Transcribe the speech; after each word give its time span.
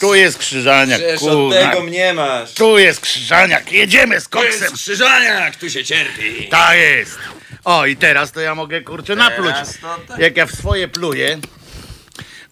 Tu 0.00 0.14
jest 0.14 0.38
krzyżaniak, 0.38 1.00
Przecież 1.00 1.22
od 1.22 1.52
tego 1.52 1.82
mnie 1.82 2.14
masz. 2.14 2.54
Tu 2.54 2.78
jest 2.78 3.00
krzyżaniak, 3.00 3.72
jedziemy 3.72 4.20
z 4.20 4.28
To 4.28 4.44
jest 4.44 4.58
koksem. 4.58 4.76
Krzyżaniak, 4.76 5.56
tu 5.56 5.70
się 5.70 5.84
cierpi. 5.84 6.48
Tak 6.50 6.78
jest. 6.78 7.18
O, 7.64 7.86
i 7.86 7.96
teraz 7.96 8.32
to 8.32 8.40
ja 8.40 8.54
mogę, 8.54 8.80
kurczę, 8.80 9.16
napluć. 9.16 9.52
Teraz 9.52 9.78
to 9.78 9.98
tak. 10.08 10.18
Jak 10.18 10.36
ja 10.36 10.46
w 10.46 10.52
swoje 10.52 10.88
pluję, 10.88 11.38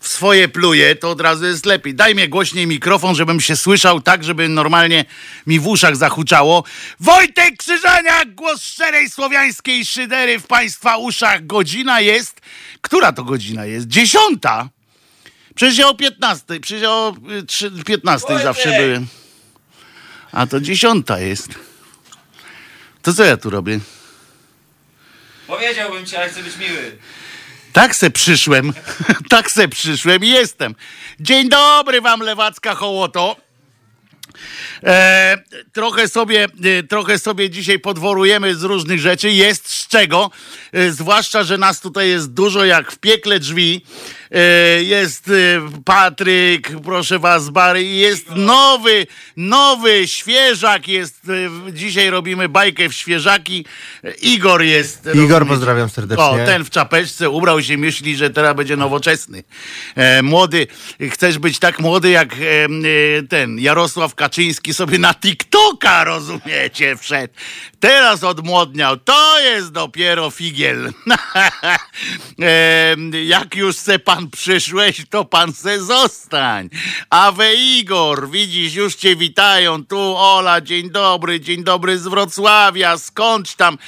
w 0.00 0.08
swoje 0.08 0.48
pluję, 0.48 0.96
to 0.96 1.10
od 1.10 1.20
razu 1.20 1.46
jest 1.46 1.66
lepiej. 1.66 1.94
Daj 1.94 2.14
mnie 2.14 2.28
głośniej 2.28 2.66
mikrofon, 2.66 3.14
żebym 3.14 3.40
się 3.40 3.56
słyszał 3.56 4.00
tak, 4.00 4.24
żeby 4.24 4.48
normalnie 4.48 5.04
mi 5.46 5.60
w 5.60 5.66
uszach 5.66 5.96
zahuczało. 5.96 6.64
Wojtek 7.00 7.56
Krzyżaniak, 7.56 8.34
głos 8.34 8.62
szczerej 8.62 9.10
słowiańskiej 9.10 9.84
szydery 9.84 10.38
w 10.38 10.46
Państwa 10.46 10.96
uszach. 10.96 11.46
Godzina 11.46 12.00
jest... 12.00 12.40
Która 12.80 13.12
to 13.12 13.24
godzina 13.24 13.64
jest? 13.64 13.86
Dziesiąta. 13.86 14.68
Przecież 15.58 15.78
ja 15.78 15.88
o 15.88 15.94
15, 15.94 16.60
przecież 16.60 16.82
ja 16.82 16.90
o 16.90 17.14
y, 17.38 17.42
trzy- 17.42 17.84
15 17.84 18.28
Wojtek! 18.28 18.44
zawsze 18.44 18.68
byłem. 18.68 19.06
A 20.32 20.46
to 20.46 20.60
dziesiąta 20.60 21.20
jest. 21.20 21.48
To 23.02 23.14
co 23.14 23.24
ja 23.24 23.36
tu 23.36 23.50
robię? 23.50 23.80
Powiedziałbym 25.46 26.06
ci, 26.06 26.16
ale 26.16 26.28
chcę 26.28 26.42
być 26.42 26.56
miły. 26.56 26.98
Tak 27.72 27.96
se 27.96 28.10
przyszłem, 28.10 28.72
tak 29.30 29.50
se 29.50 29.68
przyszłem 29.68 30.24
i 30.24 30.28
jestem. 30.28 30.74
Dzień 31.20 31.48
dobry 31.48 32.00
wam, 32.00 32.20
lewacka 32.20 32.74
hołoto. 32.74 33.36
E, 34.84 35.38
trochę, 35.72 36.08
sobie, 36.08 36.44
e, 36.64 36.82
trochę 36.82 37.18
sobie 37.18 37.50
dzisiaj 37.50 37.78
podworujemy 37.78 38.54
z 38.54 38.62
różnych 38.62 39.00
rzeczy. 39.00 39.30
Jest 39.30 39.68
z 39.68 39.88
czego, 39.88 40.30
e, 40.72 40.90
zwłaszcza, 40.90 41.42
że 41.42 41.58
nas 41.58 41.80
tutaj 41.80 42.08
jest 42.08 42.32
dużo 42.32 42.64
jak 42.64 42.92
w 42.92 42.98
piekle 42.98 43.40
drzwi. 43.40 43.84
E, 44.30 44.82
jest 44.82 45.28
e, 45.28 45.32
Patryk, 45.84 46.70
proszę 46.84 47.18
was, 47.18 47.50
Bary, 47.50 47.84
jest 47.84 48.26
nowy, 48.36 49.06
nowy 49.36 50.08
świeżak. 50.08 50.88
Jest, 50.88 51.20
e, 51.68 51.72
dzisiaj 51.72 52.10
robimy 52.10 52.48
bajkę 52.48 52.88
w 52.88 52.94
świeżaki. 52.94 53.64
E, 54.04 54.10
Igor 54.10 54.62
jest. 54.62 54.98
Igor, 54.98 55.14
rozumiecie? 55.14 55.46
pozdrawiam 55.46 55.88
serdecznie. 55.88 56.24
O, 56.24 56.36
ten 56.46 56.64
w 56.64 56.70
czapeczce 56.70 57.30
ubrał 57.30 57.62
się, 57.62 57.78
myśli, 57.78 58.16
że 58.16 58.30
teraz 58.30 58.56
będzie 58.56 58.76
nowoczesny. 58.76 59.44
E, 59.94 60.22
młody, 60.22 60.66
chcesz 61.10 61.38
być 61.38 61.58
tak 61.58 61.80
młody 61.80 62.10
jak 62.10 62.34
ten 63.28 63.58
Jarosław 63.58 64.14
Kaczyński 64.14 64.74
sobie 64.74 64.98
na 64.98 65.14
TikToka, 65.14 66.04
rozumiecie, 66.04 66.96
wszedł. 66.96 67.34
Teraz 67.80 68.24
odmłodniał. 68.24 68.96
To 68.96 69.40
jest 69.40 69.72
dopiero 69.72 70.30
figiel. 70.30 70.92
jak 73.26 73.54
już 73.54 73.76
se 73.76 73.98
pan 74.18 74.30
przyszłeś, 74.30 75.02
to 75.10 75.24
pan 75.24 75.52
se 75.52 75.84
zostań. 75.84 76.68
Awe 77.10 77.54
Igor, 77.54 78.30
widzisz, 78.30 78.74
już 78.74 78.94
cię 78.94 79.16
witają. 79.16 79.84
Tu 79.84 80.16
Ola, 80.16 80.60
dzień 80.60 80.90
dobry, 80.90 81.40
dzień 81.40 81.64
dobry 81.64 81.98
z 81.98 82.08
Wrocławia. 82.08 82.98
Skądś 82.98 83.54
tam, 83.54 83.78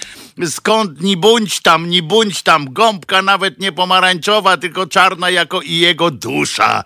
skąd 0.46 1.00
ni 1.00 1.16
bądź 1.16 1.60
tam, 1.60 1.90
ni 1.90 2.02
bądź 2.02 2.42
tam. 2.42 2.72
Gąbka 2.72 3.22
nawet 3.22 3.60
nie 3.60 3.72
pomarańczowa, 3.72 4.56
tylko 4.56 4.86
czarna 4.86 5.30
jako 5.30 5.60
i 5.60 5.78
jego 5.78 6.10
dusza. 6.10 6.84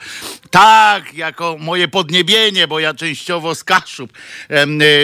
Tak, 0.50 1.14
jako 1.14 1.56
moje 1.60 1.88
podniebienie, 1.88 2.69
bo 2.69 2.80
ja 2.80 2.94
częściowo 2.94 3.55
z 3.55 3.64
Kaszub. 3.64 4.12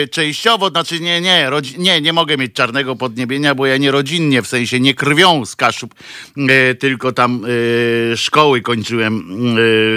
Y, 0.03 0.07
częściowo, 0.07 0.69
znaczy 0.69 0.99
nie, 0.99 1.21
nie, 1.21 1.49
nie, 1.77 2.01
nie 2.01 2.13
mogę 2.13 2.37
mieć 2.37 2.53
czarnego 2.53 2.95
podniebienia, 2.95 3.55
bo 3.55 3.65
ja 3.65 3.77
nie 3.77 3.91
rodzinnie, 3.91 4.41
w 4.41 4.47
sensie 4.47 4.79
nie 4.79 4.93
krwią 4.93 5.45
z 5.45 5.55
Kaszub, 5.55 5.95
y, 6.37 6.75
tylko 6.75 7.11
tam 7.11 7.45
y, 7.45 8.13
szkoły 8.17 8.61
kończyłem 8.61 9.25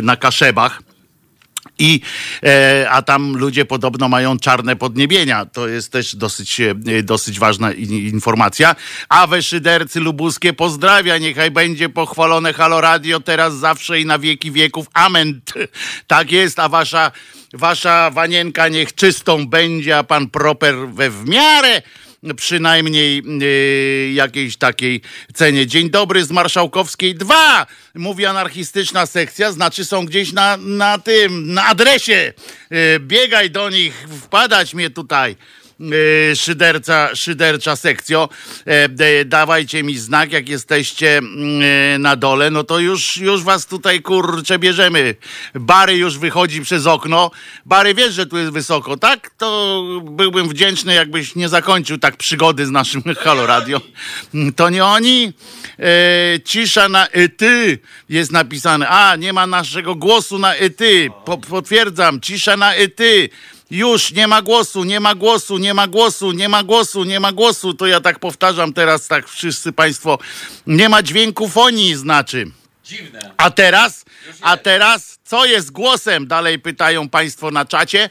na 0.02 0.16
Kaszebach. 0.16 0.93
I, 1.78 2.00
e, 2.42 2.86
a 2.90 3.02
tam 3.02 3.36
ludzie 3.36 3.64
podobno 3.64 4.08
mają 4.08 4.38
czarne 4.38 4.76
podniebienia. 4.76 5.46
To 5.46 5.68
jest 5.68 5.92
też 5.92 6.16
dosyć, 6.16 6.60
e, 6.60 6.74
dosyć 7.02 7.38
ważna 7.38 7.72
informacja. 7.72 8.76
A 9.08 9.26
we 9.26 9.42
szydercy 9.42 10.00
lubuskie 10.00 10.52
pozdrawia. 10.52 11.18
Niechaj 11.18 11.50
będzie 11.50 11.88
pochwalone 11.88 12.52
Halo 12.52 12.80
Radio 12.80 13.20
teraz, 13.20 13.54
zawsze 13.54 14.00
i 14.00 14.06
na 14.06 14.18
wieki 14.18 14.52
wieków. 14.52 14.86
Amen. 14.94 15.40
Tak 16.06 16.32
jest, 16.32 16.58
a 16.58 16.68
wasza, 16.68 17.12
wasza 17.52 18.10
wanienka 18.10 18.68
niech 18.68 18.94
czystą 18.94 19.46
będzie, 19.46 19.98
a 19.98 20.04
pan 20.04 20.30
proper 20.30 20.74
we 20.88 21.10
w 21.10 21.28
miarę 21.28 21.82
przynajmniej 22.36 23.22
y, 23.42 24.12
jakiejś 24.12 24.56
takiej 24.56 25.00
cenie. 25.34 25.66
Dzień 25.66 25.90
dobry 25.90 26.24
z 26.24 26.30
Marszałkowskiej 26.30 27.14
2. 27.14 27.66
Mówi 27.94 28.26
anarchistyczna 28.26 29.06
sekcja, 29.06 29.52
znaczy 29.52 29.84
są 29.84 30.06
gdzieś 30.06 30.32
na, 30.32 30.56
na 30.56 30.98
tym, 30.98 31.52
na 31.52 31.64
adresie. 31.64 32.32
Y, 32.72 33.00
biegaj 33.00 33.50
do 33.50 33.70
nich, 33.70 34.06
wpadać 34.22 34.74
mnie 34.74 34.90
tutaj. 34.90 35.36
Y, 35.80 36.36
Szyderca, 36.36 37.14
szydercza 37.14 37.76
sekcjo. 37.76 38.28
E, 38.66 39.24
dawajcie 39.24 39.82
mi 39.82 39.98
znak, 39.98 40.32
jak 40.32 40.48
jesteście 40.48 41.18
mm, 41.18 42.02
na 42.02 42.16
dole, 42.16 42.50
no 42.50 42.64
to 42.64 42.78
już, 42.78 43.16
już 43.16 43.42
was 43.42 43.66
tutaj 43.66 44.02
kurczę 44.02 44.58
bierzemy. 44.58 45.14
Bary 45.54 45.96
już 45.96 46.18
wychodzi 46.18 46.62
przez 46.62 46.86
okno. 46.86 47.30
Bary, 47.66 47.94
wiesz, 47.94 48.14
że 48.14 48.26
tu 48.26 48.38
jest 48.38 48.52
wysoko, 48.52 48.96
tak? 48.96 49.30
To 49.38 49.82
byłbym 50.02 50.48
wdzięczny, 50.48 50.94
jakbyś 50.94 51.34
nie 51.34 51.48
zakończył 51.48 51.98
tak 51.98 52.16
przygody 52.16 52.66
z 52.66 52.70
naszym 52.70 53.02
Halo 53.24 53.46
Radio. 53.46 53.80
To 54.56 54.70
nie 54.70 54.84
oni? 54.84 55.32
E, 55.78 56.40
cisza 56.44 56.88
na 56.88 57.08
ty 57.36 57.78
jest 58.08 58.32
napisane. 58.32 58.88
A, 58.88 59.16
nie 59.16 59.32
ma 59.32 59.46
naszego 59.46 59.94
głosu 59.94 60.38
na 60.38 60.54
ty. 60.76 61.10
Po, 61.24 61.38
potwierdzam, 61.38 62.20
cisza 62.20 62.56
na 62.56 62.72
ty. 62.96 63.28
Już 63.70 64.12
nie 64.12 64.28
ma 64.28 64.42
głosu, 64.42 64.84
nie 64.84 65.00
ma 65.00 65.14
głosu, 65.14 65.58
nie 65.58 65.74
ma 65.74 65.86
głosu, 65.88 66.32
nie 66.32 66.48
ma 66.48 66.62
głosu, 66.62 67.04
nie 67.04 67.20
ma 67.20 67.32
głosu. 67.32 67.74
To 67.74 67.86
ja 67.86 68.00
tak 68.00 68.18
powtarzam 68.18 68.72
teraz, 68.72 69.08
tak 69.08 69.28
wszyscy 69.28 69.72
Państwo. 69.72 70.18
Nie 70.66 70.88
ma 70.88 71.02
dźwięku 71.02 71.48
fonii, 71.48 71.94
znaczy. 71.94 72.50
Dziwne. 72.84 73.30
A 73.36 73.50
teraz, 73.50 74.04
a 74.40 74.56
teraz, 74.56 75.18
co 75.24 75.44
jest 75.44 75.70
głosem? 75.70 76.26
Dalej 76.26 76.58
pytają 76.58 77.08
Państwo 77.08 77.50
na 77.50 77.64
czacie. 77.64 78.10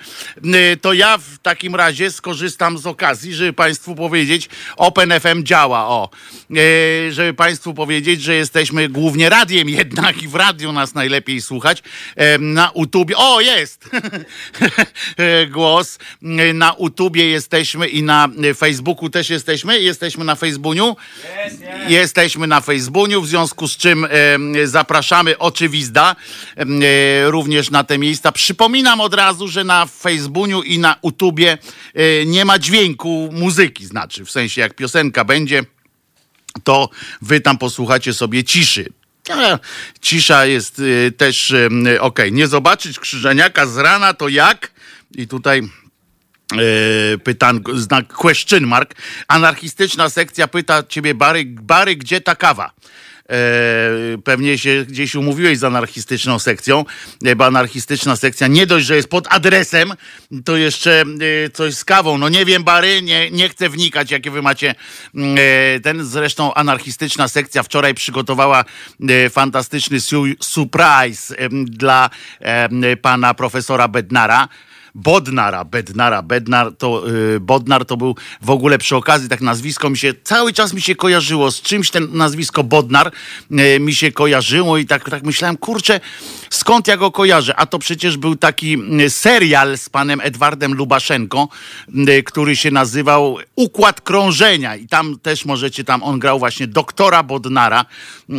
To 0.81 0.94
ja 0.94 1.18
w 1.18 1.38
takim 1.41 1.75
razie 1.75 2.12
skorzystam 2.12 2.78
z 2.78 2.88
okazji, 2.88 3.34
żeby 3.34 3.53
Państwu 3.53 3.96
powiedzieć, 3.96 4.50
OpenFM 4.78 5.44
działa, 5.44 5.88
o. 5.88 6.09
Y, 6.51 7.12
Żeby 7.12 7.34
Państwu 7.34 7.74
powiedzieć, 7.74 8.22
że 8.22 8.35
jesteśmy 8.35 8.90
głównie 8.90 9.29
radiem 9.29 9.69
jednak 9.69 10.24
i 10.24 10.28
w 10.28 10.35
radiu 10.35 10.72
nas 10.72 10.94
najlepiej 10.94 11.41
słuchać. 11.41 11.84
Em, 12.16 12.53
Na 12.53 12.72
YouTubie, 12.75 13.18
o 13.18 13.41
jest! 13.41 13.90
E, 15.18 15.47
Głos. 15.47 16.00
Na 16.53 16.75
YouTubie 16.80 17.30
jesteśmy 17.30 17.88
i 17.88 18.03
na 18.03 18.30
Facebooku 18.57 19.09
też 19.09 19.30
jesteśmy. 19.30 19.80
Jesteśmy 19.80 20.25
na 20.25 20.35
Facebooku. 20.35 20.95
Jest, 21.45 21.62
jest. 21.62 21.90
Jesteśmy 21.90 22.47
na 22.47 22.62
Facebooku, 22.62 23.22
w 23.22 23.28
związku 23.28 23.68
z 23.68 23.78
czym 23.78 24.07
zapraszamy 24.63 25.38
oczywizda 25.38 26.16
e, 26.56 26.66
również 27.25 27.72
na 27.72 27.84
te 27.84 27.97
miejsca. 27.97 28.31
Przypominam 28.31 29.02
od 29.02 29.14
razu, 29.14 29.47
że 29.47 29.64
na 29.64 29.86
Facebooku 29.86 30.62
i 30.62 30.80
na 30.80 30.96
YouTubie 31.03 31.58
e, 31.94 32.25
nie 32.25 32.46
ma 32.46 32.59
dźwięku 32.59 33.30
muzyki, 33.31 33.86
znaczy 33.86 34.25
w 34.25 34.31
sensie 34.31 34.62
jak 34.62 34.75
piosenka 34.75 35.24
będzie, 35.24 35.63
to 36.63 36.90
wy 37.22 37.42
tam 37.42 37.58
posłuchacie 37.58 38.13
sobie 38.13 38.44
ciszy. 38.44 38.90
E, 39.30 39.59
Cisza 40.02 40.46
jest 40.46 40.81
e, 41.08 41.12
też 41.12 41.53
okej. 42.00 42.31
Nie 42.31 42.47
zobaczyć 42.47 43.00
krzyżeniaka 43.00 43.66
z 43.66 43.78
rana 43.78 44.13
to 44.13 44.28
jak? 44.30 44.72
I 45.16 45.28
tutaj 45.28 45.62
e, 45.62 47.18
pytanko, 47.18 47.80
znak 47.80 48.07
question 48.07 48.68
mark. 48.68 48.95
Anarchistyczna 49.28 50.10
sekcja 50.10 50.48
pyta 50.48 50.83
ciebie, 50.83 51.13
Bary, 51.13 51.44
Bary 51.45 51.95
gdzie 51.95 52.22
ta 52.22 52.36
kawa? 52.36 52.72
E, 53.30 54.18
pewnie 54.24 54.58
się 54.58 54.86
gdzieś 54.88 55.16
umówiłeś 55.16 55.58
z 55.58 55.64
anarchistyczną 55.64 56.40
sekcją, 56.40 56.86
e, 57.25 57.36
bo 57.36 57.46
anarchistyczna 57.46 58.16
sekcja 58.16 58.48
nie 58.48 58.68
dość, 58.68 58.86
że 58.86 58.96
jest 58.96 59.08
pod 59.08 59.28
adresem, 59.30 59.94
to 60.46 60.58
jeszcze 60.58 61.04
e, 61.46 61.50
coś 61.50 61.74
z 61.74 61.86
kawą. 61.86 62.18
No 62.18 62.30
nie 62.30 62.46
wiem, 62.46 62.64
Bary, 62.64 63.02
nie, 63.02 63.31
nie 63.31 63.50
chcę 63.50 63.70
wnikać, 63.70 64.12
jakie 64.12 64.31
wy 64.31 64.42
macie 64.42 64.75
mm, 65.16 65.38
ten. 65.81 66.06
Zresztą 66.06 66.54
anarchistyczna 66.54 67.28
sekcja 67.28 67.64
wczoraj 67.64 67.94
przygotowała 67.94 68.66
fantastyczny 69.30 70.02
su 70.02 70.24
surprise 70.40 71.36
dla 71.66 72.10
pana 73.02 73.34
profesora 73.34 73.88
Bednara. 73.88 74.48
Bodnara, 74.95 75.63
Bednara, 75.66 76.22
Bednar 76.22 76.72
to, 76.78 77.10
y, 77.36 77.40
Bodnar 77.40 77.86
to 77.86 77.98
był 77.98 78.16
w 78.42 78.50
ogóle 78.50 78.78
przy 78.78 78.95
okazji 78.95 79.30
tak 79.30 79.42
nazwisko 79.42 79.90
mi 79.90 79.98
się, 79.98 80.13
cały 80.24 80.54
czas 80.54 80.74
mi 80.74 80.81
się 80.81 80.95
kojarzyło 80.95 81.51
z 81.51 81.62
czymś 81.62 81.90
ten 81.90 82.07
nazwisko 82.12 82.63
Bodnar 82.63 83.12
y, 83.51 83.80
mi 83.80 83.95
się 83.95 84.12
kojarzyło 84.12 84.78
i 84.78 84.86
tak, 84.86 85.10
tak 85.10 85.24
myślałem, 85.24 85.57
kurczę, 85.57 86.00
skąd 86.50 86.88
ja 86.88 86.98
go 86.98 87.12
kojarzę? 87.12 87.56
A 87.56 87.66
to 87.66 87.80
przecież 87.80 88.18
był 88.18 88.36
taki 88.36 88.78
y, 89.01 89.10
serial 89.10 89.78
z 89.78 89.90
panem 89.90 90.22
Edwardem 90.22 90.74
Lubaszenko, 90.74 91.48
y, 92.10 92.24
który 92.24 92.56
się 92.56 92.72
nazywał 92.72 93.38
Układ 93.56 94.01
Krążenia 94.01 94.75
i 94.75 94.88
tam 94.88 95.19
też 95.19 95.45
możecie, 95.45 95.84
tam 95.84 96.04
on 96.04 96.19
grał 96.19 96.40
właśnie 96.40 96.68
doktora 96.68 97.24
Bodnara, 97.24 97.86
y, 98.30 98.34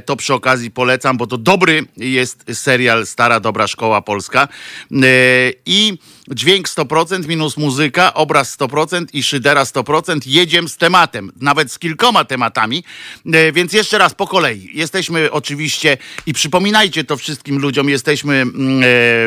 to 0.00 0.16
przy 0.16 0.34
okazji 0.34 0.70
polecam, 0.70 1.16
bo 1.16 1.26
to 1.26 1.38
dobry 1.38 1.84
jest 1.96 2.44
serial 2.52 3.06
Stara 3.06 3.40
Dobra 3.40 3.66
Szkoła 3.66 4.02
Polska 4.02 4.48
y, 4.92 5.54
i 5.66 5.99
dźwięk 6.30 6.68
100% 6.68 7.28
minus 7.28 7.56
muzyka, 7.56 8.14
obraz 8.14 8.58
100% 8.58 9.06
i 9.12 9.22
szydera 9.22 9.64
100%. 9.64 10.20
Jedziemy 10.26 10.68
z 10.68 10.76
tematem, 10.76 11.32
nawet 11.40 11.72
z 11.72 11.78
kilkoma 11.78 12.24
tematami. 12.24 12.84
E, 13.32 13.52
Więc 13.52 13.72
jeszcze 13.72 13.98
raz 13.98 14.14
po 14.14 14.26
kolei. 14.26 14.70
Jesteśmy 14.72 15.30
oczywiście 15.30 15.96
i 16.26 16.32
przypominajcie 16.32 17.04
to 17.04 17.16
wszystkim 17.16 17.58
ludziom, 17.58 17.88
jesteśmy 17.88 18.34
mm, 18.34 18.78
e, 18.78 18.84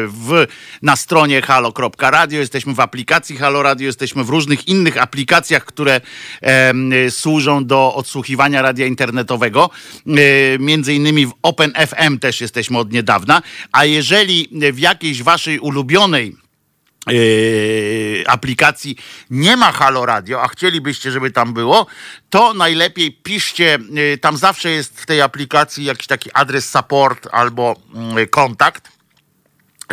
w, 0.08 0.48
na 0.82 0.96
stronie 0.96 1.42
halo.radio, 1.42 2.40
jesteśmy 2.40 2.74
w 2.74 2.80
aplikacji 2.80 3.38
Halo 3.38 3.64
Radio, 3.64 3.86
jesteśmy 3.86 4.24
w 4.24 4.30
różnych 4.30 4.68
innych 4.68 4.98
aplikacjach, 4.98 5.66
które 5.66 6.02
służą 7.10 7.66
do 7.66 7.96
odsłuchiwania 7.96 8.62
radia 8.62 8.86
internetowego. 8.86 9.70
E, 10.08 10.60
Między 10.60 10.94
innymi 10.94 11.26
w 11.26 11.32
Open 11.42 11.74
FM 11.88 12.20
też 12.20 12.42
jesteśmy 12.42 12.78
od 12.78 12.92
niedawna. 12.92 13.42
A 13.72 13.86
jeżeli 13.86 14.50
w 14.72 14.80
jakiejś 14.80 15.24
waszej 15.24 15.60
ulubionej 15.60 16.43
yy, 17.08 18.24
aplikacji 18.28 18.98
nie 19.30 19.58
ma 19.58 19.72
Halo 19.72 20.06
Radio, 20.06 20.44
a 20.44 20.48
chcielibyście, 20.48 21.12
żeby 21.12 21.32
tam 21.32 21.54
było, 21.54 21.88
to 22.30 22.54
najlepiej 22.54 23.12
piszcie, 23.12 23.80
yy, 23.90 24.18
tam 24.18 24.38
zawsze 24.38 24.70
jest 24.70 25.02
w 25.02 25.06
tej 25.06 25.22
aplikacji 25.22 25.86
jakiś 25.86 26.08
taki 26.08 26.30
adres 26.34 26.70
support 26.70 27.28
albo 27.32 27.76
yy, 28.16 28.28
kontakt. 28.28 28.94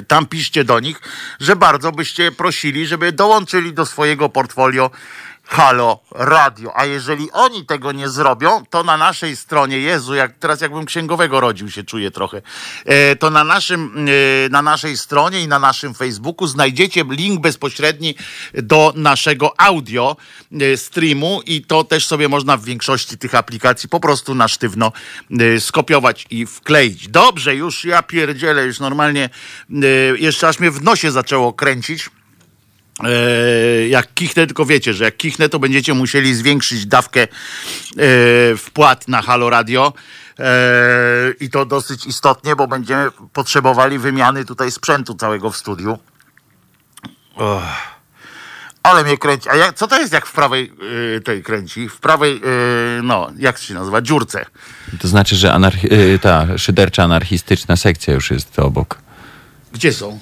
Tam 0.09 0.27
piszcie 0.27 0.65
do 0.65 0.81
nich, 0.81 1.01
że 1.41 1.57
bardzo 1.57 1.93
byście 1.93 2.33
prosili, 2.33 2.87
żeby 2.87 3.13
dołączyli 3.13 3.73
do 3.73 3.87
swojego 3.87 4.29
portfolio 4.29 4.91
Halo 5.51 6.01
Radio. 6.11 6.73
A 6.75 6.85
jeżeli 6.85 7.31
oni 7.33 7.67
tego 7.67 7.93
nie 7.93 8.09
zrobią, 8.09 8.65
to 8.71 8.83
na 8.83 8.97
naszej 8.97 9.37
stronie, 9.37 9.79
Jezu, 9.79 10.15
jak 10.15 10.39
teraz 10.39 10.61
jakbym 10.61 10.85
księgowego 10.85 11.41
rodził 11.41 11.71
się 11.71 11.85
czuję 11.85 12.11
trochę, 12.11 12.43
e, 12.85 13.17
to 13.17 13.31
na 13.31 13.45
naszym, 13.45 14.09
e, 14.47 14.49
na 14.49 14.63
naszej 14.63 14.97
stronie 14.97 15.41
i 15.41 15.49
na 15.49 15.59
naszym 15.59 15.95
Facebooku 15.95 16.47
znajdziecie 16.47 17.05
link 17.11 17.41
bezpośredni 17.41 18.15
do 18.55 18.93
naszego 18.97 19.61
audio 19.61 20.17
e, 20.53 20.77
streamu 20.77 21.41
i 21.47 21.63
to 21.63 21.85
też 21.85 22.07
sobie 22.07 22.29
można 22.29 22.57
w 22.57 22.65
większości 22.65 23.19
tych 23.19 23.35
aplikacji 23.35 23.89
po 23.89 24.01
prostu 24.01 24.35
na 24.35 24.49
sztywno 24.49 24.93
skopiować 25.59 26.27
i 26.31 26.47
wkleić. 26.47 27.09
Dobrze, 27.09 27.55
już 27.55 27.85
ja 27.85 28.03
pierdzielę, 28.03 28.65
już 28.65 28.81
normalnie 28.81 29.31
jeszcze 30.17 30.49
aż 30.49 30.59
mnie 30.59 30.71
w 30.71 30.83
nosie 30.83 31.11
zaczęło 31.11 31.53
kręcić. 31.53 32.11
E, 33.05 33.89
jak 33.89 34.15
kichnę, 34.15 34.47
tylko 34.47 34.67
wiecie, 34.67 34.95
że 34.95 35.05
jak 35.05 35.17
kichnę, 35.17 35.49
to 35.49 35.59
będziecie 35.59 35.95
musieli 35.95 36.35
zwiększyć 36.35 36.87
dawkę 36.87 37.23
e, 37.23 37.27
wpłat 38.57 39.09
na 39.09 39.23
Halo 39.23 39.51
Radio. 39.51 39.93
E, 40.39 40.45
I 41.41 41.51
to 41.51 41.67
dosyć 41.67 42.07
istotnie, 42.07 42.57
bo 42.57 42.67
będziemy 42.67 43.11
potrzebowali 43.33 43.99
wymiany 43.99 44.45
tutaj 44.45 44.71
sprzętu 44.71 45.15
całego 45.15 45.51
w 45.51 45.57
studiu. 45.57 45.99
Och. 47.35 47.63
Ale 48.83 49.05
mnie 49.05 49.19
kręci. 49.19 49.49
A 49.49 49.57
jak, 49.57 49.77
co 49.77 49.87
to 49.87 50.01
jest 50.01 50.13
jak 50.13 50.27
w 50.27 50.33
prawej 50.33 50.73
y, 51.17 51.21
tej 51.21 51.43
kręci? 51.43 51.89
W 51.89 51.97
prawej, 51.97 52.37
y, 52.99 53.03
no, 53.03 53.31
jak 53.39 53.59
to 53.59 53.65
się 53.65 53.75
nazywa? 53.75 54.03
Dziurce. 54.03 54.47
To 55.01 55.09
znaczy, 55.09 55.37
że 55.37 55.53
anarchi- 55.53 55.93
y, 55.93 56.19
ta 56.19 56.59
szydercza 56.59 57.03
anarchistyczna 57.03 57.77
sekcja 57.77 58.15
już 58.15 58.31
jest 58.31 58.59
obok. 58.59 58.99
Gdzie 59.73 59.93
są? 59.93 60.19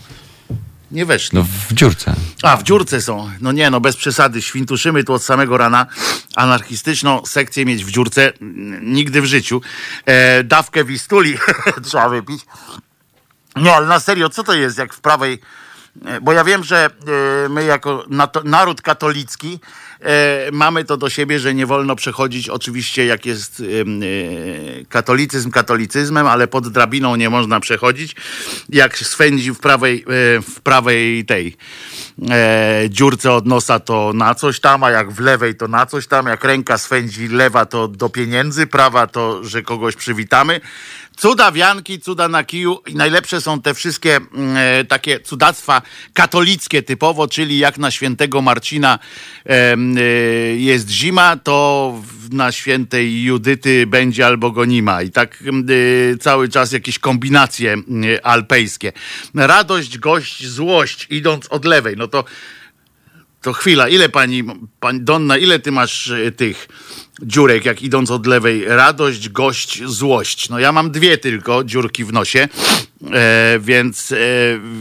Nie 0.90 1.06
weszli. 1.06 1.38
No 1.38 1.46
w 1.68 1.72
dziurce. 1.72 2.14
A, 2.42 2.56
w 2.56 2.62
dziurce 2.62 3.02
są. 3.02 3.30
No 3.40 3.52
nie, 3.52 3.70
no 3.70 3.80
bez 3.80 3.96
przesady. 3.96 4.42
Świntuszymy 4.42 5.04
tu 5.04 5.12
od 5.12 5.22
samego 5.22 5.56
rana. 5.56 5.86
Anarchistyczną 6.36 7.26
sekcję 7.26 7.64
mieć 7.64 7.84
w 7.84 7.90
dziurce 7.90 8.32
nigdy 8.82 9.22
w 9.22 9.24
życiu. 9.24 9.60
E, 10.06 10.44
dawkę 10.44 10.84
wistuli 10.84 11.38
trzeba 11.84 12.08
wypić. 12.08 12.46
Nie, 13.56 13.74
ale 13.74 13.86
na 13.86 14.00
serio, 14.00 14.28
co 14.28 14.44
to 14.44 14.54
jest 14.54 14.78
jak 14.78 14.94
w 14.94 15.00
prawej... 15.00 15.40
e, 16.06 16.20
Bo 16.20 16.32
ja 16.32 16.44
wiem, 16.44 16.64
że 16.64 16.90
e, 17.46 17.48
my 17.48 17.64
jako 17.64 18.04
naród 18.44 18.82
katolicki 18.82 19.60
mamy 20.52 20.84
to 20.84 20.96
do 20.96 21.10
siebie, 21.10 21.38
że 21.38 21.54
nie 21.54 21.66
wolno 21.66 21.96
przechodzić 21.96 22.48
oczywiście 22.48 23.06
jak 23.06 23.26
jest 23.26 23.60
e, 23.60 24.84
katolicyzm 24.84 25.50
katolicyzmem, 25.50 26.26
ale 26.26 26.48
pod 26.48 26.68
drabiną 26.68 27.16
nie 27.16 27.30
można 27.30 27.60
przechodzić. 27.60 28.16
Jak 28.68 28.98
swędzi 28.98 29.52
w 29.52 29.58
prawej, 29.58 30.02
e, 30.02 30.04
w 30.42 30.60
prawej 30.62 31.24
tej 31.24 31.56
e, 32.30 32.84
dziurce 32.88 33.32
od 33.32 33.46
nosa 33.46 33.80
to 33.80 34.12
na 34.14 34.34
coś 34.34 34.60
tam, 34.60 34.84
a 34.84 34.90
jak 34.90 35.10
w 35.10 35.20
lewej 35.20 35.54
to 35.54 35.68
na 35.68 35.86
coś 35.86 36.06
tam, 36.06 36.26
jak 36.26 36.44
ręka 36.44 36.78
swędzi 36.78 37.28
lewa 37.28 37.66
to 37.66 37.88
do 37.88 38.08
pieniędzy, 38.08 38.66
prawa 38.66 39.06
to, 39.06 39.44
że 39.44 39.62
kogoś 39.62 39.96
przywitamy. 39.96 40.60
Cuda 41.18 41.52
wianki, 41.52 42.00
cuda 42.00 42.28
na 42.28 42.44
kiju 42.44 42.78
i 42.86 42.94
najlepsze 42.94 43.40
są 43.40 43.60
te 43.60 43.74
wszystkie 43.74 44.16
mm, 44.16 44.56
e, 44.56 44.84
takie 44.84 45.20
cudactwa 45.20 45.82
katolickie 46.12 46.82
typowo, 46.82 47.28
czyli 47.28 47.58
jak 47.58 47.78
na 47.78 47.90
świętego 47.90 48.42
Marcina 48.42 48.98
e, 49.46 49.76
jest 50.56 50.88
zima, 50.88 51.36
to 51.36 51.94
na 52.30 52.52
świętej 52.52 53.22
Judyty 53.22 53.86
będzie 53.86 54.26
albo 54.26 54.50
go 54.50 54.64
nie 54.64 54.82
ma. 54.82 55.02
I 55.02 55.10
tak 55.10 55.42
em, 55.46 55.66
e, 56.14 56.18
cały 56.18 56.48
czas 56.48 56.72
jakieś 56.72 56.98
kombinacje 56.98 57.72
em, 57.72 57.84
alpejskie. 58.22 58.92
Radość, 59.34 59.98
gość, 59.98 60.46
złość, 60.46 61.06
idąc 61.10 61.46
od 61.46 61.64
lewej. 61.64 61.96
No 61.96 62.08
to 62.08 62.24
to 63.42 63.52
chwila, 63.52 63.88
ile 63.88 64.08
pani, 64.08 64.44
pani 64.80 65.00
Donna, 65.00 65.36
ile 65.36 65.58
ty 65.58 65.72
masz 65.72 66.10
e, 66.10 66.32
tych 66.32 66.68
dziurek, 67.22 67.64
jak 67.64 67.82
idąc 67.82 68.10
od 68.10 68.26
lewej? 68.26 68.64
Radość, 68.64 69.28
gość, 69.28 69.84
złość. 69.84 70.48
No 70.48 70.58
ja 70.58 70.72
mam 70.72 70.90
dwie 70.90 71.18
tylko 71.18 71.64
dziurki 71.64 72.04
w 72.04 72.12
nosie, 72.12 72.48
e, 73.12 73.58
więc, 73.60 74.12
e, 74.12 74.16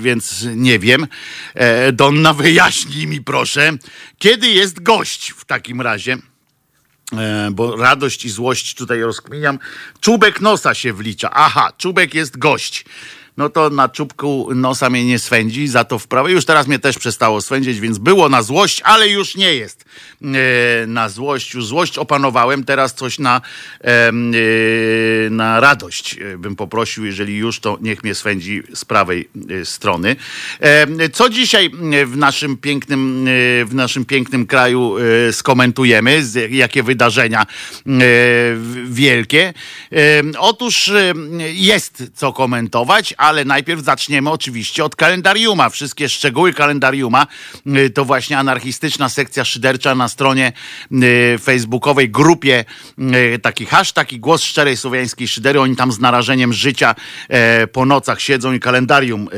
więc 0.01 0.45
nie 0.55 0.79
wiem. 0.79 1.07
E, 1.53 1.91
Donna, 1.91 2.33
wyjaśnij 2.43 3.07
mi 3.07 3.21
proszę, 3.21 3.71
kiedy 4.17 4.47
jest 4.47 4.83
gość 4.83 5.33
w 5.37 5.45
takim 5.45 5.81
razie? 5.81 6.17
E, 7.13 7.49
bo 7.51 7.75
radość 7.75 8.25
i 8.25 8.29
złość 8.29 8.75
tutaj 8.75 9.01
rozkminiam. 9.01 9.59
Czubek 9.99 10.41
nosa 10.41 10.73
się 10.73 10.93
wlicza. 10.93 11.29
Aha, 11.33 11.73
czubek 11.77 12.13
jest 12.13 12.37
gość. 12.37 12.85
No 13.37 13.49
to 13.49 13.69
na 13.69 13.89
czubku 13.89 14.49
nosa 14.55 14.89
mnie 14.89 15.05
nie 15.05 15.19
swędzi, 15.19 15.67
za 15.67 15.83
to 15.83 15.99
w 15.99 16.07
prawej. 16.07 16.33
Już 16.33 16.45
teraz 16.45 16.67
mnie 16.67 16.79
też 16.79 16.97
przestało 16.97 17.41
swędzić, 17.41 17.79
więc 17.79 17.97
było 17.97 18.29
na 18.29 18.41
złość, 18.41 18.81
ale 18.81 19.09
już 19.09 19.35
nie 19.35 19.55
jest 19.55 19.85
e, 20.21 20.27
na 20.87 21.09
złość. 21.09 21.53
Już 21.53 21.65
złość 21.65 21.97
opanowałem, 21.97 22.63
teraz 22.63 22.93
coś 22.93 23.19
na, 23.19 23.41
e, 23.81 24.11
na 25.29 25.59
radość 25.59 26.15
e, 26.19 26.37
bym 26.37 26.55
poprosił. 26.55 27.05
Jeżeli 27.05 27.37
już, 27.37 27.59
to 27.59 27.77
niech 27.81 28.03
mnie 28.03 28.15
swędzi 28.15 28.63
z 28.73 28.85
prawej 28.85 29.29
strony. 29.63 30.15
Co 31.13 31.29
dzisiaj 31.29 31.71
w 32.05 32.17
naszym 32.17 32.57
pięknym, 32.57 33.25
w 33.65 33.73
naszym 33.73 34.05
pięknym 34.05 34.45
kraju 34.45 34.95
skomentujemy? 35.31 36.23
Jakie 36.49 36.83
wydarzenia 36.83 37.45
wielkie? 38.85 39.53
Otóż 40.39 40.91
jest 41.53 42.03
co 42.15 42.33
komentować, 42.33 43.13
ale 43.27 43.45
najpierw 43.45 43.83
zaczniemy 43.83 44.29
oczywiście 44.29 44.83
od 44.83 44.95
kalendariuma. 44.95 45.69
Wszystkie 45.69 46.09
szczegóły 46.09 46.53
kalendariuma 46.53 47.27
y, 47.67 47.89
to 47.89 48.05
właśnie 48.05 48.37
anarchistyczna 48.37 49.09
sekcja 49.09 49.45
szydercza 49.45 49.95
na 49.95 50.07
stronie 50.07 50.53
y, 50.91 51.37
facebookowej 51.43 52.09
grupie 52.09 52.65
y, 53.35 53.39
taki 53.39 53.65
hashtag 53.65 54.13
i 54.13 54.19
głos 54.19 54.43
szczerej 54.43 54.77
słowiańskiej 54.77 55.27
szydery. 55.27 55.61
Oni 55.61 55.75
tam 55.75 55.91
z 55.91 55.99
narażeniem 55.99 56.53
życia 56.53 56.95
e, 57.29 57.67
po 57.67 57.85
nocach 57.85 58.21
siedzą 58.21 58.53
i 58.53 58.59
kalendarium 58.59 59.29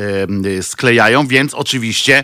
e, 0.60 0.64
sklejają, 0.64 1.28
więc 1.28 1.54
oczywiście 1.54 2.24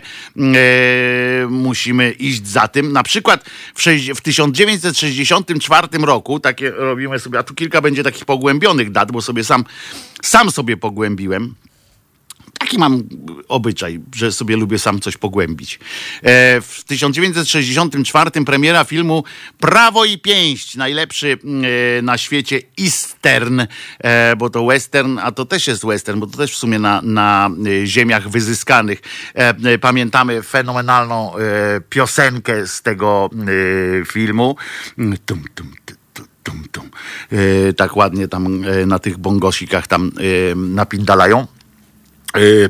musimy 1.48 2.10
iść 2.10 2.46
za 2.46 2.68
tym. 2.68 2.92
Na 2.92 3.02
przykład 3.02 3.44
w 4.14 4.20
1964 4.20 5.88
roku, 6.02 6.40
takie 6.40 6.70
robimy 6.70 7.18
sobie, 7.18 7.38
a 7.38 7.42
tu 7.42 7.54
kilka 7.54 7.80
będzie 7.80 8.02
takich 8.02 8.24
pogłębionych 8.24 8.90
dat, 8.90 9.12
bo 9.12 9.22
sobie 9.22 9.44
sam, 9.44 9.64
sam 10.26 10.50
sobie 10.50 10.76
pogłębiłem. 10.76 11.54
taki 12.58 12.78
mam 12.78 13.02
obyczaj, 13.48 14.00
że 14.14 14.32
sobie 14.32 14.56
lubię 14.56 14.78
sam 14.78 15.00
coś 15.00 15.16
pogłębić. 15.16 15.78
E, 16.22 16.60
w 16.60 16.84
1964 16.86 18.30
premiera 18.44 18.84
filmu 18.84 19.24
Prawo 19.58 20.04
i 20.04 20.18
Pięść, 20.18 20.76
najlepszy 20.76 21.38
e, 21.98 22.02
na 22.02 22.18
świecie 22.18 22.60
Eastern, 22.80 23.60
e, 23.98 24.36
bo 24.36 24.50
to 24.50 24.66
western, 24.66 25.18
a 25.18 25.32
to 25.32 25.44
też 25.44 25.66
jest 25.66 25.86
western, 25.86 26.20
bo 26.20 26.26
to 26.26 26.36
też 26.36 26.52
w 26.52 26.56
sumie 26.56 26.78
na, 26.78 27.02
na 27.02 27.50
ziemiach 27.84 28.28
wyzyskanych. 28.28 29.02
Pamiętamy 29.80 30.42
fenomenalną 30.42 31.32
piosenkę 31.88 32.66
z 32.66 32.82
tego 32.82 33.30
filmu. 34.06 34.56
Tum, 34.96 35.16
tum, 35.54 35.74
tum, 35.84 35.95
tum, 36.46 36.62
tum. 36.72 36.90
E, 37.32 37.72
tak 37.72 37.96
ładnie 37.96 38.28
tam 38.28 38.64
e, 38.64 38.86
na 38.86 38.98
tych 38.98 39.18
bongosikach 39.18 39.86
tam 39.86 40.12
e, 40.52 40.54
napindalają 40.54 41.46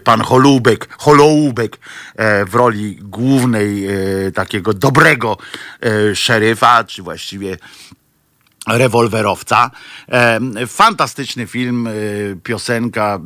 pan 0.05 0.21
Holubek, 0.21 0.89
Holoubek 0.99 1.79
w 2.47 2.55
roli 2.55 2.97
głównej 3.03 3.89
takiego 4.35 4.75
dobrego 4.75 5.37
szeryfa, 6.15 6.85
czy 6.85 7.03
właściwie 7.03 7.59
rewolwerowca. 8.67 9.71
E, 10.09 10.67
Fantastyczny 10.67 11.47
film, 11.47 11.87
e, 11.87 11.91
piosenka, 12.43 13.21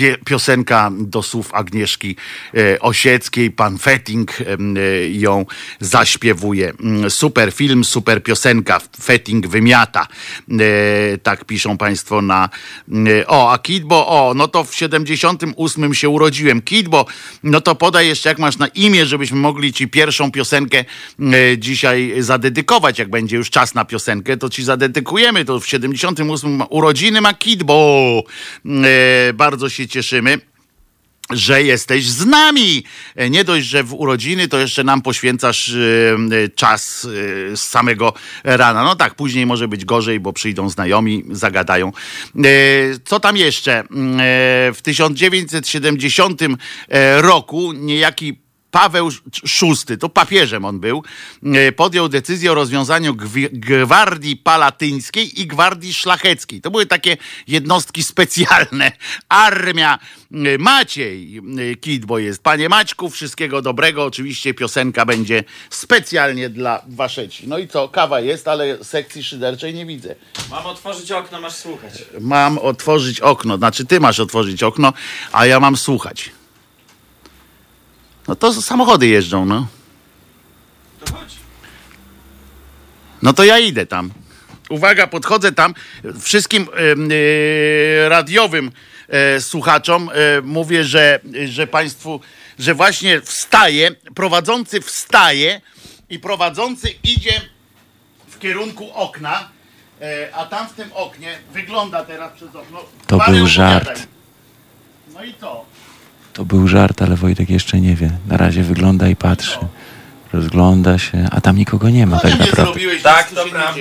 e, 0.00 0.16
piosenka 0.24 0.90
do 0.98 1.22
słów 1.22 1.54
Agnieszki 1.54 2.16
Osieckiej. 2.80 3.50
Pan 3.50 3.78
Fetting 3.78 4.38
ją 5.10 5.46
zaśpiewuje. 5.80 6.72
Mm, 6.80 7.10
Super 7.10 7.52
film, 7.52 7.84
super 7.84 8.22
piosenka. 8.22 8.80
Fetting 9.02 9.46
wymiata. 9.46 10.06
Tak 11.22 11.44
piszą 11.44 11.78
Państwo 11.78 12.22
na... 12.22 12.48
O, 13.26 13.52
a 13.52 13.58
Kidbo, 13.58 14.08
o, 14.08 14.34
no 14.34 14.48
to 14.48 14.64
w 14.64 14.74
78 14.74 15.94
się 15.94 16.08
urodziłem. 16.08 16.62
Kidbo, 16.62 17.06
no 17.42 17.60
to 17.60 17.74
podaj 17.74 18.06
jeszcze 18.06 18.28
jak 18.28 18.38
masz 18.38 18.58
na 18.58 18.66
imię, 18.66 19.06
żebyśmy 19.06 19.36
mogli 19.38 19.72
Ci 19.72 19.88
pierwszą 19.88 20.30
piosenkę 20.30 20.84
dzisiaj 21.58 22.14
zadedykować. 22.18 22.98
Jak 22.98 23.10
będzie 23.10 23.36
już 23.36 23.50
czas 23.50 23.74
na 23.74 23.84
piosenkę, 23.84 24.36
to 24.36 24.50
Ci 24.54 24.64
zadedykujemy. 24.64 25.44
To 25.44 25.60
w 25.60 25.66
78 25.68 26.62
urodziny 26.70 27.20
ma 27.20 27.34
Kidbo. 27.34 28.22
E, 28.66 29.32
Bardzo 29.32 29.68
się 29.68 29.88
cieszymy 29.88 30.38
że 31.30 31.62
jesteś 31.62 32.08
z 32.08 32.26
nami. 32.26 32.84
E, 33.16 33.30
Nie 33.30 33.44
dość, 33.44 33.66
że 33.66 33.82
w 33.84 33.94
urodziny, 33.94 34.48
to 34.48 34.58
jeszcze 34.58 34.84
nam 34.84 35.02
poświęcasz 35.02 35.70
e, 35.70 36.48
czas 36.54 37.04
e, 37.52 37.56
z 37.56 37.60
samego 37.62 38.12
rana. 38.44 38.84
No 38.84 38.96
tak, 38.96 39.14
później 39.14 39.46
może 39.46 39.68
być 39.68 39.84
gorzej, 39.84 40.20
bo 40.20 40.32
przyjdą 40.32 40.70
znajomi, 40.70 41.24
zagadają. 41.30 41.92
Co 43.04 43.20
tam 43.20 43.36
jeszcze? 43.36 43.84
W 44.74 44.78
1970 44.82 46.40
e, 46.88 47.22
roku 47.22 47.72
niejaki 47.72 48.43
Paweł 48.74 49.10
VI, 49.60 49.98
to 49.98 50.08
papieżem 50.08 50.64
on 50.64 50.80
był, 50.80 51.02
e, 51.42 51.72
podjął 51.72 52.08
decyzję 52.08 52.52
o 52.52 52.54
rozwiązaniu 52.54 53.14
gwardii 53.52 54.36
palatyńskiej 54.36 55.40
i 55.40 55.46
gwardii 55.46 55.94
szlacheckiej. 55.94 56.60
To 56.60 56.70
były 56.70 56.86
takie 56.86 57.16
jednostki 57.48 58.02
specjalne. 58.02 58.92
Armia 59.28 59.98
e, 60.32 60.58
Maciej 60.58 61.42
e, 61.72 61.74
Kidbo 61.76 62.18
jest. 62.18 62.42
Panie 62.42 62.68
Maćku, 62.68 63.10
wszystkiego 63.10 63.62
dobrego. 63.62 64.04
Oczywiście 64.04 64.54
piosenka 64.54 65.06
będzie 65.06 65.44
specjalnie 65.70 66.48
dla 66.48 66.82
waszeci. 66.88 67.48
No 67.48 67.58
i 67.58 67.68
co, 67.68 67.88
kawa 67.88 68.20
jest, 68.20 68.48
ale 68.48 68.84
sekcji 68.84 69.24
szyderczej 69.24 69.74
nie 69.74 69.86
widzę. 69.86 70.14
Mam 70.50 70.66
otworzyć 70.66 71.12
okno, 71.12 71.40
masz 71.40 71.54
słuchać. 71.54 72.04
Mam 72.20 72.58
otworzyć 72.58 73.20
okno, 73.20 73.56
znaczy 73.56 73.86
ty 73.86 74.00
masz 74.00 74.20
otworzyć 74.20 74.62
okno, 74.62 74.92
a 75.32 75.46
ja 75.46 75.60
mam 75.60 75.76
słuchać. 75.76 76.30
No 78.28 78.34
to 78.34 78.62
samochody 78.62 79.06
jeżdżą, 79.06 79.44
no. 79.44 79.66
To 81.04 81.14
chodź. 81.14 81.34
No 83.22 83.32
to 83.32 83.44
ja 83.44 83.58
idę 83.58 83.86
tam. 83.86 84.10
Uwaga, 84.68 85.06
podchodzę 85.06 85.52
tam. 85.52 85.74
Wszystkim 86.20 86.68
e, 88.04 88.08
radiowym 88.08 88.72
e, 89.08 89.40
słuchaczom 89.40 90.10
e, 90.14 90.40
mówię, 90.42 90.84
że, 90.84 91.20
że 91.44 91.66
Państwu, 91.66 92.20
że 92.58 92.74
właśnie 92.74 93.20
wstaje, 93.20 93.90
prowadzący 94.14 94.80
wstaje 94.80 95.60
i 96.10 96.18
prowadzący 96.18 96.88
idzie 97.04 97.40
w 98.28 98.38
kierunku 98.38 98.90
okna, 98.94 99.48
a 100.32 100.46
tam 100.46 100.68
w 100.68 100.72
tym 100.72 100.92
oknie 100.92 101.38
wygląda 101.52 102.04
teraz 102.04 102.32
przez 102.32 102.48
okno. 102.56 102.80
To 103.06 103.18
był 103.28 103.46
żart. 103.46 104.06
No 105.14 105.24
i 105.24 105.34
co? 105.40 105.64
To 106.34 106.44
był 106.44 106.68
żart, 106.68 107.02
ale 107.02 107.16
Wojtek 107.16 107.50
jeszcze 107.50 107.80
nie 107.80 107.94
wie. 107.94 108.10
Na 108.28 108.36
razie 108.36 108.62
wygląda 108.62 109.08
i 109.08 109.16
patrzy. 109.16 109.58
Rozgląda 110.32 110.98
się, 110.98 111.28
a 111.30 111.40
tam 111.40 111.56
nikogo 111.56 111.90
nie 111.90 112.06
ma 112.06 112.16
No 112.16 112.22
tak 112.22 112.30
naprawdę. 112.30 112.62
zrobiłeś, 112.64 113.02
Tak, 113.02 113.26
nic 113.30 113.38
to 113.38 113.44
tu 113.44 113.48
się 113.50 113.54
nie 113.54 113.60
prawda. 113.62 113.74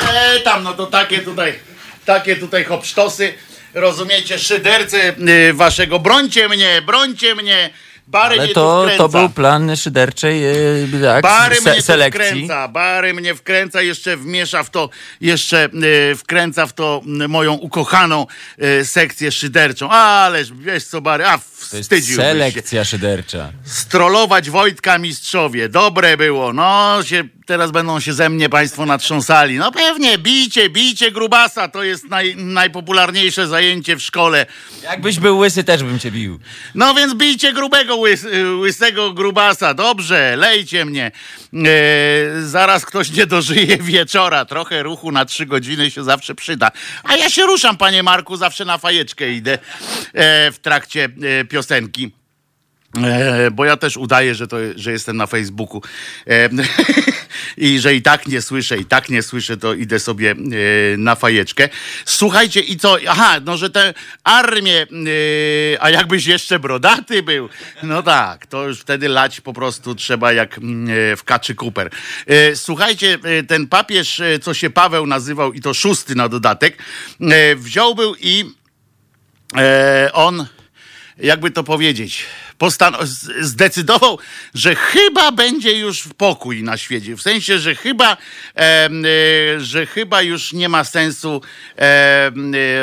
dzieje. 0.00 0.36
E, 0.36 0.40
tam, 0.40 0.62
no 0.62 0.72
to 0.74 0.86
takie 0.86 1.18
tutaj, 1.18 1.54
takie 2.04 2.36
tutaj 2.36 2.64
hopsztosy, 2.64 3.34
rozumiecie, 3.74 4.38
szydercy 4.38 5.14
y, 5.28 5.54
waszego, 5.54 5.98
brońcie 5.98 6.48
mnie, 6.48 6.82
brońcie 6.86 7.34
mnie, 7.34 7.70
Bary 8.08 8.34
Ale 8.34 8.44
mnie 8.44 8.54
to, 8.54 8.86
tu 8.90 8.96
to 8.98 9.08
był 9.08 9.28
plan 9.28 9.76
szyderczej 9.76 10.40
yy, 10.40 11.00
tak, 11.02 11.22
Bary 11.22 11.56
se, 11.56 11.70
mnie 11.72 11.82
selekcji. 11.82 12.24
wkręca, 12.24 12.68
Bary 12.68 13.14
mnie 13.14 13.34
wkręca, 13.34 13.82
jeszcze 13.82 14.16
wmiesza 14.16 14.62
w 14.62 14.70
to, 14.70 14.90
jeszcze 15.20 15.68
y, 16.12 16.16
wkręca 16.16 16.66
w 16.66 16.72
to 16.72 17.02
moją 17.28 17.54
ukochaną 17.54 18.26
y, 18.62 18.84
sekcję 18.84 19.32
szyderczą. 19.32 19.90
Ależ, 19.90 20.52
wiesz 20.52 20.84
co, 20.84 21.00
Bary, 21.00 21.26
a 21.26 21.38
To 21.70 21.76
jest 21.76 21.90
wstydziłbyś 21.90 22.24
się. 22.24 22.30
selekcja 22.32 22.84
szydercza. 22.84 23.52
strollować 23.64 24.50
Wojtka 24.50 24.98
mistrzowie. 24.98 25.68
Dobre 25.68 26.16
było. 26.16 26.52
No, 26.52 26.98
się, 27.02 27.24
teraz 27.46 27.70
będą 27.70 28.00
się 28.00 28.12
ze 28.12 28.28
mnie 28.28 28.48
państwo 28.48 28.86
natrząsali. 28.86 29.56
No 29.56 29.72
pewnie, 29.72 30.18
bijcie, 30.18 30.70
bijcie 30.70 31.10
grubasa. 31.10 31.68
To 31.68 31.82
jest 31.82 32.04
naj, 32.04 32.36
najpopularniejsze 32.36 33.46
zajęcie 33.46 33.96
w 33.96 34.02
szkole. 34.02 34.46
Jakbyś 34.82 35.18
był 35.18 35.38
łysy, 35.38 35.64
też 35.64 35.82
bym 35.82 35.98
cię 35.98 36.10
bił. 36.10 36.38
No 36.74 36.94
więc 36.94 37.14
bijcie 37.14 37.52
grubego, 37.52 37.96
łys, 37.96 38.26
łysego 38.60 39.12
grubasa. 39.12 39.74
Dobrze, 39.74 40.36
lejcie 40.36 40.84
mnie. 40.84 41.10
E, 41.54 42.42
zaraz 42.42 42.86
ktoś 42.86 43.10
nie 43.10 43.26
dożyje 43.26 43.76
wieczora. 43.76 44.44
Trochę 44.44 44.82
ruchu 44.82 45.12
na 45.12 45.24
trzy 45.24 45.46
godziny 45.46 45.90
się 45.90 46.04
zawsze 46.04 46.34
przyda. 46.34 46.70
A 47.04 47.16
ja 47.16 47.30
się 47.30 47.42
ruszam, 47.42 47.76
panie 47.76 48.02
Marku, 48.02 48.36
zawsze 48.36 48.64
na 48.64 48.78
fajeczkę 48.78 49.32
idę 49.32 49.52
e, 49.52 49.58
w 50.52 50.58
trakcie 50.58 51.04
e, 51.40 51.44
piosenki. 51.48 52.12
E, 52.96 53.50
bo 53.50 53.64
ja 53.64 53.76
też 53.76 53.96
udaję, 53.96 54.34
że, 54.34 54.46
to, 54.46 54.56
że 54.76 54.92
jestem 54.92 55.16
na 55.16 55.26
Facebooku 55.26 55.82
e, 56.26 56.48
i 57.56 57.78
że 57.78 57.94
i 57.94 58.02
tak 58.02 58.26
nie 58.26 58.42
słyszę, 58.42 58.78
i 58.78 58.84
tak 58.84 59.08
nie 59.08 59.22
słyszę, 59.22 59.56
to 59.56 59.74
idę 59.74 60.00
sobie 60.00 60.30
e, 60.30 60.36
na 60.96 61.14
fajeczkę. 61.14 61.68
Słuchajcie, 62.04 62.60
i 62.60 62.76
co? 62.76 62.96
Aha, 63.08 63.40
no, 63.44 63.56
że 63.56 63.70
tę 63.70 63.94
armię, 64.24 64.82
e, 64.82 64.86
a 65.82 65.90
jakbyś 65.90 66.26
jeszcze 66.26 66.58
brodaty 66.58 67.22
był, 67.22 67.48
no 67.82 68.02
tak, 68.02 68.46
to 68.46 68.68
już 68.68 68.80
wtedy 68.80 69.08
lać 69.08 69.40
po 69.40 69.52
prostu 69.52 69.94
trzeba 69.94 70.32
jak 70.32 70.58
mm, 70.58 70.88
e, 71.12 71.16
w 71.16 71.24
kaczy 71.24 71.54
Cooper. 71.54 71.90
E, 72.26 72.56
słuchajcie, 72.56 73.18
ten 73.48 73.66
papież, 73.66 74.22
co 74.42 74.54
się 74.54 74.70
Paweł 74.70 75.06
nazywał, 75.06 75.52
i 75.52 75.60
to 75.60 75.74
szósty 75.74 76.14
na 76.14 76.28
dodatek, 76.28 76.82
wziął 77.56 77.94
był 77.94 78.14
i 78.20 78.44
on, 80.12 80.46
jakby 81.20 81.50
to 81.50 81.64
powiedzieć, 81.64 82.24
postan- 82.58 83.06
zdecydował, 83.40 84.18
że 84.54 84.74
chyba 84.74 85.32
będzie 85.32 85.78
już 85.78 86.08
pokój 86.16 86.62
na 86.62 86.76
świecie. 86.76 87.16
W 87.16 87.22
sensie, 87.22 87.58
że 87.58 87.74
chyba, 87.74 88.16
e, 88.56 88.88
że 89.58 89.86
chyba 89.86 90.22
już 90.22 90.52
nie 90.52 90.68
ma 90.68 90.84
sensu 90.84 91.42
e, 91.78 92.30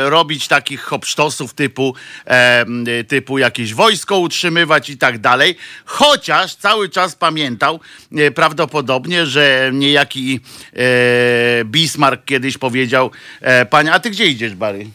robić 0.09 0.47
takich 0.47 0.81
hopsztosów 0.81 1.53
typu, 1.53 1.95
e, 2.25 2.65
typu 3.07 3.37
jakieś 3.37 3.73
wojsko 3.73 4.19
utrzymywać 4.19 4.89
i 4.89 4.97
tak 4.97 5.17
dalej. 5.17 5.57
Chociaż 5.85 6.55
cały 6.55 6.89
czas 6.89 7.15
pamiętał 7.15 7.79
e, 8.11 8.31
prawdopodobnie, 8.31 9.25
że 9.25 9.69
niejaki 9.73 10.39
e, 10.73 11.65
Bismarck 11.65 12.25
kiedyś 12.25 12.57
powiedział, 12.57 13.11
e, 13.41 13.65
panie, 13.65 13.93
a 13.93 13.99
ty 13.99 14.09
gdzie 14.09 14.27
idziesz, 14.27 14.55
Bary? 14.55 14.87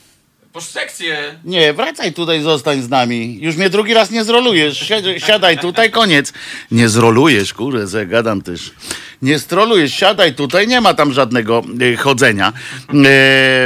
Po 0.52 0.61
sekcję. 0.61 1.38
Nie, 1.45 1.73
wracaj 1.73 2.12
tutaj, 2.12 2.42
zostań 2.42 2.83
z 2.83 2.88
nami. 2.88 3.38
Już 3.40 3.57
mnie 3.57 3.71
drugi 3.71 3.95
raz 3.95 4.11
nie 4.11 4.25
zrolujesz. 4.25 4.80
Si- 4.88 5.21
Siadaj 5.26 5.59
tutaj, 5.59 5.90
koniec. 5.90 6.33
Nie 6.71 6.88
zrolujesz, 6.88 7.54
kurde, 7.54 7.87
że 7.87 8.07
gadam 8.07 8.42
też. 8.42 8.71
Nie 9.23 9.38
strolujesz, 9.38 9.95
siadaj 9.95 10.35
tutaj, 10.35 10.69
nie 10.69 10.80
ma 10.80 10.95
tam 10.95 11.12
żadnego 11.12 11.62
e, 11.92 11.97
chodzenia. 11.97 12.52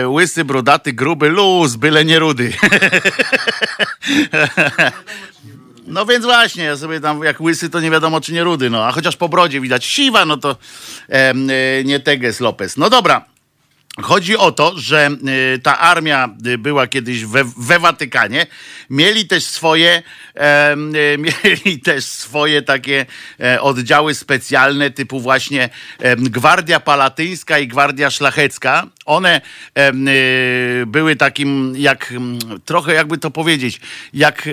E, 0.02 0.08
łysy, 0.08 0.44
brodaty, 0.44 0.92
gruby, 0.92 1.28
luz, 1.28 1.76
byle 1.76 2.04
nie 2.04 2.18
rudy. 2.18 2.52
No 5.86 6.06
więc 6.06 6.24
właśnie, 6.24 6.64
ja 6.64 6.76
sobie 6.76 7.00
tam 7.00 7.22
jak 7.24 7.40
łysy, 7.40 7.70
to 7.70 7.80
nie 7.80 7.90
wiadomo 7.90 8.20
czy 8.20 8.32
nie 8.32 8.44
rudy, 8.44 8.70
no. 8.70 8.84
A 8.86 8.92
chociaż 8.92 9.16
po 9.16 9.28
brodzie 9.28 9.60
widać 9.60 9.84
siwa, 9.84 10.24
no 10.24 10.36
to 10.36 10.56
e, 11.08 11.34
nie 11.84 12.00
Teges 12.00 12.40
Lopez. 12.40 12.76
No 12.76 12.90
dobra. 12.90 13.24
Chodzi 14.02 14.36
o 14.36 14.52
to, 14.52 14.78
że 14.78 15.10
y, 15.54 15.58
ta 15.58 15.78
armia 15.78 16.28
y, 16.46 16.58
była 16.58 16.86
kiedyś 16.86 17.24
we, 17.24 17.44
we 17.56 17.78
Watykanie. 17.78 18.46
Mieli 18.90 19.26
też 19.26 19.44
swoje, 19.44 20.02
y, 20.36 21.18
mieli 21.44 21.80
też 21.80 22.04
swoje 22.04 22.62
takie 22.62 23.06
e, 23.40 23.60
oddziały 23.60 24.14
specjalne, 24.14 24.90
typu 24.90 25.20
właśnie 25.20 25.68
Gwardia 26.16 26.80
Palatyńska 26.80 27.58
i 27.58 27.68
Gwardia 27.68 28.10
Szlachecka. 28.10 28.86
One 29.04 29.40
y, 29.78 30.86
były 30.86 31.16
takim, 31.16 31.74
jak 31.76 32.14
trochę 32.64 32.94
jakby 32.94 33.18
to 33.18 33.30
powiedzieć, 33.30 33.80
jak 34.14 34.48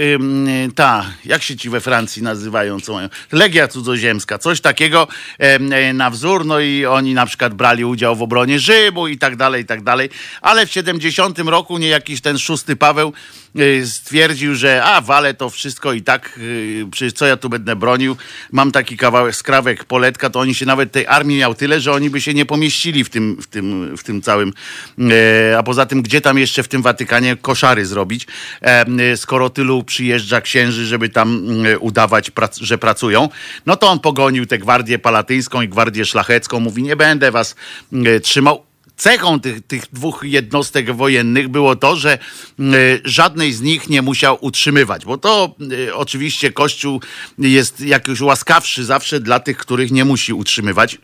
ta, 0.75 1.05
jak 1.25 1.43
się 1.43 1.55
ci 1.55 1.69
we 1.69 1.81
Francji 1.81 2.23
nazywają, 2.23 2.79
co 2.79 2.93
mają? 2.93 3.09
Legia 3.31 3.67
cudzoziemska, 3.67 4.37
coś 4.37 4.61
takiego 4.61 5.07
e, 5.37 5.93
na 5.93 6.09
wzór, 6.09 6.45
no 6.45 6.59
i 6.59 6.85
oni 6.85 7.13
na 7.13 7.25
przykład 7.25 7.53
brali 7.53 7.85
udział 7.85 8.15
w 8.15 8.21
obronie 8.21 8.59
Rzymu 8.59 9.07
i 9.07 9.17
tak 9.17 9.30
dalej, 9.35 9.63
i 9.63 9.65
tak 9.65 9.83
dalej. 9.83 10.09
Ale 10.41 10.65
w 10.65 10.71
70 10.71 11.39
roku 11.39 11.77
nie 11.77 11.87
jakiś 11.87 12.21
ten 12.21 12.37
szósty 12.37 12.75
Paweł 12.75 13.13
y, 13.59 13.87
stwierdził, 13.87 14.55
że 14.55 14.83
a 14.83 15.01
wale 15.01 15.33
to 15.33 15.49
wszystko 15.49 15.93
i 15.93 16.01
tak, 16.01 16.37
y, 16.37 16.85
przecież 16.91 17.13
co 17.13 17.25
ja 17.25 17.37
tu 17.37 17.49
będę 17.49 17.75
bronił, 17.75 18.17
mam 18.51 18.71
taki 18.71 18.97
kawałek 18.97 19.35
skrawek 19.35 19.85
poletka, 19.85 20.29
to 20.29 20.39
oni 20.39 20.55
się 20.55 20.65
nawet 20.65 20.91
tej 20.91 21.07
armii 21.07 21.37
miał 21.37 21.55
tyle, 21.55 21.79
że 21.79 21.91
oni 21.91 22.09
by 22.09 22.21
się 22.21 22.33
nie 22.33 22.45
pomieścili 22.45 23.03
w 23.03 23.09
tym, 23.09 23.41
w 23.41 23.47
tym, 23.47 23.97
w 23.97 24.03
tym 24.03 24.21
całym, 24.21 24.53
e, 24.99 25.57
a 25.57 25.63
poza 25.63 25.85
tym 25.85 26.01
gdzie 26.01 26.21
tam 26.21 26.37
jeszcze 26.37 26.63
w 26.63 26.67
tym 26.67 26.81
Watykanie 26.81 27.35
koszary 27.35 27.85
zrobić, 27.85 28.27
e, 28.61 29.17
skoro 29.17 29.49
tylu 29.49 29.83
przyjeżdża 29.83 30.41
księży, 30.41 30.85
żeby 30.85 31.09
tam 31.09 31.43
udawać, 31.79 32.31
że 32.61 32.77
pracują, 32.77 33.29
no 33.65 33.75
to 33.75 33.87
on 33.87 33.99
pogonił 33.99 34.45
tę 34.45 34.57
gwardię 34.57 34.99
palatyńską 34.99 35.61
i 35.61 35.67
gwardię 35.67 36.05
szlachecką, 36.05 36.59
mówi 36.59 36.83
nie 36.83 36.95
będę 36.95 37.31
was 37.31 37.55
trzymał, 38.23 38.70
Cechą 39.01 39.39
tych, 39.39 39.67
tych 39.67 39.83
dwóch 39.93 40.19
jednostek 40.23 40.95
wojennych 40.95 41.49
było 41.49 41.75
to, 41.75 41.95
że 41.95 42.17
y, 42.59 43.01
żadnej 43.05 43.53
z 43.53 43.61
nich 43.61 43.89
nie 43.89 44.01
musiał 44.01 44.37
utrzymywać, 44.41 45.05
bo 45.05 45.17
to 45.17 45.55
y, 45.71 45.95
oczywiście 45.95 46.51
Kościół 46.51 47.01
jest 47.37 47.79
jakiś 47.79 48.21
łaskawszy 48.21 48.85
zawsze 48.85 49.19
dla 49.19 49.39
tych, 49.39 49.57
których 49.57 49.91
nie 49.91 50.05
musi 50.05 50.33
utrzymywać. 50.33 50.97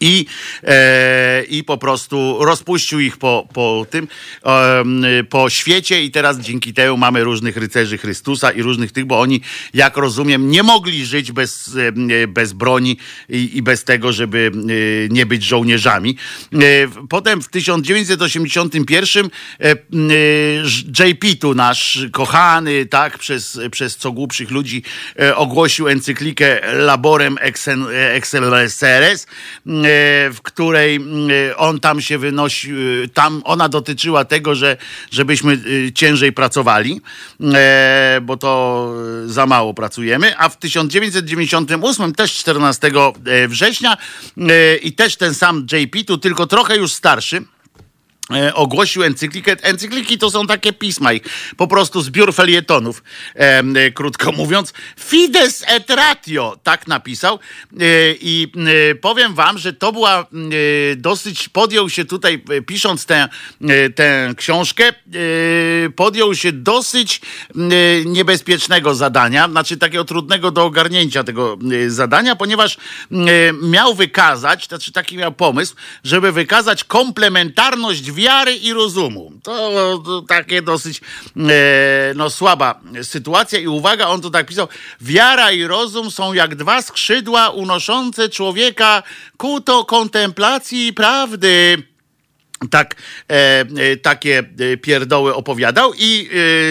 I, 0.00 0.26
e, 0.62 1.44
I 1.48 1.64
po 1.64 1.78
prostu 1.78 2.38
rozpuścił 2.40 3.00
ich 3.00 3.16
po, 3.16 3.48
po 3.52 3.86
tym, 3.90 4.08
em, 4.44 5.04
po 5.30 5.50
świecie, 5.50 6.02
i 6.02 6.10
teraz 6.10 6.38
dzięki 6.38 6.74
temu 6.74 6.96
mamy 6.96 7.24
różnych 7.24 7.56
rycerzy 7.56 7.98
Chrystusa 7.98 8.50
i 8.50 8.62
różnych 8.62 8.92
tych, 8.92 9.04
bo 9.04 9.20
oni, 9.20 9.40
jak 9.74 9.96
rozumiem, 9.96 10.50
nie 10.50 10.62
mogli 10.62 11.06
żyć 11.06 11.32
bez, 11.32 11.76
em, 11.76 12.08
bez 12.28 12.52
broni 12.52 12.96
i, 13.28 13.56
i 13.56 13.62
bez 13.62 13.84
tego, 13.84 14.12
żeby 14.12 14.50
e, 14.54 15.08
nie 15.14 15.26
być 15.26 15.44
żołnierzami. 15.44 16.16
E, 16.52 16.58
Potem 17.08 17.42
w 17.42 17.48
1981 17.48 19.30
e, 19.60 19.70
e, 19.70 19.76
JP 20.98 21.36
tu 21.40 21.54
nasz 21.54 21.98
kochany, 22.12 22.86
tak, 22.86 23.18
przez, 23.18 23.60
przez 23.70 23.96
co 23.96 24.12
głupszych 24.12 24.50
ludzi 24.50 24.82
e, 25.20 25.36
ogłosił 25.36 25.88
encyklikę 25.88 26.74
Laborem 26.74 27.34
Excel- 27.36 27.86
Excelseres, 28.14 29.26
e, 29.66 29.73
w 30.32 30.38
której 30.42 30.96
e, 30.96 31.56
on 31.56 31.80
tam 31.80 32.00
się 32.00 32.18
wynosi, 32.18 32.72
e, 32.72 33.08
tam 33.08 33.42
ona 33.44 33.68
dotyczyła 33.68 34.24
tego, 34.24 34.54
że 34.54 34.76
żebyśmy 35.10 35.52
e, 35.52 35.92
ciężej 35.92 36.32
pracowali, 36.32 37.00
e, 37.54 38.20
bo 38.22 38.36
to 38.36 38.92
e, 39.24 39.28
za 39.28 39.46
mało 39.46 39.74
pracujemy, 39.74 40.38
a 40.38 40.48
w 40.48 40.56
1998 40.56 42.14
też 42.14 42.32
14 42.32 42.90
września 43.48 43.96
e, 44.38 44.76
i 44.76 44.92
też 44.92 45.16
ten 45.16 45.34
sam 45.34 45.66
JP 45.72 46.04
tu, 46.06 46.18
tylko 46.18 46.46
trochę 46.46 46.76
już 46.76 46.92
starszy, 46.92 47.36
e, 47.36 47.42
ogłosił 48.54 49.02
encyklikę. 49.02 49.56
Encykliki 49.62 50.18
to 50.18 50.30
są 50.30 50.46
takie 50.46 50.72
pisma, 50.72 51.10
po 51.56 51.68
prostu 51.68 52.02
zbiór 52.02 52.34
felietonów, 52.34 53.02
em, 53.34 53.76
e, 53.76 53.90
krótko 53.90 54.32
mówiąc. 54.32 54.72
Fides 55.00 55.64
et 55.66 55.90
ratio, 55.90 56.56
tak 56.62 56.86
napisał. 56.86 57.34
E, 57.34 57.86
I 58.20 58.52
e, 58.90 58.94
powiem 58.94 59.34
wam, 59.34 59.58
że 59.58 59.72
to 59.72 59.92
była 59.92 60.20
e, 60.20 60.24
dosyć, 60.96 61.48
podjął 61.48 61.90
się 61.90 62.04
tutaj, 62.04 62.42
e, 62.50 62.62
pisząc 62.62 63.06
tę, 63.06 63.28
e, 63.60 63.90
tę 63.90 64.34
książkę, 64.36 64.84
e, 64.88 64.92
podjął 65.96 66.34
się 66.34 66.52
dosyć 66.52 67.20
e, 67.20 68.04
niebezpiecznego 68.04 68.94
zadania, 68.94 69.48
znaczy 69.48 69.76
takiego 69.76 70.04
trudnego 70.04 70.50
do 70.50 70.64
ogarnięcia 70.64 71.24
tego 71.24 71.58
e, 71.86 71.90
zadania, 71.90 72.36
ponieważ 72.36 72.76
e, 72.76 73.16
miał 73.62 73.94
wykazać, 73.94 74.68
znaczy 74.68 74.92
taki 74.92 75.16
miał 75.16 75.32
pomysł, 75.32 75.74
żeby 76.04 76.32
wykazać 76.32 76.84
komplementarność 76.84 78.13
wiary 78.14 78.54
i 78.56 78.72
rozumu. 78.72 79.32
To, 79.42 79.98
to 80.04 80.22
takie 80.22 80.62
dosyć 80.62 81.00
e, 81.36 82.12
no, 82.16 82.30
słaba 82.30 82.80
sytuacja 83.02 83.58
i 83.58 83.66
uwaga, 83.66 84.08
on 84.08 84.20
to 84.20 84.30
tak 84.30 84.46
pisał, 84.46 84.68
wiara 85.00 85.52
i 85.52 85.64
rozum 85.64 86.10
są 86.10 86.32
jak 86.32 86.54
dwa 86.54 86.82
skrzydła 86.82 87.50
unoszące 87.50 88.28
człowieka 88.28 89.02
ku 89.36 89.60
to 89.60 89.84
kontemplacji 89.84 90.92
prawdy 90.92 91.93
tak, 92.70 92.94
e, 93.30 93.60
e, 93.60 93.96
takie 93.96 94.38
e, 94.38 94.76
pierdoły 94.76 95.34
opowiadał 95.34 95.92
i 95.98 96.28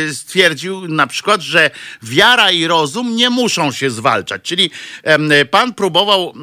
e, 0.09 0.13
stwierdził 0.13 0.87
na 0.87 1.07
przykład, 1.07 1.41
że 1.41 1.71
wiara 2.03 2.51
i 2.51 2.67
rozum 2.67 3.15
nie 3.15 3.29
muszą 3.29 3.71
się 3.71 3.89
zwalczać. 3.89 4.41
Czyli 4.41 4.71
em, 5.03 5.29
pan 5.51 5.73
próbował, 5.73 6.33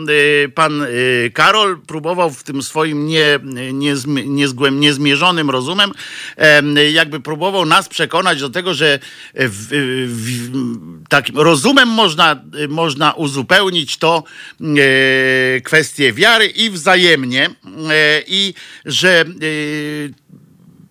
e, 0.45 0.49
pan 0.49 0.83
e, 0.83 0.87
Karol 1.31 1.81
próbował 1.87 2.31
w 2.31 2.43
tym 2.43 2.63
swoim 2.63 3.07
nie, 3.07 3.39
nie, 3.73 3.95
niezgłęb, 4.27 4.81
niezmierzonym 4.81 5.51
rozumem, 5.51 5.93
em, 6.37 6.77
jakby 6.93 7.21
próbował 7.21 7.67
nas 7.67 7.89
przekonać 7.89 8.41
do 8.41 8.51
tego, 8.51 8.75
że 8.75 8.99
w, 9.35 9.67
w, 10.09 11.09
takim 11.09 11.39
rozumem 11.39 11.89
można, 11.89 12.43
można 12.69 13.13
uzupełnić 13.13 13.97
to 13.97 14.25
e, 14.61 15.61
kwestie 15.61 16.13
wiary 16.13 16.47
i 16.47 16.71
wzajemnie 16.71 17.45
e, 17.45 18.23
i 18.27 18.55
że 18.85 19.21
e, 19.21 19.25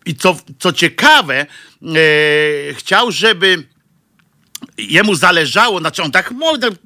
i 0.05 0.15
co, 0.15 0.37
co 0.59 0.73
ciekawe, 0.73 1.45
e, 1.95 2.73
chciał, 2.73 3.11
żeby 3.11 3.63
jemu 4.87 5.15
zależało, 5.15 5.79
znaczy 5.79 6.03
on 6.03 6.11
tak 6.11 6.33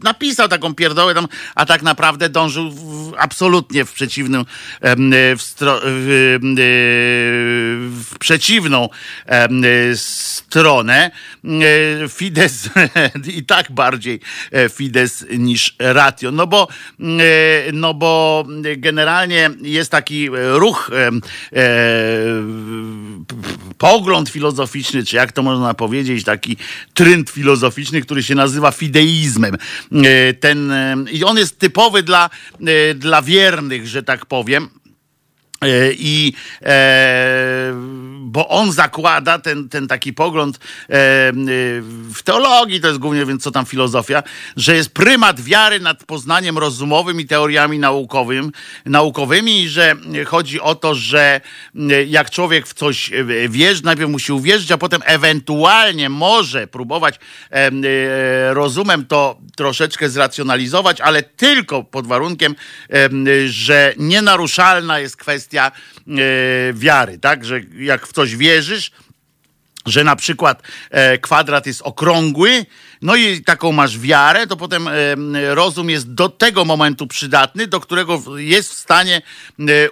napisał 0.03 0.47
taką 0.47 0.75
pierdołę, 0.75 1.13
tam, 1.13 1.27
a 1.55 1.65
tak 1.65 1.81
naprawdę 1.81 2.29
dążył 2.29 2.71
w, 2.71 3.13
absolutnie 3.17 3.85
w 3.85 3.93
przeciwnym, 3.93 4.45
em, 4.81 5.11
w, 5.37 5.41
stro, 5.41 5.79
w, 5.83 6.37
w 7.89 8.17
przeciwną 8.19 8.89
em, 9.25 9.63
stronę. 9.95 11.11
E, 11.45 12.09
Fides 12.09 12.69
i 13.37 13.45
tak 13.45 13.71
bardziej 13.71 14.19
e, 14.51 14.69
Fides 14.69 15.25
niż 15.37 15.75
Ratio. 15.79 16.31
No 16.31 16.47
bo, 16.47 16.67
e, 16.99 17.71
no 17.73 17.93
bo 17.93 18.45
generalnie 18.77 19.49
jest 19.61 19.91
taki 19.91 20.29
ruch, 20.31 20.91
e, 20.93 21.11
pogląd 23.83 24.29
filozoficzny, 24.29 25.05
czy 25.05 25.15
jak 25.15 25.31
to 25.31 25.43
można 25.43 25.73
powiedzieć, 25.73 26.23
taki 26.23 26.57
trend 26.93 27.29
filozoficzny, 27.29 28.01
który 28.01 28.23
się 28.23 28.35
nazywa 28.35 28.71
fideizmem. 28.71 29.57
E, 30.05 30.33
Ten, 30.33 30.71
e, 30.71 30.95
I 31.11 31.23
on 31.23 31.37
jest 31.37 31.59
typowy 31.59 32.03
dla, 32.03 32.29
e, 32.67 32.93
dla 32.93 33.21
wiernych, 33.21 33.87
że 33.87 34.03
tak 34.03 34.25
powiem. 34.25 34.69
E, 35.65 35.93
I 35.93 36.33
e, 36.61 37.73
bo 38.33 38.47
on 38.47 38.71
zakłada 38.71 39.39
ten, 39.39 39.69
ten 39.69 39.87
taki 39.87 40.13
pogląd 40.13 40.55
e, 40.55 40.59
w 42.13 42.21
teologii, 42.23 42.81
to 42.81 42.87
jest 42.87 42.99
głównie, 42.99 43.25
więc 43.25 43.43
co 43.43 43.51
tam 43.51 43.65
filozofia, 43.65 44.23
że 44.57 44.75
jest 44.75 44.93
prymat 44.93 45.41
wiary 45.41 45.79
nad 45.79 46.03
poznaniem 46.03 46.57
rozumowym 46.57 47.21
i 47.21 47.25
teoriami 47.25 47.79
naukowym, 47.79 48.51
naukowymi, 48.85 49.63
i 49.63 49.69
że 49.69 49.95
chodzi 50.25 50.61
o 50.61 50.75
to, 50.75 50.95
że 50.95 51.41
e, 51.75 52.03
jak 52.03 52.29
człowiek 52.29 52.67
w 52.67 52.73
coś 52.73 53.13
e, 53.13 53.49
wierzy, 53.49 53.83
najpierw 53.83 54.09
musi 54.09 54.31
uwierzyć, 54.31 54.71
a 54.71 54.77
potem 54.77 55.01
ewentualnie 55.05 56.09
może 56.09 56.67
próbować 56.67 57.19
e, 57.51 58.53
rozumem 58.53 59.05
to 59.05 59.37
troszeczkę 59.55 60.09
zracjonalizować, 60.09 61.01
ale 61.01 61.23
tylko 61.23 61.83
pod 61.83 62.07
warunkiem, 62.07 62.55
że 63.45 63.93
nienaruszalna 63.97 64.99
jest 64.99 65.17
kwestia 65.17 65.52
e, 65.61 65.71
wiary, 66.73 67.19
tak? 67.19 67.45
Że 67.45 67.61
jak 67.77 68.07
w 68.07 68.13
coś 68.13 68.35
wierzysz, 68.35 68.91
że 69.85 70.03
na 70.03 70.15
przykład 70.15 70.61
e, 70.89 71.17
kwadrat 71.17 71.65
jest 71.65 71.81
okrągły, 71.81 72.65
No 73.03 73.15
i 73.15 73.41
taką 73.41 73.71
masz 73.71 73.99
wiarę, 73.99 74.47
to 74.47 74.57
potem 74.57 74.87
e, 74.87 74.91
rozum 75.55 75.89
jest 75.89 76.13
do 76.13 76.29
tego 76.29 76.65
momentu 76.65 77.07
przydatny, 77.07 77.67
do 77.67 77.79
którego 77.79 78.21
jest 78.37 78.69
w 78.69 78.77
stanie 78.77 79.21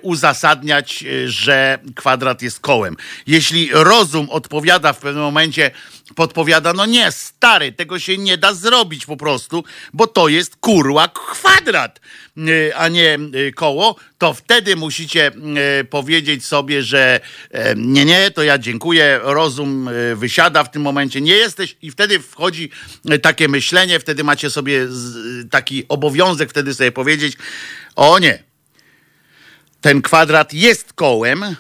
uzasadniać, 0.02 1.04
że 1.26 1.80
kwadrat 1.96 2.42
jest 2.42 2.60
kołem. 2.60 2.96
Jeśli 3.28 3.70
rozum 3.72 4.30
odpowiada 4.30 4.94
w 4.94 5.00
pewnym 5.00 5.24
momencie, 5.24 5.72
podpowiada, 6.16 6.74
no 6.74 6.86
nie, 6.86 7.12
stary, 7.12 7.72
tego 7.72 8.00
się 8.00 8.18
nie 8.18 8.38
da 8.38 8.54
zrobić 8.54 9.06
po 9.06 9.18
prostu, 9.18 9.64
bo 9.94 10.08
to 10.08 10.28
jest 10.28 10.56
kurła 10.56 11.08
kwadrat, 11.08 12.00
e, 12.38 12.76
a 12.76 12.88
nie 12.88 13.14
e, 13.14 13.52
koło, 13.52 13.96
to 14.18 14.34
wtedy 14.34 14.76
musicie 14.76 15.32
e, 15.80 15.84
powiedzieć 15.84 16.46
sobie, 16.46 16.84
że 16.84 17.20
nie, 17.76 18.06
nie, 18.06 18.32
to 18.32 18.44
ja 18.44 18.58
dziękuję, 18.58 19.20
rozum 19.24 19.90
wysiada 20.16 20.64
w 20.64 20.72
tym 20.72 20.82
momencie, 20.82 21.22
nie 21.22 21.34
jesteś 21.34 21.76
i 21.82 21.92
wtedy 21.92 22.20
wchodzi 22.20 22.70
takie 23.22 23.48
myślenie, 23.48 24.00
wtedy 24.00 24.24
macie 24.24 24.50
sobie 24.50 24.88
taki 25.52 25.86
obowiązek 25.88 26.50
wtedy 26.50 26.74
sobie 26.74 26.92
powiedzieć, 26.92 27.38
o 27.96 28.20
nie, 28.20 28.44
ten 29.82 30.02
kwadrat 30.02 30.54
jest 30.54 30.94
kołem, 30.94 31.56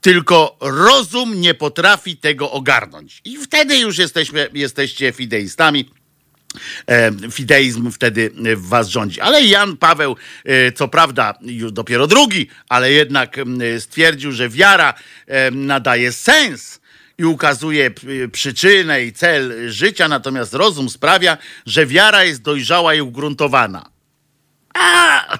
tylko 0.00 0.56
rozum 0.60 1.40
nie 1.40 1.54
potrafi 1.54 2.16
tego 2.16 2.50
ogarnąć. 2.50 3.20
I 3.24 3.36
wtedy 3.36 3.78
już 3.78 3.98
jesteśmy, 3.98 4.48
jesteście 4.52 5.12
fideistami. 5.12 5.90
E, 6.86 7.12
Fideizm 7.30 7.90
wtedy 7.90 8.30
w 8.56 8.68
was 8.68 8.88
rządzi. 8.88 9.20
Ale 9.20 9.42
Jan 9.42 9.76
Paweł, 9.76 10.16
e, 10.44 10.72
co 10.72 10.88
prawda 10.88 11.34
już 11.42 11.72
dopiero 11.72 12.06
drugi, 12.06 12.48
ale 12.68 12.92
jednak 12.92 13.36
stwierdził, 13.78 14.32
że 14.32 14.48
wiara 14.48 14.94
e, 15.26 15.50
nadaje 15.50 16.12
sens 16.12 16.80
i 17.18 17.24
ukazuje 17.24 17.90
przyczynę 18.32 19.04
i 19.04 19.12
cel 19.12 19.70
życia, 19.70 20.08
natomiast 20.08 20.54
rozum 20.54 20.90
sprawia, 20.90 21.38
że 21.66 21.86
wiara 21.86 22.24
jest 22.24 22.42
dojrzała 22.42 22.94
i 22.94 23.00
ugruntowana. 23.00 23.90
A, 24.74 25.38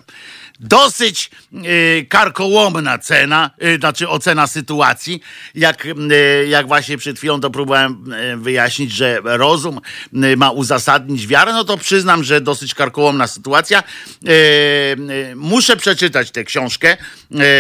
dosyć 0.60 1.30
y, 1.52 2.06
karkołomna 2.08 2.98
cena, 2.98 3.50
y, 3.64 3.76
znaczy 3.76 4.08
ocena 4.08 4.46
sytuacji. 4.46 5.22
Jak, 5.54 5.86
y, 5.86 6.46
jak 6.48 6.66
właśnie 6.66 6.98
przed 6.98 7.18
chwilą 7.18 7.40
to 7.40 7.50
próbowałem 7.50 8.12
y, 8.12 8.36
wyjaśnić, 8.36 8.92
że 8.92 9.20
rozum 9.24 9.80
y, 10.24 10.36
ma 10.36 10.50
uzasadnić 10.50 11.26
wiarę, 11.26 11.52
no 11.52 11.64
to 11.64 11.76
przyznam, 11.76 12.24
że 12.24 12.40
dosyć 12.40 12.74
karkołomna 12.74 13.26
sytuacja. 13.26 13.82
Y, 14.28 15.36
muszę 15.36 15.76
przeczytać 15.76 16.30
tę 16.30 16.44
książkę. 16.44 16.96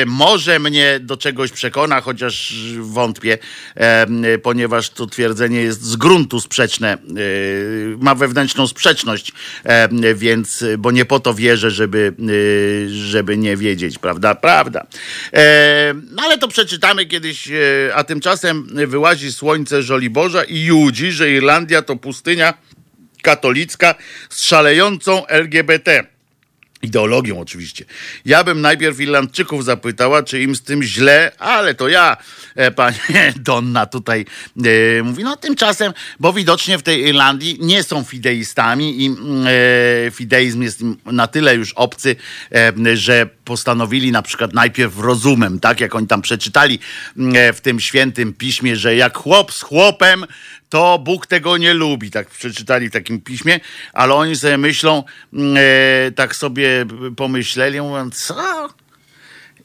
Może 0.06 0.58
mnie 0.58 1.00
do 1.00 1.16
czegoś 1.16 1.52
przekona, 1.52 2.00
chociaż 2.00 2.54
wątpię, 2.80 3.38
ponieważ 4.42 4.90
to 4.90 5.06
twierdzenie 5.06 5.60
jest 5.60 5.82
z 5.82 5.96
gruntu 5.96 6.40
sprzeczne, 6.40 6.98
ma 7.98 8.14
wewnętrzną 8.14 8.66
sprzeczność, 8.66 9.32
więc, 10.14 10.64
bo 10.78 10.90
nie 10.90 11.04
po 11.04 11.20
to 11.20 11.34
wierzę, 11.34 11.70
żeby, 11.70 12.14
żeby 12.92 13.36
nie 13.36 13.56
wiedzieć, 13.56 13.98
prawda? 13.98 14.34
Prawda. 14.34 14.86
E, 15.32 15.94
No 16.10 16.22
ale 16.22 16.38
to 16.38 16.48
przeczytamy 16.48 17.06
kiedyś, 17.06 17.48
e, 17.50 17.54
a 17.94 18.04
tymczasem 18.04 18.66
wyłazi 18.86 19.32
słońce 19.32 19.82
Żoliborza 19.82 20.44
i 20.44 20.60
judzi, 20.60 21.12
że 21.12 21.30
Irlandia 21.30 21.82
to 21.82 21.96
pustynia 21.96 22.54
katolicka 23.22 23.94
z 24.30 24.42
szalejącą 24.42 25.26
LGBT. 25.26 26.04
Ideologią 26.82 27.40
oczywiście. 27.40 27.84
Ja 28.24 28.44
bym 28.44 28.60
najpierw 28.60 29.00
Irlandczyków 29.00 29.64
zapytała, 29.64 30.22
czy 30.22 30.42
im 30.42 30.56
z 30.56 30.62
tym 30.62 30.82
źle, 30.82 31.32
ale 31.38 31.74
to 31.74 31.88
ja, 31.88 32.16
panie 32.76 32.98
Donna 33.36 33.86
tutaj 33.86 34.24
e, 34.98 35.02
mówi, 35.02 35.24
no 35.24 35.36
tymczasem, 35.36 35.92
bo 36.20 36.32
widocznie 36.32 36.78
w 36.78 36.82
tej 36.82 37.00
Irlandii 37.00 37.58
nie 37.60 37.82
są 37.82 38.04
fideistami 38.04 39.04
i 39.04 39.06
mm, 39.06 39.46
e, 39.46 40.10
fideizm 40.10 40.62
jest 40.62 40.80
na 41.04 41.26
tyle 41.26 41.54
już 41.54 41.72
obcy, 41.72 42.16
e, 42.54 42.96
że 42.96 43.26
postanowili 43.44 44.12
na 44.12 44.22
przykład 44.22 44.54
najpierw 44.54 44.98
rozumem, 44.98 45.60
tak 45.60 45.80
jak 45.80 45.94
oni 45.94 46.06
tam 46.06 46.22
przeczytali 46.22 46.78
mm, 47.16 47.36
e, 47.36 47.52
w 47.52 47.60
tym 47.60 47.80
świętym 47.80 48.32
piśmie, 48.32 48.76
że 48.76 48.96
jak 48.96 49.18
chłop 49.18 49.52
z 49.52 49.62
chłopem, 49.62 50.26
to 50.68 50.98
Bóg 50.98 51.26
tego 51.26 51.56
nie 51.56 51.74
lubi. 51.74 52.10
Tak 52.10 52.30
przeczytali 52.30 52.88
w 52.88 52.92
takim 52.92 53.20
piśmie, 53.20 53.60
ale 53.92 54.14
oni 54.14 54.36
sobie 54.36 54.58
myślą, 54.58 55.04
mm, 55.32 55.56
e, 55.56 56.12
tak 56.12 56.36
sobie 56.36 56.86
pomyśleli, 57.16 57.80
mówią, 57.80 58.10
co? 58.10 58.68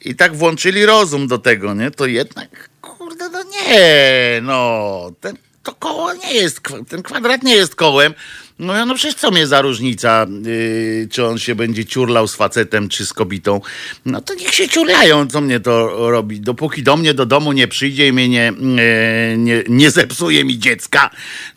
I 0.01 0.15
tak 0.15 0.35
włączyli 0.35 0.85
rozum 0.85 1.27
do 1.27 1.37
tego, 1.37 1.73
nie? 1.73 1.91
To 1.91 2.05
jednak, 2.05 2.69
kurde, 3.05 3.29
no 3.29 3.43
nie, 3.43 4.39
no, 4.41 5.11
ten, 5.21 5.37
to 5.63 5.75
koło 5.75 6.13
nie 6.13 6.33
jest, 6.33 6.61
ten 6.89 7.03
kwadrat 7.03 7.43
nie 7.43 7.55
jest 7.55 7.75
kołem. 7.75 8.13
No, 8.59 8.85
no 8.85 8.95
przecież 8.95 9.15
co 9.15 9.31
mnie 9.31 9.47
za 9.47 9.61
różnica, 9.61 10.25
yy, 10.43 11.07
czy 11.11 11.25
on 11.25 11.37
się 11.37 11.55
będzie 11.55 11.85
ciurlał 11.85 12.27
z 12.27 12.35
facetem, 12.35 12.89
czy 12.89 13.05
z 13.05 13.13
kobietą. 13.13 13.61
No 14.05 14.21
to 14.21 14.33
niech 14.33 14.53
się 14.53 14.69
ciurlają, 14.69 15.27
co 15.27 15.41
mnie 15.41 15.59
to 15.59 15.87
robi. 16.11 16.41
Dopóki 16.41 16.83
do 16.83 16.97
mnie 16.97 17.13
do 17.13 17.25
domu 17.25 17.51
nie 17.51 17.67
przyjdzie 17.67 18.07
i 18.07 18.13
mnie 18.13 18.29
nie, 18.29 18.53
nie, 18.59 19.35
nie, 19.37 19.63
nie 19.69 19.91
zepsuje 19.91 20.43
mi 20.43 20.59
dziecka, 20.59 21.09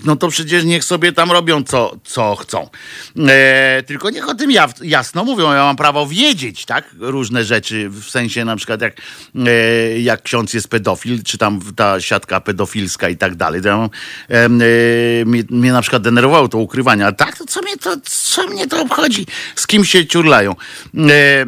no 0.04 0.16
to 0.16 0.28
przecież 0.28 0.64
niech 0.64 0.84
sobie 0.84 1.12
tam 1.12 1.32
robią 1.32 1.64
co, 1.64 1.96
co 2.04 2.36
chcą. 2.36 2.68
E, 3.28 3.82
tylko 3.86 4.10
niech 4.10 4.28
o 4.28 4.34
tym 4.34 4.50
ja, 4.50 4.68
jasno 4.82 5.24
mówią. 5.24 5.52
Ja 5.52 5.64
mam 5.64 5.76
prawo 5.76 6.06
wiedzieć, 6.06 6.64
tak? 6.64 6.84
Różne 6.98 7.44
rzeczy, 7.44 7.88
w 7.88 8.04
sensie 8.04 8.44
na 8.44 8.56
przykład 8.56 8.80
jak, 8.80 8.96
e, 9.46 10.00
jak 10.00 10.22
ksiądz 10.22 10.54
jest 10.54 10.68
pedofil, 10.68 11.22
czy 11.22 11.38
tam 11.38 11.60
ta 11.76 12.00
siatka 12.00 12.40
pedofilska 12.40 13.08
i 13.08 13.16
tak 13.16 13.34
dalej. 13.34 13.62
To 13.62 13.68
ja 13.68 13.76
mam, 13.76 13.90
e, 14.28 15.24
mnie, 15.24 15.44
mnie 15.50 15.72
na 15.72 15.82
przykład 15.82 16.02
denerwowało 16.02 16.48
to 16.48 16.58
ukrywanie. 16.58 16.87
A 16.88 17.12
tak, 17.12 17.38
to 17.38 17.44
co 17.46 17.62
mnie 17.62 17.76
to, 17.76 17.96
co 18.04 18.46
mnie 18.46 18.66
to 18.66 18.82
obchodzi? 18.82 19.26
Z 19.54 19.66
kim 19.66 19.84
się 19.84 20.06
ciurlają? 20.06 20.56
E, 21.10 21.46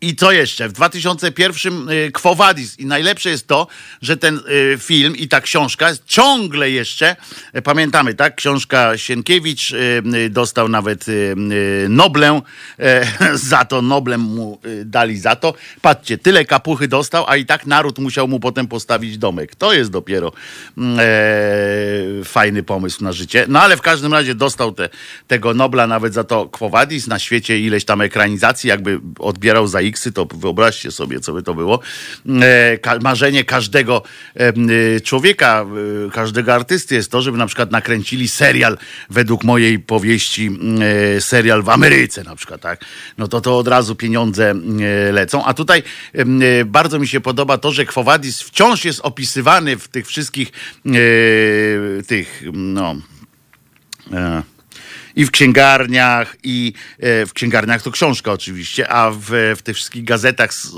i 0.00 0.16
co 0.16 0.32
jeszcze? 0.32 0.68
W 0.68 0.72
2001 0.72 1.88
y, 1.90 2.10
Quo 2.12 2.34
Vadis. 2.34 2.78
I 2.78 2.86
najlepsze 2.86 3.30
jest 3.30 3.46
to, 3.46 3.66
że 4.02 4.16
ten 4.16 4.40
y, 4.74 4.78
film 4.78 5.16
i 5.16 5.28
ta 5.28 5.40
książka 5.40 5.90
ciągle 6.06 6.70
jeszcze, 6.70 7.16
y, 7.56 7.62
pamiętamy, 7.62 8.14
tak? 8.14 8.34
Książka 8.34 8.98
Sienkiewicz 8.98 9.70
y, 9.70 10.02
y, 10.14 10.30
dostał 10.30 10.68
nawet 10.68 11.08
y, 11.08 11.34
y, 11.52 11.86
Noblę 11.88 12.40
za 13.34 13.64
to, 13.64 13.82
Noblem 13.82 14.20
mu 14.20 14.58
y, 14.66 14.84
dali 14.84 15.18
za 15.18 15.36
to. 15.36 15.54
Patrzcie, 15.82 16.18
tyle 16.18 16.44
kapuchy 16.44 16.88
dostał, 16.88 17.24
a 17.28 17.36
i 17.36 17.46
tak 17.46 17.66
naród 17.66 17.98
musiał 17.98 18.28
mu 18.28 18.40
potem 18.40 18.68
postawić 18.68 19.18
domek. 19.18 19.54
To 19.54 19.72
jest 19.72 19.90
dopiero 19.90 20.32
mm, 20.78 20.98
e, 21.00 22.24
fajny 22.24 22.62
pomysł 22.62 23.04
na 23.04 23.12
życie. 23.12 23.44
No 23.48 23.60
ale 23.60 23.76
w 23.76 23.82
każdym 23.82 24.12
razie 24.12 24.34
dostał 24.34 24.72
te, 24.72 24.88
tego 25.26 25.54
Nobla 25.54 25.86
nawet 25.86 26.14
za 26.14 26.24
to 26.24 26.48
Quo 26.48 26.68
Vadis. 26.68 27.06
Na 27.06 27.18
świecie 27.18 27.60
ileś 27.60 27.84
tam 27.84 28.00
ekranizacji, 28.00 28.68
jakby 28.68 29.00
odbierał 29.18 29.66
za 29.66 29.80
X-y, 29.80 29.95
to 30.14 30.26
wyobraźcie 30.34 30.90
sobie, 30.90 31.20
co 31.20 31.32
by 31.32 31.42
to 31.42 31.54
było. 31.54 31.80
E, 32.42 32.98
marzenie 33.02 33.44
każdego 33.44 34.02
y, 34.96 35.00
człowieka, 35.00 35.66
y, 36.06 36.10
każdego 36.10 36.54
artysty 36.54 36.94
jest 36.94 37.10
to, 37.10 37.22
żeby 37.22 37.38
na 37.38 37.46
przykład 37.46 37.70
nakręcili 37.70 38.28
serial, 38.28 38.78
według 39.10 39.44
mojej 39.44 39.78
powieści, 39.78 40.50
e, 41.16 41.20
serial 41.20 41.62
w 41.62 41.68
Ameryce 41.68 42.24
na 42.24 42.36
przykład, 42.36 42.60
tak? 42.60 42.84
No 43.18 43.28
to 43.28 43.40
to 43.40 43.58
od 43.58 43.68
razu 43.68 43.96
pieniądze 43.96 44.50
e, 44.50 45.12
lecą. 45.12 45.44
A 45.44 45.54
tutaj 45.54 45.82
e, 46.12 46.64
bardzo 46.64 46.98
mi 46.98 47.08
się 47.08 47.20
podoba 47.20 47.58
to, 47.58 47.72
że 47.72 47.86
Quo 47.86 48.04
Vadis 48.04 48.42
wciąż 48.42 48.84
jest 48.84 49.00
opisywany 49.00 49.76
w 49.76 49.88
tych 49.88 50.06
wszystkich 50.06 50.52
e, 50.86 50.92
tych, 52.02 52.42
no... 52.52 52.96
E, 54.12 54.55
i 55.16 55.24
w 55.24 55.30
księgarniach, 55.30 56.36
i 56.42 56.72
e, 56.98 57.26
w 57.26 57.32
księgarniach 57.32 57.82
to 57.82 57.90
książka 57.90 58.32
oczywiście, 58.32 58.88
a 58.88 59.10
w, 59.10 59.54
w 59.56 59.62
tych 59.62 59.76
wszystkich 59.76 60.04
gazetach 60.04 60.54
z, 60.54 60.72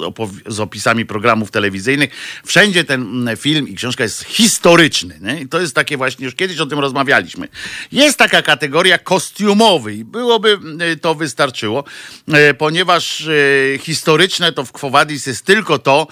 z 0.46 0.60
opisami 0.60 1.06
programów 1.06 1.50
telewizyjnych, 1.50 2.10
wszędzie 2.46 2.84
ten 2.84 3.02
mm, 3.02 3.36
film 3.36 3.68
i 3.68 3.74
książka 3.74 4.02
jest 4.04 4.24
historyczny. 4.24 5.18
Nie? 5.20 5.40
I 5.40 5.48
to 5.48 5.60
jest 5.60 5.74
takie 5.74 5.96
właśnie, 5.96 6.24
już 6.24 6.34
kiedyś 6.34 6.58
o 6.58 6.66
tym 6.66 6.78
rozmawialiśmy. 6.78 7.48
Jest 7.92 8.18
taka 8.18 8.42
kategoria 8.42 8.98
kostiumowy 8.98 9.94
i 9.94 10.04
byłoby 10.04 10.48
mm, 10.52 10.98
to 10.98 11.14
wystarczyło, 11.14 11.84
e, 12.32 12.54
ponieważ 12.54 13.28
e, 13.74 13.78
historyczne 13.78 14.52
to 14.52 14.64
w 14.64 14.72
Quo 14.72 14.90
Vadis 14.90 15.26
jest 15.26 15.44
tylko 15.44 15.78
to, 15.78 16.06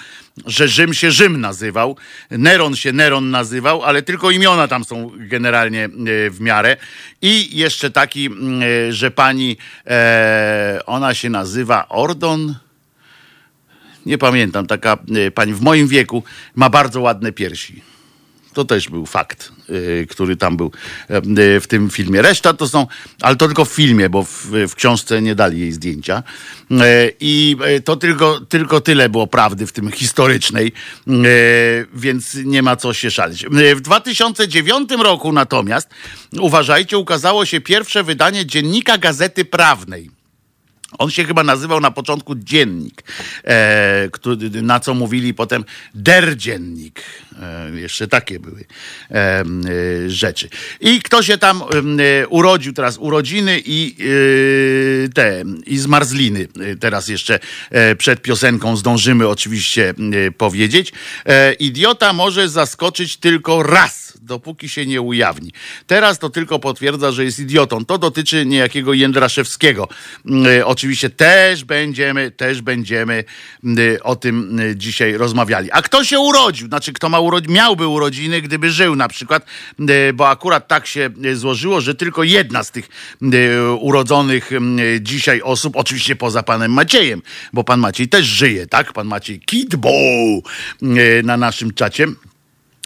że 0.47 0.69
Rzym 0.69 0.95
się 0.95 1.11
Rzym 1.11 1.41
nazywał, 1.41 1.97
Neron 2.31 2.77
się 2.77 2.93
Neron 2.93 3.31
nazywał, 3.31 3.83
ale 3.83 4.03
tylko 4.03 4.31
imiona 4.31 4.69
tam 4.69 4.85
są 4.85 5.11
generalnie 5.17 5.85
e, 5.85 5.89
w 6.31 6.41
miarę. 6.41 6.77
I 7.23 7.59
jeszcze 7.59 7.91
taki, 7.91 8.27
e, 8.27 8.93
że 8.93 9.11
pani, 9.11 9.57
e, 9.87 10.81
ona 10.87 11.15
się 11.15 11.31
nazywa 11.31 11.89
Ordon. 11.89 12.55
Nie 14.07 14.19
pamiętam, 14.19 14.67
taka 14.67 14.99
pani 15.35 15.55
w 15.55 15.61
moim 15.61 15.89
wieku 15.89 16.23
ma 16.55 16.71
bardzo 16.71 17.01
ładne 17.01 17.33
piersi. 17.33 17.83
To 18.57 18.65
też 18.65 18.89
był 18.89 19.07
fakt, 19.07 19.53
y, 19.71 20.07
który 20.11 20.37
tam 20.37 20.57
był 20.57 20.71
y, 21.11 21.61
w 21.61 21.67
tym 21.67 21.91
filmie. 21.91 22.23
Reszta 22.23 22.53
to 22.53 22.69
są, 22.69 22.87
ale 23.21 23.37
to 23.37 23.47
tylko 23.47 23.65
w 23.65 23.69
filmie, 23.69 24.11
bo 24.11 24.23
w, 24.23 24.47
w 24.69 24.75
książce 24.75 25.23
nie 25.23 25.35
dali 25.35 25.61
jej 25.61 25.73
zdjęcia. 25.73 26.23
Y, 26.71 26.77
I 27.21 27.57
to 27.85 27.97
tylko, 27.97 28.41
tylko 28.41 28.81
tyle 28.81 29.09
było 29.09 29.27
prawdy 29.27 29.67
w 29.67 29.73
tym 29.73 29.93
historycznej, 29.93 30.73
więc 31.95 32.35
nie 32.45 32.63
ma 32.63 32.77
co 32.77 32.95
się 32.95 33.11
szalić. 33.11 33.47
W 33.77 33.81
2009 33.81 34.91
roku 34.91 35.33
natomiast, 35.33 35.89
uważajcie, 36.41 36.99
ukazało 36.99 37.45
się 37.45 37.61
pierwsze 37.61 38.03
wydanie 38.03 38.47
dziennika 38.47 38.99
Gazety 38.99 39.45
Prawnej. 39.45 40.16
On 40.99 41.11
się 41.11 41.25
chyba 41.25 41.45
nazywał 41.45 41.81
na 41.81 41.91
początku 41.91 42.35
Dziennik, 42.35 43.03
e, 43.45 44.09
który, 44.13 44.51
na 44.63 44.81
co 44.81 44.95
mówili 44.95 45.35
potem 45.35 45.65
Der 45.95 46.37
Dziennik. 46.37 47.03
E, 47.43 47.71
jeszcze 47.81 48.09
takie 48.09 48.41
były 48.41 48.65
e, 49.11 49.15
e, 49.15 49.45
rzeczy. 50.11 50.49
I 50.81 51.03
kto 51.03 51.23
się 51.23 51.39
tam 51.39 51.63
e, 51.63 52.29
urodził 52.29 52.73
teraz, 52.73 52.99
urodziny 52.99 53.63
i 53.65 53.97
e, 55.07 55.09
te, 55.09 55.45
i 55.67 55.79
zmarzliny. 55.79 56.49
E, 56.61 56.77
Teraz 56.77 57.09
jeszcze 57.09 57.39
e, 57.71 57.97
przed 57.97 58.23
piosenką 58.23 58.77
zdążymy 58.77 59.29
oczywiście 59.29 59.95
e, 60.27 60.31
powiedzieć. 60.31 60.93
E, 61.27 61.53
idiota 61.53 62.13
może 62.13 62.49
zaskoczyć 62.49 63.17
tylko 63.17 63.63
raz 63.63 64.06
dopóki 64.27 64.69
się 64.69 64.87
nie 64.87 65.01
ujawni. 65.01 65.53
Teraz 65.87 66.19
to 66.19 66.31
tylko 66.31 66.59
potwierdza, 66.59 67.13
że 67.13 67.25
jest 67.25 67.39
idiotą. 67.39 67.85
To 67.85 67.99
dotyczy 67.99 68.47
niejakiego 68.47 68.93
Jędraszewskiego. 68.93 69.89
Mm, 70.27 70.47
Oczywiście 70.65 71.11
też 71.11 71.65
będziemy, 71.65 72.31
też 72.31 72.63
będziemy 72.63 73.25
mm, 73.65 73.97
o 74.03 74.17
tym 74.17 74.49
mm, 74.51 74.79
dzisiaj 74.79 75.17
rozmawiali. 75.17 75.69
A 75.73 75.83
kto 75.83 76.05
się 76.05 76.19
urodził? 76.19 76.69
Znaczy, 76.69 76.93
kto 76.93 77.09
ma 77.09 77.19
urod- 77.19 77.49
miałby 77.49 77.87
urodziny, 77.87 78.43
gdyby 78.43 78.71
żył 78.71 78.97
na 78.97 79.09
przykład, 79.09 79.47
mm, 79.81 80.17
bo 80.17 80.29
akurat 80.29 80.69
tak 80.69 80.87
się 80.87 81.11
złożyło, 81.35 81.81
że 81.81 81.95
tylko 81.95 82.23
jedna 82.23 82.65
z 82.65 82.71
tych 82.71 82.89
urodzonych 83.81 84.51
dzisiaj 85.01 85.43
osób, 85.43 85.77
oczywiście 85.77 86.17
poza 86.17 86.43
panem 86.43 86.73
Maciejem, 86.73 87.23
bo 87.53 87.65
pan 87.65 87.81
Maciej 87.81 88.09
też 88.09 88.27
żyje, 88.27 88.67
tak? 88.67 88.93
Pan 88.93 89.07
Maciej 89.07 89.41
Kidbo 89.41 89.91
na 91.25 91.37
naszym 91.37 91.75
czacie. 91.75 92.07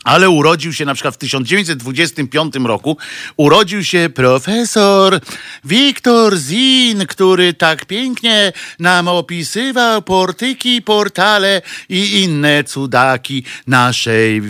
Ale 0.05 0.31
urodził 0.31 0.73
się 0.73 0.85
na 0.85 0.95
przykład 0.95 1.15
w 1.15 1.19
1925 1.19 2.55
roku, 2.65 2.97
urodził 3.37 3.85
się 3.85 4.09
profesor 4.15 5.21
Wiktor 5.65 6.37
Zin, 6.37 7.07
który 7.07 7.55
tak 7.55 7.85
pięknie 7.87 8.53
nam 8.79 9.09
opisywał 9.09 10.03
portyki, 10.03 10.83
portale 10.83 11.63
i 11.89 12.23
inne 12.23 12.65
cudaki 12.65 13.45
naszej 13.67 14.43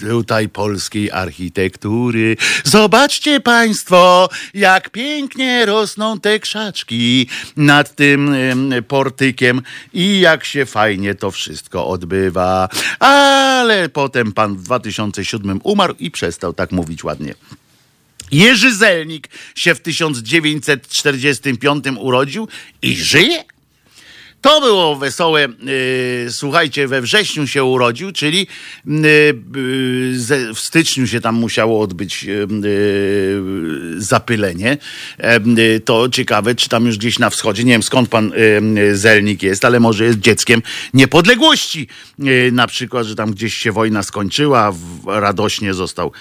tutaj 0.00 0.48
polskiej 0.48 1.10
architektury. 1.10 2.36
Zobaczcie 2.64 3.40
państwo, 3.40 4.28
jak 4.54 4.90
pięknie 4.90 5.66
rosną 5.66 6.20
te 6.20 6.38
krzaczki 6.38 7.26
nad 7.56 7.94
tym 7.94 8.34
em, 8.34 8.72
portykiem 8.88 9.62
i 9.92 10.20
jak 10.20 10.44
się 10.44 10.66
fajnie 10.66 11.14
to 11.14 11.30
wszystko 11.30 11.86
odbywa. 11.86 12.68
Ale 12.98 13.88
potem 13.88 14.32
pan 14.32 14.56
w 14.56 14.68
2007 14.92 15.60
umarł 15.64 15.94
i 15.98 16.10
przestał 16.10 16.52
tak 16.52 16.72
mówić 16.72 17.04
ładnie. 17.04 17.34
Jerzy 18.32 18.74
Zelnik 18.74 19.28
się 19.54 19.74
w 19.74 19.80
1945 19.80 21.84
urodził 21.98 22.48
i 22.82 22.96
żyje? 22.96 23.44
To 24.40 24.60
było 24.60 24.96
wesołe. 24.96 25.48
Yy, 26.24 26.32
słuchajcie, 26.32 26.88
we 26.88 27.02
wrześniu 27.02 27.46
się 27.46 27.64
urodził, 27.64 28.12
czyli 28.12 28.46
yy, 28.86 30.18
ze, 30.18 30.54
w 30.54 30.60
styczniu 30.60 31.06
się 31.06 31.20
tam 31.20 31.34
musiało 31.34 31.80
odbyć 31.80 32.26
zapylenie. 33.96 34.78
To 35.84 36.08
ciekawe, 36.08 36.54
czy 36.54 36.68
tam 36.68 36.86
już 36.86 36.98
gdzieś 36.98 37.18
na 37.18 37.30
wschodzie, 37.30 37.64
nie 37.64 37.72
wiem 37.72 37.82
skąd 37.82 38.08
pan 38.08 38.32
Zelnik 38.92 39.42
jest, 39.42 39.64
ale 39.64 39.80
może 39.80 40.04
jest 40.04 40.18
dzieckiem 40.18 40.62
niepodległości. 40.94 41.88
Na 42.52 42.66
przykład, 42.66 43.06
że 43.06 43.14
tam 43.14 43.30
gdzieś 43.30 43.54
się 43.54 43.72
wojna 43.72 44.02
skończyła, 44.02 44.72
radośnie 45.06 45.74
został, 45.74 46.12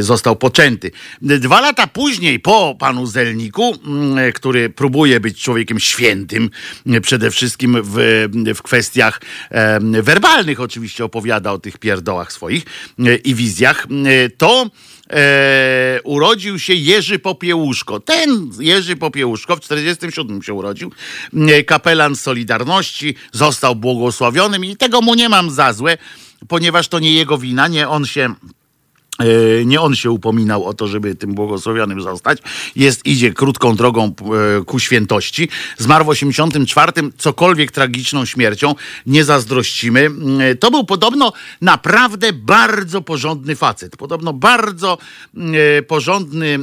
został 0.00 0.36
poczęty. 0.36 0.90
Dwa 1.22 1.60
lata 1.60 1.86
później, 1.86 2.40
po 2.40 2.76
panu 2.78 3.06
Zelniku, 3.06 3.76
yy, 4.16 4.32
który 4.32 4.70
próbuje 4.70 5.20
być 5.20 5.42
człowiekiem 5.42 5.80
świętym, 5.80 6.50
przede 7.02 7.30
wszystkim 7.30 7.57
w, 7.82 8.28
w 8.54 8.62
kwestiach 8.62 9.20
werbalnych 10.02 10.60
oczywiście 10.60 11.04
opowiada 11.04 11.52
o 11.52 11.58
tych 11.58 11.78
pierdołach 11.78 12.32
swoich 12.32 12.64
e, 12.98 13.16
i 13.16 13.34
wizjach, 13.34 13.86
e, 13.86 14.30
to 14.30 14.70
e, 15.10 16.00
urodził 16.04 16.58
się 16.58 16.74
Jerzy 16.74 17.18
Popiełuszko. 17.18 18.00
Ten 18.00 18.50
Jerzy 18.58 18.96
Popiełuszko 18.96 19.56
w 19.56 19.60
47 19.60 20.42
się 20.42 20.54
urodził, 20.54 20.92
e, 21.34 21.64
kapelan 21.64 22.16
Solidarności, 22.16 23.14
został 23.32 23.76
błogosławionym 23.76 24.64
i 24.64 24.76
tego 24.76 25.00
mu 25.00 25.14
nie 25.14 25.28
mam 25.28 25.50
za 25.50 25.72
złe, 25.72 25.98
ponieważ 26.48 26.88
to 26.88 26.98
nie 26.98 27.12
jego 27.12 27.38
wina, 27.38 27.68
nie 27.68 27.88
on 27.88 28.06
się 28.06 28.34
Nie 29.64 29.80
on 29.80 29.96
się 29.96 30.10
upominał 30.10 30.64
o 30.64 30.74
to, 30.74 30.88
żeby 30.88 31.14
tym 31.14 31.34
błogosławionym 31.34 32.02
zostać. 32.02 32.38
Jest, 32.76 33.06
idzie 33.06 33.32
krótką 33.32 33.76
drogą 33.76 34.04
e, 34.60 34.64
ku 34.64 34.78
świętości. 34.78 35.48
Zmarł 35.78 36.04
w 36.04 36.08
84, 36.08 36.92
cokolwiek 37.18 37.72
tragiczną 37.72 38.24
śmiercią. 38.24 38.74
Nie 39.06 39.24
zazdrościmy. 39.24 40.00
Mm, 40.00 40.40
e, 40.40 40.54
To 40.54 40.70
był 40.70 40.84
podobno 40.84 41.32
naprawdę 41.60 42.32
bardzo 42.32 43.02
porządny 43.02 43.56
facet. 43.56 43.96
Podobno 43.96 44.32
bardzo 44.32 44.98
mm, 45.34 45.54
e, 45.78 45.82
porządny 45.82 46.58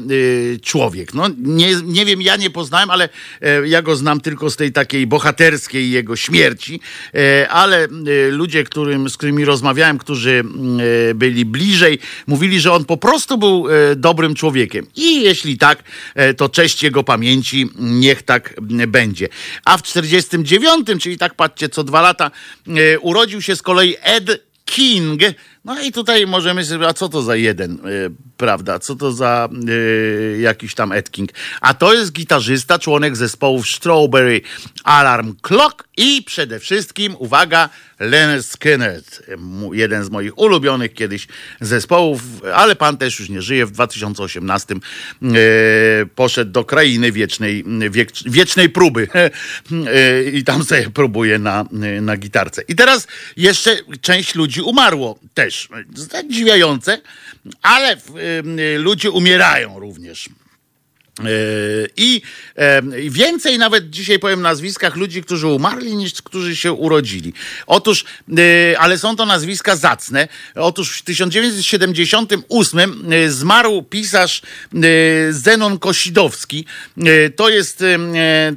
e, 0.55 0.59
człowiek. 0.59 1.13
No, 1.13 1.27
nie, 1.37 1.75
nie 1.83 2.05
wiem, 2.05 2.21
ja 2.21 2.35
nie 2.35 2.49
poznałem, 2.49 2.89
ale 2.89 3.09
e, 3.41 3.67
ja 3.67 3.81
go 3.81 3.95
znam 3.95 4.21
tylko 4.21 4.49
z 4.49 4.55
tej 4.55 4.71
takiej 4.71 5.07
bohaterskiej 5.07 5.91
jego 5.91 6.15
śmierci. 6.15 6.79
E, 7.13 7.49
Ale 7.49 7.83
e, 7.83 7.87
ludzie, 8.31 8.63
którym, 8.63 9.09
z 9.09 9.17
którymi 9.17 9.45
rozmawiałem, 9.45 9.97
którzy 9.97 10.31
mm, 10.31 10.79
e, 11.09 11.13
byli 11.13 11.45
bliżej, 11.45 11.99
mówili, 12.27 12.44
że 12.53 12.71
on 12.71 12.85
po 12.85 12.97
prostu 12.97 13.37
był 13.37 13.67
e, 13.69 13.95
dobrym 13.95 14.35
człowiekiem. 14.35 14.87
I 14.95 15.21
jeśli 15.21 15.57
tak, 15.57 15.83
e, 16.15 16.33
to 16.33 16.49
cześć 16.49 16.83
jego 16.83 17.03
pamięci, 17.03 17.69
niech 17.75 18.23
tak 18.23 18.53
będzie. 18.87 19.27
A 19.65 19.77
w 19.77 19.83
49, 19.83 20.87
czyli 21.01 21.17
tak 21.17 21.35
patrzcie, 21.35 21.69
co 21.69 21.83
dwa 21.83 22.01
lata, 22.01 22.31
e, 22.67 22.99
urodził 22.99 23.41
się 23.41 23.55
z 23.55 23.61
kolei 23.61 23.95
Ed 24.01 24.45
King. 24.65 25.21
No 25.65 25.81
i 25.81 25.91
tutaj 25.91 26.27
możemy 26.27 26.65
sobie, 26.65 26.87
a 26.87 26.93
co 26.93 27.09
to 27.09 27.21
za 27.21 27.35
jeden, 27.35 27.77
prawda? 28.37 28.79
Co 28.79 28.95
to 28.95 29.11
za 29.11 29.49
jakiś 30.39 30.75
tam 30.75 30.91
Ed 30.91 31.11
King? 31.11 31.29
A 31.61 31.73
to 31.73 31.93
jest 31.93 32.11
gitarzysta, 32.11 32.79
członek 32.79 33.15
zespołów 33.15 33.67
Strawberry 33.67 34.41
Alarm 34.83 35.35
Clock 35.41 35.87
i 35.97 36.23
przede 36.23 36.59
wszystkim, 36.59 37.15
uwaga, 37.19 37.69
Leonard 37.99 38.45
Skinner, 38.45 39.01
jeden 39.71 40.03
z 40.03 40.09
moich 40.09 40.37
ulubionych 40.37 40.93
kiedyś 40.93 41.27
zespołów, 41.61 42.21
ale 42.53 42.75
pan 42.75 42.97
też 42.97 43.19
już 43.19 43.29
nie 43.29 43.41
żyje. 43.41 43.65
W 43.65 43.71
2018 43.71 44.75
e, 44.75 44.77
poszedł 46.15 46.51
do 46.51 46.63
krainy 46.63 47.11
wiecznej, 47.11 47.63
wiek, 47.89 48.09
wiecznej 48.25 48.69
próby 48.69 49.07
e, 49.13 50.23
i 50.23 50.43
tam 50.43 50.63
sobie 50.63 50.89
próbuje 50.89 51.39
na, 51.39 51.65
na 52.01 52.17
gitarce. 52.17 52.61
I 52.67 52.75
teraz 52.75 53.07
jeszcze 53.37 53.77
część 54.01 54.35
ludzi 54.35 54.61
umarło 54.61 55.19
też. 55.33 55.69
Zadziwiające, 55.95 57.01
ale 57.61 57.91
e, 57.91 57.97
ludzie 58.77 59.11
umierają 59.11 59.79
również. 59.79 60.29
I 61.97 62.21
e, 62.57 62.81
i 63.01 63.11
więcej 63.11 63.57
nawet 63.57 63.89
dzisiaj 63.89 64.19
powiem 64.19 64.41
nazwiskach 64.41 64.95
ludzi, 64.95 65.23
którzy 65.23 65.47
umarli, 65.47 65.95
niż 65.95 66.13
którzy 66.13 66.55
się 66.55 66.73
urodzili. 66.73 67.33
Otóż, 67.67 68.05
e, 68.37 68.79
ale 68.79 68.97
są 68.97 69.15
to 69.15 69.25
nazwiska 69.25 69.75
zacne. 69.75 70.27
Otóż 70.55 70.99
w 70.99 71.03
1978 71.03 73.11
e, 73.11 73.29
zmarł 73.29 73.83
pisarz 73.83 74.41
e, 74.41 74.77
Zenon 75.33 75.79
Kosidowski. 75.79 76.65
E, 76.97 77.29
To 77.29 77.49
jest 77.49 77.81
e, 77.81 77.97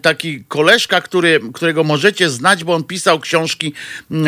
taki 0.02 0.44
koleżka, 0.44 1.00
który, 1.00 1.40
którego 1.54 1.84
możecie 1.84 2.30
znać, 2.30 2.64
bo 2.64 2.74
on 2.74 2.84
pisał 2.84 3.20
książki 3.20 3.72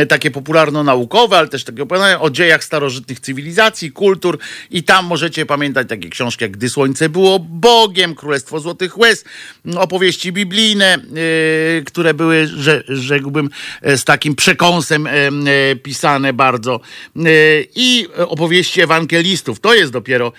takie 0.09 0.31
popularno-naukowe, 0.31 1.39
ale 1.39 1.49
też 1.49 1.65
takie 1.65 1.87
o 2.21 2.31
dziejach 2.31 2.65
starożytnych 2.65 3.21
cywilizacji, 3.21 3.93
kultur 3.93 4.39
i 4.71 4.83
tam 4.83 5.07
możecie 5.07 5.47
pamiętać 5.47 5.89
takie 5.89 6.09
książki 6.09 6.45
jak 6.45 6.53
Gdy 6.53 6.69
Słońce 6.69 7.09
było 7.09 7.39
Bogiem, 7.39 8.15
Królestwo 8.21 8.61
Złotych 8.61 8.99
Łez, 8.99 9.25
opowieści 9.77 10.33
biblijne, 10.33 10.95
e, 10.95 10.99
które 11.85 12.15
były, 12.15 12.47
że, 12.47 12.83
rzekłbym, 12.89 13.51
e, 13.83 13.97
z 13.97 14.05
takim 14.05 14.35
przekąsem 14.35 15.07
e, 15.07 15.13
pisane 15.77 16.33
bardzo. 16.33 16.81
I 17.75 18.09
opowieści 18.17 18.81
ewangelistów. 18.81 19.61
To 19.61 19.75
jest 19.75 19.93
dopiero 19.93 20.33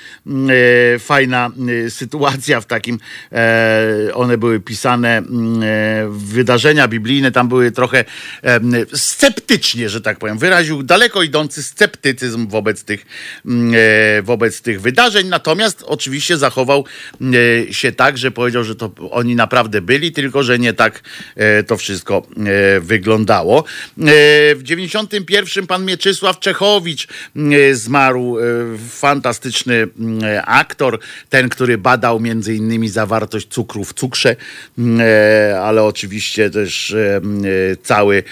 fajna 0.99 1.49
sytuacja 1.89 2.61
w 2.61 2.65
takim, 2.65 2.99
e, 3.31 4.13
one 4.13 4.37
były 4.37 4.59
pisane 4.59 5.23
wydarzenia 6.09 6.87
biblijne, 6.87 7.31
tam 7.31 7.47
były 7.47 7.71
trochę 7.71 8.05
sceptycznie, 8.93 9.89
że 9.89 10.01
tak 10.01 10.19
powiem, 10.19 10.37
wyraził 10.37 10.83
daleko 10.83 11.23
idący 11.23 11.63
sceptycyzm 11.63 12.47
wobec 12.47 12.83
tych, 12.83 13.05
mm, 13.45 13.73
e, 13.75 14.21
wobec 14.21 14.61
tych 14.61 14.81
wydarzeń, 14.81 15.27
natomiast 15.27 15.83
oczywiście 15.83 16.37
zachował 16.37 16.85
się 17.71 17.91
tak, 17.91 18.17
że 18.17 18.31
powiedział, 18.31 18.63
że 18.63 18.75
to 18.75 18.91
oni 19.11 19.35
naprawdę 19.35 19.81
byli, 19.81 20.11
tylko 20.11 20.43
że 20.43 20.59
nie 20.59 20.73
tak 20.73 21.01
e, 21.35 21.63
to 21.63 21.77
wszystko 21.77 22.27
e, 22.37 22.79
wyglądało. 22.79 23.59
E, 23.59 23.63
W 24.55 24.59
91 24.63 25.67
pan 25.67 25.85
Mieczysław 25.85 26.39
Czechowicz 26.39 27.07
zmarł, 27.73 28.37
fantastyczny 28.89 29.75
mm, 29.75 30.21
aktor, 30.45 30.99
ten, 31.29 31.49
który 31.49 31.77
badał 31.77 32.19
między 32.19 32.55
innymi 32.55 32.89
zawartość 32.89 33.47
cukru 33.47 33.83
w 33.83 33.93
cukrze, 33.93 34.35
mm, 34.77 35.01
ale 35.61 35.83
oczywiście 35.83 36.49
też 36.49 36.95
m, 37.17 37.41
e, 37.45 37.75
cały 37.83 38.23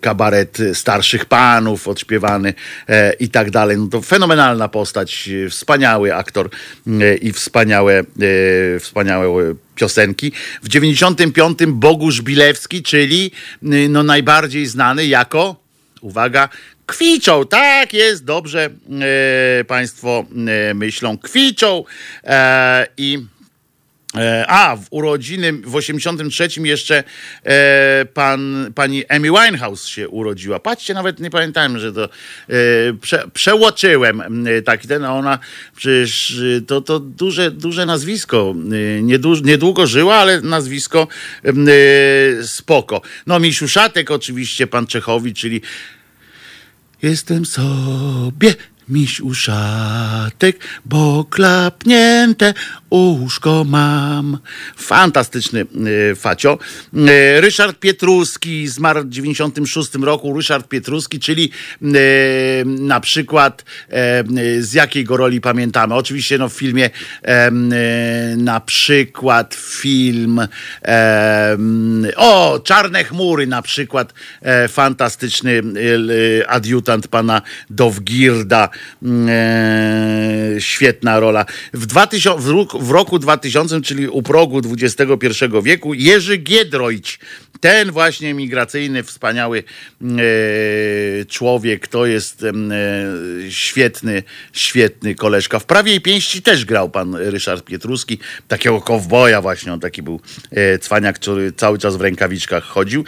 kabaret 0.00 0.58
starszych 0.74 1.24
panów 1.24 1.88
odśpiewany 1.88 2.54
i 3.20 3.28
tak 3.28 3.50
dalej. 3.50 3.76
No 3.76 3.86
to 3.86 4.02
fenomenalna 4.02 4.68
postać, 4.68 5.30
wspaniały 5.50 6.14
aktor 6.14 6.50
i 7.20 7.32
wspaniałe, 7.32 8.04
wspaniałe 8.80 9.54
piosenki. 9.74 10.32
W 10.62 10.68
95 10.68 11.58
Bogusz 11.66 12.22
Bilewski, 12.22 12.82
czyli 12.82 13.30
no 13.88 14.02
najbardziej 14.02 14.66
znany 14.66 15.06
jako, 15.06 15.56
uwaga, 16.00 16.48
Kwiczą, 16.86 17.46
tak 17.46 17.92
jest, 17.92 18.24
dobrze 18.24 18.70
e, 19.60 19.64
Państwo 19.64 20.24
e, 20.70 20.74
myślą, 20.74 21.18
kwiczą 21.18 21.84
e, 22.24 22.86
i 22.96 23.18
E, 23.18 23.37
A, 24.46 24.76
w 24.76 24.86
urodziny 24.90 25.52
w 25.52 25.76
83 25.76 26.48
jeszcze 26.64 27.04
e, 27.44 28.06
pan, 28.14 28.72
pani 28.74 29.06
Amy 29.06 29.28
Winehouse 29.28 29.86
się 29.86 30.08
urodziła. 30.08 30.60
Patrzcie, 30.60 30.94
nawet 30.94 31.20
nie 31.20 31.30
pamiętałem, 31.30 31.78
że 31.78 31.92
to 31.92 32.04
e, 32.04 32.08
prze, 33.00 33.24
przełoczyłem 33.32 34.46
taki 34.64 34.88
ten, 34.88 35.04
a 35.04 35.14
ona 35.14 35.38
przecież 35.76 36.38
e, 36.58 36.60
to, 36.60 36.80
to 36.80 37.00
duże, 37.00 37.50
duże 37.50 37.86
nazwisko. 37.86 38.54
E, 38.72 39.02
Niedługo, 39.02 39.40
niedługo 39.44 39.86
żyła, 39.86 40.16
ale 40.16 40.40
nazwisko 40.40 41.08
e, 41.44 41.52
spoko. 42.42 43.02
No, 43.26 43.40
Misiu 43.40 43.68
Szatek 43.68 44.10
oczywiście, 44.10 44.66
pan 44.66 44.86
Czechowicz, 44.86 45.38
czyli 45.38 45.60
Jestem 47.02 47.46
sobie 47.46 48.54
miś 48.88 49.20
uszatek, 49.20 50.58
bo 50.84 51.24
klapnięte 51.30 52.54
uszko 52.90 53.64
mam. 53.64 54.38
Fantastyczny 54.76 55.66
y, 56.10 56.16
facio. 56.16 56.58
Y, 56.94 57.40
Ryszard 57.40 57.78
Pietruski 57.78 58.68
zmarł 58.68 59.00
w 59.02 59.08
96 59.08 59.94
roku. 59.94 60.36
Ryszard 60.36 60.68
Pietruski, 60.68 61.20
czyli 61.20 61.50
y, 61.82 62.64
na 62.66 63.00
przykład 63.00 63.64
z 64.58 64.72
jakiej 64.72 65.04
go 65.04 65.16
roli 65.16 65.40
pamiętamy? 65.40 65.94
Oczywiście 65.94 66.38
no, 66.38 66.48
w 66.48 66.52
filmie 66.52 66.90
na 68.36 68.60
przykład 68.60 69.54
film 69.54 70.40
o, 72.16 72.60
Czarne 72.64 73.04
Chmury 73.04 73.46
na 73.46 73.62
przykład 73.62 74.14
e, 74.42 74.68
fantastyczny 74.68 75.62
adiutant 76.48 77.08
pana 77.08 77.42
Dowgirda 77.70 78.68
świetna 80.58 81.20
rola. 81.20 81.44
W, 81.72 81.86
2000, 81.86 82.42
w, 82.42 82.48
roku, 82.48 82.78
w 82.78 82.90
roku 82.90 83.18
2000, 83.18 83.80
czyli 83.80 84.08
u 84.08 84.22
progu 84.22 84.60
XXI 84.80 85.44
wieku, 85.62 85.94
Jerzy 85.94 86.36
Giedroyć, 86.36 87.18
ten 87.60 87.90
właśnie 87.90 88.34
migracyjny, 88.34 89.02
wspaniały 89.02 89.64
e, 90.02 90.04
człowiek, 91.24 91.88
to 91.88 92.06
jest 92.06 92.44
e, 92.44 92.52
świetny, 93.50 94.22
świetny 94.52 95.14
koleżka. 95.14 95.58
W 95.58 95.64
prawie 95.64 96.00
pięści 96.00 96.42
też 96.42 96.64
grał 96.64 96.90
pan 96.90 97.14
Ryszard 97.14 97.64
Pietruski, 97.64 98.18
takiego 98.48 98.80
kowboja 98.80 99.42
właśnie, 99.42 99.72
on 99.72 99.80
taki 99.80 100.02
był 100.02 100.20
e, 100.50 100.78
cwaniak, 100.78 101.16
który 101.18 101.52
cały 101.52 101.78
czas 101.78 101.96
w 101.96 102.00
rękawiczkach 102.00 102.64
chodził. 102.64 103.04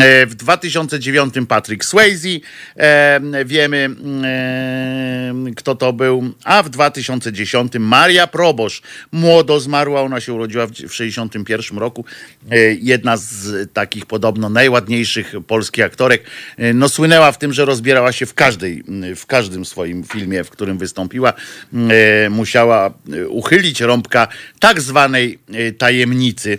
E, 0.00 0.26
w 0.26 0.34
2009 0.34 1.34
Patrick 1.48 1.84
Swayze, 1.84 2.28
e, 2.76 3.20
wiemy 3.44 3.90
e, 4.24 5.07
kto 5.56 5.74
to 5.74 5.92
był, 5.92 6.34
a 6.44 6.62
w 6.62 6.68
2010 6.68 7.72
Maria 7.78 8.26
Probosz, 8.26 8.82
młodo 9.12 9.60
zmarła, 9.60 10.02
ona 10.02 10.20
się 10.20 10.32
urodziła 10.32 10.66
w 10.66 10.70
1961 10.70 11.78
roku, 11.78 12.04
e, 12.50 12.56
jedna 12.74 13.16
z 13.16 13.72
takich 13.72 14.06
podobno 14.06 14.48
najładniejszych 14.48 15.34
polskich 15.46 15.84
aktorek, 15.84 16.24
E, 16.56 16.74
no 16.74 16.88
słynęła 16.88 17.32
w 17.32 17.38
tym, 17.38 17.52
że 17.52 17.64
rozbierała 17.64 18.12
się 18.12 18.26
w 18.26 18.34
każdej, 18.34 18.84
w 19.16 19.26
każdym 19.26 19.64
swoim 19.64 20.04
filmie, 20.04 20.44
w 20.44 20.50
którym 20.50 20.78
wystąpiła, 20.78 21.32
E, 21.90 22.30
musiała 22.30 22.94
uchylić 23.28 23.80
rąbka 23.80 24.28
tak 24.60 24.80
zwanej 24.80 25.38
tajemnicy, 25.78 26.58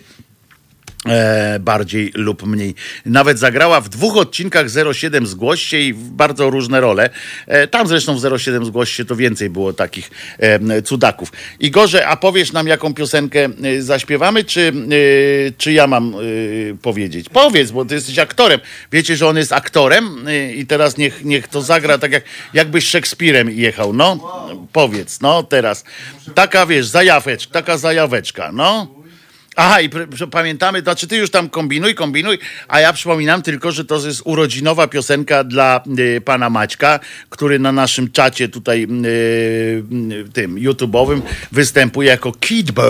bardziej 1.60 2.12
lub 2.16 2.48
mniej. 2.48 2.76
Nawet 3.06 3.40
zagrała 3.40 3.82
w 3.82 3.90
dwóch 3.90 4.18
odcinkach 4.18 4.66
07 4.94 5.28
Zgłoście 5.28 5.88
i 5.88 5.94
w 5.94 6.10
bardzo 6.10 6.50
różne 6.50 6.82
role. 6.82 7.10
E, 7.48 7.68
tam 7.68 7.88
zresztą 7.88 8.16
w 8.16 8.40
07 8.40 8.66
Zgłoście 8.66 9.06
to 9.06 9.16
więcej 9.16 9.50
było 9.50 9.74
takich 9.74 10.12
e, 10.38 10.82
cudaków. 10.82 11.32
Igorze, 11.60 12.08
a 12.08 12.18
powiesz 12.18 12.52
nam, 12.52 12.68
jaką 12.68 12.94
piosenkę 12.94 13.50
e, 13.64 13.82
zaśpiewamy, 13.82 14.44
czy, 14.44 14.62
e, 14.62 15.52
czy 15.58 15.72
ja 15.74 15.88
mam 15.88 16.14
e, 16.14 16.18
powiedzieć? 16.82 17.30
Powiedz, 17.30 17.72
bo 17.72 17.86
ty 17.86 17.96
jesteś 17.96 18.20
aktorem. 18.20 18.60
Wiecie, 18.92 19.16
że 19.16 19.28
on 19.28 19.38
jest 19.38 19.54
aktorem 19.54 20.28
e, 20.28 20.54
i 20.54 20.66
teraz 20.66 20.98
niech, 20.98 21.26
niech 21.26 21.48
to 21.48 21.62
zagra 21.62 21.98
tak, 21.98 22.12
jak, 22.12 22.24
jakbyś 22.54 22.86
Szekspirem 22.86 23.50
jechał. 23.50 23.94
No, 23.94 24.18
powiedz, 24.74 25.22
no 25.22 25.44
teraz. 25.44 25.84
Taka, 26.36 26.66
wiesz, 26.66 26.88
zajaweczka, 26.88 27.54
taka 27.54 27.78
zajaweczka, 27.78 28.52
no. 28.52 28.99
Aha, 29.62 29.82
i 29.82 29.90
pamiętamy, 30.32 30.82
znaczy 30.82 31.08
ty 31.08 31.18
już 31.18 31.32
tam 31.32 31.50
kombinuj, 31.50 31.96
kombinuj, 31.96 32.38
a 32.68 32.80
ja 32.80 32.94
przypominam 32.94 33.42
tylko, 33.42 33.72
że 33.72 33.86
to 33.86 34.08
jest 34.08 34.22
urodzinowa 34.26 34.88
piosenka 34.88 35.44
dla 35.44 35.84
y, 36.00 36.22
pana 36.22 36.50
Maćka, 36.50 37.00
który 37.30 37.60
na 37.60 37.72
naszym 37.72 38.12
czacie 38.12 38.50
tutaj 38.50 38.84
y, 38.84 39.08
y, 40.12 40.30
tym 40.34 40.56
YouTube'owym 40.56 41.22
występuje 41.52 42.10
jako 42.10 42.32
Kidbo, 42.32 42.84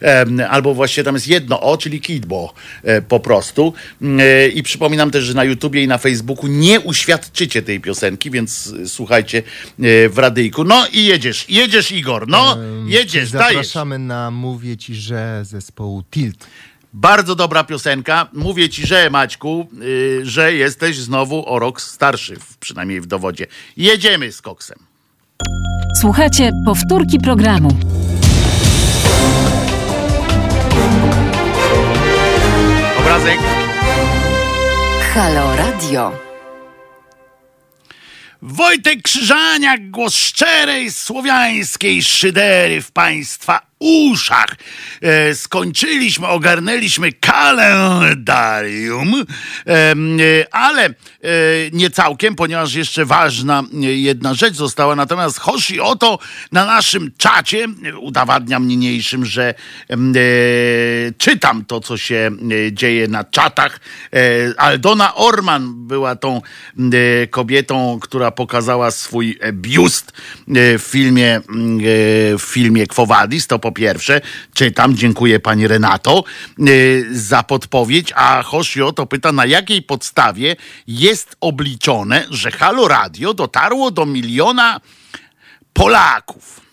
em, 0.00 0.40
albo 0.50 0.74
właśnie 0.74 1.04
tam 1.04 1.14
jest 1.14 1.28
jedno 1.28 1.60
O, 1.60 1.76
czyli 1.76 2.00
Kidbo 2.00 2.54
e, 2.82 3.02
po 3.02 3.20
prostu. 3.20 3.74
E, 4.18 4.48
I 4.48 4.62
przypominam 4.62 5.10
też, 5.10 5.24
że 5.24 5.34
na 5.34 5.44
YouTubie 5.44 5.82
i 5.82 5.88
na 5.88 5.98
Facebooku 5.98 6.46
nie 6.46 6.80
uświadczycie 6.80 7.62
tej 7.62 7.80
piosenki, 7.80 8.30
więc 8.30 8.66
y, 8.66 8.88
słuchajcie 8.88 9.38
e, 9.38 10.08
w 10.08 10.18
radyjku. 10.18 10.64
No 10.64 10.86
i 10.92 11.04
jedziesz, 11.04 11.44
jedziesz 11.48 11.92
Igor, 11.92 12.28
no, 12.28 12.58
jedziesz, 12.86 13.30
dajesz. 13.30 13.54
Zapraszamy 13.54 13.98
na 13.98 14.30
Mówię 14.30 14.76
Ci, 14.76 14.94
że 14.94 15.44
zespołu 15.74 16.02
Tilt. 16.10 16.46
Bardzo 16.92 17.34
dobra 17.34 17.64
piosenka. 17.64 18.28
Mówię 18.32 18.68
ci, 18.68 18.86
że 18.86 19.10
Maćku, 19.10 19.66
y, 19.82 20.20
że 20.22 20.54
jesteś 20.54 20.96
znowu 20.98 21.48
o 21.48 21.58
rok 21.58 21.80
starszy, 21.80 22.36
przynajmniej 22.60 23.00
w 23.00 23.06
dowodzie. 23.06 23.46
Jedziemy 23.76 24.32
z 24.32 24.42
koksem. 24.42 24.78
Słuchajcie 26.00 26.50
powtórki 26.66 27.18
programu. 27.18 27.68
Obrazek. 32.98 33.38
Halo 35.14 35.56
Radio. 35.56 36.12
Wojtek 38.42 39.02
Krzyżaniak, 39.02 39.90
głos 39.90 40.14
szczerej 40.14 40.90
słowiańskiej 40.90 42.02
szydery 42.02 42.82
w 42.82 42.92
państwa 42.92 43.73
uszach. 43.84 44.56
E, 45.00 45.34
skończyliśmy, 45.34 46.26
ogarnęliśmy 46.26 47.12
kalendarium, 47.12 49.24
em, 49.64 50.20
e, 50.20 50.54
ale 50.54 50.84
e, 50.84 50.92
nie 51.72 51.90
całkiem, 51.90 52.34
ponieważ 52.34 52.74
jeszcze 52.74 53.04
ważna 53.04 53.62
e, 53.74 53.84
jedna 53.84 54.34
rzecz 54.34 54.54
została. 54.54 54.96
Natomiast 54.96 55.38
chodzi 55.38 55.80
o 55.80 55.96
to 55.96 56.18
na 56.52 56.64
naszym 56.64 57.12
czacie, 57.18 57.66
e, 57.84 57.96
udowadniam 57.96 58.68
niniejszym, 58.68 59.24
że 59.24 59.54
e, 59.90 59.96
czytam 61.18 61.64
to, 61.64 61.80
co 61.80 61.96
się 61.96 62.30
e, 62.68 62.72
dzieje 62.72 63.08
na 63.08 63.24
czatach. 63.24 63.80
E, 64.12 64.60
Aldona 64.60 65.14
Orman 65.14 65.86
była 65.86 66.16
tą 66.16 66.42
e, 66.78 67.26
kobietą, 67.26 67.98
która 68.02 68.30
pokazała 68.30 68.90
swój 68.90 69.38
e, 69.40 69.52
biust 69.52 70.12
e, 70.48 70.78
w 70.78 70.82
filmie, 70.82 71.36
e, 71.36 71.40
w 72.38 72.42
filmie 72.42 72.86
Quo 72.86 73.06
Vadis, 73.06 73.46
to 73.46 73.58
po 73.58 73.73
pierwsze. 73.74 74.20
Czytam, 74.54 74.96
dziękuję 74.96 75.40
pani 75.40 75.68
Renato 75.68 76.24
y, 76.68 77.06
za 77.10 77.42
podpowiedź. 77.42 78.12
A 78.16 78.42
Hoshio 78.42 78.92
to 78.92 79.06
pyta, 79.06 79.32
na 79.32 79.46
jakiej 79.46 79.82
podstawie 79.82 80.56
jest 80.86 81.36
obliczone, 81.40 82.26
że 82.30 82.50
Halo 82.50 82.88
Radio 82.88 83.34
dotarło 83.34 83.90
do 83.90 84.06
miliona 84.06 84.80
Polaków. 85.72 86.64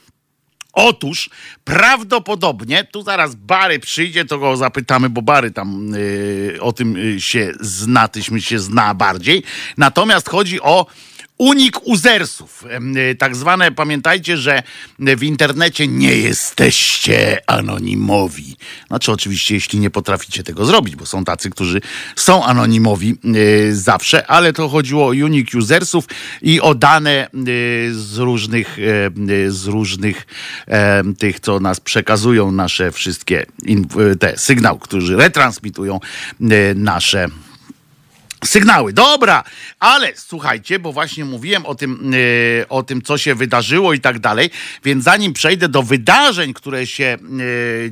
Otóż 0.74 1.30
prawdopodobnie, 1.64 2.84
tu 2.84 3.02
zaraz 3.02 3.36
Bary 3.36 3.80
przyjdzie, 3.80 4.26
to 4.26 4.40
go 4.40 4.58
zapytamy, 4.58 5.10
bo 5.10 5.22
Bary 5.22 5.52
tam 5.52 5.96
y, 5.96 6.58
o 6.62 6.74
tym 6.74 6.96
y, 6.96 7.22
się 7.22 7.52
zna, 7.60 8.08
tyśmy 8.08 8.42
się 8.42 8.60
zna 8.60 8.94
bardziej. 8.94 9.44
Natomiast 9.78 10.30
chodzi 10.30 10.62
o 10.62 10.86
unik 11.42 11.88
uzersów. 11.88 12.66
Y, 13.12 13.16
Tak 13.16 13.36
zwane, 13.36 13.72
pamiętajcie, 13.72 14.38
że 14.38 14.64
w 15.00 15.24
internecie 15.24 15.88
nie 15.88 16.18
jesteście 16.18 17.42
anonimowi. 17.48 18.58
Znaczy 18.88 19.12
oczywiście, 19.12 19.54
jeśli 19.56 19.80
nie 19.80 19.90
potraficie 19.90 20.44
tego 20.44 20.66
zrobić, 20.66 20.96
bo 20.96 21.06
są 21.06 21.24
tacy, 21.24 21.50
którzy 21.50 21.82
są 22.16 22.46
anonimowi 22.46 23.18
y, 23.36 23.76
zawsze, 23.76 24.28
ale 24.28 24.54
to 24.54 24.70
chodziło 24.70 25.06
o 25.06 25.10
unik 25.10 25.50
usersów 25.56 26.06
i 26.42 26.62
o 26.62 26.76
dane 26.76 27.28
y, 27.48 27.92
z 27.94 28.18
różnych, 28.18 28.78
z 29.48 29.68
różnych 29.68 30.28
e, 30.68 31.04
tych, 31.18 31.40
co 31.40 31.60
nas 31.60 31.80
przekazują, 31.80 32.52
nasze 32.52 32.92
wszystkie 32.92 33.46
te 34.20 34.38
sygnały, 34.38 34.80
którzy 34.80 35.16
retransmitują 35.16 36.00
nasze 36.76 37.28
Sygnały, 38.46 38.94
dobra, 38.94 39.44
ale 39.80 40.12
słuchajcie, 40.16 40.80
bo 40.80 40.94
właśnie 40.94 41.26
mówiłem 41.26 41.66
o 41.66 41.76
tym, 41.76 42.12
yy, 42.14 42.66
o 42.70 42.84
tym, 42.84 43.02
co 43.02 43.18
się 43.18 43.36
wydarzyło 43.36 43.94
i 43.94 44.00
tak 44.00 44.20
dalej, 44.20 44.50
więc 44.84 45.04
zanim 45.04 45.34
przejdę 45.34 45.70
do 45.70 45.84
wydarzeń, 45.84 46.54
które 46.54 46.88
się, 46.88 47.18
yy, 47.38 47.92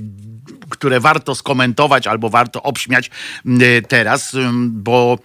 które 0.69 0.99
warto 0.99 1.35
skomentować 1.35 2.07
albo 2.07 2.29
warto 2.29 2.63
obśmiać 2.63 3.11
yy, 3.45 3.81
teraz, 3.81 4.35
bo 4.67 5.19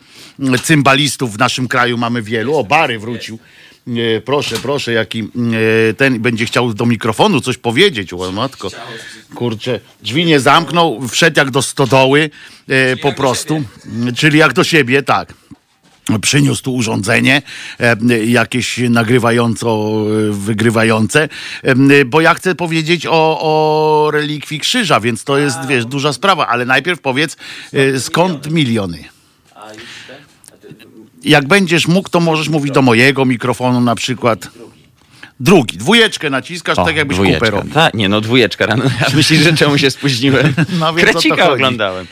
cymbalistów 0.63 1.35
w 1.35 1.39
naszym 1.39 1.69
kraju 1.69 1.99
mamy 1.99 2.23
wielu. 2.23 2.57
O, 2.57 2.65
Bary 2.65 2.99
wrócił. 2.99 3.39
Nie, 3.87 4.23
proszę, 4.25 4.57
proszę, 4.63 4.93
jaki 4.93 5.21
e, 5.21 5.95
ten 5.95 6.21
będzie 6.21 6.47
chciał 6.47 6.75
do 6.75 6.87
mikrofonu 6.87 7.41
coś 7.41 7.59
powiedzieć. 7.59 8.13
O 8.13 8.33
matko, 8.33 8.71
kurczę, 9.35 9.81
drzwi 10.03 10.25
nie 10.25 10.41
zamknął, 10.41 11.09
wszedł 11.09 11.39
jak 11.39 11.51
do 11.51 11.63
stodoły 11.63 12.31
e, 12.69 12.97
po 12.97 13.13
prostu, 13.13 13.63
czyli 14.17 14.39
jak 14.39 14.53
do 14.53 14.65
siebie, 14.65 15.03
tak. 15.03 15.35
Przyniósł 16.21 16.63
tu 16.63 16.75
urządzenie, 16.75 17.43
e, 17.81 18.25
jakieś 18.25 18.79
nagrywająco, 18.79 19.89
e, 20.29 20.33
wygrywające, 20.33 21.29
e, 21.63 22.05
bo 22.05 22.21
ja 22.21 22.35
chcę 22.35 22.55
powiedzieć 22.55 23.07
o, 23.07 23.39
o 23.41 24.11
relikwii 24.11 24.61
krzyża, 24.61 25.01
więc 25.01 25.25
to 25.25 25.39
jest, 25.39 25.57
wiesz, 25.69 25.87
duża 25.87 26.13
sprawa, 26.13 26.47
ale 26.47 26.65
najpierw 26.65 27.01
powiedz, 27.01 27.37
e, 27.73 28.01
skąd 28.01 28.51
miliony? 28.51 29.14
Jak 31.25 31.49
będziesz 31.49 31.89
mógł, 31.89 32.09
to 32.09 32.21
możesz 32.21 32.49
mówić 32.49 32.73
do 32.73 32.83
mojego 32.83 33.25
mikrofonu 33.25 33.81
na 33.81 33.95
przykład. 33.95 34.49
Drugi, 35.41 35.79
dwójeczkę 35.79 36.31
naciskasz, 36.31 36.77
tak 36.77 36.97
jakbyś 36.97 37.17
kupę 37.17 37.29
dwójeczka. 37.29 37.51
robił. 37.51 37.73
Ta, 37.73 37.91
nie 37.95 38.09
no, 38.09 38.21
dwójeczka 38.21 38.67
rano. 38.67 38.85
A 39.13 39.17
myślisz, 39.17 39.41
że 39.41 39.53
czemu 39.53 39.79
się 39.79 39.91
spóźniłem? 39.91 40.55
No 40.81 40.95
więc 40.95 41.09
o 41.09 41.13
to 41.13 41.21
Krecika 41.21 41.37
chodzi. 41.37 41.55
oglądałem. 41.55 42.07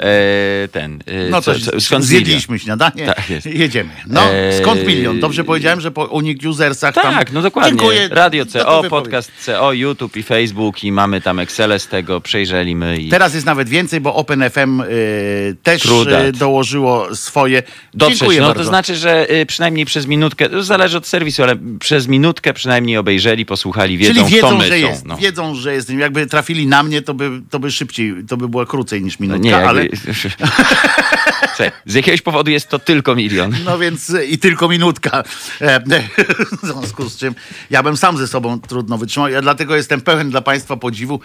E, 0.00 0.68
ten. 0.68 0.98
E, 1.06 1.30
No 1.30 1.42
co, 1.42 1.58
co, 1.58 1.80
skąd 1.80 2.04
zjedliśmy 2.04 2.58
śniadanie, 2.58 3.06
Tak 3.06 3.30
jest. 3.30 3.46
jedziemy. 3.46 3.90
No, 4.06 4.20
Eee, 4.32 4.58
skąd 4.62 4.86
milion? 4.86 5.20
Dobrze 5.20 5.44
powiedziałem, 5.44 5.80
że 5.80 5.90
po 5.90 6.04
unik 6.04 6.42
usersach 6.48 6.94
tam... 6.94 7.14
Tak, 7.14 7.32
no 7.32 7.42
dokładnie. 7.42 7.70
Dziękuję 7.70 8.08
Radio 8.10 8.46
CO, 8.46 8.82
podcast 8.90 9.32
CO, 9.40 9.72
YouTube 9.72 10.16
i 10.16 10.22
Facebook 10.22 10.84
i 10.84 10.92
mamy 10.92 11.20
tam 11.20 11.38
Excel 11.38 11.80
z 11.80 11.86
tego, 11.86 12.20
przejrzeliśmy 12.20 12.96
i 12.98 13.08
Teraz 13.08 13.34
jest 13.34 13.46
nawet 13.46 13.68
więcej, 13.68 14.00
bo 14.00 14.14
OpenFM 14.14 14.80
y, 14.80 15.56
też 15.62 15.84
y, 15.84 16.32
dołożyło 16.32 17.14
swoje. 17.16 17.62
dotrzeć. 17.94 18.18
Dziękuję 18.18 18.40
No 18.40 18.46
bardzo. 18.46 18.62
to 18.62 18.68
znaczy, 18.68 18.96
że 18.96 19.34
y, 19.34 19.46
przynajmniej 19.46 19.86
przez 19.86 20.06
minutkę, 20.06 20.48
to 20.48 20.62
zależy 20.62 20.96
od 20.96 21.06
serwisu, 21.06 21.42
ale 21.42 21.56
przez 21.78 22.08
minutkę 22.08 22.52
przynajmniej 22.52 22.96
obejrzeli, 22.96 23.46
posłuchali, 23.46 23.98
wiedzą, 23.98 24.14
Czyli 24.14 24.26
wiedzą, 24.34 24.46
kto 24.46 24.56
my 24.56 24.64
że 24.64 24.70
są. 24.70 24.74
jest. 24.88 25.06
No. 25.06 25.16
Wiedzą, 25.16 25.54
że 25.54 25.74
jest. 25.74 25.90
Jakby 25.90 26.26
trafili 26.26 26.66
na 26.66 26.82
mnie, 26.82 27.02
to 27.02 27.14
by, 27.14 27.30
to 27.50 27.58
by 27.58 27.70
szybciej, 27.70 28.14
to 28.28 28.36
by 28.36 28.48
była 28.48 28.66
krócej 28.66 29.02
niż 29.02 29.18
No 29.18 29.22
minutka, 29.26 29.59
nie, 29.59 29.59
ale... 29.68 29.86
z 31.86 31.94
jakiegoś 31.94 32.22
powodu 32.22 32.50
jest 32.50 32.68
to 32.68 32.78
tylko 32.78 33.14
milion. 33.14 33.56
No 33.64 33.78
więc 33.78 34.10
e, 34.10 34.24
i 34.24 34.38
tylko 34.38 34.68
minutka. 34.68 35.24
E, 35.60 35.80
W 36.62 36.66
związku 36.66 37.08
z 37.08 37.16
czym 37.16 37.34
ja 37.70 37.82
bym 37.82 37.96
sam 37.96 38.18
ze 38.18 38.28
sobą 38.28 38.60
trudno 38.60 38.98
wytrzymał. 38.98 39.28
Ja 39.28 39.42
dlatego 39.42 39.76
jestem 39.76 40.00
pełen 40.00 40.30
dla 40.30 40.40
Państwa 40.40 40.76
podziwu. 40.76 41.20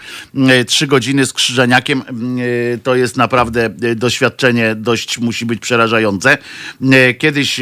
E, 0.48 0.64
Trzy 0.64 0.86
godziny 0.86 1.26
z 1.26 1.32
krzyżeniakiem 1.32 2.02
e, 2.02 2.78
to 2.78 2.94
jest 2.94 3.16
naprawdę 3.16 3.70
doświadczenie 3.96 4.74
dość 4.74 5.18
musi 5.18 5.46
być 5.46 5.60
przerażające. 5.60 6.38
E, 6.92 7.14
Kiedyś 7.14 7.60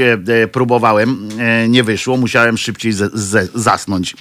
próbowałem, 0.52 1.28
nie 1.68 1.82
wyszło, 1.82 2.16
musiałem 2.16 2.58
szybciej 2.58 2.92
zasnąć. 3.54 4.14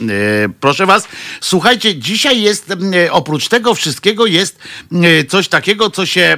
Proszę 0.60 0.86
Was, 0.86 1.08
słuchajcie, 1.41 1.95
dzisiaj 1.95 2.41
jest 2.41 2.74
oprócz 3.12 3.47
tego 3.47 3.76
wszystkiego 3.76 4.26
jest 4.26 4.60
coś 5.28 5.47
takiego, 5.47 5.89
co 5.89 6.06
się 6.06 6.38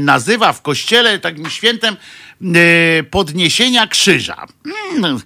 nazywa 0.00 0.52
w 0.52 0.62
kościele 0.62 1.18
takim 1.18 1.50
świętem 1.50 1.96
e, 2.42 3.02
podniesienia 3.02 3.86
krzyża, 3.86 4.46
Mm, 4.96 5.20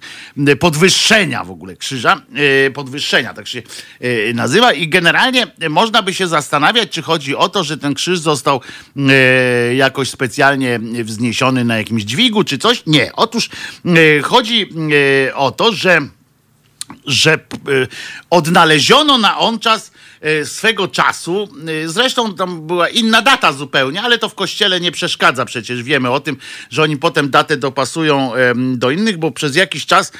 e, 0.47 0.55
podwyższenia 0.55 1.43
w 1.43 1.51
ogóle 1.51 1.75
krzyża, 1.75 2.21
e, 2.67 2.71
podwyższenia 2.71 3.33
tak 3.33 3.47
się 3.47 3.61
e, 3.99 4.33
nazywa. 4.33 4.73
I 4.73 4.87
generalnie 4.87 5.47
można 5.69 6.01
by 6.01 6.13
się 6.13 6.27
zastanawiać, 6.27 6.89
czy 6.89 7.01
chodzi 7.01 7.35
o 7.35 7.49
to, 7.49 7.63
że 7.63 7.77
ten 7.77 7.93
krzyż 7.93 8.19
został 8.19 8.61
e, 8.97 9.75
jakoś 9.75 10.09
specjalnie 10.09 10.79
wzniesiony 11.03 11.65
na 11.65 11.77
jakimś 11.77 12.03
dźwigu, 12.03 12.43
czy 12.43 12.57
coś. 12.57 12.83
Nie, 12.85 13.13
otóż 13.13 13.49
e, 13.85 14.21
chodzi 14.21 14.69
e, 15.27 15.35
o 15.35 15.51
to, 15.51 15.73
że 15.73 15.99
że 17.05 17.33
y, 17.33 17.87
odnaleziono 18.29 19.17
na 19.17 19.37
on 19.37 19.59
czas 19.59 19.91
y, 20.25 20.45
swego 20.45 20.87
czasu. 20.87 21.49
y, 21.69 21.89
Zresztą 21.89 22.35
tam 22.35 22.67
była 22.67 22.89
inna 22.89 23.21
data 23.21 23.53
zupełnie, 23.53 24.01
ale 24.01 24.17
to 24.17 24.29
w 24.29 24.35
kościele 24.35 24.79
nie 24.79 24.91
przeszkadza 24.91 25.45
przecież. 25.45 25.83
Wiemy 25.83 26.09
o 26.09 26.19
tym, 26.19 26.37
że 26.69 26.83
oni 26.83 26.97
potem 26.97 27.29
datę 27.29 27.57
dopasują 27.57 28.31
do 28.75 28.91
innych, 28.91 29.17
bo 29.17 29.31
przez 29.31 29.55
jakiś 29.55 29.85
czas 29.85 30.11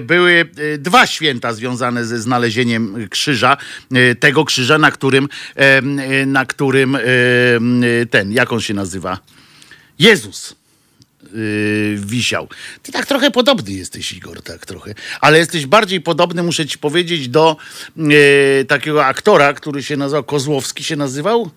były 0.00 0.50
dwa 0.78 1.06
święta 1.06 1.52
związane 1.52 2.04
ze 2.04 2.18
znalezieniem 2.18 3.08
krzyża, 3.10 3.56
tego 4.20 4.44
krzyża, 4.44 4.78
na 4.78 4.90
którym, 4.90 5.28
na 6.26 6.46
którym 6.46 6.98
ten, 8.10 8.32
jak 8.32 8.52
on 8.52 8.60
się 8.60 8.74
nazywa? 8.74 9.18
Jezus 9.98 10.57
yy, 11.32 11.96
wisiał. 11.96 12.48
Ty 12.82 12.92
tak 12.92 13.06
trochę 13.06 13.30
podobny 13.30 13.72
jesteś, 13.72 14.12
Igor, 14.12 14.42
tak 14.42 14.66
trochę. 14.66 14.94
Ale 15.20 15.38
jesteś 15.38 15.66
bardziej 15.66 16.00
podobny, 16.00 16.42
muszę 16.42 16.66
ci 16.66 16.78
powiedzieć, 16.78 17.28
do 17.28 17.56
yy, 17.96 18.64
takiego 18.68 19.04
aktora, 19.04 19.52
który 19.52 19.82
się 19.82 19.96
nazywał, 19.96 20.24
Kozłowski 20.24 20.84
się 20.84 20.96
nazywał? 20.96 21.50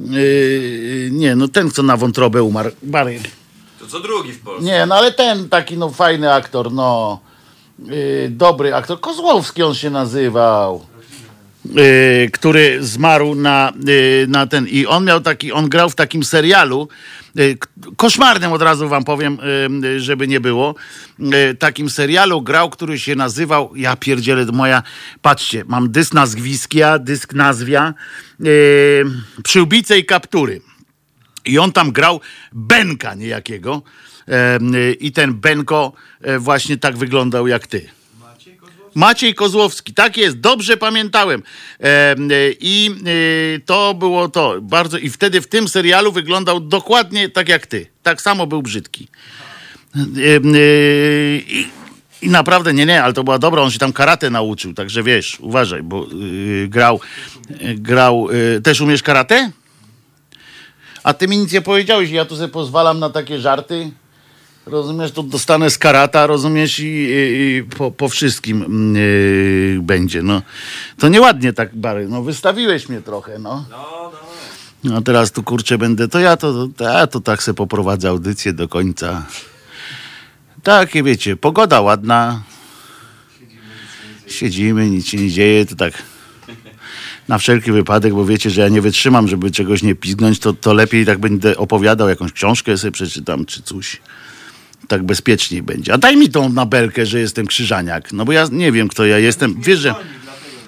Yy, 0.00 1.08
nie, 1.12 1.36
no 1.36 1.48
ten, 1.48 1.70
co 1.70 1.82
na 1.82 1.96
wątrobę 1.96 2.42
umarł. 2.42 2.70
Bary. 2.82 3.20
To 3.80 3.86
co 3.86 4.00
drugi 4.00 4.32
w 4.32 4.40
Polsce. 4.40 4.64
Nie, 4.64 4.86
no 4.86 4.94
ale 4.94 5.12
ten 5.12 5.48
taki, 5.48 5.76
no 5.76 5.90
fajny 5.90 6.32
aktor, 6.32 6.72
no. 6.72 7.20
Dobry 8.30 8.74
aktor. 8.74 9.00
Kozłowski 9.00 9.62
on 9.62 9.74
się 9.74 9.90
nazywał. 9.90 10.86
Yy, 11.64 12.30
który 12.32 12.78
zmarł 12.84 13.34
na, 13.34 13.72
yy, 13.86 14.26
na 14.28 14.46
ten. 14.46 14.68
I 14.68 14.86
on 14.86 15.04
miał 15.04 15.20
taki, 15.20 15.52
on 15.52 15.68
grał 15.68 15.90
w 15.90 15.94
takim 15.94 16.24
serialu. 16.24 16.88
k- 17.58 17.68
Koszmarnym 17.96 18.52
od 18.52 18.62
razu 18.62 18.88
wam 18.88 19.04
powiem, 19.04 19.38
żeby 19.96 20.28
nie 20.28 20.40
było. 20.40 20.74
Takim 21.58 21.90
serialu 21.90 22.42
grał, 22.42 22.70
który 22.70 22.98
się 22.98 23.14
nazywał. 23.16 23.76
Ja 23.76 23.96
pierdzielę, 23.96 24.44
moja. 24.52 24.82
Patrzcie, 25.22 25.64
mam 25.66 25.90
dysk 25.92 26.14
nazwiskia, 26.14 26.98
dysk 26.98 27.32
nazwia. 27.34 27.94
Przyłbice 29.44 29.98
i 29.98 30.04
kaptury. 30.04 30.60
I 31.44 31.58
on 31.58 31.72
tam 31.72 31.92
grał 31.92 32.20
Benka 32.52 33.14
niejakiego. 33.14 33.82
Y, 34.74 34.92
I 34.94 35.12
ten 35.12 35.34
Benko 35.34 35.92
e, 36.20 36.38
właśnie 36.38 36.76
tak 36.76 36.96
wyglądał 36.96 37.46
jak 37.46 37.66
ty. 37.66 37.88
Maciej 38.94 39.34
Kozłowski, 39.34 39.94
tak 39.94 40.16
jest, 40.16 40.40
dobrze 40.40 40.76
pamiętałem. 40.76 41.42
Em, 41.78 42.30
y, 42.30 42.56
I 42.60 42.90
y, 43.06 43.60
to 43.66 43.94
było 43.94 44.28
to. 44.28 44.60
Bardzo, 44.60 44.98
I 44.98 45.10
wtedy 45.10 45.40
w 45.40 45.46
tym 45.46 45.68
serialu 45.68 46.12
wyglądał 46.12 46.60
dokładnie 46.60 47.28
tak 47.28 47.48
jak 47.48 47.66
ty. 47.66 47.86
Tak 48.02 48.22
samo 48.22 48.46
był 48.46 48.62
brzydki. 48.62 49.08
I, 51.46 51.68
i 52.22 52.28
naprawdę, 52.28 52.74
nie, 52.74 52.86
nie, 52.86 53.02
ale 53.02 53.12
to 53.12 53.24
była 53.24 53.38
dobra, 53.38 53.62
on 53.62 53.70
się 53.70 53.78
tam 53.78 53.92
karate 53.92 54.30
nauczył, 54.30 54.74
także 54.74 55.02
wiesz, 55.02 55.40
uważaj, 55.40 55.82
bo 55.82 56.06
grał, 56.68 57.00
grał, 57.74 58.28
też 58.62 58.80
umiesz 58.80 59.02
karate? 59.02 59.50
A 61.04 61.14
ty 61.14 61.28
mi 61.28 61.38
nic 61.38 61.52
nie 61.52 61.62
powiedziałeś, 61.62 62.10
ja 62.10 62.24
tu 62.24 62.36
sobie 62.36 62.48
pozwalam 62.48 62.98
na 62.98 63.10
takie 63.10 63.40
żarty. 63.40 63.90
Rozumiesz, 64.66 65.12
to 65.12 65.22
dostanę 65.22 65.70
z 65.70 65.78
karata, 65.78 66.26
rozumiesz, 66.26 66.78
i, 66.78 66.84
i, 66.84 67.56
i 67.56 67.62
po, 67.62 67.90
po 67.90 68.08
wszystkim 68.08 68.62
mm, 68.62 68.96
yy, 68.96 69.82
będzie. 69.82 70.22
No, 70.22 70.42
to 70.98 71.08
nieładnie 71.08 71.52
tak, 71.52 71.76
Bary. 71.76 72.08
No, 72.08 72.22
wystawiłeś 72.22 72.88
mnie 72.88 73.00
trochę, 73.00 73.38
no. 73.38 73.64
No, 74.84 75.02
teraz 75.02 75.32
tu 75.32 75.42
kurczę 75.42 75.78
będę, 75.78 76.08
to 76.08 76.18
ja 76.20 76.36
to, 76.36 76.68
to, 76.76 76.84
ja 76.84 77.06
to 77.06 77.20
tak 77.20 77.42
se 77.42 77.54
poprowadzę 77.54 78.08
audycję 78.08 78.52
do 78.52 78.68
końca. 78.68 79.26
Takie 80.62 81.02
wiecie, 81.02 81.36
pogoda 81.36 81.80
ładna. 81.80 82.42
Siedzimy, 84.26 84.90
nic 84.90 85.06
się 85.06 85.18
nie 85.18 85.30
dzieje, 85.30 85.66
to 85.66 85.76
tak 85.76 86.02
na 87.28 87.38
wszelki 87.38 87.72
wypadek, 87.72 88.14
bo 88.14 88.24
wiecie, 88.24 88.50
że 88.50 88.60
ja 88.60 88.68
nie 88.68 88.80
wytrzymam, 88.80 89.28
żeby 89.28 89.50
czegoś 89.50 89.82
nie 89.82 89.94
pizgnąć, 89.94 90.38
to, 90.38 90.52
to 90.52 90.74
lepiej 90.74 91.06
tak 91.06 91.18
będę 91.18 91.56
opowiadał, 91.56 92.08
jakąś 92.08 92.32
książkę 92.32 92.78
sobie 92.78 92.92
przeczytam, 92.92 93.44
czy 93.44 93.62
coś. 93.62 94.00
Tak 94.88 95.02
bezpieczniej 95.02 95.62
będzie. 95.62 95.92
A 95.92 95.98
daj 95.98 96.16
mi 96.16 96.28
tą 96.28 96.48
nabelkę, 96.48 97.06
że 97.06 97.20
jestem 97.20 97.46
krzyżaniak. 97.46 98.12
No 98.12 98.24
bo 98.24 98.32
ja 98.32 98.48
nie 98.52 98.72
wiem, 98.72 98.88
kto 98.88 99.06
ja 99.06 99.18
jestem. 99.18 99.60
Wiesz, 99.60 99.78
że... 99.78 99.94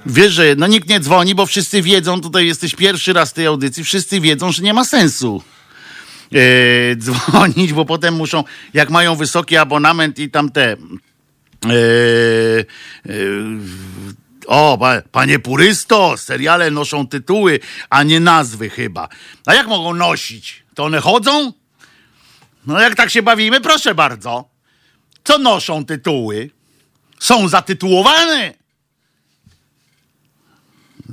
Wiesz, 0.08 0.32
że 0.32 0.54
no 0.58 0.66
nikt 0.66 0.88
nie 0.88 1.00
dzwoni, 1.00 1.34
bo 1.34 1.46
wszyscy 1.46 1.82
wiedzą, 1.82 2.20
tutaj 2.20 2.46
jesteś 2.46 2.74
pierwszy 2.74 3.12
raz 3.12 3.30
w 3.30 3.32
tej 3.32 3.46
audycji, 3.46 3.84
wszyscy 3.84 4.20
wiedzą, 4.20 4.52
że 4.52 4.62
nie 4.62 4.74
ma 4.74 4.84
sensu 4.84 5.42
e, 6.32 6.96
dzwonić, 7.04 7.72
bo 7.72 7.84
potem 7.84 8.14
muszą, 8.14 8.44
jak 8.74 8.90
mają 8.90 9.16
wysoki 9.16 9.56
abonament 9.56 10.18
i 10.18 10.30
tam 10.30 10.50
te. 10.50 10.72
E, 10.72 10.76
e, 13.06 13.14
o, 14.46 14.78
pa, 14.78 15.02
panie 15.12 15.38
purysto, 15.38 16.16
seriale 16.16 16.70
noszą 16.70 17.06
tytuły, 17.06 17.60
a 17.90 18.02
nie 18.02 18.20
nazwy 18.20 18.70
chyba. 18.70 19.08
A 19.46 19.54
jak 19.54 19.66
mogą 19.66 19.94
nosić? 19.94 20.62
To 20.74 20.84
one 20.84 21.00
chodzą? 21.00 21.52
No 22.66 22.80
jak 22.80 22.94
tak 22.94 23.10
się 23.10 23.22
bawimy, 23.22 23.60
proszę 23.60 23.94
bardzo. 23.94 24.50
Co 25.24 25.38
noszą 25.38 25.84
tytuły? 25.84 26.50
Są 27.20 27.48
zatytułowane? 27.48 28.54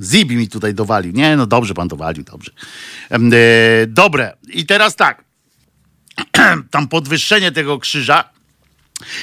Zibi 0.02 0.36
mi 0.36 0.48
tutaj 0.48 0.74
dowalił. 0.74 1.12
Nie, 1.12 1.36
no 1.36 1.46
dobrze 1.46 1.74
pan 1.74 1.88
dowalił, 1.88 2.24
dobrze. 2.24 2.50
E, 3.10 3.18
dobre. 3.86 4.36
I 4.48 4.66
teraz 4.66 4.96
tak. 4.96 5.24
Tam 6.70 6.88
podwyższenie 6.88 7.52
tego 7.52 7.78
krzyża 7.78 8.33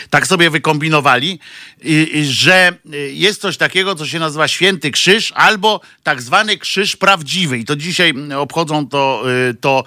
tak 0.10 0.28
sobie 0.28 0.50
wykombinowali, 0.50 1.40
i- 1.84 2.10
i, 2.14 2.26
że 2.26 2.74
y, 2.94 3.12
jest 3.14 3.42
coś 3.42 3.58
takiego, 3.58 3.96
co 3.96 4.06
się 4.08 4.20
nazywa 4.20 4.48
święty 4.48 4.92
krzyż 4.92 5.32
albo 5.36 5.82
tak 6.04 6.22
zwany 6.22 6.58
krzyż 6.58 6.96
prawdziwy. 6.96 7.58
I 7.58 7.66
to 7.66 7.76
dzisiaj 7.76 8.10
mm, 8.10 8.40
obchodzą 8.40 8.88
to, 8.88 9.24
y, 9.50 9.54
to 9.54 9.84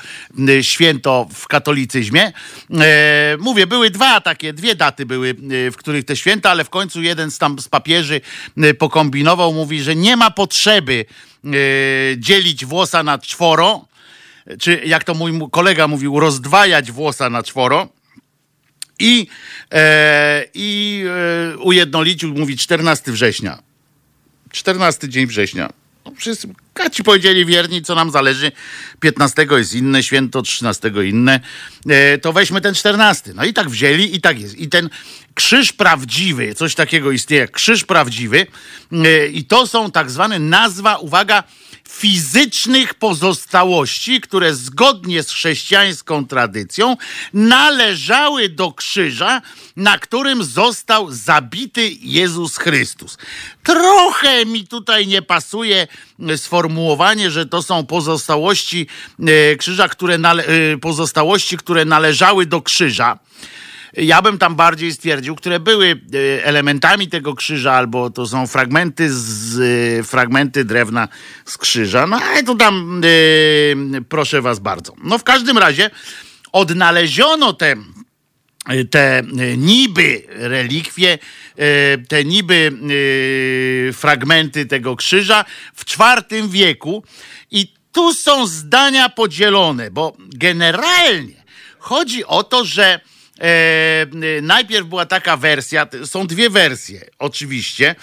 y, 0.48 0.64
święto 0.64 1.28
w 1.34 1.48
katolicyzmie. 1.48 2.32
E, 2.80 3.36
Mówię, 3.40 3.66
były 3.66 3.90
dwa 3.90 4.20
takie, 4.20 4.52
dwie 4.52 4.74
daty 4.74 5.06
były, 5.06 5.28
y, 5.52 5.70
w 5.70 5.76
których 5.76 6.04
te 6.04 6.16
święta, 6.16 6.50
ale 6.50 6.64
w 6.64 6.70
końcu 6.70 7.02
jeden 7.02 7.30
z 7.30 7.38
tam 7.38 7.58
z 7.58 7.68
papieży 7.68 8.20
y, 8.64 8.74
pokombinował, 8.74 9.52
mówi, 9.52 9.82
że 9.82 9.96
nie 9.96 10.16
ma 10.16 10.30
potrzeby 10.30 11.04
y, 11.44 12.16
dzielić 12.18 12.64
włosa 12.64 13.02
na 13.02 13.18
czworo, 13.18 13.84
czy 14.60 14.82
jak 14.86 15.04
to 15.04 15.14
mój 15.14 15.32
kolega 15.52 15.88
mówił, 15.88 16.20
rozdwajać 16.20 16.92
włosa 16.92 17.30
na 17.30 17.42
czworo, 17.42 17.88
i, 18.98 19.26
e, 19.72 20.44
i 20.54 21.02
e, 21.54 21.58
ujednolicił, 21.58 22.34
mówi 22.34 22.56
14 22.56 23.12
września. 23.12 23.62
14 24.52 25.08
dzień 25.08 25.26
września. 25.26 25.72
No, 26.04 26.12
wszyscy 26.16 26.48
kaci 26.74 27.04
powiedzieli 27.04 27.46
wierni, 27.46 27.82
co 27.82 27.94
nam 27.94 28.10
zależy. 28.10 28.52
15 29.00 29.46
jest 29.50 29.74
inne 29.74 30.02
święto, 30.02 30.42
13 30.42 30.92
inne. 31.04 31.40
E, 31.88 32.18
to 32.18 32.32
weźmy 32.32 32.60
ten 32.60 32.74
14. 32.74 33.32
No 33.34 33.44
i 33.44 33.52
tak 33.52 33.70
wzięli 33.70 34.16
i 34.16 34.20
tak 34.20 34.40
jest. 34.40 34.58
I 34.58 34.68
ten 34.68 34.90
krzyż 35.34 35.72
prawdziwy, 35.72 36.54
coś 36.54 36.74
takiego 36.74 37.10
istnieje 37.10 37.48
krzyż 37.48 37.84
prawdziwy 37.84 38.46
e, 38.92 39.26
i 39.26 39.44
to 39.44 39.66
są 39.66 39.90
tak 39.90 40.10
zwane 40.10 40.38
nazwa, 40.38 40.96
uwaga, 40.96 41.44
fizycznych 41.88 42.94
pozostałości, 42.94 44.20
które 44.20 44.54
zgodnie 44.54 45.22
z 45.22 45.30
chrześcijańską 45.30 46.26
tradycją 46.26 46.96
należały 47.32 48.48
do 48.48 48.72
krzyża, 48.72 49.42
na 49.76 49.98
którym 49.98 50.44
został 50.44 51.12
zabity 51.12 51.90
Jezus 52.00 52.56
Chrystus. 52.56 53.18
Trochę 53.62 54.46
mi 54.46 54.66
tutaj 54.66 55.06
nie 55.06 55.22
pasuje 55.22 55.86
e, 56.28 56.38
sformułowanie, 56.38 57.30
że 57.30 57.46
to 57.46 57.62
są 57.62 57.86
pozostałości 57.86 58.86
e, 59.20 59.56
krzyża, 59.56 59.88
które 59.88 60.18
nale- 60.18 60.44
e, 60.74 60.78
pozostałości, 60.78 61.56
które 61.56 61.84
należały 61.84 62.46
do 62.46 62.62
krzyża 62.62 63.18
ja 63.96 64.22
bym 64.22 64.38
tam 64.38 64.54
bardziej 64.54 64.92
stwierdził, 64.92 65.36
które 65.36 65.60
były 65.60 66.00
e, 66.14 66.44
elementami 66.44 67.08
tego 67.08 67.34
krzyża, 67.34 67.72
albo 67.72 68.10
to 68.10 68.26
są 68.26 68.46
fragmenty 68.46 69.08
z 69.10 69.58
e, 70.00 70.02
fragmenty 70.02 70.64
drewna 70.64 71.08
z 71.44 71.58
krzyża. 71.58 72.06
No 72.06 72.16
ale 72.16 72.42
to 72.42 72.54
tam 72.54 73.00
e, 73.04 74.00
proszę 74.08 74.42
was 74.42 74.58
bardzo. 74.58 74.94
No 75.02 75.18
w 75.18 75.24
każdym 75.24 75.58
razie 75.58 75.90
odnaleziono 76.52 77.52
te 77.52 77.76
te 78.90 79.22
niby 79.56 80.22
relikwie, 80.28 81.18
te 82.08 82.24
niby 82.24 82.72
fragmenty 83.92 84.66
tego 84.66 84.96
krzyża 84.96 85.44
w 85.74 85.84
IV 86.30 86.48
wieku 86.48 87.04
i 87.50 87.74
tu 87.92 88.14
są 88.14 88.46
zdania 88.46 89.08
podzielone, 89.08 89.90
bo 89.90 90.16
generalnie 90.18 91.44
chodzi 91.78 92.24
o 92.24 92.42
to, 92.42 92.64
że 92.64 93.00
najpierw 94.42 94.86
była 94.86 95.06
taka 95.06 95.36
wersja, 95.36 95.86
są 96.04 96.26
dwie 96.26 96.50
wersje 96.50 97.00
oczywiście, 97.18 97.94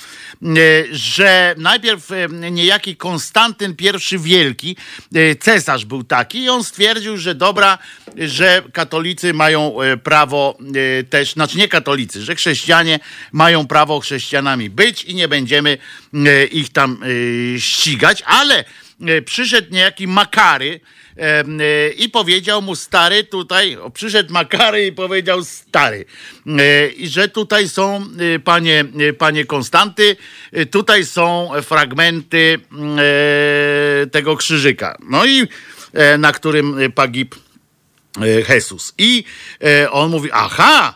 e, 0.44 0.48
że 0.92 1.56
najpierw 1.58 2.12
e, 2.12 2.28
niejaki 2.52 2.96
Konstantyn 2.96 3.76
I 4.12 4.20
Wielki, 4.20 4.76
e, 5.16 5.36
cesarz 5.36 5.86
był 5.86 6.04
taki 6.04 6.44
i 6.44 6.50
on 6.50 6.64
stwierdził, 6.64 7.18
że 7.18 7.36
dobra, 7.36 7.78
że 8.18 8.64
katolicy 8.74 9.34
mają 9.34 9.82
e, 9.82 9.98
prawo 9.98 10.58
e, 11.00 11.04
też, 11.04 11.34
znaczy 11.34 11.58
nie 11.58 11.68
katolicy, 11.68 12.22
że 12.22 12.36
chrześcijanie 12.36 13.00
mają 13.32 13.68
prawo 13.68 14.00
chrześcijanami 14.00 14.70
być 14.70 15.04
i 15.04 15.16
nie 15.16 15.28
będziemy 15.28 15.78
e, 16.14 16.46
ich 16.46 16.70
tam 16.70 17.04
e, 17.04 17.60
ścigać, 17.60 18.24
ale 18.26 18.64
e, 19.02 19.22
przyszedł 19.22 19.74
niejaki 19.74 20.08
Makary, 20.08 20.80
e, 20.84 21.01
i 21.98 22.10
powiedział 22.10 22.62
mu 22.62 22.76
stary 22.76 23.24
tutaj, 23.24 23.78
przyszedł 23.94 24.34
Makary 24.34 24.86
i 24.86 24.92
powiedział 24.92 25.44
stary, 25.44 26.06
e, 26.48 26.88
i 26.88 27.08
że 27.08 27.28
tutaj 27.28 27.70
są, 27.70 28.06
e, 28.36 28.40
panie, 28.40 28.86
e, 29.10 29.14
panie 29.14 29.46
Konstanty, 29.46 30.16
e, 30.52 30.66
tutaj 30.66 31.06
są 31.06 31.50
fragmenty 31.62 32.60
mm, 32.72 33.00
e, 33.00 34.08
tego 34.08 34.38
krzyżyka. 34.38 34.98
No 35.10 35.26
i 35.26 35.48
e, 35.94 36.18
na 36.18 36.32
którym 36.32 36.80
e, 36.80 36.90
pagib 36.90 37.36
e, 38.22 38.54
Jesus. 38.54 38.94
I 38.98 39.24
e, 39.64 39.92
on 39.92 40.12
mówi, 40.12 40.30
aha, 40.34 40.96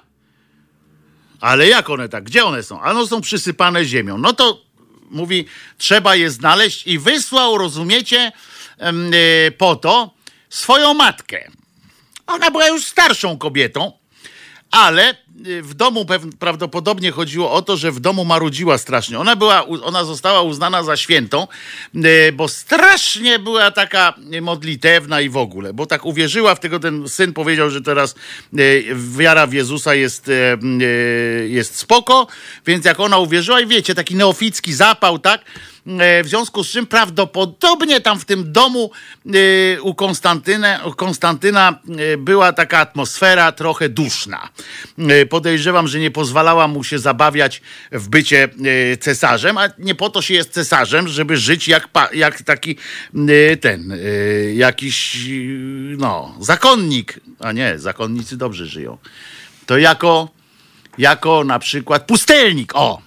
ale 1.42 1.68
jak 1.68 1.90
one 1.90 2.10
tak? 2.10 2.24
Gdzie 2.24 2.46
one 2.46 2.64
są? 2.64 2.82
A 2.82 2.92
one 2.92 3.08
są 3.08 3.22
przysypane 3.22 3.86
ziemią. 3.86 4.18
No 4.18 4.34
to 4.34 4.62
mówi, 5.10 5.46
trzeba 5.78 6.16
je 6.16 6.32
znaleźć 6.32 6.88
i 6.88 7.00
wysłał, 7.00 7.58
rozumiecie, 7.58 8.18
e, 8.18 8.32
po 9.58 9.76
to 9.76 10.14
swoją 10.50 10.94
matkę. 10.94 11.52
Ona 12.28 12.52
była 12.52 12.68
już 12.68 12.86
starszą 12.86 13.38
kobietą, 13.38 13.92
ale 14.72 15.12
y, 15.12 15.16
w 15.44 15.74
domu 15.74 16.06
prawdopodobnie 16.40 17.12
chodziło 17.12 17.52
o 17.52 17.62
to, 17.62 17.78
że 17.78 17.92
w 17.92 18.00
domu 18.00 18.26
marudziła 18.26 18.78
strasznie. 18.78 19.20
Ona, 19.20 19.36
była, 19.36 19.66
ona 19.66 20.04
została 20.04 20.42
uznana 20.42 20.84
za 20.84 20.98
świętą, 20.98 21.48
y, 21.96 22.32
bo 22.32 22.48
strasznie 22.48 23.40
była 23.40 23.72
taka 23.72 24.14
y, 24.34 24.42
modlitewna 24.42 25.22
i 25.22 25.30
w 25.30 25.38
ogóle, 25.38 25.74
bo 25.74 25.86
tak 25.86 26.06
uwierzyła 26.06 26.56
w 26.56 26.60
tego, 26.60 26.80
ten 26.80 27.10
syn 27.10 27.34
powiedział, 27.34 27.70
że 27.70 27.82
teraz 27.82 28.16
y, 28.60 28.86
wiara 29.18 29.48
w 29.48 29.54
Jezusa 29.54 29.96
jest, 29.96 30.28
y, 30.28 30.32
y, 30.82 31.48
jest 31.50 31.76
spoko, 31.76 32.28
więc 32.66 32.86
jak 32.86 33.00
ona 33.00 33.18
uwierzyła 33.18 33.62
i 33.62 33.68
wiecie, 33.68 33.96
taki 33.96 34.16
neoficki 34.16 34.74
zapał, 34.74 35.20
tak? 35.20 35.42
W 36.24 36.28
związku 36.28 36.64
z 36.64 36.70
czym 36.70 36.88
prawdopodobnie 36.88 38.02
tam 38.02 38.20
w 38.20 38.26
tym 38.26 38.52
domu 38.52 38.92
u 39.82 39.96
Konstantyna, 39.96 40.86
u 40.86 40.94
Konstantyna 40.94 41.80
była 42.18 42.54
taka 42.54 42.80
atmosfera 42.80 43.52
trochę 43.52 43.90
duszna. 43.90 44.50
Podejrzewam, 45.26 45.88
że 45.88 46.00
nie 46.00 46.12
pozwalała 46.12 46.68
mu 46.68 46.84
się 46.84 47.00
zabawiać 47.00 47.62
w 47.92 48.08
bycie 48.08 48.44
e, 48.44 48.98
cesarzem, 48.98 49.58
a 49.58 49.70
nie 49.80 49.96
po 49.96 50.10
to 50.10 50.22
się 50.22 50.34
jest 50.34 50.50
cesarzem, 50.50 51.08
żeby 51.08 51.38
żyć 51.38 51.68
jak, 51.68 51.90
jak 52.14 52.42
taki 52.42 52.78
e, 53.52 53.58
ten, 53.58 53.92
e, 53.92 53.98
jakiś 54.54 55.28
no, 55.98 56.36
zakonnik. 56.40 57.20
A 57.40 57.52
nie, 57.52 57.80
zakonnicy 57.80 58.38
dobrze 58.38 58.66
żyją. 58.66 58.98
To 59.66 59.78
jako, 59.78 60.30
jako 60.98 61.44
na 61.44 61.60
przykład 61.60 62.06
pustelnik. 62.06 62.76
O! 62.76 63.02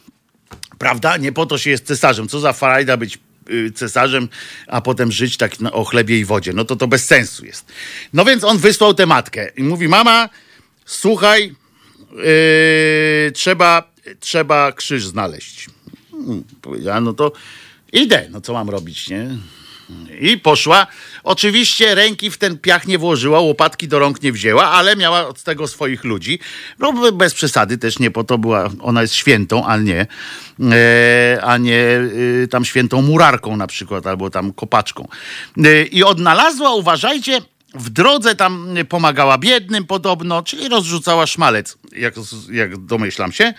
Prawda? 0.78 1.16
Nie 1.16 1.32
po 1.32 1.46
to 1.46 1.58
się 1.58 1.70
jest 1.70 1.86
cesarzem. 1.86 2.28
Co 2.28 2.40
za 2.40 2.52
frajda 2.52 2.96
być 2.96 3.18
cesarzem, 3.74 4.28
a 4.66 4.80
potem 4.80 5.12
żyć 5.12 5.36
tak 5.36 5.52
o 5.72 5.84
chlebie 5.84 6.18
i 6.18 6.24
wodzie. 6.24 6.52
No 6.52 6.64
to 6.64 6.76
to 6.76 6.88
bez 6.88 7.06
sensu 7.06 7.46
jest. 7.46 7.72
No 8.12 8.24
więc 8.24 8.44
on 8.44 8.58
wysłał 8.58 8.94
tę 8.94 9.06
matkę 9.06 9.50
i 9.56 9.62
mówi, 9.62 9.88
mama, 9.88 10.28
słuchaj, 10.86 11.54
yy, 12.12 13.32
trzeba, 13.32 13.92
trzeba 14.20 14.72
krzyż 14.72 15.06
znaleźć. 15.06 15.66
Hmm, 16.10 16.44
powiedziała, 16.62 17.00
no 17.00 17.12
to 17.12 17.32
idę, 17.92 18.26
no 18.30 18.40
co 18.40 18.52
mam 18.52 18.70
robić, 18.70 19.08
nie? 19.08 19.28
I 20.20 20.38
poszła. 20.38 20.86
Oczywiście 21.24 21.94
ręki 21.94 22.30
w 22.30 22.38
ten 22.38 22.58
piach 22.58 22.86
nie 22.86 22.98
włożyła, 22.98 23.40
łopatki 23.40 23.88
do 23.88 23.98
rąk 23.98 24.22
nie 24.22 24.32
wzięła, 24.32 24.64
ale 24.64 24.96
miała 24.96 25.28
od 25.28 25.42
tego 25.42 25.68
swoich 25.68 26.04
ludzi. 26.04 26.38
No 26.78 27.12
bez 27.12 27.34
przesady 27.34 27.78
też 27.78 27.98
nie 27.98 28.10
po 28.10 28.24
to 28.24 28.38
była, 28.38 28.70
ona 28.80 29.02
jest 29.02 29.14
świętą, 29.14 29.66
a 29.66 29.76
nie, 29.76 30.06
e, 30.60 31.40
a 31.42 31.58
nie 31.58 32.00
e, 32.44 32.48
tam 32.48 32.64
świętą 32.64 33.02
murarką 33.02 33.56
na 33.56 33.66
przykład, 33.66 34.06
albo 34.06 34.30
tam 34.30 34.52
kopaczką. 34.52 35.08
E, 35.64 35.82
I 35.82 36.04
odnalazła, 36.04 36.74
uważajcie, 36.74 37.40
w 37.74 37.90
drodze 37.90 38.34
tam 38.34 38.74
pomagała 38.88 39.38
biednym 39.38 39.86
podobno, 39.86 40.42
czyli 40.42 40.68
rozrzucała 40.68 41.26
szmalec, 41.26 41.78
jak, 41.96 42.14
jak 42.50 42.76
domyślam 42.76 43.32
się. 43.32 43.54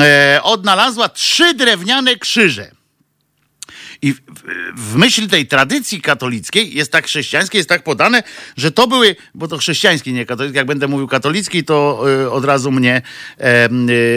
E, 0.00 0.40
odnalazła 0.42 1.08
trzy 1.08 1.54
drewniane 1.54 2.16
krzyże. 2.16 2.70
I 4.02 4.12
w, 4.12 4.20
w 4.76 4.96
myśl 4.96 5.28
tej 5.28 5.46
tradycji 5.46 6.00
katolickiej 6.00 6.74
jest 6.74 6.92
tak 6.92 7.06
chrześcijańskiej, 7.06 7.58
jest 7.58 7.68
tak 7.68 7.84
podane, 7.84 8.22
że 8.56 8.72
to 8.72 8.86
były, 8.86 9.16
bo 9.34 9.48
to 9.48 9.58
chrześcijańskie, 9.58 10.12
nie 10.12 10.26
katolickie, 10.26 10.58
jak 10.58 10.66
będę 10.66 10.88
mówił 10.88 11.08
katolicki, 11.08 11.64
to 11.64 12.04
y, 12.24 12.30
od 12.30 12.44
razu 12.44 12.70
mnie 12.70 13.02
e, 13.38 13.68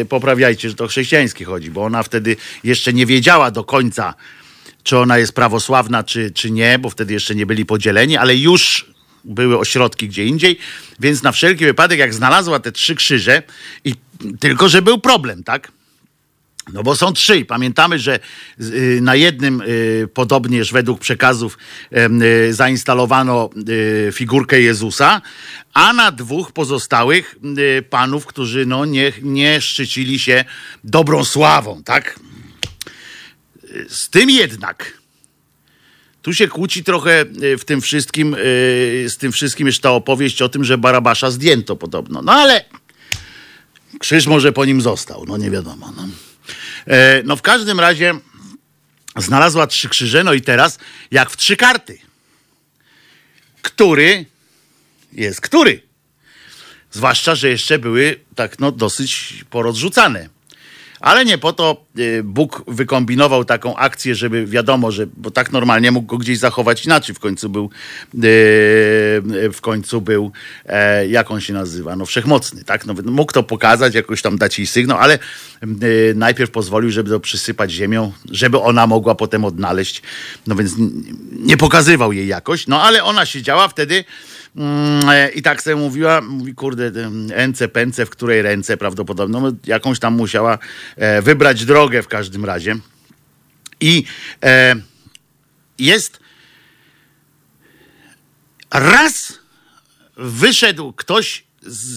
y, 0.02 0.06
poprawiajcie, 0.10 0.70
że 0.70 0.76
to 0.76 0.88
chrześcijańskie 0.88 1.46
chodzi, 1.46 1.72
bo 1.72 1.84
ona 1.84 2.04
wtedy 2.04 2.36
jeszcze 2.64 2.94
nie 2.94 3.06
wiedziała 3.06 3.52
do 3.52 3.64
końca, 3.64 4.14
czy 4.84 4.98
ona 4.98 5.18
jest 5.18 5.34
prawosławna, 5.34 6.04
czy, 6.04 6.32
czy 6.32 6.52
nie, 6.52 6.80
bo 6.80 6.90
wtedy 6.90 7.14
jeszcze 7.14 7.36
nie 7.36 7.46
byli 7.46 7.66
podzieleni, 7.66 8.18
ale 8.18 8.36
już 8.36 8.95
były 9.26 9.58
ośrodki 9.58 10.08
gdzie 10.08 10.26
indziej, 10.26 10.60
więc 11.00 11.24
na 11.24 11.32
wszelki 11.32 11.66
wypadek, 11.66 12.00
jak 12.00 12.14
znalazła 12.14 12.60
te 12.60 12.72
trzy 12.72 12.96
krzyże, 12.96 13.44
i 13.84 13.96
tylko, 14.40 14.70
że 14.70 14.82
był 14.82 15.00
problem, 15.00 15.44
tak? 15.44 15.72
No 16.74 16.84
bo 16.84 16.96
są 16.96 17.14
trzy. 17.14 17.46
Pamiętamy, 17.46 18.00
że 18.00 18.20
y, 18.62 19.00
na 19.02 19.16
jednym 19.16 19.62
y, 19.62 20.08
podobnież 20.14 20.72
według 20.72 21.00
przekazów 21.00 21.58
y, 22.48 22.54
zainstalowano 22.54 23.50
figurkę 24.12 24.62
Jezusa, 24.62 25.22
a 25.74 25.94
na 25.94 26.12
dwóch 26.12 26.52
pozostałych 26.52 27.36
panów, 27.90 28.26
którzy 28.26 28.66
no, 28.66 28.86
nie, 28.86 29.12
nie 29.22 29.62
szczycili 29.62 30.20
się 30.20 30.46
dobrą 30.84 31.26
sławą, 31.26 31.84
tak? 31.84 32.20
Z 33.90 34.10
tym 34.10 34.30
jednak 34.30 35.05
tu 36.26 36.34
się 36.34 36.48
kłóci 36.48 36.84
trochę 36.84 37.26
y, 37.44 37.58
w 37.58 37.66
tym 37.66 37.82
wszystkim, 37.82 38.34
y, 38.34 38.38
z 39.10 39.18
tym 39.18 39.32
wszystkim 39.32 39.68
jest 39.68 39.82
ta 39.82 39.92
opowieść 39.92 40.42
o 40.42 40.50
tym, 40.50 40.64
że 40.64 40.78
Barabasza 40.78 41.32
zdjęto 41.32 41.76
podobno. 41.76 42.22
No 42.22 42.32
ale 42.32 42.66
krzyż 44.00 44.28
może 44.28 44.52
po 44.52 44.66
nim 44.66 44.82
został, 44.82 45.26
no 45.28 45.38
nie 45.38 45.52
wiadomo. 45.52 45.94
No. 45.98 46.08
E, 46.88 47.24
No 47.24 47.36
w 47.36 47.42
każdym 47.42 47.80
razie 47.80 48.14
znalazła 49.18 49.68
trzy 49.68 49.90
krzyże, 49.90 50.24
no 50.24 50.34
i 50.34 50.42
teraz 50.42 50.80
jak 51.12 51.30
w 51.30 51.38
trzy 51.38 51.58
karty. 51.58 51.98
Który 53.62 54.26
jest 55.14 55.42
który? 55.42 55.82
Zwłaszcza, 56.92 57.36
że 57.36 57.50
jeszcze 57.50 57.80
były 57.80 58.20
tak 58.36 58.60
no 58.60 58.72
dosyć 58.72 59.44
porozrzucane. 59.50 60.30
Ale 61.06 61.26
nie 61.26 61.38
po 61.38 61.54
to 61.54 61.86
y, 62.00 62.24
Bóg 62.24 62.64
wykombinował 62.68 63.46
taką 63.46 63.76
akcję, 63.76 64.16
żeby 64.16 64.46
wiadomo, 64.46 64.92
że, 64.92 65.08
bo 65.18 65.32
tak 65.32 65.52
normalnie 65.52 65.92
mógł 65.92 66.08
go 66.08 66.18
gdzieś 66.18 66.40
zachować 66.40 66.86
inaczej. 66.86 67.16
W 67.16 67.20
końcu 67.20 67.50
był, 67.50 67.66
y, 67.66 68.20
w 69.54 69.58
końcu 69.62 70.02
był, 70.02 70.32
e, 70.66 71.08
jak 71.08 71.32
on 71.32 71.42
się 71.42 71.54
nazywa? 71.54 71.96
No 71.96 72.06
wszechmocny, 72.06 72.64
tak? 72.64 72.86
No, 72.86 72.94
mógł 73.06 73.32
to 73.32 73.44
pokazać, 73.44 73.96
jakoś 73.96 74.22
tam 74.22 74.38
dać 74.38 74.60
jej 74.60 74.68
sygnał, 74.68 74.98
ale 74.98 75.20
y, 75.84 76.14
najpierw 76.16 76.52
pozwolił, 76.52 76.92
żeby 76.92 77.10
to 77.10 77.20
przysypać 77.20 77.72
ziemią, 77.72 78.12
żeby 78.32 78.60
ona 78.60 78.88
mogła 78.88 79.16
potem 79.16 79.46
odnaleźć. 79.46 80.02
No 80.48 80.56
więc 80.56 80.74
nie 81.32 81.58
pokazywał 81.58 82.14
jej 82.14 82.28
jakoś, 82.28 82.68
no 82.68 82.84
ale 82.84 83.04
ona 83.04 83.26
siedziała 83.26 83.68
wtedy 83.68 84.04
Mm, 84.06 84.45
e, 84.45 84.45
I 85.36 85.42
tak 85.42 85.62
sobie 85.62 85.76
mówiła, 85.76 86.22
mówi, 86.22 86.56
kurde, 86.56 86.92
ence, 87.34 87.68
pęce, 87.68 88.06
w 88.06 88.10
której 88.10 88.42
ręce 88.42 88.78
prawdopodobnie, 88.78 89.40
no, 89.42 89.52
jakąś 89.66 90.00
tam 90.00 90.14
musiała 90.14 90.58
e, 90.96 91.22
wybrać 91.22 91.66
drogę 91.66 92.04
w 92.04 92.08
każdym 92.08 92.46
razie. 92.46 92.76
I 93.80 94.04
e, 94.44 94.76
jest 95.80 96.20
raz 98.72 99.40
wyszedł 100.18 100.94
ktoś, 100.94 101.44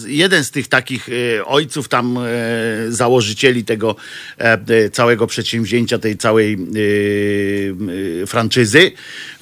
jeden 0.07 0.43
z 0.43 0.51
tych 0.51 0.67
takich 0.67 1.09
e, 1.09 1.45
ojców 1.45 1.87
tam 1.87 2.17
e, 2.17 2.21
założycieli 2.89 3.65
tego 3.65 3.95
e, 4.37 4.89
całego 4.89 5.27
przedsięwzięcia, 5.27 5.99
tej 5.99 6.17
całej 6.17 6.57
franczyzy, 8.27 8.91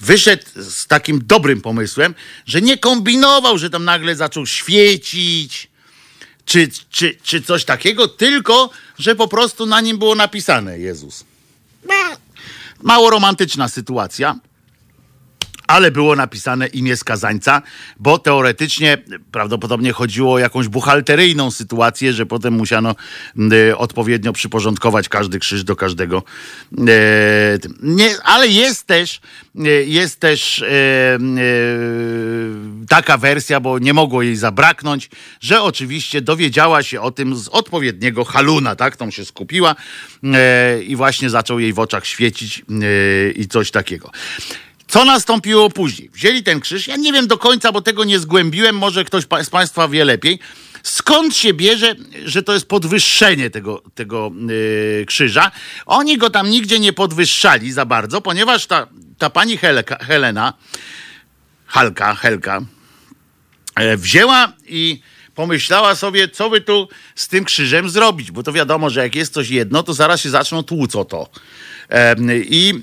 wyszedł 0.02 0.44
z 0.56 0.88
takim 0.88 1.22
dobrym 1.26 1.62
pomysłem, 1.62 2.16
że 2.46 2.62
nie 2.62 2.78
kombinował, 2.78 3.58
że 3.58 3.70
tam 3.70 3.86
nagle 3.86 4.16
zaczął 4.16 4.46
świecić, 4.46 5.68
czy, 6.46 6.70
czy, 6.90 7.16
czy 7.24 7.42
coś 7.42 7.66
takiego, 7.66 8.08
tylko 8.08 8.70
że 9.00 9.16
po 9.16 9.28
prostu 9.28 9.66
na 9.66 9.82
nim 9.82 9.98
było 9.98 10.16
napisane 10.16 10.80
Jezus. 10.80 11.26
Mało 12.84 13.10
romantyczna 13.10 13.68
sytuacja 13.68 14.40
ale 15.68 15.92
było 15.92 16.16
napisane 16.16 16.68
imię 16.68 16.98
skazańca, 16.98 17.62
bo 18.00 18.20
teoretycznie 18.20 18.98
prawdopodobnie 19.32 19.92
chodziło 19.92 20.34
o 20.34 20.40
jakąś 20.40 20.68
buchalteryjną 20.68 21.52
sytuację, 21.52 22.14
że 22.14 22.26
potem 22.26 22.54
musiano 22.54 22.96
y, 23.54 23.78
odpowiednio 23.78 24.34
przyporządkować 24.34 25.10
każdy 25.10 25.40
krzyż 25.40 25.64
do 25.64 25.76
każdego. 25.76 26.24
E, 26.78 26.84
nie, 27.82 28.22
ale 28.24 28.48
jest 28.48 28.88
też, 28.88 29.22
y, 29.56 29.86
jest 29.88 30.20
też 30.20 30.62
e, 30.62 30.66
e, 30.66 31.18
taka 32.90 33.18
wersja, 33.18 33.60
bo 33.60 33.80
nie 33.80 33.94
mogło 33.94 34.22
jej 34.22 34.36
zabraknąć, 34.36 35.10
że 35.42 35.62
oczywiście 35.62 36.22
dowiedziała 36.22 36.84
się 36.84 37.02
o 37.02 37.12
tym 37.12 37.36
z 37.36 37.48
odpowiedniego 37.48 38.24
haluna, 38.24 38.76
tak? 38.76 38.98
Tą 38.98 39.12
się 39.12 39.26
skupiła 39.26 39.76
e, 40.24 40.84
i 40.84 40.96
właśnie 40.96 41.30
zaczął 41.30 41.60
jej 41.60 41.74
w 41.74 41.80
oczach 41.80 42.06
świecić 42.06 42.60
e, 42.60 43.32
i 43.32 43.48
coś 43.48 43.72
takiego. 43.72 44.12
Co 44.88 45.06
nastąpiło 45.06 45.70
później? 45.70 46.10
Wzięli 46.10 46.44
ten 46.44 46.60
krzyż. 46.60 46.88
Ja 46.88 46.96
nie 46.96 47.14
wiem 47.14 47.28
do 47.28 47.38
końca, 47.38 47.72
bo 47.72 47.82
tego 47.82 48.04
nie 48.04 48.20
zgłębiłem. 48.20 48.78
Może 48.78 49.06
ktoś 49.06 49.24
z 49.44 49.50
Państwa 49.50 49.88
wie 49.88 50.06
lepiej. 50.06 50.40
Skąd 50.84 51.36
się 51.36 51.54
bierze, 51.54 51.96
że 52.26 52.44
to 52.44 52.54
jest 52.54 52.68
podwyższenie 52.68 53.50
tego, 53.50 53.84
tego 53.96 54.32
yy, 54.48 55.06
krzyża? 55.06 55.52
Oni 55.86 56.18
go 56.18 56.30
tam 56.30 56.50
nigdzie 56.50 56.80
nie 56.80 56.94
podwyższali 56.94 57.72
za 57.72 57.86
bardzo, 57.86 58.22
ponieważ 58.22 58.66
ta, 58.66 58.88
ta 59.18 59.30
pani 59.30 59.58
Helka, 59.58 59.98
Helena, 59.98 60.54
Halka, 61.66 62.16
Helka, 62.16 62.62
e, 63.76 63.98
wzięła 63.98 64.54
i 64.68 65.02
pomyślała 65.36 65.96
sobie, 65.96 66.30
co 66.30 66.50
by 66.50 66.62
tu 66.62 66.90
z 67.16 67.28
tym 67.28 67.46
krzyżem 67.46 67.90
zrobić, 67.90 68.32
bo 68.32 68.44
to 68.44 68.54
wiadomo, 68.54 68.90
że 68.90 69.04
jak 69.04 69.16
jest 69.16 69.34
coś 69.34 69.50
jedno, 69.50 69.84
to 69.84 69.94
zaraz 69.94 70.22
się 70.22 70.30
zaczną 70.30 70.64
tłuc 70.64 70.96
o 70.96 71.06
to. 71.06 71.30
I 72.50 72.74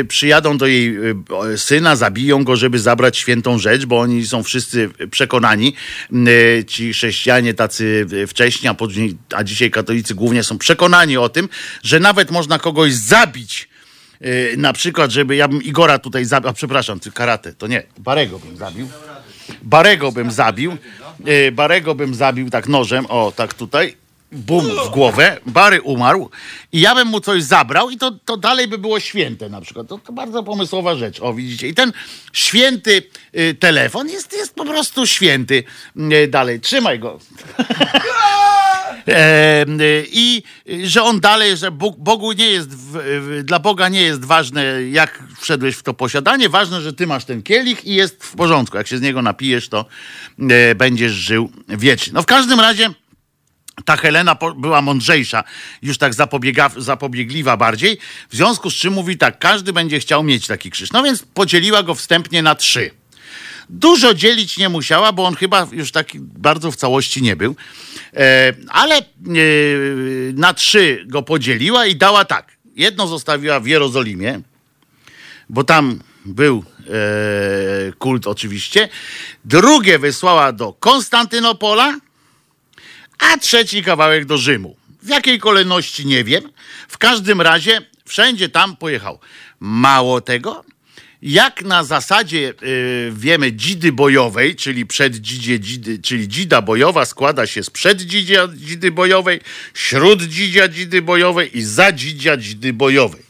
y, 0.00 0.04
przyjadą 0.04 0.58
do 0.58 0.66
jej 0.66 0.96
y, 0.96 1.58
syna, 1.58 1.96
zabiją 1.96 2.44
go, 2.44 2.56
żeby 2.56 2.78
zabrać 2.78 3.18
świętą 3.18 3.58
rzecz, 3.58 3.84
bo 3.86 4.00
oni 4.00 4.26
są 4.26 4.42
wszyscy 4.42 4.90
przekonani, 5.10 5.74
y, 6.12 6.64
ci 6.64 6.92
chrześcijanie 6.92 7.54
tacy 7.54 8.06
wcześniej, 8.28 8.70
a, 8.70 8.74
później, 8.74 9.16
a 9.34 9.44
dzisiaj 9.44 9.70
katolicy 9.70 10.14
głównie 10.14 10.42
są 10.42 10.58
przekonani 10.58 11.16
o 11.16 11.28
tym, 11.28 11.48
że 11.82 12.00
nawet 12.00 12.30
można 12.30 12.58
kogoś 12.58 12.92
zabić, 12.92 13.72
na 14.56 14.72
przykład, 14.72 15.10
żeby 15.10 15.36
ja 15.36 15.48
bym 15.48 15.62
Igora 15.62 15.98
tutaj 15.98 16.24
zabił, 16.24 16.50
a 16.50 16.52
przepraszam, 16.52 17.00
karate, 17.14 17.52
to 17.52 17.66
nie, 17.66 17.82
Barego 17.98 18.38
bym 18.38 18.56
zabił. 18.56 18.88
Barego 19.62 20.12
bym 20.12 20.30
zabił. 20.30 20.76
Barego 21.52 21.94
bym 21.94 22.14
zabił 22.14 22.50
tak 22.50 22.68
nożem, 22.68 23.06
o 23.06 23.32
tak 23.36 23.54
tutaj. 23.54 23.96
Bum 24.32 24.64
w 24.86 24.90
głowę, 24.90 25.38
Bary 25.46 25.82
umarł 25.82 26.30
i 26.72 26.80
ja 26.80 26.94
bym 26.94 27.08
mu 27.08 27.20
coś 27.20 27.42
zabrał 27.42 27.90
i 27.90 27.96
to, 27.96 28.10
to 28.24 28.36
dalej 28.36 28.68
by 28.68 28.78
było 28.78 29.00
święte 29.00 29.48
na 29.48 29.60
przykład. 29.60 29.88
To, 29.88 29.98
to 29.98 30.12
bardzo 30.12 30.42
pomysłowa 30.42 30.94
rzecz, 30.94 31.20
o 31.20 31.34
widzicie. 31.34 31.68
I 31.68 31.74
ten 31.74 31.92
święty 32.32 33.02
y, 33.38 33.54
telefon 33.54 34.08
jest, 34.08 34.32
jest 34.32 34.54
po 34.54 34.64
prostu 34.64 35.06
święty. 35.06 35.64
Y, 36.24 36.28
dalej, 36.28 36.60
trzymaj 36.60 36.98
go. 36.98 37.18
Y, 39.08 40.06
I 40.12 40.42
y, 40.68 40.88
że 40.88 41.02
on 41.02 41.20
dalej, 41.20 41.56
że 41.56 41.70
Bóg, 41.70 41.96
Bogu 41.98 42.32
nie 42.32 42.46
jest, 42.46 42.68
dla 43.42 43.58
Boga 43.58 43.88
nie 43.88 44.02
jest 44.02 44.24
ważne, 44.24 44.64
jak 44.90 45.22
wszedłeś 45.40 45.76
w 45.76 45.82
to 45.82 45.94
posiadanie, 45.94 46.48
ważne, 46.48 46.80
że 46.80 46.92
ty 46.92 47.06
masz 47.06 47.24
ten 47.24 47.42
kielich 47.42 47.84
i 47.84 47.94
jest 47.94 48.24
w 48.24 48.36
porządku. 48.36 48.76
Jak 48.76 48.86
się 48.86 48.98
z 48.98 49.00
niego 49.00 49.22
napijesz, 49.22 49.68
to 49.68 49.84
e, 50.38 50.74
będziesz 50.74 51.12
żył 51.12 51.50
wiecznie. 51.68 52.12
No 52.12 52.22
w 52.22 52.26
każdym 52.26 52.60
razie 52.60 52.90
ta 53.84 53.96
Helena 53.96 54.36
była 54.56 54.82
mądrzejsza, 54.82 55.44
już 55.82 55.98
tak 55.98 56.14
zapobiegliwa 56.76 57.56
bardziej, 57.56 57.98
w 58.30 58.36
związku 58.36 58.70
z 58.70 58.74
czym 58.74 58.92
mówi 58.92 59.18
tak, 59.18 59.38
każdy 59.38 59.72
będzie 59.72 60.00
chciał 60.00 60.22
mieć 60.22 60.46
taki 60.46 60.70
krzyż. 60.70 60.92
No 60.92 61.02
więc 61.02 61.22
podzieliła 61.34 61.82
go 61.82 61.94
wstępnie 61.94 62.42
na 62.42 62.54
trzy. 62.54 62.90
Dużo 63.70 64.14
dzielić 64.14 64.56
nie 64.56 64.68
musiała, 64.68 65.12
bo 65.12 65.24
on 65.24 65.34
chyba 65.34 65.66
już 65.72 65.92
taki 65.92 66.20
bardzo 66.20 66.70
w 66.70 66.76
całości 66.76 67.22
nie 67.22 67.36
był. 67.36 67.56
E, 68.16 68.52
ale 68.68 68.98
e, 68.98 69.02
na 70.34 70.54
trzy 70.54 71.04
go 71.06 71.22
podzieliła 71.22 71.86
i 71.86 71.96
dała 71.96 72.24
tak. 72.24 72.52
Jedno 72.76 73.06
zostawiła 73.06 73.60
w 73.60 73.66
Jerozolimie, 73.66 74.40
bo 75.48 75.64
tam 75.64 76.00
był 76.24 76.64
e, 76.80 77.92
kult 77.92 78.26
oczywiście. 78.26 78.88
Drugie 79.44 79.98
wysłała 79.98 80.52
do 80.52 80.72
Konstantynopola, 80.72 81.98
a 83.22 83.38
trzeci 83.38 83.82
kawałek 83.82 84.24
do 84.24 84.38
Rzymu. 84.38 84.76
W 85.02 85.08
jakiej 85.08 85.38
kolejności 85.38 86.06
nie 86.06 86.24
wiem. 86.24 86.52
W 86.88 86.98
każdym 86.98 87.40
razie 87.40 87.80
wszędzie 88.04 88.48
tam 88.48 88.76
pojechał. 88.76 89.18
Mało 89.60 90.20
tego, 90.20 90.64
jak 91.22 91.62
na 91.62 91.84
zasadzie 91.84 92.54
y, 92.62 93.12
wiemy 93.12 93.52
dzidy 93.52 93.92
bojowej, 93.92 94.56
czyli 94.56 94.86
przed 94.86 95.16
dzidzie, 95.16 95.60
dzidy, 95.60 95.98
czyli 95.98 96.28
dzida 96.28 96.62
bojowa 96.62 97.04
składa 97.04 97.46
się 97.46 97.62
z 97.62 97.70
przed 97.70 98.02
dzidzia 98.02 98.48
dzidy 98.54 98.90
bojowej, 98.90 99.40
śród 99.74 100.22
dzidzia 100.22 100.68
dzidy 100.68 101.02
bojowej 101.02 101.58
i 101.58 101.62
za 101.62 101.92
dzidzia 101.92 102.36
dzidy 102.36 102.72
bojowej. 102.72 103.22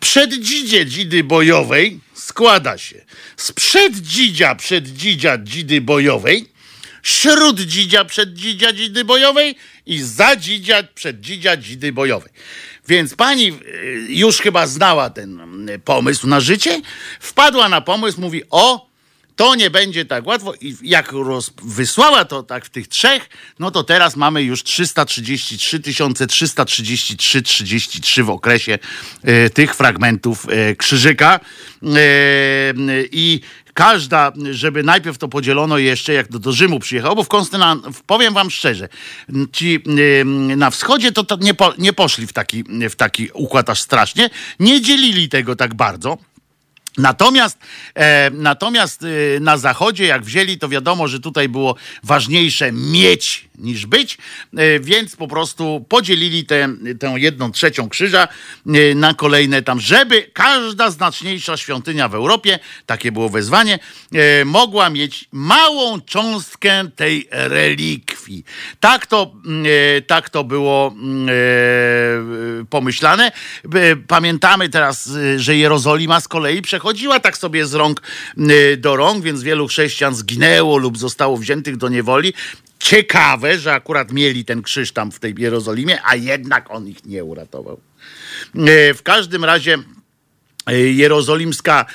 Przed 0.00 0.34
dzidzie 0.34 0.86
dzidy 0.86 1.24
bojowej 1.24 2.00
składa 2.14 2.78
się 2.78 3.04
z 3.36 3.52
przed 3.52 3.96
dzidzia 3.96 4.54
przed 4.54 4.86
dzidzia 4.86 5.38
dzidy 5.38 5.80
bojowej, 5.80 6.48
śród 7.06 7.60
dzidzia 7.60 8.04
przed 8.04 8.34
dzidzia 8.34 8.72
dzidy 8.72 9.04
bojowej 9.04 9.56
i 9.86 10.02
za 10.02 10.36
dzidzia 10.36 10.82
przed 10.94 11.20
dzidzia 11.20 11.56
dzidy 11.56 11.92
bojowej. 11.92 12.32
Więc 12.88 13.14
pani 13.14 13.48
y, 13.48 14.06
już 14.08 14.38
chyba 14.38 14.66
znała 14.66 15.10
ten 15.10 15.68
y, 15.68 15.78
pomysł 15.78 16.26
na 16.26 16.40
życie, 16.40 16.82
wpadła 17.20 17.68
na 17.68 17.80
pomysł, 17.80 18.20
mówi: 18.20 18.42
O, 18.50 18.90
to 19.36 19.54
nie 19.54 19.70
będzie 19.70 20.04
tak 20.04 20.26
łatwo. 20.26 20.54
I 20.60 20.76
jak 20.82 21.12
roz, 21.12 21.50
wysłała 21.62 22.24
to 22.24 22.42
tak 22.42 22.64
w 22.64 22.70
tych 22.70 22.88
trzech, 22.88 23.28
no 23.58 23.70
to 23.70 23.84
teraz 23.84 24.16
mamy 24.16 24.42
już 24.42 24.62
333 24.62 25.80
333 25.80 27.42
33 27.42 28.24
w 28.24 28.30
okresie 28.30 28.78
e, 29.22 29.50
tych 29.50 29.74
fragmentów 29.74 30.46
e, 30.48 30.76
krzyżyka. 30.76 31.40
E, 31.82 31.88
I 33.12 33.40
każda, 33.76 34.32
żeby 34.50 34.82
najpierw 34.82 35.18
to 35.18 35.28
podzielono 35.28 35.78
jeszcze, 35.78 36.12
jak 36.12 36.28
do, 36.28 36.38
do 36.38 36.52
Rzymu 36.52 36.80
przyjechał, 36.80 37.16
bo 37.16 37.24
w 37.24 37.28
Konstyna, 37.28 37.76
powiem 38.06 38.34
wam 38.34 38.50
szczerze, 38.50 38.88
ci 39.52 39.82
na 40.56 40.70
wschodzie 40.70 41.12
to, 41.12 41.24
to 41.24 41.36
nie, 41.36 41.54
po, 41.54 41.72
nie 41.78 41.92
poszli 41.92 42.26
w 42.26 42.32
taki, 42.32 42.64
w 42.90 42.96
taki 42.96 43.28
układ 43.34 43.70
aż 43.70 43.80
strasznie, 43.80 44.30
nie 44.60 44.80
dzielili 44.80 45.28
tego 45.28 45.56
tak 45.56 45.74
bardzo. 45.74 46.18
Natomiast, 46.98 47.58
e, 47.94 48.30
natomiast 48.30 49.02
e, 49.02 49.40
na 49.40 49.58
zachodzie, 49.58 50.06
jak 50.06 50.22
wzięli, 50.22 50.58
to 50.58 50.68
wiadomo, 50.68 51.08
że 51.08 51.20
tutaj 51.20 51.48
było 51.48 51.76
ważniejsze 52.02 52.72
mieć 52.72 53.46
niż 53.58 53.86
być, 53.86 54.18
e, 54.56 54.80
więc 54.80 55.16
po 55.16 55.28
prostu 55.28 55.84
podzielili 55.88 56.46
tę, 56.46 56.68
jedną 57.16 57.52
trzecią 57.52 57.88
krzyża 57.88 58.28
e, 58.66 58.94
na 58.94 59.14
kolejne 59.14 59.62
tam, 59.62 59.80
żeby 59.80 60.30
każda 60.32 60.90
znaczniejsza 60.90 61.56
świątynia 61.56 62.08
w 62.08 62.14
Europie, 62.14 62.58
takie 62.86 63.12
było 63.12 63.28
wezwanie, 63.28 63.78
e, 64.12 64.44
mogła 64.44 64.90
mieć 64.90 65.28
małą 65.32 66.00
cząstkę 66.00 66.90
tej 66.96 67.28
relikwii. 67.30 68.44
Tak 68.80 69.06
to, 69.06 69.32
e, 69.98 70.02
tak 70.02 70.30
to 70.30 70.44
było 70.44 70.94
pomyślane. 72.70 73.32
Pamiętamy 74.08 74.68
teraz, 74.68 75.10
że 75.36 75.56
Jerozolima 75.56 76.20
z 76.20 76.28
kolei 76.28 76.62
przechodziła 76.86 77.20
tak 77.20 77.38
sobie 77.38 77.66
z 77.66 77.74
rąk 77.74 78.02
e, 78.38 78.76
do 78.76 78.96
rąk, 78.96 79.24
więc 79.24 79.42
wielu 79.42 79.68
chrześcijan 79.68 80.14
zginęło 80.14 80.76
lub 80.78 80.98
zostało 80.98 81.36
wziętych 81.36 81.76
do 81.76 81.88
niewoli. 81.88 82.34
Ciekawe, 82.78 83.58
że 83.58 83.72
akurat 83.74 84.12
mieli 84.12 84.44
ten 84.44 84.62
krzyż 84.62 84.92
tam 84.92 85.12
w 85.12 85.18
tej 85.18 85.34
Jerozolimie, 85.38 85.98
a 86.04 86.16
jednak 86.16 86.70
on 86.70 86.88
ich 86.88 87.04
nie 87.04 87.24
uratował. 87.24 87.80
E, 88.54 88.94
W 88.94 89.02
każdym 89.02 89.44
razie 89.44 89.78
e, 90.66 90.78
jerozolimska 90.78 91.86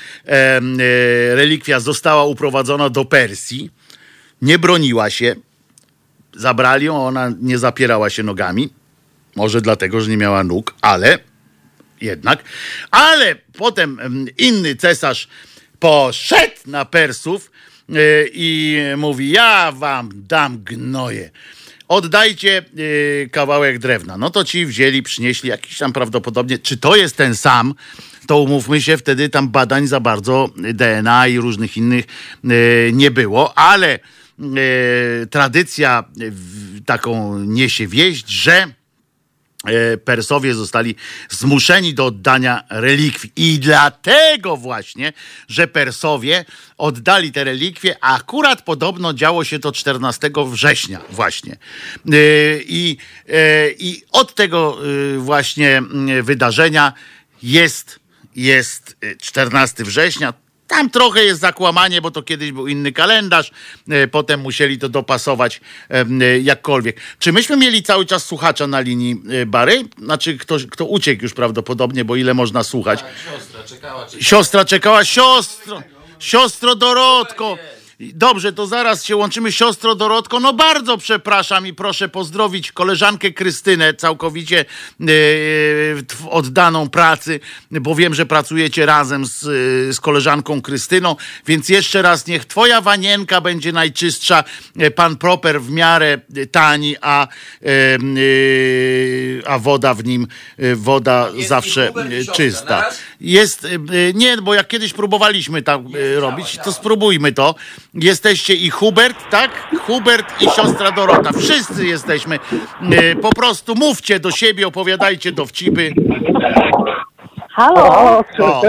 relikwia 1.35 1.79
została 1.79 2.25
uprowadzona 2.25 2.89
do 2.89 3.05
Persji. 3.05 3.69
Nie 4.41 4.59
broniła 4.59 5.09
się. 5.09 5.35
Zabrali 6.35 6.85
ją, 6.85 7.07
ona 7.07 7.31
nie 7.41 7.57
zapierała 7.57 8.09
się 8.09 8.23
nogami. 8.23 8.69
Może 9.35 9.61
dlatego, 9.61 10.01
że 10.01 10.09
nie 10.09 10.17
miała 10.17 10.43
nóg, 10.43 10.73
ale 10.81 11.19
jednak. 12.02 12.43
Ale 12.91 13.36
potem 13.58 13.99
em, 13.99 14.28
inny 14.38 14.76
cesarz 14.76 15.28
poszedł 15.80 16.56
na 16.66 16.86
Persów 16.86 17.52
e, 17.89 17.93
i 18.34 18.78
mówi: 18.97 19.32
Ja 19.32 19.72
wam 19.72 20.10
dam 20.14 20.64
gnoje. 20.64 21.32
Oddajcie 21.88 22.58
e, 22.58 23.30
kawałek 23.30 23.80
drewna. 23.80 24.18
No 24.18 24.30
to 24.30 24.43
ci 24.43 24.66
wzięli, 24.66 25.04
przynieśli 25.04 25.49
jakiś 25.49 25.78
tam 25.78 25.93
prawdopodobnie, 25.93 26.60
czy 26.60 26.78
to 26.78 26.95
jest 26.95 27.18
ten 27.18 27.36
sam, 27.36 27.74
to 28.28 28.41
umówmy 28.41 28.82
się, 28.82 28.97
wtedy 28.97 29.30
tam 29.30 29.49
badań 29.49 29.88
za 29.88 29.99
bardzo 29.99 30.49
DNA 30.74 31.28
i 31.28 31.38
różnych 31.38 31.78
innych 31.78 32.06
e, 32.06 32.47
nie 32.91 33.12
było, 33.12 33.58
ale 33.58 33.93
e, 33.93 33.99
tradycja 35.26 36.04
taką 36.86 37.39
niesie 37.39 37.88
wieść, 37.88 38.30
że 38.30 38.68
Persowie 40.05 40.53
zostali 40.53 40.95
zmuszeni 41.30 41.93
do 41.93 42.05
oddania 42.05 42.64
relikwii. 42.70 43.32
I 43.36 43.59
dlatego 43.59 44.57
właśnie, 44.57 45.14
że 45.47 45.68
Persowie 45.68 46.45
oddali 46.78 47.32
te 47.32 47.43
relikwie, 47.43 47.95
akurat 48.01 48.62
podobno 48.62 49.14
działo 49.14 49.43
się 49.43 49.59
to 49.59 49.72
14 49.72 50.32
września 50.45 51.01
właśnie. 51.09 51.53
E, 51.53 52.18
I, 52.66 52.97
e, 53.30 53.72
i 53.72 54.03
od 54.12 54.36
tego 54.36 54.78
e, 55.16 55.18
właśnie 55.18 55.78
mm, 55.78 56.24
wydarzenia 56.24 56.93
jest, 57.43 57.99
jest 58.36 58.97
e, 59.01 59.16
14 59.16 59.84
września. 59.84 60.34
Tam 60.72 60.89
trochę 60.89 61.24
jest 61.24 61.41
zakłamanie, 61.41 62.01
bo 62.01 62.11
to 62.11 62.24
kiedyś 62.24 62.51
był 62.51 62.67
inny 62.67 62.91
kalendarz, 62.91 63.51
e, 63.89 64.07
potem 64.07 64.39
musieli 64.39 64.80
to 64.80 64.89
dopasować 64.89 65.61
em, 65.89 66.22
e, 66.22 66.39
jakkolwiek. 66.39 66.97
Czy 67.19 67.32
myśmy 67.32 67.57
mieli 67.57 67.84
cały 67.84 68.05
czas 68.05 68.26
słuchacza 68.26 68.67
na 68.67 68.80
linii 68.80 69.22
e, 69.41 69.45
Bary? 69.45 69.84
Znaczy, 69.97 70.38
kto, 70.38 70.57
kto 70.72 70.86
uciekł 70.86 71.24
już 71.24 71.34
prawdopodobnie, 71.34 72.05
bo 72.05 72.15
ile 72.15 72.34
można 72.34 72.63
słuchać? 72.63 73.03
Siostra 73.26 73.63
czekała, 73.63 74.05
czy 74.05 74.24
Siostra 74.24 74.65
czekała, 74.65 75.05
siostro, 75.05 75.84
siostro 76.19 76.76
Dorotko. 76.76 77.57
Dobrze, 78.02 78.54
to 78.54 78.68
zaraz 78.68 79.04
się 79.04 79.16
łączymy. 79.16 79.52
Siostro 79.52 79.95
Dorotko, 79.95 80.39
no 80.39 80.54
bardzo 80.54 80.97
przepraszam 80.97 81.68
i 81.68 81.74
proszę 81.74 82.10
pozdrowić 82.10 82.72
koleżankę 82.72 83.32
Krystynę, 83.32 83.93
całkowicie 83.93 84.66
e, 85.02 85.06
oddaną 86.30 86.89
pracy, 86.89 87.39
bo 87.72 87.95
wiem, 87.95 88.14
że 88.14 88.26
pracujecie 88.26 88.86
razem 88.86 89.26
z, 89.26 89.43
e, 89.43 89.93
z 89.93 89.99
koleżanką 89.99 90.62
Krystyną, 90.62 91.16
więc 91.47 91.70
jeszcze 91.70 92.02
raz 92.02 92.28
niech 92.28 92.45
twoja 92.45 92.82
wanienka 92.82 93.41
będzie 93.41 93.72
najczystsza, 93.72 94.43
e, 94.78 94.91
pan 94.91 95.18
proper 95.18 95.62
w 95.62 95.70
miarę 95.70 96.20
tani, 96.52 96.95
a, 97.02 97.28
a 99.45 99.60
woda 99.60 99.93
w 99.93 100.04
nim, 100.04 100.28
woda 100.76 101.30
Jest 101.34 101.49
zawsze 101.49 101.93
czysta. 102.34 102.89
Jest, 103.24 103.65
y, 103.65 103.67
y, 103.93 104.13
nie, 104.15 104.38
bo 104.38 104.53
jak 104.53 104.67
kiedyś 104.67 104.93
próbowaliśmy 104.93 105.61
tak 105.61 105.82
robić, 106.19 106.57
to 106.63 106.72
spróbujmy 106.72 107.32
to. 107.32 107.55
Jesteście 107.93 108.53
i 108.53 108.69
Hubert, 108.69 109.30
tak? 109.30 109.51
Hubert 109.88 110.41
i 110.41 110.45
siostra 110.45 110.91
Dorota. 110.91 111.32
Wszyscy 111.34 111.86
jesteśmy. 111.86 112.39
Po 113.22 113.30
prostu 113.30 113.76
mówcie 113.76 114.19
do 114.19 114.32
siebie, 114.32 114.67
opowiadajcie 114.67 115.32
dowcipy. 115.32 115.93
Halo? 117.55 117.84
O, 117.86 118.24
O, 118.39 118.61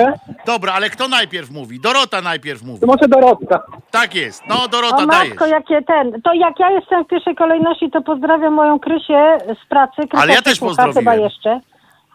dobra, 0.46 0.72
ale 0.72 0.90
kto 0.90 1.08
najpierw 1.08 1.50
mówi? 1.50 1.80
Dorota 1.80 2.20
najpierw 2.22 2.62
mówi. 2.62 2.80
To 2.80 2.86
może 2.86 3.08
Dorotka. 3.08 3.62
Tak 3.90 4.14
jest. 4.14 4.42
No, 4.48 4.64
O 4.64 4.68
Dorota, 4.68 5.06
dajesz. 5.06 5.28
matko, 5.28 5.46
jakie 5.46 5.82
ten. 5.82 6.22
To 6.22 6.34
jak 6.34 6.58
ja 6.60 6.70
jestem 6.70 7.04
w 7.04 7.08
pierwszej 7.08 7.34
kolejności, 7.34 7.90
to 7.90 8.02
pozdrawiam 8.02 8.54
moją 8.54 8.78
Krysię 8.78 9.38
z 9.64 9.68
pracy. 9.68 9.96
Krysia 9.96 10.22
Ale 10.22 10.34
ja 10.34 10.42
też 10.42 10.58
pozdrowiłem. 10.58 10.94
Chyba 10.94 11.14
jeszcze. 11.14 11.60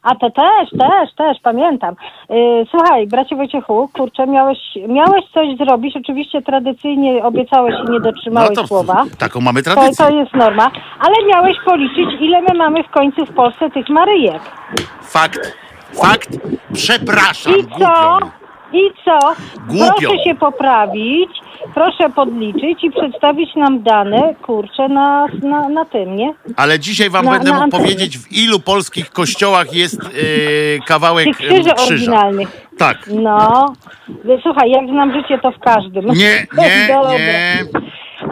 A 0.03 0.15
to 0.15 0.29
też, 0.29 0.69
też, 0.79 1.13
też, 1.17 1.37
pamiętam. 1.43 1.95
Yy, 2.29 2.65
słuchaj, 2.71 3.07
bracie 3.07 3.35
Wojciechu, 3.35 3.89
kurczę, 3.93 4.27
miałeś, 4.27 4.57
miałeś 4.87 5.25
coś 5.33 5.57
zrobić, 5.57 5.95
oczywiście 5.97 6.41
tradycyjnie 6.41 7.23
obiecałeś 7.23 7.75
i 7.75 7.91
nie 7.91 7.99
No 7.99 7.99
dotrzymałeś 7.99 8.55
to 8.55 8.67
słowa. 8.67 9.03
taką 9.19 9.41
mamy 9.41 9.63
To, 9.63 9.73
tradycję. 9.73 10.05
to 10.05 10.11
jest 10.11 10.33
norma, 10.33 10.71
ale 10.99 11.15
miałeś 11.27 11.57
policzyć, 11.65 12.09
ile 12.21 12.41
my 12.41 12.53
mamy 12.57 12.83
w 12.83 12.89
końcu 12.89 13.25
w 13.25 13.33
Polsce 13.33 13.69
tych 13.69 13.89
Maryjek. 13.89 14.41
Fakt. 15.01 15.57
Fakt. 15.93 16.29
Przepraszam. 16.73 17.53
I 17.57 17.63
co? 17.63 17.67
głupio. 17.69 18.19
I 18.73 18.79
co? 19.05 19.19
Głupio. 19.67 19.91
Proszę 20.09 20.23
się 20.23 20.35
poprawić, 20.35 21.29
proszę 21.73 22.09
podliczyć 22.15 22.83
i 22.83 22.91
przedstawić 22.91 23.55
nam 23.55 23.83
dane, 23.83 24.35
kurczę, 24.41 24.89
na, 24.89 25.27
na, 25.43 25.69
na 25.69 25.85
tym, 25.85 26.15
nie? 26.15 26.33
Ale 26.55 26.79
dzisiaj 26.79 27.09
wam 27.09 27.25
Na- 27.25 27.31
będę 27.31 27.45
na 27.49 27.53
mógł 27.53 27.63
antenie. 27.63 27.83
powiedzieć, 27.83 28.17
w 28.17 28.31
ilu 28.31 28.59
polskich 28.59 29.09
kościołach 29.09 29.73
jest 29.73 30.01
e, 30.03 30.07
kawałek 30.85 31.25
Tych 31.25 31.37
krzyży 31.37 31.63
krzyża. 31.63 31.85
oryginalnych. 31.85 32.67
Tak. 32.77 32.97
No, 33.15 33.65
słuchaj, 34.43 34.69
jak 34.71 34.85
znam 34.89 35.13
życie, 35.13 35.39
to 35.43 35.51
w 35.51 35.59
każdym. 35.59 36.05
Nie, 36.05 36.47
nie, 36.57 36.87
Dobra. 36.93 37.11
nie. 37.13 37.55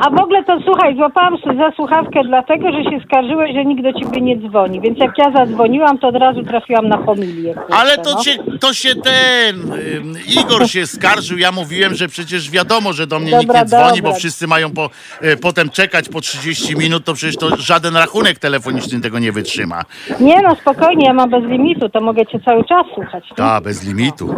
A 0.02 0.10
w 0.10 0.22
ogóle 0.22 0.44
to 0.44 0.60
słuchaj, 0.66 0.96
złapałam 0.96 1.38
za 1.58 1.72
słuchawkę 1.76 2.20
dlatego, 2.28 2.72
że 2.72 2.84
się 2.84 3.00
skarżyłeś, 3.06 3.54
że 3.56 3.66
nikt 3.66 3.84
do 3.84 3.94
ciebie 3.94 4.22
nie 4.22 4.38
dzwoni. 4.38 4.82
Więc 4.82 4.98
jak 5.00 5.12
ja 5.18 5.32
zadzwoniłam, 5.32 5.98
to 5.98 6.08
od 6.08 6.16
razu 6.16 6.44
trafiłam 6.44 6.88
na 6.88 6.98
homilię. 6.98 7.54
kurczę, 7.54 7.74
Ale 7.76 7.98
to, 7.98 8.14
no. 8.14 8.22
cię, 8.24 8.38
to 8.60 8.74
się 8.74 8.90
ten. 8.96 9.72
ym, 9.98 10.14
Igor 10.42 10.68
się 10.70 10.88
skarżył. 10.88 11.38
Ja 11.38 11.52
mówiłem, 11.52 11.94
że 11.96 12.08
przecież 12.08 12.52
wiadomo, 12.52 12.94
że 12.94 13.08
do 13.08 13.20
mnie 13.20 13.32
nikt 13.32 13.42
Dobra, 13.48 13.60
nie 13.62 13.66
dzwoni, 13.66 13.96
dobra. 13.98 14.12
bo 14.12 14.16
wszyscy 14.18 14.48
mają 14.48 14.72
po, 14.72 14.90
e, 15.22 15.38
potem 15.38 15.70
czekać 15.70 16.10
po 16.10 16.22
30 16.22 16.76
minut, 16.78 17.06
to 17.06 17.14
przecież 17.14 17.38
to 17.38 17.58
żaden 17.58 17.96
rachunek 17.96 18.40
telefoniczny 18.40 19.02
tego 19.02 19.20
nie 19.20 19.32
wytrzyma. 19.32 19.82
Nie 20.20 20.42
no, 20.42 20.56
spokojnie, 20.56 21.06
ja 21.08 21.14
mam 21.14 21.30
bez 21.30 21.44
limitu, 21.44 21.90
to 21.90 22.02
mogę 22.02 22.26
cię 22.26 22.40
cały 22.46 22.64
czas 22.66 22.86
słuchać. 22.96 23.24
nie? 23.32 23.36
Ta, 23.36 23.62
bez 23.62 23.84
limitu. 23.88 24.36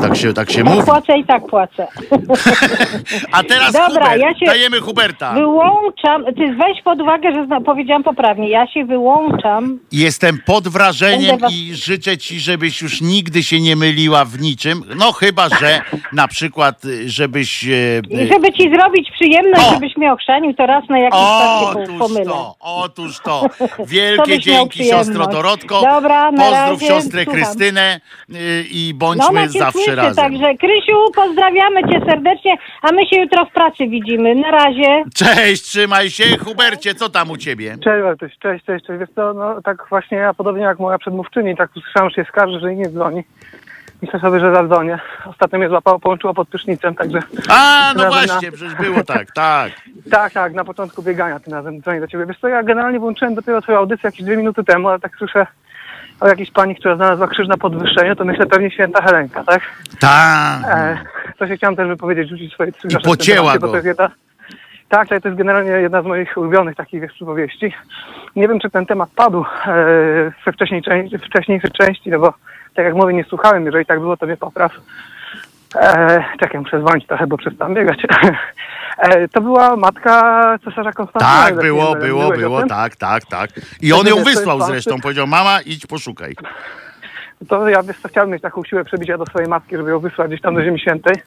Tak 0.00 0.16
się, 0.16 0.32
tak 0.34 0.50
się 0.50 0.58
Jak 0.58 0.68
mówi. 0.68 0.82
płacę 0.86 1.18
i 1.18 1.24
tak 1.24 1.46
płacę. 1.46 1.86
A 3.32 3.42
teraz 3.42 3.72
Dobra, 3.72 4.16
ja 4.16 4.34
się- 4.34 4.46
Dajemy 4.46 4.73
Huberta. 4.80 5.32
Wyłączam, 5.32 6.24
ty 6.24 6.54
weź 6.54 6.82
pod 6.84 7.00
uwagę, 7.00 7.32
że 7.34 7.46
zna, 7.46 7.60
powiedziałam 7.60 8.02
poprawnie, 8.02 8.48
ja 8.48 8.66
się 8.66 8.84
wyłączam. 8.84 9.78
Jestem 9.92 10.38
pod 10.46 10.68
wrażeniem 10.68 11.20
Będę 11.30 11.36
was- 11.42 11.52
i 11.52 11.74
życzę 11.74 12.18
ci, 12.18 12.40
żebyś 12.40 12.82
już 12.82 13.00
nigdy 13.00 13.42
się 13.42 13.60
nie 13.60 13.76
myliła 13.76 14.24
w 14.24 14.40
niczym. 14.40 14.82
No 14.96 15.12
chyba, 15.12 15.48
że 15.48 15.80
na 16.12 16.28
przykład, 16.28 16.84
y, 16.84 17.08
żebyś... 17.10 17.64
e, 17.64 17.68
I 18.10 18.28
żeby 18.32 18.52
ci 18.52 18.70
zrobić 18.74 19.08
przyjemność, 19.10 19.64
O! 19.68 19.74
żebyś 19.74 19.96
mnie 19.96 20.12
ochrzanił, 20.12 20.54
to 20.54 20.66
raz 20.66 20.84
na 20.88 20.98
jakiś 20.98 21.20
czas 21.20 21.60
się 21.60 21.66
Otóż 21.80 21.88
po- 21.98 22.08
pomylę. 22.08 22.24
to, 22.24 22.54
otóż 22.60 23.20
to. 23.20 23.40
To 23.76 23.84
Wielkie 23.86 24.36
byś 24.36 24.46
miał 24.46 24.56
dzięki 24.56 24.68
przyjemność. 24.70 25.08
siostro 25.08 25.26
Dorotko. 25.26 25.80
Dobra, 25.80 26.30
na 26.32 26.38
Pozdrów 26.44 26.80
razie, 26.80 26.86
siostrę 26.86 27.24
słucham. 27.24 27.42
Krystynę 27.42 28.00
y, 28.30 28.34
i 28.70 28.90
No 28.92 28.98
bądźmy 28.98 29.26
ona 29.28 29.48
cię 29.48 29.58
zawsze 29.58 29.72
słyszy, 29.78 29.94
razem. 29.94 30.14
także 30.24 30.54
Krysiu, 30.54 30.96
pozdrawiamy 31.14 31.80
cię 31.82 32.00
serdecznie, 32.08 32.56
a 32.82 32.92
my 32.92 33.06
się 33.06 33.20
jutro 33.20 33.44
w 33.46 33.50
pracy 33.52 33.86
widzimy. 33.88 34.34
Na 34.34 34.50
razie. 34.50 34.63
Cześć, 35.14 35.62
trzymaj 35.62 36.10
się. 36.10 36.38
Hubercie, 36.38 36.94
co 36.94 37.08
tam 37.08 37.30
u 37.30 37.36
ciebie? 37.36 37.76
Cześć 37.84 38.02
Bartuś, 38.02 38.32
cześć, 38.38 38.64
cześć, 38.64 38.86
cześć. 38.86 39.00
Wiesz 39.00 39.08
co, 39.14 39.34
no 39.34 39.62
tak 39.62 39.86
właśnie 39.90 40.18
ja, 40.18 40.34
podobnie 40.34 40.62
jak 40.62 40.78
moja 40.78 40.98
przedmówczyni, 40.98 41.56
tak 41.56 41.76
usłyszałem, 41.76 42.10
że 42.10 42.16
się 42.16 42.24
skarży, 42.24 42.60
że 42.60 42.68
jej 42.68 42.76
nie 42.76 42.88
dzwoni. 42.88 43.24
Myślę 44.02 44.20
sobie, 44.20 44.40
że 44.40 44.54
zadzwonię. 44.54 44.98
Ostatnio 45.26 45.58
mnie 45.58 45.68
złapało, 45.68 45.98
połączyło 45.98 46.34
pod 46.34 46.48
prysznicem, 46.48 46.94
także 46.94 47.18
A, 47.48 47.92
no 47.96 48.04
Razem 48.04 48.18
na- 48.20 48.26
właśnie, 48.26 48.52
przecież 48.52 48.74
było 48.74 49.04
tak, 49.04 49.32
tak. 49.32 49.72
tak, 50.10 50.32
tak, 50.32 50.54
na 50.54 50.64
początku 50.64 51.02
biegania 51.02 51.40
tym 51.40 51.54
razem 51.54 51.80
dzwonię 51.80 52.00
do 52.00 52.06
ciebie. 52.06 52.26
Wiesz 52.26 52.38
co, 52.40 52.48
ja 52.48 52.62
generalnie 52.62 52.98
włączyłem 52.98 53.34
dopiero 53.34 53.62
twoją 53.62 53.78
audycję 53.78 54.08
jakieś 54.08 54.22
dwie 54.22 54.36
minuty 54.36 54.64
temu, 54.64 54.88
ale 54.88 54.98
tak 55.00 55.16
słyszę 55.18 55.46
o 56.20 56.28
jakiejś 56.28 56.50
pani, 56.50 56.76
która 56.76 56.96
znalazła 56.96 57.28
krzyż 57.28 57.48
na 57.48 57.56
podwyższeniu, 57.56 58.16
to 58.16 58.24
myślę 58.24 58.46
pewnie 58.46 58.70
święta 58.70 59.02
Helenka, 59.02 59.44
tak? 59.44 59.62
Tak. 60.00 60.62
E, 60.66 60.98
to 61.38 61.48
się 61.48 61.56
chciałem 61.56 61.76
też 61.76 61.88
wypowiedzieć, 61.88 62.28
rzucić 62.28 62.52
swoje 62.52 62.72
trzy 62.72 62.88
tym 62.88 63.00
pocięła 63.00 63.54
go. 63.54 63.60
Bo 63.60 63.68
to 63.68 63.74
jest 63.74 63.86
jedna, 63.86 64.10
tak, 64.88 65.08
to 65.08 65.14
jest 65.14 65.38
generalnie 65.38 65.70
jedna 65.70 66.02
z 66.02 66.06
moich 66.06 66.36
ulubionych 66.36 66.76
takich 66.76 67.00
wiesz, 67.00 67.12
przypowieści. 67.12 67.74
Nie 68.36 68.48
wiem, 68.48 68.60
czy 68.60 68.70
ten 68.70 68.86
temat 68.86 69.10
padł 69.16 69.44
e, 69.66 69.74
we 70.46 70.52
wcześniej, 70.52 70.82
wcześniejszej 71.26 71.70
części, 71.70 72.10
no 72.10 72.18
bo 72.18 72.34
tak 72.74 72.84
jak 72.84 72.94
mówię, 72.94 73.14
nie 73.14 73.24
słuchałem, 73.24 73.66
jeżeli 73.66 73.86
tak 73.86 74.00
było, 74.00 74.16
to 74.16 74.26
mnie 74.26 74.36
popraw. 74.36 74.72
E, 75.76 76.24
czekaj, 76.40 76.60
muszę 76.60 76.80
dzwonić 76.80 77.06
trochę, 77.06 77.26
bo 77.26 77.36
przestałem 77.36 77.74
biegać. 77.74 78.06
E, 78.98 79.28
to 79.28 79.40
była 79.40 79.76
matka 79.76 80.58
cesarza 80.64 80.92
Konstantyna. 80.92 81.44
Tak, 81.44 81.56
było, 81.56 81.94
było, 81.94 82.30
było, 82.30 82.66
tak, 82.66 82.96
tak, 82.96 83.24
tak. 83.24 83.50
I 83.82 83.92
on 83.92 84.06
ją 84.06 84.16
wysłał 84.16 84.60
zresztą. 84.60 85.00
Powiedział, 85.00 85.26
mama, 85.26 85.60
idź 85.60 85.86
poszukaj. 85.86 86.34
To 87.48 87.68
ja 87.68 87.82
wiesz 87.82 87.98
co, 87.98 88.08
chciałem 88.08 88.30
mieć 88.30 88.42
taką 88.42 88.64
siłę 88.64 88.84
przebicia 88.84 89.18
do 89.18 89.26
swojej 89.26 89.48
matki, 89.48 89.76
żeby 89.76 89.90
ją 89.90 89.98
wysłać 89.98 90.28
gdzieś 90.28 90.40
tam 90.40 90.54
do 90.54 90.64
Ziemi 90.64 90.80
Świętej, 90.80 91.14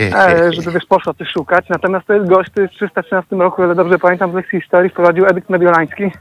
e, 0.00 0.52
żeby 0.52 0.70
wiesz, 0.70 0.86
poszła 0.86 1.14
coś 1.14 1.28
szukać. 1.28 1.68
Natomiast 1.68 2.06
to 2.06 2.14
jest 2.14 2.28
gość, 2.28 2.50
który 2.50 2.68
w 2.68 2.70
313 2.70 3.36
roku, 3.36 3.62
ale 3.62 3.74
dobrze 3.74 3.98
pamiętam 3.98 4.32
z 4.32 4.34
lekcji 4.34 4.60
historii, 4.60 4.90
wprowadził 4.90 5.26
edykt 5.26 5.50
mediolański, 5.50 6.12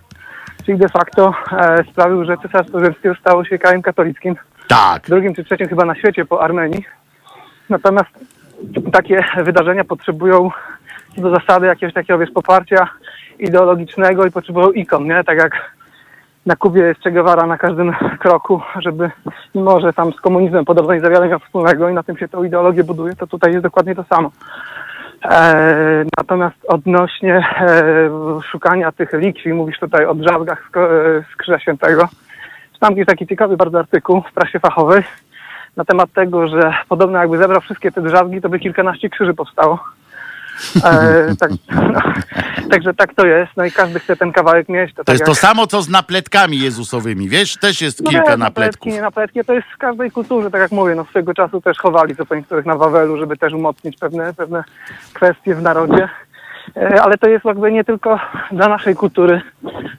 czyli 0.66 0.78
de 0.78 0.90
facto 0.90 1.34
e, 1.52 1.84
sprawił, 1.92 2.26
że 2.26 2.38
Cesarstwo 2.38 2.80
Rzymskie 2.80 3.14
stało 3.20 3.46
się 3.46 3.58
krajem 3.58 3.82
katolickim, 3.82 4.36
Tak. 4.68 5.04
drugim 5.08 5.36
czy 5.36 5.44
trzecim 5.44 5.68
chyba 5.68 5.86
na 5.86 5.96
świecie 5.96 6.26
po 6.26 6.42
Armenii. 6.42 6.86
Natomiast 7.70 8.10
takie 8.92 9.24
wydarzenia 9.44 9.84
potrzebują 9.84 10.50
do 11.18 11.30
zasady 11.30 11.68
jakiegoś 11.68 11.94
takiego 11.94 12.20
wiesz, 12.20 12.32
poparcia 12.32 12.88
ideologicznego 13.40 14.26
i 14.26 14.32
potrzebują 14.32 14.72
ikon, 14.72 15.08
nie? 15.08 15.24
Tak 15.24 15.38
jak 15.38 15.76
na 16.46 16.56
Kubie 16.56 16.84
jest 16.84 17.02
Che 17.02 17.12
Guevara 17.12 17.46
na 17.46 17.58
każdym 17.58 17.94
kroku, 18.24 18.62
żeby 18.80 19.12
mimo, 19.56 19.80
że 19.80 19.94
tam 19.94 20.14
z 20.14 20.22
komunizmem 20.22 20.66
podobno 20.66 20.94
nie 20.94 21.00
za 21.00 21.10
wiele 21.10 21.28
miał 21.28 21.40
wspólnego 21.40 21.90
i 21.90 21.94
na 21.94 22.04
tym 22.04 22.18
się 22.18 22.28
tą 22.28 22.44
ideologię 22.44 22.84
buduje, 22.84 23.16
to 23.16 23.28
tutaj 23.28 23.52
jest 23.52 23.64
dokładnie 23.64 23.96
to 23.96 24.04
samo. 24.04 24.32
E, 25.24 26.06
natomiast 26.18 26.56
odnośnie 26.68 27.36
e, 27.36 28.10
szukania 28.52 28.92
tych 28.92 29.12
relikwii, 29.12 29.54
mówisz 29.54 29.80
tutaj 29.80 30.06
o 30.06 30.16
drzazgach 30.16 30.70
z, 30.74 30.78
e, 30.78 31.38
Krzyża 31.38 31.60
Świętego, 31.60 32.08
czytam 32.74 32.98
jest 32.98 33.10
taki 33.10 33.28
ciekawy 33.28 33.58
bardzo 33.58 33.80
artykuł 33.80 34.22
w 34.22 34.34
prasie 34.34 34.60
fachowej 34.60 35.04
na 35.76 35.86
temat 35.86 36.14
tego, 36.14 36.48
że 36.48 36.74
podobno 36.90 37.20
jakby 37.20 37.38
zebrał 37.38 37.62
wszystkie 37.62 37.92
te 37.92 38.02
drzazgi, 38.02 38.42
to 38.42 38.50
by 38.50 38.60
kilkanaście 38.60 39.10
krzyży 39.10 39.34
powstało. 39.34 39.80
E, 40.86 41.36
tak, 41.40 41.52
no, 41.94 42.02
także 42.72 42.94
tak 42.94 43.14
to 43.16 43.26
jest, 43.26 43.52
no 43.58 43.66
i 43.66 43.72
każdy 43.72 44.00
chce 44.00 44.16
ten 44.16 44.32
kawałek 44.32 44.70
mieć. 44.70 44.90
To, 44.92 44.96
To 44.98 45.04
tak 45.04 45.14
jest 45.14 45.20
jak- 45.20 45.30
to 45.30 45.36
samo, 45.36 45.68
co 45.68 45.82
z 45.82 45.90
napletkami 45.90 46.60
jezusowymi, 46.60 47.30
wiesz? 47.30 47.58
Też 47.58 47.82
jest 47.82 48.04
no 48.04 48.12
kilka 48.12 48.38
napletków. 48.38 48.94
Nie 48.94 49.02
napletki, 49.02 49.40
to 49.46 49.54
jest 49.54 49.68
w 49.76 49.78
każdej 49.78 50.12
kulturze, 50.12 50.52
tak 50.52 50.62
jak 50.62 50.72
mówię, 50.72 50.96
no 50.96 51.06
swego 51.06 51.34
czasu 51.34 51.62
też 51.62 51.78
chowali 51.78 52.16
po 52.16 52.36
niektórych 52.36 52.66
na 52.66 52.76
Wawelu, 52.76 53.18
żeby 53.18 53.38
też 53.38 53.54
umocnić 53.54 53.98
pewne, 53.98 54.34
pewne 54.34 54.64
kwestie 55.14 55.56
w 55.56 55.62
narodzie. 55.62 56.10
E, 56.78 57.02
Ale 57.02 57.18
to 57.18 57.30
jest 57.30 57.46
jakby 57.46 57.72
nie 57.72 57.84
tylko 57.84 58.20
dla 58.52 58.68
naszej 58.68 58.96
kultury 58.96 59.42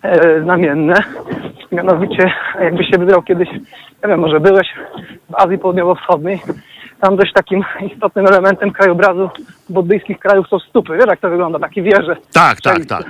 e, 0.02 0.42
znamienne. 0.42 0.94
Mianowicie, 1.72 2.32
jakbyś 2.60 2.90
się 2.90 2.98
wybrał 2.98 3.22
kiedyś, 3.22 3.48
nie 4.02 4.08
wiem, 4.08 4.20
może 4.20 4.40
byłeś 4.40 4.66
w 5.30 5.34
Azji 5.34 5.58
Południowo-Wschodniej, 5.58 6.40
tam 7.00 7.16
dość 7.16 7.32
takim 7.32 7.64
istotnym 7.92 8.26
elementem 8.26 8.70
krajobrazu 8.70 9.30
buddyjskich 9.68 10.18
krajów 10.18 10.48
są 10.48 10.58
stupy. 10.58 10.96
Wiesz, 10.96 11.06
jak 11.06 11.20
to 11.20 11.30
wygląda? 11.30 11.58
Takie 11.58 11.82
wieże. 11.82 12.16
Tak, 12.32 12.60
tak, 12.60 12.84
tak. 12.84 13.04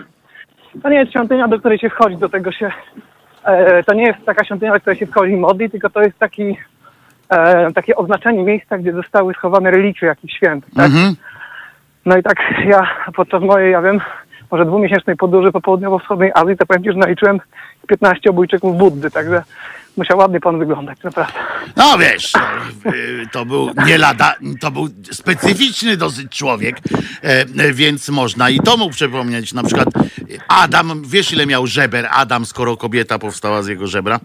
To 0.83 0.89
nie 0.89 0.99
jest 0.99 1.11
świątynia, 1.11 1.49
do 1.49 1.59
której 1.59 1.79
się 1.79 1.91
wchodzi, 1.91 2.17
do 2.17 2.29
tego 2.29 2.53
się. 2.53 2.71
E, 3.45 3.83
to 3.83 3.95
nie 3.95 4.07
jest 4.07 4.25
taka 4.27 4.45
świątynia, 4.45 4.73
do 4.73 4.81
której 4.81 4.99
się 4.99 5.07
wchodzi 5.07 5.33
i 5.33 5.37
modli, 5.37 5.71
tylko 5.71 5.91
to 5.91 6.03
jest 6.03 6.19
taki, 6.19 6.57
e, 7.31 7.73
takie 7.73 7.97
oznaczenie 7.97 8.43
miejsca, 8.43 8.79
gdzie 8.79 8.93
zostały 8.93 9.35
schowane 9.35 9.71
relikwie 9.71 10.07
jakichś 10.07 10.35
świętych. 10.35 10.75
Tak? 10.75 10.87
Mhm. 10.87 11.15
No 12.07 12.17
i 12.17 12.23
tak 12.23 12.37
ja 12.69 12.89
podczas 13.17 13.43
mojej, 13.43 13.73
ja 13.73 13.83
wiem, 13.83 14.01
może 14.51 14.65
dwumiesięcznej 14.65 15.17
podróży 15.17 15.53
po 15.53 15.61
południowo-wschodniej 15.61 16.33
Azji, 16.35 16.57
to 16.57 16.67
powiem 16.67 16.85
Ci, 16.85 16.93
że 16.93 16.99
naliczyłem 16.99 17.41
15 17.89 18.31
obójczyków 18.31 18.77
Buddy, 18.77 19.11
także 19.11 19.43
musiał 19.97 20.19
ładnie 20.19 20.41
Pan 20.41 20.59
wyglądać, 20.59 20.99
naprawdę. 21.03 21.33
No 21.77 21.99
wiesz, 21.99 22.33
no, 22.35 22.93
y, 22.93 23.27
to 23.33 23.45
był 23.45 23.71
nie 23.87 23.99
lada, 23.99 24.35
to 24.61 24.71
był 24.71 24.89
specyficzny 25.11 25.97
dosyć 25.97 26.33
człowiek, 26.39 26.77
e, 27.23 27.73
więc 27.73 28.09
można 28.09 28.51
i 28.51 28.61
to 28.61 28.77
mu 28.77 28.91
przypomnieć. 28.91 29.53
Na 29.53 29.63
przykład 29.63 29.89
Adam, 30.49 31.03
wiesz 31.07 31.33
ile 31.33 31.47
miał 31.47 31.67
żeber 31.67 32.09
Adam, 32.11 32.47
skoro 32.47 32.77
kobieta 32.77 33.19
powstała 33.19 33.63
z 33.63 33.67
jego 33.67 33.87
żebra? 33.87 34.21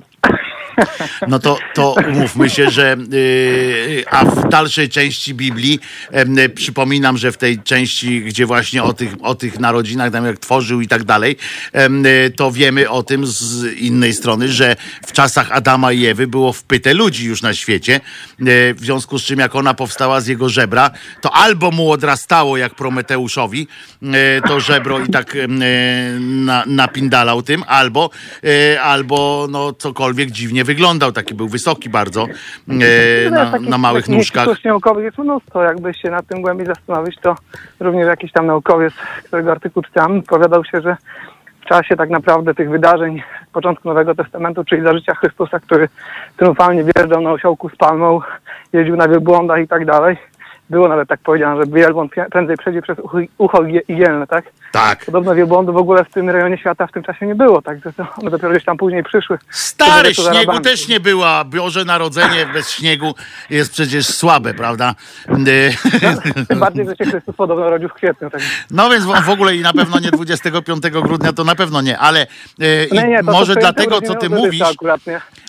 No 1.28 1.40
to, 1.40 1.58
to 1.74 1.96
umówmy 2.10 2.50
się, 2.50 2.70
że 2.70 2.98
y, 3.14 4.04
a 4.10 4.26
w 4.26 4.50
dalszej 4.50 4.90
części 4.90 5.34
Biblii 5.34 5.80
przypominam, 6.56 7.18
że 7.18 7.32
w 7.32 7.38
tej 7.38 7.60
części, 7.60 8.22
gdzie 8.22 8.46
właśnie 8.46 8.84
o 8.84 8.94
tych, 8.94 9.12
o 9.22 9.36
tych 9.36 9.60
narodzinach, 9.60 10.12
tam 10.12 10.26
jak 10.26 10.40
tworzył 10.40 10.82
i 10.82 10.88
tak 10.88 11.04
dalej, 11.04 11.38
to 12.36 12.52
wiemy 12.52 12.90
o 12.90 13.04
tym 13.04 13.28
z 13.28 13.64
innej 13.78 14.14
strony, 14.14 14.50
że 14.50 14.76
w 15.06 15.12
czasach 15.12 15.52
Adama 15.52 15.92
i 15.92 16.06
Ewy 16.06 16.28
było 16.28 16.54
wpyte 16.54 16.94
ludzi 16.94 17.26
już 17.26 17.42
na 17.42 17.54
świecie, 17.54 17.96
y, 18.42 18.74
w 18.74 18.80
związku 18.80 19.20
z 19.20 19.24
czym 19.24 19.40
jak 19.40 19.56
ona 19.56 19.74
powstała 19.74 20.22
z 20.22 20.28
jego 20.28 20.50
żebra, 20.50 20.92
to 21.22 21.34
albo 21.34 21.72
mu 21.72 21.92
odrastało 21.92 22.58
jak 22.58 22.76
Prometeuszowi 22.76 23.68
y, 24.04 24.08
to 24.48 24.60
żebro 24.60 25.00
i 25.00 25.10
tak 25.10 25.36
y, 25.36 25.48
na, 26.20 26.64
napindalał 26.68 27.42
tym, 27.42 27.64
albo, 27.68 28.10
albo 28.82 29.48
no 29.52 29.74
cokolwiek 29.74 30.32
dziwnie 30.32 30.61
wyglądał, 30.64 31.12
taki 31.12 31.34
był 31.34 31.48
wysoki 31.48 31.90
bardzo 31.90 32.26
y, 32.26 33.30
na, 33.32 33.52
Takich- 33.52 33.70
na 33.70 33.78
małych 33.78 34.04
takich 34.04 34.18
nóżkach. 34.18 34.44
historii 34.46 34.68
naukowych 34.70 35.06
jest 35.06 35.18
mnóstwo. 35.18 35.64
Jakby 35.64 35.94
się 35.94 36.10
nad 36.10 36.28
tym 36.28 36.42
głębiej 36.42 36.68
zastanowić, 36.68 37.16
to 37.22 37.36
również 37.80 38.08
jakiś 38.08 38.32
tam 38.32 38.46
naukowiec, 38.46 38.94
którego 39.26 39.52
artykuł 39.52 39.84
czytałem, 39.84 40.22
powiadał 40.24 40.66
się, 40.66 40.82
że 40.82 40.96
w 41.62 41.66
czasie 41.66 41.96
tak 41.96 42.10
naprawdę 42.10 42.54
tych 42.54 42.70
wydarzeń 42.70 43.24
z 43.50 43.52
początku 43.54 43.88
Nowego 43.88 44.16
Testamentu, 44.16 44.64
czyli 44.64 44.84
za 44.84 44.94
życia 44.94 45.16
Chrystusa, 45.16 45.60
który 45.60 45.90
triumfalnie 46.38 46.84
wjeżdżał 46.84 47.22
na 47.22 47.32
osiołku 47.32 47.70
z 47.70 47.76
palmą, 47.76 48.20
jeździł 48.74 48.96
na 48.96 49.08
wielbłądach 49.08 49.60
i 49.62 49.68
tak 49.68 49.86
dalej. 49.86 50.18
Było 50.72 50.88
nawet 50.88 51.10
tak 51.10 51.20
powiedziane, 51.20 51.62
że 51.66 51.72
wielbłąd 51.72 52.12
prędzej 52.32 52.58
przejdzie 52.58 52.82
przez 52.82 52.98
ucho- 52.98 53.28
ucho 53.38 53.58
igie- 53.64 53.82
igielne, 53.88 54.28
tak? 54.28 54.46
Tak. 54.72 55.06
Podobno 55.06 55.36
wielbłądu 55.36 55.74
w 55.74 55.78
ogóle 55.78 56.04
w 56.06 56.10
tym 56.10 56.30
rejonie 56.30 56.58
świata 56.58 56.88
w 56.88 56.92
tym 56.92 57.04
czasie 57.04 57.26
nie 57.28 57.36
było, 57.36 57.62
to 57.62 57.72
one 58.22 58.32
dopiero 58.32 58.52
gdzieś 58.52 58.66
tam 58.66 58.78
później 58.78 59.04
przyszły. 59.04 59.38
Stary, 59.50 60.16
To 60.16 60.34
śniegu 60.34 60.60
też 60.60 60.88
nie 60.88 61.00
była. 61.00 61.44
Boże 61.44 61.86
Narodzenie 61.86 62.46
bez 62.54 62.72
śniegu 62.72 63.14
jest 63.50 63.72
przecież 63.74 64.06
słabe, 64.08 64.54
prawda? 64.54 64.96
Y, 65.48 66.46
Tym 66.48 66.60
bardziej, 66.66 66.86
że 66.86 66.96
się 66.96 67.12
Chrystus 67.12 67.36
podobno 67.36 67.70
rodził 67.70 67.90
w 67.90 67.94
kwietniu. 67.94 68.30
Tak. 68.30 68.42
No 68.72 68.90
więc 68.90 69.06
w 69.06 69.22
w 69.26 69.30
ogóle 69.30 69.56
i 69.56 69.62
na 69.62 69.74
pewno 69.74 70.00
nie 70.00 70.12
25 70.12 70.84
grudnia, 70.90 71.34
to 71.34 71.44
na 71.44 71.56
pewno 71.56 71.82
nie, 71.82 72.00
ale 72.00 72.28
i 72.92 72.96
Nie, 72.96 73.18
to- 73.20 73.26
to 73.26 73.32
może 73.32 73.46
swoim 73.54 73.60
dlatego, 73.60 74.02
co 74.02 74.16
ty 74.16 74.30
mówisz, 74.30 74.62
Akurat? 74.62 75.02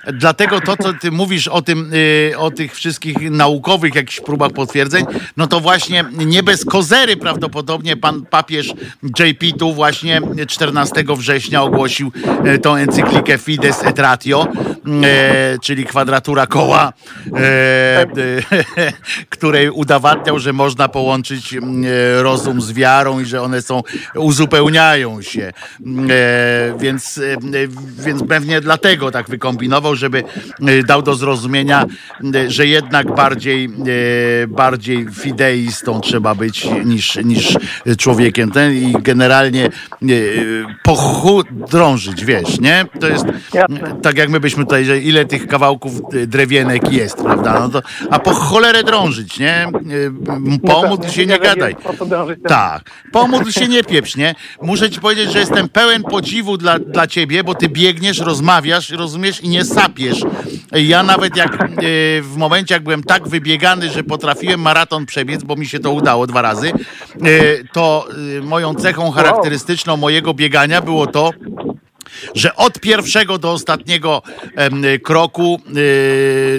Dlatego 0.06 0.60
to, 0.60 0.76
co 0.76 0.92
ty 1.00 1.10
mówisz 1.10 1.48
o 1.48 1.62
tym, 1.62 1.90
y, 1.94 2.38
o 2.38 2.50
tych 2.50 2.74
wszystkich 2.74 3.30
naukowych 3.30 3.94
jakichś 3.94 4.20
próbach 4.20 4.50
potwierdzeń, 4.52 5.04
no 5.36 5.46
to 5.46 5.60
właśnie 5.60 6.04
nie 6.12 6.42
bez 6.42 6.64
kozery 6.64 7.16
prawdopodobnie 7.16 7.96
pan 7.96 8.26
papież 8.26 8.74
JP 9.02 9.58
tu 9.58 9.72
właśnie 9.72 10.20
14 10.48 11.04
września 11.16 11.62
ogłosił 11.62 12.12
y, 12.54 12.58
tą 12.58 12.76
encyklikę 12.76 13.38
Fides 13.38 13.84
et 13.84 13.98
Ratio, 13.98 14.46
y, 14.46 15.58
czyli 15.58 15.84
kwadratura 15.84 16.46
koła, 16.46 16.92
y, 17.26 17.30
której 19.30 19.70
udowadniał, 19.70 20.38
że 20.38 20.52
można 20.52 20.88
połączyć 20.88 21.54
rozum 22.20 22.60
z 22.60 22.72
wiarą 22.72 23.20
i 23.20 23.24
że 23.24 23.42
one 23.42 23.62
są, 23.62 23.82
uzupełniają 24.14 25.22
się. 25.22 25.52
Więc, 26.78 27.20
więc 27.98 28.22
pewnie 28.28 28.60
dlatego 28.60 29.10
tak 29.10 29.28
wykombinował, 29.28 29.96
żeby 29.96 30.24
dał 30.86 31.02
do 31.02 31.14
zrozumienia, 31.14 31.86
że 32.48 32.66
jednak 32.66 33.14
bardziej, 33.14 33.70
bardziej 34.48 35.01
fideistą 35.10 36.00
trzeba 36.00 36.34
być 36.34 36.68
niż, 36.84 37.16
niż 37.24 37.56
człowiekiem 37.98 38.50
ten 38.50 38.72
i 38.72 38.92
generalnie 39.00 39.70
y, 40.02 40.64
pochu 40.82 41.42
drążyć, 41.50 42.24
wiesz, 42.24 42.60
nie? 42.60 42.84
To 43.00 43.08
jest 43.08 43.24
tak 44.02 44.16
jak 44.16 44.28
my 44.28 44.40
byśmy 44.40 44.64
tutaj, 44.64 44.84
że 44.84 44.98
ile 44.98 45.24
tych 45.24 45.46
kawałków 45.46 45.92
y, 46.14 46.26
drewienek 46.26 46.92
jest, 46.92 47.16
prawda? 47.16 47.60
No 47.60 47.68
to, 47.68 47.82
a 48.10 48.18
po 48.18 48.34
cholerę 48.34 48.84
drążyć, 48.84 49.38
nie? 49.38 49.66
Y, 49.90 50.12
Pomódl 50.66 51.08
się, 51.08 51.26
nie 51.26 51.38
gadaj. 51.38 51.76
tak. 52.48 52.48
Tak. 52.48 52.90
Pomódl 53.12 53.50
się, 53.50 53.68
nie 53.68 53.84
pieprz, 53.84 54.16
nie? 54.16 54.34
Muszę 54.62 54.90
ci 54.90 55.00
powiedzieć, 55.00 55.32
że 55.32 55.38
jestem 55.38 55.68
pełen 55.68 56.02
podziwu 56.02 56.56
dla, 56.56 56.78
dla 56.78 57.06
ciebie, 57.06 57.44
bo 57.44 57.54
ty 57.54 57.68
biegniesz, 57.68 58.18
rozmawiasz, 58.18 58.90
rozumiesz 58.90 59.40
i 59.40 59.48
nie 59.48 59.64
sapiesz. 59.64 60.20
Ja 60.72 61.02
nawet 61.02 61.36
jak 61.36 61.62
e, 61.62 61.66
w 62.22 62.34
momencie, 62.36 62.74
jak 62.74 62.82
byłem 62.82 63.02
tak 63.02 63.28
wybiegany, 63.28 63.90
że 63.90 64.04
potrafiłem 64.04 64.60
maraton 64.60 64.81
przebiec, 65.06 65.42
bo 65.42 65.56
mi 65.56 65.66
się 65.66 65.80
to 65.80 65.92
udało 65.92 66.26
dwa 66.26 66.42
razy, 66.42 66.70
e, 66.70 66.74
to 67.72 68.08
e, 68.38 68.40
moją 68.40 68.74
cechą 68.74 69.10
charakterystyczną 69.10 69.96
mojego 69.96 70.34
biegania 70.34 70.82
było 70.82 71.06
to, 71.06 71.30
że 72.34 72.56
od 72.56 72.80
pierwszego 72.80 73.38
do 73.38 73.52
ostatniego 73.52 74.22
em, 74.56 74.82
kroku 75.02 75.60
e, 75.66 75.70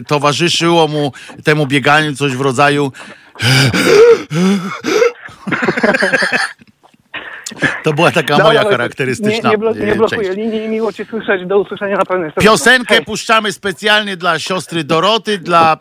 towarzyszyło 0.05 0.87
mu 0.87 1.11
temu 1.43 1.67
bieganiu 1.67 2.15
coś 2.15 2.35
w 2.35 2.41
rodzaju 2.41 2.91
To 7.83 7.93
była 7.93 8.11
taka 8.11 8.27
Dobra, 8.27 8.45
moja 8.45 8.59
Wojtek, 8.59 8.71
charakterystyczna 8.77 9.49
Nie, 9.49 9.57
nie, 9.57 9.63
blo- 9.63 9.85
nie 9.87 9.95
blokuję 9.95 10.21
część. 10.27 10.37
linii 10.37 10.63
i 10.63 10.69
miło 10.69 10.93
Cię 10.93 11.05
słyszeć. 11.05 11.45
Do 11.47 11.59
usłyszenia 11.59 11.97
na 11.97 12.05
pewno. 12.05 12.31
Piosenkę 12.41 12.95
Hej. 12.95 13.05
puszczamy 13.05 13.51
specjalnie 13.51 14.17
dla 14.17 14.39
siostry 14.39 14.83
Doroty, 14.83 15.37
dla 15.37 15.77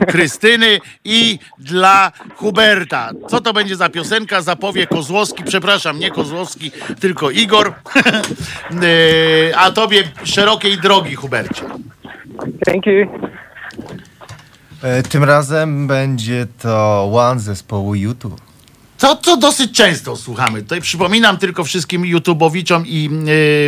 e, 0.00 0.06
Krystyny 0.06 0.78
i 1.04 1.38
dla 1.58 2.12
Huberta. 2.36 3.10
Co 3.28 3.40
to 3.40 3.52
będzie 3.52 3.76
za 3.76 3.88
piosenka? 3.88 4.40
Zapowie 4.42 4.86
Kozłowski, 4.86 5.44
przepraszam, 5.44 5.98
nie 5.98 6.10
Kozłowski, 6.10 6.70
tylko 7.00 7.30
Igor. 7.30 7.68
e, 9.52 9.56
a 9.56 9.70
tobie 9.70 10.02
szerokiej 10.24 10.78
drogi, 10.78 11.14
Hubercie. 11.14 11.62
Dzięki. 12.66 12.90
E, 14.82 15.02
Tym 15.02 15.24
razem 15.24 15.86
będzie 15.86 16.46
to 16.62 17.10
One 17.14 17.40
zespołu 17.40 17.94
YouTube. 17.94 18.40
Co, 19.00 19.16
co 19.16 19.36
dosyć 19.36 19.72
często 19.72 20.16
słuchamy. 20.16 20.62
Tutaj 20.62 20.80
przypominam 20.80 21.38
tylko 21.38 21.64
wszystkim 21.64 22.06
YouTubeowiczom 22.06 22.86
i 22.86 23.10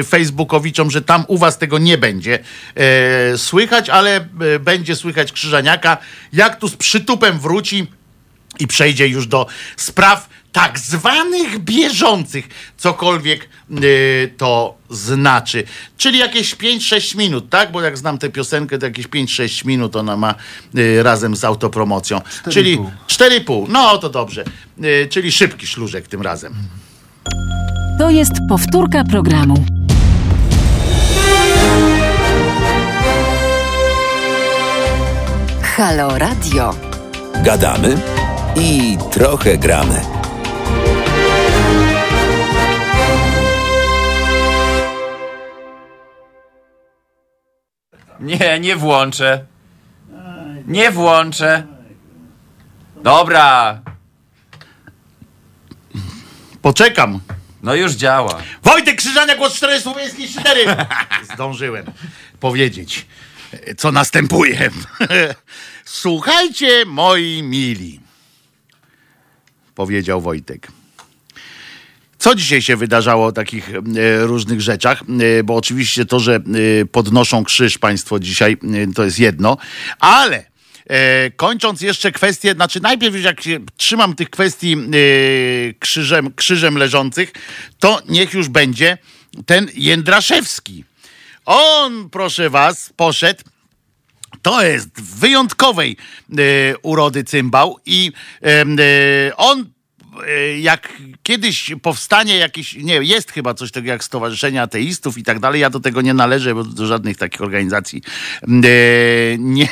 e, 0.00 0.04
Facebookowiczom, 0.04 0.90
że 0.90 1.02
tam 1.02 1.24
u 1.28 1.38
was 1.38 1.58
tego 1.58 1.78
nie 1.78 1.98
będzie 1.98 2.38
e, 2.74 3.38
słychać, 3.38 3.88
ale 3.88 4.16
e, 4.16 4.58
będzie 4.58 4.96
słychać 4.96 5.32
Krzyżaniaka, 5.32 5.96
jak 6.32 6.56
tu 6.56 6.68
z 6.68 6.76
przytupem 6.76 7.38
wróci 7.38 7.86
i 8.58 8.66
przejdzie 8.66 9.08
już 9.08 9.26
do 9.26 9.46
spraw 9.76 10.28
tak 10.52 10.78
zwanych 10.78 11.58
bieżących, 11.58 12.48
cokolwiek 12.76 13.48
y, 13.82 14.34
to 14.36 14.74
znaczy. 14.90 15.64
Czyli 15.96 16.18
jakieś 16.18 16.56
5-6 16.56 17.16
minut, 17.16 17.50
tak? 17.50 17.72
Bo 17.72 17.82
jak 17.82 17.98
znam 17.98 18.18
tę 18.18 18.30
piosenkę, 18.30 18.78
to 18.78 18.86
jakieś 18.86 19.08
5-6 19.08 19.66
minut 19.66 19.96
ona 19.96 20.16
ma 20.16 20.34
y, 20.76 21.02
razem 21.02 21.36
z 21.36 21.44
autopromocją. 21.44 22.20
Czyli 22.50 22.78
4,5. 23.06 23.68
No 23.68 23.98
to 23.98 24.08
dobrze. 24.08 24.44
Y, 24.84 25.08
czyli 25.10 25.32
szybki 25.32 25.66
szlużek 25.66 26.08
tym 26.08 26.22
razem. 26.22 26.54
To 27.98 28.10
jest 28.10 28.32
powtórka 28.48 29.04
programu. 29.04 29.64
Halo 35.62 36.18
Radio. 36.18 36.74
Gadamy 37.44 37.96
i 38.56 38.98
trochę 39.10 39.58
gramy. 39.58 40.21
Nie, 48.22 48.60
nie 48.60 48.76
włączę. 48.76 49.44
Nie 50.66 50.90
włączę. 50.90 51.66
Dobra, 53.02 53.80
Poczekam. 56.62 57.20
no 57.62 57.74
już 57.74 57.92
działa. 57.92 58.42
Wojtek 58.62 58.96
Krzyżania, 58.96 59.36
głos 59.36 59.54
4 59.54 59.80
słowiański 59.80 60.28
4. 60.28 60.64
Zdążyłem 61.34 61.86
powiedzieć, 62.40 63.06
co 63.76 63.92
następuje. 63.92 64.70
Słuchajcie, 65.84 66.84
moi 66.86 67.42
mili, 67.42 68.00
powiedział 69.74 70.20
Wojtek. 70.20 70.68
Co 72.22 72.34
dzisiaj 72.34 72.62
się 72.62 72.76
wydarzało 72.76 73.26
o 73.26 73.32
takich 73.32 73.70
e, 73.70 73.80
różnych 74.26 74.60
rzeczach? 74.60 75.02
E, 75.38 75.42
bo 75.44 75.56
oczywiście 75.56 76.04
to, 76.04 76.20
że 76.20 76.34
e, 76.34 76.40
podnoszą 76.84 77.44
krzyż 77.44 77.78
państwo 77.78 78.20
dzisiaj, 78.20 78.56
to 78.94 79.04
jest 79.04 79.18
jedno, 79.18 79.56
ale 80.00 80.52
kończąc 81.36 81.80
jeszcze 81.80 82.12
kwestię, 82.12 82.52
znaczy 82.52 82.80
najpierw 82.80 83.22
jak 83.22 83.42
się 83.42 83.60
trzymam 83.76 84.14
tych 84.14 84.30
kwestii 84.30 84.76
krzyżem, 85.78 86.34
krzyżem 86.34 86.78
leżących, 86.78 87.32
to 87.78 88.02
niech 88.08 88.34
już 88.34 88.48
będzie 88.48 88.98
ten 89.46 89.68
Jędraszewski. 89.74 90.84
On, 91.44 92.10
proszę 92.10 92.50
was, 92.50 92.92
poszedł 92.96 93.42
to 94.42 94.62
jest 94.62 95.00
wyjątkowej 95.00 95.96
e, 96.30 96.78
urody 96.82 97.24
cymbał 97.24 97.78
i 97.86 98.12
on 99.36 99.71
jak 100.60 100.92
kiedyś 101.22 101.74
powstanie 101.82 102.36
jakieś, 102.36 102.74
nie, 102.74 102.94
jest 102.94 103.32
chyba 103.32 103.54
coś 103.54 103.70
takiego 103.70 103.92
jak 103.92 104.04
Stowarzyszenie 104.04 104.62
Ateistów 104.62 105.18
i 105.18 105.22
tak 105.22 105.40
dalej, 105.40 105.60
ja 105.60 105.70
do 105.70 105.80
tego 105.80 106.02
nie 106.02 106.14
należę, 106.14 106.54
bo 106.54 106.64
do 106.64 106.86
żadnych 106.86 107.16
takich 107.16 107.40
organizacji 107.40 108.02
e, 108.42 108.48
nie 109.38 109.68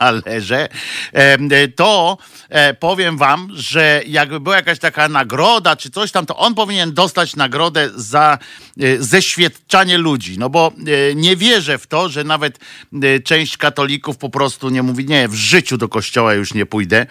należę, 0.00 0.68
e, 1.12 1.68
to 1.68 2.18
e, 2.48 2.74
powiem 2.74 3.18
wam, 3.18 3.48
że 3.54 4.02
jakby 4.06 4.40
była 4.40 4.56
jakaś 4.56 4.78
taka 4.78 5.08
nagroda 5.08 5.76
czy 5.76 5.90
coś 5.90 6.12
tam, 6.12 6.26
to 6.26 6.36
on 6.36 6.54
powinien 6.54 6.94
dostać 6.94 7.36
nagrodę 7.36 7.90
za 7.94 8.38
e, 8.80 9.02
zeświadczanie 9.02 9.98
ludzi, 9.98 10.38
no 10.38 10.50
bo 10.50 10.72
e, 11.10 11.14
nie 11.14 11.36
wierzę 11.36 11.78
w 11.78 11.86
to, 11.86 12.08
że 12.08 12.24
nawet 12.24 12.58
e, 13.02 13.20
część 13.20 13.56
katolików 13.56 14.16
po 14.16 14.30
prostu 14.30 14.70
nie 14.70 14.82
mówi, 14.82 15.04
nie, 15.04 15.28
w 15.28 15.34
życiu 15.34 15.78
do 15.78 15.88
kościoła 15.88 16.34
już 16.34 16.54
nie 16.54 16.66
pójdę, 16.66 17.06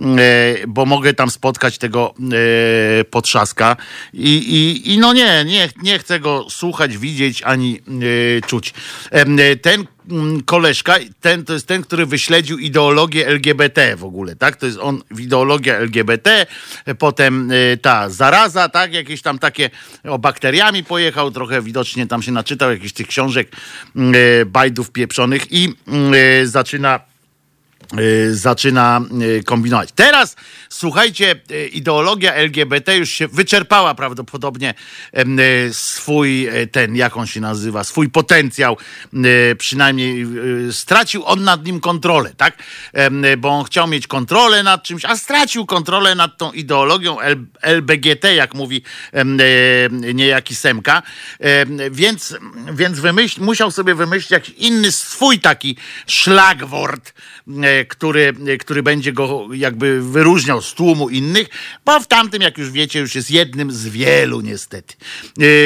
e, 0.00 0.66
bo 0.68 0.86
mogę 0.86 1.14
tam 1.14 1.30
spotkać 1.30 1.78
tego 1.78 2.14
e, 2.31 2.31
potrzaska 3.10 3.76
i, 4.12 4.36
i, 4.36 4.92
i 4.92 4.98
no 4.98 5.12
nie, 5.12 5.44
nie, 5.44 5.68
nie 5.82 5.98
chcę 5.98 6.20
go 6.20 6.46
słuchać, 6.50 6.98
widzieć 6.98 7.42
ani 7.42 7.80
e, 8.38 8.46
czuć. 8.46 8.74
E, 9.10 9.56
Ten 9.56 9.86
mm, 10.10 10.42
koleżka, 10.42 10.94
ten 11.20 11.44
to 11.44 11.52
jest 11.52 11.66
ten, 11.66 11.82
który 11.82 12.06
wyśledził 12.06 12.58
ideologię 12.58 13.26
LGBT 13.26 13.96
w 13.96 14.04
ogóle, 14.04 14.36
tak? 14.36 14.56
To 14.56 14.66
jest 14.66 14.78
on 14.78 15.02
ideologia 15.18 15.76
LGBT, 15.76 16.46
potem 16.98 17.52
ta 17.82 18.10
zaraza, 18.10 18.68
tak? 18.68 18.92
Jakieś 18.92 19.22
tam 19.22 19.38
takie 19.38 19.70
o 20.04 20.18
bakteriami 20.18 20.84
pojechał, 20.84 21.30
trochę 21.30 21.62
widocznie 21.62 22.06
tam 22.06 22.22
się 22.22 22.32
naczytał 22.32 22.70
jakichś 22.70 22.92
tych 22.92 23.06
książek 23.06 23.48
bajdów 24.46 24.90
pieprzonych 24.90 25.42
i 25.50 25.74
zaczyna 26.44 27.11
zaczyna 28.30 29.00
y, 29.22 29.42
kombinować. 29.44 29.88
Teraz, 29.94 30.36
słuchajcie, 30.68 31.36
y, 31.50 31.68
ideologia 31.68 32.34
LGBT 32.34 32.96
już 32.96 33.10
się 33.10 33.28
wyczerpała 33.28 33.94
prawdopodobnie 33.94 34.74
y, 35.18 35.74
swój 35.74 36.48
y, 36.48 36.66
ten, 36.66 36.96
jak 36.96 37.16
on 37.16 37.26
się 37.26 37.40
nazywa, 37.40 37.84
swój 37.84 38.10
potencjał, 38.10 38.76
y, 39.14 39.56
przynajmniej 39.58 40.26
y, 40.68 40.72
stracił 40.72 41.24
on 41.26 41.44
nad 41.44 41.64
nim 41.64 41.80
kontrolę, 41.80 42.32
tak? 42.36 42.58
Y, 43.32 43.36
Bo 43.36 43.48
on 43.48 43.64
chciał 43.64 43.88
mieć 43.88 44.06
kontrolę 44.06 44.62
nad 44.62 44.82
czymś, 44.82 45.04
a 45.04 45.16
stracił 45.16 45.66
kontrolę 45.66 46.14
nad 46.14 46.38
tą 46.38 46.52
ideologią 46.52 47.16
LBGT, 47.62 48.34
jak 48.34 48.54
mówi 48.54 48.82
y, 49.14 50.14
niejaki 50.14 50.54
Semka, 50.54 51.02
Em, 51.42 51.78
więc, 51.90 52.36
więc 52.72 53.00
wymyśl, 53.00 53.40
musiał 53.40 53.70
sobie 53.70 53.94
wymyślić 53.94 54.30
jakiś 54.30 54.54
inny 54.54 54.92
swój 54.92 55.38
taki 55.40 55.76
szlagwort, 56.06 57.12
który, 57.88 58.34
e, 58.46 58.56
który 58.56 58.82
będzie 58.82 59.12
go 59.12 59.48
jakby 59.54 60.02
wyróżniał 60.02 60.62
z 60.62 60.74
tłumu 60.74 61.08
innych, 61.08 61.48
bo 61.84 62.00
w 62.00 62.06
tamtym, 62.06 62.42
jak 62.42 62.58
już 62.58 62.70
wiecie, 62.70 63.00
już 63.00 63.14
jest 63.14 63.30
jednym 63.30 63.72
z 63.72 63.88
wielu 63.88 64.40
niestety. 64.40 64.94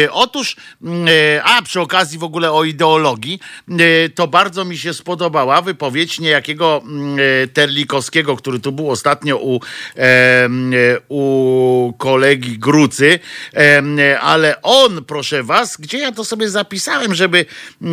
E, 0.04 0.12
Otóż, 0.12 0.56
mm, 0.82 1.08
e, 1.08 1.42
a 1.44 1.62
przy 1.62 1.80
okazji 1.80 2.18
w 2.18 2.24
ogóle 2.24 2.52
o 2.52 2.64
ideologii, 2.64 3.40
e, 3.68 4.08
to 4.08 4.28
bardzo 4.28 4.64
mi 4.64 4.78
się 4.78 4.94
spodobała 4.94 5.62
wypowiedź 5.62 6.20
niejakiego 6.20 6.82
mm, 6.84 7.18
e, 7.18 7.46
Terlikowskiego, 7.48 8.36
który 8.36 8.60
tu 8.60 8.72
był 8.72 8.90
ostatnio 8.90 9.36
u, 9.36 9.60
e, 9.96 10.44
m, 10.44 10.72
e, 10.74 10.76
u 11.08 11.94
kolegi 11.98 12.58
Grucy, 12.58 13.18
e, 13.54 14.20
ale 14.20 14.62
on, 14.62 15.04
proszę 15.04 15.42
was, 15.42 15.76
gdzie 15.76 15.98
ja 15.98 16.12
to 16.12 16.24
sobie 16.24 16.48
zapisałem, 16.48 17.14
żeby, 17.14 17.46
e, 17.82 17.86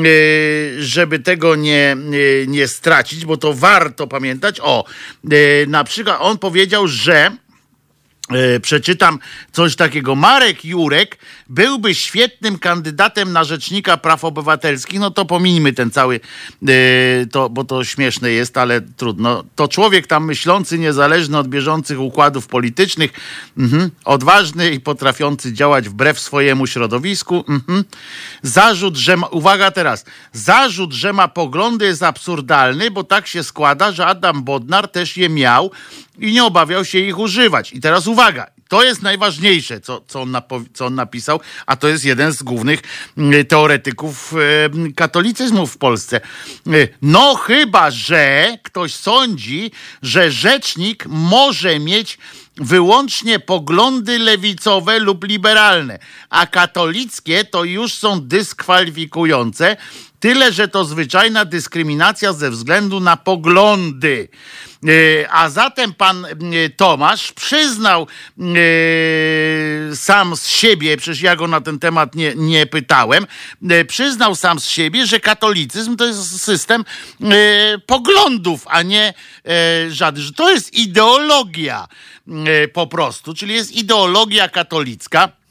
żeby 0.80 1.20
tego 1.20 1.56
nie, 1.56 1.92
e, 1.92 2.48
nie 2.48 2.68
stracić, 2.68 3.26
bo 3.26 3.38
to 3.38 3.54
warto 3.74 4.08
pamiętać. 4.08 4.60
O, 4.62 4.86
e, 5.32 5.66
na 5.68 5.84
przykład 5.84 6.18
on 6.20 6.38
powiedział, 6.38 6.88
że 6.88 7.32
E, 8.32 8.60
przeczytam 8.60 9.20
coś 9.52 9.76
takiego. 9.76 10.16
Marek 10.16 10.66
Jurek 10.66 11.18
byłby 11.50 11.96
świetnym 11.96 12.60
kandydatem 12.60 13.34
na 13.34 13.44
rzecznika 13.44 13.98
praw 13.98 14.24
obywatelskich. 14.24 15.00
No 15.00 15.12
to 15.12 15.26
pominijmy 15.26 15.74
ten 15.74 15.92
cały, 15.92 16.20
e, 16.68 17.26
to, 17.26 17.50
bo 17.50 17.64
to 17.64 17.84
śmieszne 17.84 18.32
jest, 18.32 18.58
ale 18.58 18.82
trudno. 18.82 19.44
To 19.56 19.68
człowiek 19.68 20.08
tam 20.08 20.26
myślący, 20.26 20.80
niezależny 20.80 21.38
od 21.38 21.48
bieżących 21.48 22.00
układów 22.00 22.48
politycznych, 22.48 23.12
mhm. 23.58 23.92
odważny 24.06 24.72
i 24.72 24.80
potrafiący 24.80 25.54
działać 25.54 25.90
wbrew 25.90 26.20
swojemu 26.20 26.68
środowisku. 26.68 27.44
Mhm. 27.50 27.84
Zarzut, 28.42 28.96
że 28.96 29.18
ma, 29.18 29.28
uwaga 29.28 29.72
teraz, 29.72 30.06
zarzut, 30.34 30.94
że 30.94 31.14
ma 31.14 31.28
poglądy 31.28 31.86
jest 31.86 32.04
absurdalny, 32.04 32.92
bo 32.92 33.04
tak 33.04 33.28
się 33.28 33.44
składa, 33.44 33.92
że 33.92 34.06
Adam 34.06 34.44
Bodnar 34.44 34.88
też 34.88 35.18
je 35.18 35.30
miał 35.30 35.72
i 36.20 36.32
nie 36.32 36.44
obawiał 36.44 36.86
się 36.86 37.00
ich 37.00 37.20
używać. 37.20 37.74
I 37.74 37.82
teraz 37.82 38.08
uwaga, 38.08 38.48
to 38.68 38.84
jest 38.84 39.02
najważniejsze, 39.02 39.82
co, 39.82 40.02
co, 40.08 40.22
on, 40.22 40.38
co 40.74 40.86
on 40.86 40.96
napisał, 40.96 41.40
a 41.66 41.76
to 41.76 41.88
jest 41.88 42.06
jeden 42.06 42.32
z 42.32 42.44
głównych 42.44 42.82
mm, 43.18 43.46
teoretyków 43.46 44.34
katolicyzmu 44.96 45.68
w 45.68 45.78
Polsce. 45.78 46.22
E, 46.68 46.88
No 47.02 47.36
chyba, 47.36 47.92
że 47.92 48.58
ktoś 48.64 48.94
sądzi, 48.94 49.72
że 50.02 50.32
rzecznik 50.32 51.06
może 51.08 51.80
mieć 51.80 52.18
wyłącznie 52.58 53.40
poglądy 53.40 54.20
lewicowe 54.20 55.00
lub 55.00 55.24
liberalne, 55.24 56.00
a 56.30 56.48
katolickie 56.48 57.46
to 57.46 57.64
już 57.64 57.94
są 57.94 58.22
dyskwalifikujące, 58.22 59.78
tyle 60.20 60.52
że 60.54 60.68
to 60.68 60.86
zwyczajna 60.86 61.46
dyskryminacja 61.46 62.34
ze 62.34 62.52
względu 62.52 63.00
na 63.00 63.18
poglądy. 63.18 64.28
E, 64.88 65.30
A 65.32 65.50
zatem 65.50 65.94
pan 65.94 66.26
e, 66.26 66.30
Tomasz 66.78 67.32
przyznał 67.32 68.08
e, 68.40 68.46
sam 69.96 70.36
z 70.36 70.48
siebie, 70.48 70.98
przecież 70.98 71.22
ja 71.22 71.36
go 71.36 71.48
na 71.48 71.62
ten 71.62 71.80
temat 71.80 72.16
nie, 72.16 72.34
nie 72.36 72.66
pytałem, 72.66 73.28
przyznał 73.88 74.36
sam 74.36 74.60
z 74.60 74.68
siebie, 74.68 75.06
że 75.06 75.20
katolicyzm 75.20 75.96
to 75.96 76.06
jest 76.06 76.42
system 76.42 76.86
poglądów, 77.86 78.66
a 78.68 78.82
nie 78.82 79.14
że 79.88 80.34
to 80.36 80.52
jest 80.52 80.74
ideologia 80.74 81.88
po 82.74 82.88
prostu, 82.88 83.34
czyli 83.34 83.54
jest 83.54 83.72
ideologia 83.72 84.50
katolicka. 84.50 85.43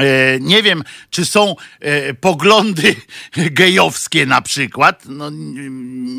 E, 0.00 0.40
Nie 0.40 0.62
wiem, 0.62 0.84
czy 1.10 1.26
są 1.26 1.56
e, 1.80 2.14
poglądy 2.14 2.96
gejowskie 3.36 4.26
na 4.26 4.42
przykład. 4.42 5.02
No, 5.06 5.30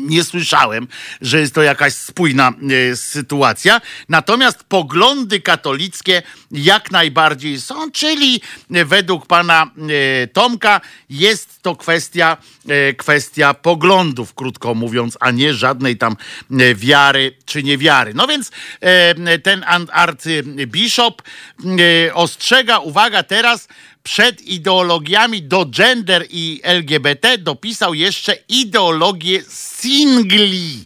nie 0.08 0.24
słyszałem, 0.24 0.88
że 1.20 1.40
jest 1.40 1.54
to 1.54 1.62
jakaś 1.62 1.94
spójna 1.94 2.52
e, 2.92 2.96
sytuacja. 2.96 3.80
Natomiast 4.08 4.64
poglądy 4.64 5.40
katolickie 5.40 6.22
jak 6.50 6.90
najbardziej 6.90 7.60
są, 7.60 7.90
czyli 7.90 8.40
według 8.70 9.26
pana 9.26 9.70
Tomka 10.32 10.80
jest 11.10 11.57
to 11.68 11.76
kwestia, 11.76 12.36
e, 12.68 12.92
kwestia 12.92 13.54
poglądów, 13.54 14.34
krótko 14.34 14.74
mówiąc, 14.74 15.16
a 15.20 15.30
nie 15.30 15.54
żadnej 15.54 15.96
tam 15.96 16.16
e, 16.50 16.74
wiary 16.74 17.36
czy 17.44 17.62
niewiary. 17.62 18.14
No 18.14 18.26
więc 18.26 18.50
e, 18.80 19.38
ten 19.38 19.64
arcybishop 19.92 21.22
ostrzega, 22.14 22.78
uwaga 22.78 23.22
teraz, 23.22 23.68
przed 24.08 24.40
ideologiami 24.40 25.42
do 25.42 25.66
gender 25.66 26.26
i 26.30 26.60
LGBT 26.62 27.38
dopisał 27.38 27.94
jeszcze 27.94 28.36
ideologię 28.48 29.42
singli, 29.80 30.84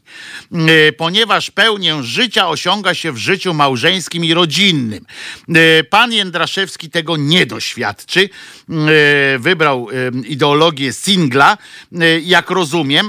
e, 0.52 0.92
ponieważ 0.92 1.50
pełnię 1.50 2.02
życia 2.02 2.48
osiąga 2.48 2.94
się 2.94 3.12
w 3.12 3.16
życiu 3.16 3.54
małżeńskim 3.54 4.24
i 4.24 4.34
rodzinnym. 4.34 5.06
E, 5.48 5.84
Pan 5.84 6.12
Jędraszewski 6.12 6.90
tego 6.90 7.16
nie 7.16 7.46
doświadczy. 7.46 8.28
E, 8.68 9.38
Wybrał 9.38 9.88
ideologię 10.28 10.92
singla, 10.92 11.58
jak 12.22 12.50
rozumiem, 12.50 13.06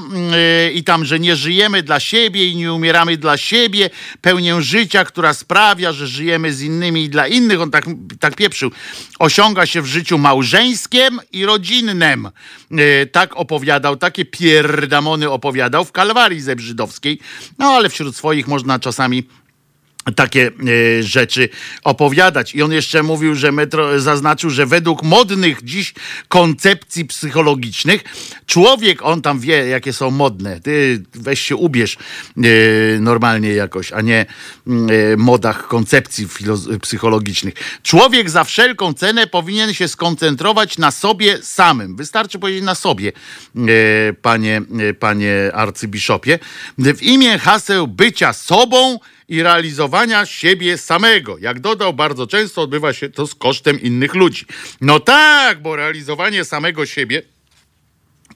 i 0.74 0.84
tam, 0.84 1.06
że 1.06 1.20
nie 1.20 1.36
żyjemy 1.36 1.84
dla 1.84 2.00
siebie 2.00 2.48
i 2.48 2.56
nie 2.56 2.74
umieramy 2.74 3.18
dla 3.18 3.38
siebie, 3.38 3.90
pełnię 4.22 4.62
życia, 4.62 5.06
która 5.06 5.34
sprawia, 5.34 5.94
że 5.94 6.08
żyjemy 6.08 6.54
z 6.54 6.62
innymi 6.62 7.04
i 7.04 7.10
dla 7.10 7.28
innych. 7.28 7.62
On 7.62 7.72
tak, 7.72 7.86
tak 8.20 8.36
pieprzył. 8.36 8.72
Osiąga 9.20 9.66
się 9.66 9.82
w 9.82 9.86
życiu 9.86 10.03
małżeńskim 10.12 11.20
i 11.32 11.46
rodzinnym. 11.46 12.30
E, 12.72 13.06
Tak 13.06 13.36
opowiadał, 13.38 13.98
takie 13.98 14.26
pierdamony 14.26 15.30
opowiadał 15.30 15.86
w 15.86 15.92
Kalwarii 15.92 16.42
Zebrzydowskiej. 16.42 17.20
No 17.60 17.66
ale 17.66 17.90
wśród 17.90 18.16
swoich 18.16 18.48
można 18.48 18.80
czasami 18.80 19.24
takie 20.12 20.52
e, 21.00 21.04
rzeczy 21.04 21.50
opowiadać. 21.84 22.56
I 22.56 22.62
on 22.62 22.72
jeszcze 22.72 23.04
mówił, 23.04 23.36
że 23.36 23.52
metro 23.52 24.00
zaznaczył, 24.00 24.50
że 24.50 24.66
według 24.66 25.04
modnych 25.04 25.64
dziś 25.64 25.94
koncepcji 26.28 27.06
psychologicznych, 27.06 28.04
człowiek, 28.46 29.02
on 29.02 29.22
tam 29.22 29.40
wie, 29.40 29.68
jakie 29.68 29.94
są 29.94 30.12
modne. 30.12 30.60
Ty 30.60 31.04
weź 31.14 31.42
się 31.42 31.56
ubierz 31.56 31.98
e, 31.98 32.40
normalnie 33.00 33.54
jakoś, 33.54 33.94
a 33.94 34.02
nie 34.02 34.26
mm, 34.68 34.90
e, 34.90 35.18
modach 35.18 35.68
koncepcji 35.68 36.28
psychologicznych. 36.82 37.54
Człowiek 37.84 38.30
za 38.30 38.44
wszelką 38.44 38.94
cenę 38.94 39.28
powinien 39.28 39.74
się 39.74 39.88
skoncentrować 39.88 40.78
na 40.78 40.92
sobie 40.92 41.38
samym. 41.42 41.96
Wystarczy 41.96 42.40
powiedzieć 42.40 42.64
na 42.64 42.76
sobie, 42.76 43.12
panie, 44.22 44.62
panie 45.00 45.52
arcybiszopie. 45.54 46.40
W 46.78 47.02
imię 47.02 47.40
haseł 47.40 47.88
bycia 47.88 48.34
sobą 48.34 49.00
i 49.34 49.44
realizowania 49.44 50.26
siebie 50.26 50.78
samego. 50.78 51.38
Jak 51.38 51.60
dodał, 51.60 51.94
bardzo 51.94 52.28
często 52.28 52.62
odbywa 52.62 52.94
się 52.94 53.10
to 53.10 53.28
z 53.28 53.36
kosztem 53.36 53.82
innych 53.82 54.14
ludzi. 54.16 54.46
No 54.82 55.00
tak, 55.00 55.62
bo 55.62 55.76
realizowanie 55.76 56.46
samego 56.46 56.86
siebie 56.86 57.22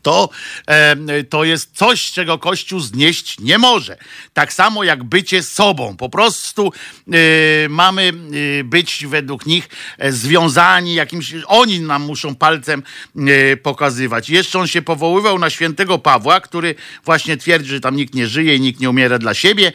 to, 0.01 0.29
e, 0.67 1.23
to 1.23 1.43
jest 1.43 1.77
coś, 1.77 2.11
czego 2.11 2.37
Kościół 2.37 2.79
znieść 2.79 3.39
nie 3.39 3.57
może. 3.57 3.97
Tak 4.33 4.53
samo 4.53 4.83
jak 4.83 5.03
bycie 5.03 5.43
sobą. 5.43 5.97
Po 5.97 6.09
prostu 6.09 6.71
e, 7.07 7.69
mamy 7.69 8.13
e, 8.59 8.63
być 8.63 9.05
według 9.05 9.45
nich 9.45 9.69
związani 10.09 10.93
jakimś. 10.93 11.33
Oni 11.47 11.79
nam 11.79 12.01
muszą 12.01 12.35
palcem 12.35 12.83
e, 13.15 13.57
pokazywać. 13.57 14.29
Jeszcze 14.29 14.59
on 14.59 14.67
się 14.67 14.81
powoływał 14.81 15.39
na 15.39 15.49
świętego 15.49 15.99
Pawła, 15.99 16.41
który 16.41 16.75
właśnie 17.05 17.37
twierdzi, 17.37 17.69
że 17.69 17.79
tam 17.79 17.95
nikt 17.95 18.15
nie 18.15 18.27
żyje 18.27 18.55
i 18.55 18.59
nikt 18.59 18.79
nie 18.79 18.89
umiera 18.89 19.19
dla 19.19 19.33
siebie. 19.33 19.71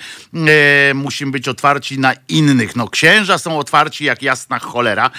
Musimy 0.95 1.33
być 1.33 1.49
otwarci 1.49 1.99
na 1.99 2.15
innych. 2.29 2.77
No, 2.77 2.89
księża 2.89 3.39
są 3.39 3.59
otwarci 3.59 4.05
jak 4.05 4.23
jasna 4.23 4.59
cholera. 4.59 5.11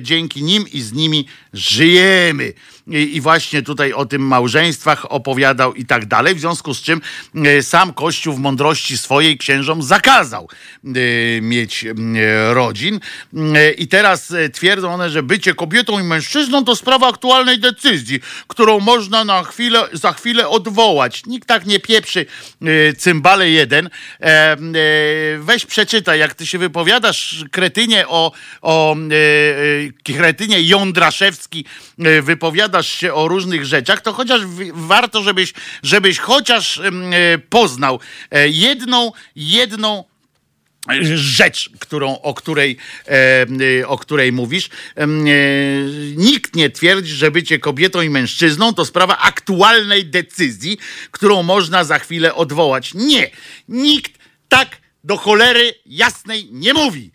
Dzięki 0.00 0.42
nim 0.42 0.64
i 0.72 0.80
z 0.80 0.92
nimi 0.92 1.26
żyjemy. 1.56 2.52
I, 2.90 3.20
właśnie 3.20 3.62
tutaj 3.62 3.92
o 3.92 4.06
tym 4.06 4.22
małżeństwach 4.22 5.12
opowiadał 5.12 5.74
i 5.74 5.86
tak 5.86 6.06
dalej, 6.06 6.34
w 6.34 6.40
związku 6.40 6.74
z 6.74 6.82
czym 6.82 7.00
e, 7.34 7.62
sam 7.62 7.92
Kościół 7.92 8.34
w 8.34 8.38
mądrości 8.38 8.98
swojej 8.98 9.38
księżom 9.38 9.82
zakazał 9.82 10.48
e, 10.84 10.90
mieć 11.40 11.84
e, 11.84 11.94
rodzin 12.54 13.00
i 13.78 13.88
teraz 13.88 14.32
twierdzą 14.52 14.94
one, 14.94 15.10
że 15.10 15.22
bycie 15.22 15.54
kobietą 15.54 16.00
i 16.00 16.02
mężczyzną 16.02 16.64
to 16.64 16.76
sprawa 16.76 17.08
aktualnej 17.08 17.58
decyzji, 17.58 18.20
którą 18.46 18.80
można 18.80 19.24
na 19.24 19.42
chwilę, 19.42 19.88
za 19.92 20.12
chwilę 20.12 20.48
odwołać. 20.48 21.26
Nikt 21.26 21.48
tak 21.48 21.66
nie 21.66 21.80
pieprzy 21.80 22.26
cymbale 22.98 23.50
jeden. 23.50 23.90
Weź 25.38 25.66
przeczytaj, 25.66 26.18
jak 26.18 26.34
ty 26.34 26.46
się 26.46 26.58
wypowiadasz, 26.58 27.44
kretynie 27.50 28.08
o, 28.08 28.32
o 28.62 28.96
kretynie 30.04 30.62
Jądraszewski, 30.62 31.45
e, 31.98 32.22
wypowiadasz 32.22 32.88
się 32.88 33.14
o 33.14 33.28
różnych 33.28 33.64
rzeczach, 33.64 34.00
to 34.00 34.12
chociaż 34.12 34.40
warto, 34.72 35.22
żebyś, 35.22 35.52
żebyś 35.82 36.18
chociaż 36.18 36.78
e, 36.78 36.82
poznał 37.50 38.00
e, 38.30 38.48
jedną, 38.48 39.12
jedną 39.36 40.04
rzecz, 41.14 41.70
którą, 41.78 42.20
o, 42.20 42.34
której, 42.34 42.76
o 43.86 43.98
której 43.98 44.32
mówisz. 44.32 44.68
Nikt 46.16 46.56
nie 46.56 46.70
twierdzi, 46.70 47.12
że 47.12 47.30
bycie 47.30 47.58
kobietą 47.58 48.00
i 48.00 48.10
mężczyzną 48.10 48.74
to 48.74 48.84
sprawa 48.84 49.18
aktualnej 49.18 50.04
decyzji, 50.04 50.78
którą 51.10 51.42
można 51.42 51.84
za 51.84 51.98
chwilę 51.98 52.34
odwołać. 52.34 52.94
Nie, 52.94 53.30
nikt 53.68 54.12
tak 54.48 54.76
do 55.06 55.16
cholery 55.16 55.74
jasnej 55.86 56.48
nie 56.52 56.74
mówi. 56.74 57.10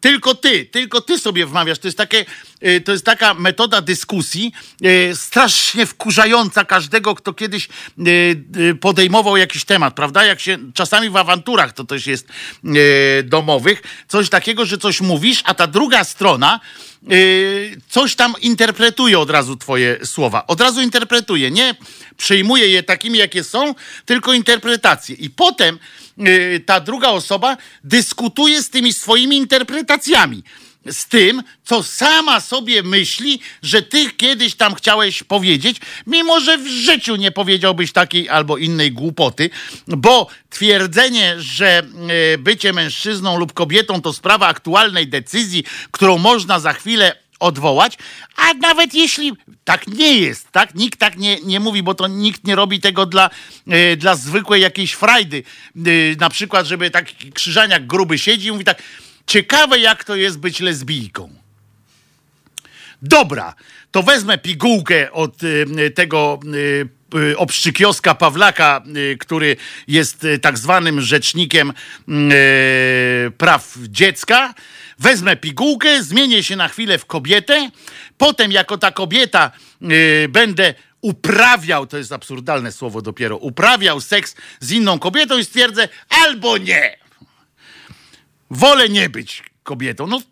Tylko 0.00 0.34
ty, 0.34 0.66
tylko 0.66 1.00
ty 1.00 1.18
sobie 1.18 1.46
wmawiasz. 1.46 1.78
To 1.78 1.88
jest, 1.88 1.98
takie, 1.98 2.24
to 2.84 2.92
jest 2.92 3.04
taka 3.04 3.34
metoda 3.34 3.80
dyskusji 3.80 4.52
e, 4.82 5.14
strasznie 5.16 5.86
wkurzająca 5.86 6.64
każdego, 6.64 7.14
kto 7.14 7.32
kiedyś 7.32 7.68
e, 7.68 8.74
podejmował 8.74 9.36
jakiś 9.36 9.64
temat, 9.64 9.94
prawda? 9.94 10.24
Jak 10.24 10.40
się 10.40 10.58
czasami 10.74 11.10
w 11.10 11.16
awanturach 11.16 11.72
to 11.72 11.84
też 11.84 12.06
jest 12.06 12.28
domowych, 13.24 13.82
coś 14.08 14.28
takiego, 14.28 14.64
że 14.64 14.78
coś 14.78 15.00
mówisz, 15.00 15.42
a 15.44 15.54
ta 15.54 15.66
druga 15.66 16.04
strona 16.04 16.60
y, 17.12 17.80
coś 17.88 18.14
tam 18.14 18.34
interpretuje 18.42 19.18
od 19.18 19.30
razu 19.30 19.56
twoje 19.56 20.06
słowa. 20.06 20.46
Od 20.46 20.60
razu 20.60 20.82
interpretuje. 20.82 21.50
Nie 21.50 21.74
przyjmuje 22.16 22.68
je 22.68 22.82
takimi, 22.82 23.18
jakie 23.18 23.44
są, 23.44 23.74
tylko 24.04 24.32
interpretacje. 24.32 25.14
I 25.14 25.30
potem 25.30 25.78
y, 26.18 26.62
ta 26.66 26.80
druga 26.80 27.08
osoba 27.08 27.56
dyskutuje 27.84 28.62
z 28.62 28.70
tymi 28.70 28.92
swoimi 28.92 29.36
interpretacjami. 29.36 30.42
Z 30.90 31.06
tym, 31.06 31.42
co 31.64 31.82
sama 31.82 32.40
sobie 32.40 32.82
myśli, 32.82 33.40
że 33.62 33.82
ty 33.82 34.10
kiedyś 34.10 34.54
tam 34.54 34.74
chciałeś 34.74 35.22
powiedzieć, 35.22 35.76
mimo 36.06 36.40
że 36.40 36.58
w 36.58 36.66
życiu 36.66 37.16
nie 37.16 37.30
powiedziałbyś 37.30 37.92
takiej 37.92 38.28
albo 38.28 38.56
innej 38.56 38.92
głupoty, 38.92 39.50
bo 39.88 40.26
twierdzenie, 40.50 41.34
że 41.38 41.82
y, 42.34 42.38
bycie 42.38 42.72
mężczyzną 42.72 43.38
lub 43.38 43.52
kobietą 43.52 44.02
to 44.02 44.12
sprawa 44.12 44.46
aktualnej 44.46 45.08
decyzji, 45.08 45.64
którą 45.90 46.18
można 46.18 46.60
za 46.60 46.72
chwilę 46.72 47.16
odwołać, 47.40 47.98
a 48.36 48.54
nawet 48.54 48.94
jeśli 48.94 49.32
tak 49.64 49.86
nie 49.86 50.18
jest, 50.18 50.50
tak? 50.52 50.74
Nikt 50.74 50.98
tak 50.98 51.16
nie, 51.16 51.40
nie 51.40 51.60
mówi, 51.60 51.82
bo 51.82 51.94
to 51.94 52.06
nikt 52.06 52.44
nie 52.44 52.54
robi 52.54 52.80
tego 52.80 53.06
dla, 53.06 53.30
e, 53.66 53.96
dla 53.96 54.16
zwykłej 54.16 54.62
jakiejś 54.62 54.92
frajdy. 54.92 55.42
E, 55.76 55.80
na 56.20 56.30
przykład, 56.30 56.66
żeby 56.66 56.90
taki 56.90 57.32
krzyżaniak 57.32 57.86
gruby 57.86 58.18
siedzi 58.18 58.48
i 58.48 58.52
mówi 58.52 58.64
tak, 58.64 58.82
ciekawe 59.28 59.78
jak 59.78 60.04
to 60.04 60.16
jest 60.16 60.38
być 60.38 60.60
lesbijką. 60.60 61.30
Dobra, 63.02 63.54
to 63.90 64.02
wezmę 64.02 64.38
pigułkę 64.38 65.12
od 65.12 65.42
y, 65.42 65.90
tego 65.90 66.40
y, 66.54 67.18
y, 67.18 67.38
obszczykioska 67.38 68.14
Pawlaka, 68.14 68.82
y, 68.96 69.16
który 69.20 69.56
jest 69.88 70.24
y, 70.24 70.38
tak 70.38 70.58
zwanym 70.58 71.00
rzecznikiem 71.00 71.72
y, 72.08 73.30
praw 73.30 73.74
dziecka. 73.88 74.54
Wezmę 74.98 75.36
pigułkę, 75.36 76.02
zmienię 76.02 76.42
się 76.42 76.56
na 76.56 76.68
chwilę 76.68 76.98
w 76.98 77.06
kobietę, 77.06 77.70
potem 78.18 78.52
jako 78.52 78.78
ta 78.78 78.90
kobieta 78.92 79.50
y, 79.82 80.28
będę 80.28 80.74
uprawiał, 81.00 81.86
to 81.86 81.98
jest 81.98 82.12
absurdalne 82.12 82.72
słowo 82.72 83.02
dopiero, 83.02 83.36
uprawiał 83.36 84.00
seks 84.00 84.34
z 84.60 84.72
inną 84.72 84.98
kobietą 84.98 85.38
i 85.38 85.44
stwierdzę 85.44 85.88
albo 86.08 86.58
nie. 86.58 87.07
Wolę 88.50 88.88
nie 88.88 89.10
być 89.10 89.42
kobietą. 89.62 90.06
No, 90.06 90.22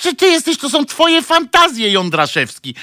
czy 0.00 0.16
ty 0.16 0.26
jesteś, 0.26 0.58
to 0.58 0.70
są 0.70 0.84
twoje 0.86 1.22
fantazje, 1.22 1.90
Jądraszewski. 1.90 2.74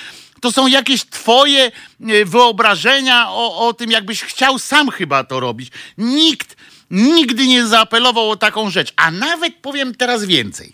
To 0.41 0.51
są 0.51 0.67
jakieś 0.67 1.05
twoje 1.05 1.71
e, 2.01 2.25
wyobrażenia 2.25 3.29
o, 3.29 3.67
o 3.67 3.73
tym, 3.73 3.91
jakbyś 3.91 4.21
chciał 4.21 4.59
sam 4.59 4.89
chyba 4.89 5.23
to 5.23 5.39
robić. 5.39 5.71
Nikt 5.97 6.55
nigdy 6.91 7.47
nie 7.47 7.67
zaapelował 7.67 8.29
o 8.29 8.37
taką 8.37 8.69
rzecz. 8.69 8.93
A 8.95 9.11
nawet 9.11 9.55
powiem 9.55 9.95
teraz 9.95 10.25
więcej. 10.25 10.73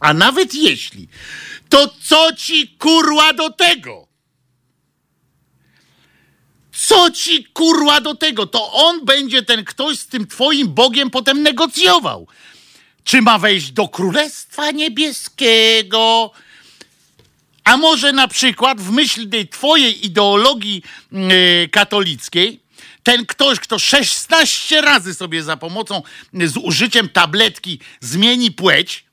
A 0.00 0.14
nawet 0.14 0.54
jeśli, 0.54 1.08
to 1.68 1.94
co 2.02 2.32
ci 2.32 2.68
kurła 2.68 3.32
do 3.32 3.50
tego? 3.50 4.06
Co 6.72 7.10
ci 7.10 7.44
kurła 7.44 8.00
do 8.00 8.14
tego? 8.14 8.46
To 8.46 8.72
on 8.72 9.04
będzie 9.04 9.42
ten 9.42 9.64
ktoś 9.64 9.98
z 9.98 10.06
tym 10.06 10.26
twoim 10.26 10.68
Bogiem 10.68 11.10
potem 11.10 11.42
negocjował. 11.42 12.26
Czy 13.10 13.22
ma 13.22 13.38
wejść 13.38 13.72
do 13.72 13.88
Królestwa 13.88 14.70
Niebieskiego? 14.70 16.30
A 17.64 17.76
może 17.76 18.12
na 18.12 18.28
przykład 18.28 18.80
w 18.80 18.90
myśl 18.90 19.28
tej 19.28 19.48
twojej 19.48 20.06
ideologii 20.06 20.82
yy, 21.12 21.68
katolickiej, 21.68 22.60
ten 23.02 23.26
ktoś, 23.26 23.60
kto 23.60 23.78
16 23.78 24.80
razy 24.80 25.14
sobie 25.14 25.42
za 25.42 25.56
pomocą, 25.56 26.02
z 26.32 26.56
użyciem 26.56 27.08
tabletki 27.08 27.80
zmieni 28.00 28.50
płeć, 28.50 29.04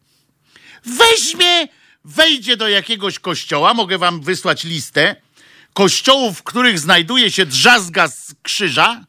weźmie, 0.85 1.67
wejdzie 2.05 2.57
do 2.57 2.67
jakiegoś 2.67 3.19
kościoła, 3.19 3.73
mogę 3.73 3.97
wam 3.97 4.21
wysłać 4.21 4.63
listę 4.63 5.15
kościołów, 5.73 6.39
w 6.39 6.43
których 6.43 6.79
znajduje 6.79 7.31
się 7.31 7.45
drzazga 7.45 8.07
z 8.07 8.35
krzyża, 8.43 9.05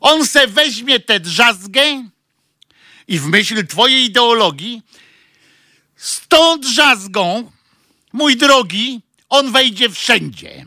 on 0.00 0.26
se 0.26 0.46
weźmie 0.46 1.00
tę 1.00 1.20
drzazgę 1.20 2.12
i 3.12 3.18
w 3.18 3.26
myśl 3.26 3.66
twojej 3.66 4.04
ideologii 4.04 4.82
z 5.96 6.28
tą 6.28 6.60
drzazgą, 6.60 7.50
mój 8.12 8.36
drogi, 8.36 9.00
on 9.28 9.52
wejdzie 9.52 9.90
wszędzie. 9.90 10.66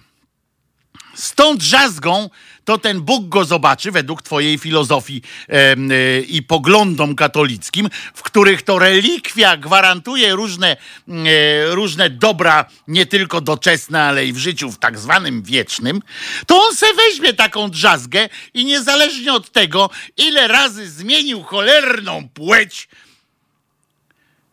Z 1.15 1.34
tą 1.34 1.57
drzazgą 1.57 2.30
to 2.65 2.77
ten 2.77 3.01
Bóg 3.01 3.29
go 3.29 3.45
zobaczy 3.45 3.91
według 3.91 4.21
twojej 4.21 4.57
filozofii 4.57 5.21
y, 5.49 6.25
i 6.27 6.43
poglądom 6.43 7.15
katolickim, 7.15 7.89
w 8.13 8.23
których 8.23 8.61
to 8.61 8.79
relikwia 8.79 9.57
gwarantuje 9.57 10.35
różne, 10.35 10.77
mm, 11.07 11.25
e, 11.27 11.75
różne 11.75 12.09
dobra, 12.09 12.65
nie 12.87 13.05
tylko 13.05 13.41
doczesne, 13.41 14.03
ale 14.03 14.25
i 14.25 14.33
w 14.33 14.37
życiu 14.37 14.71
w 14.71 14.77
tak 14.77 14.99
zwanym 14.99 15.43
wiecznym, 15.43 16.01
to 16.47 16.63
on 16.63 16.75
se 16.75 16.85
weźmie 16.93 17.33
taką 17.33 17.69
drzazgę 17.69 18.29
i 18.53 18.65
niezależnie 18.65 19.33
od 19.33 19.51
tego, 19.51 19.89
ile 20.17 20.47
razy 20.47 20.89
zmienił 20.89 21.43
cholerną 21.43 22.29
płeć, 22.29 22.87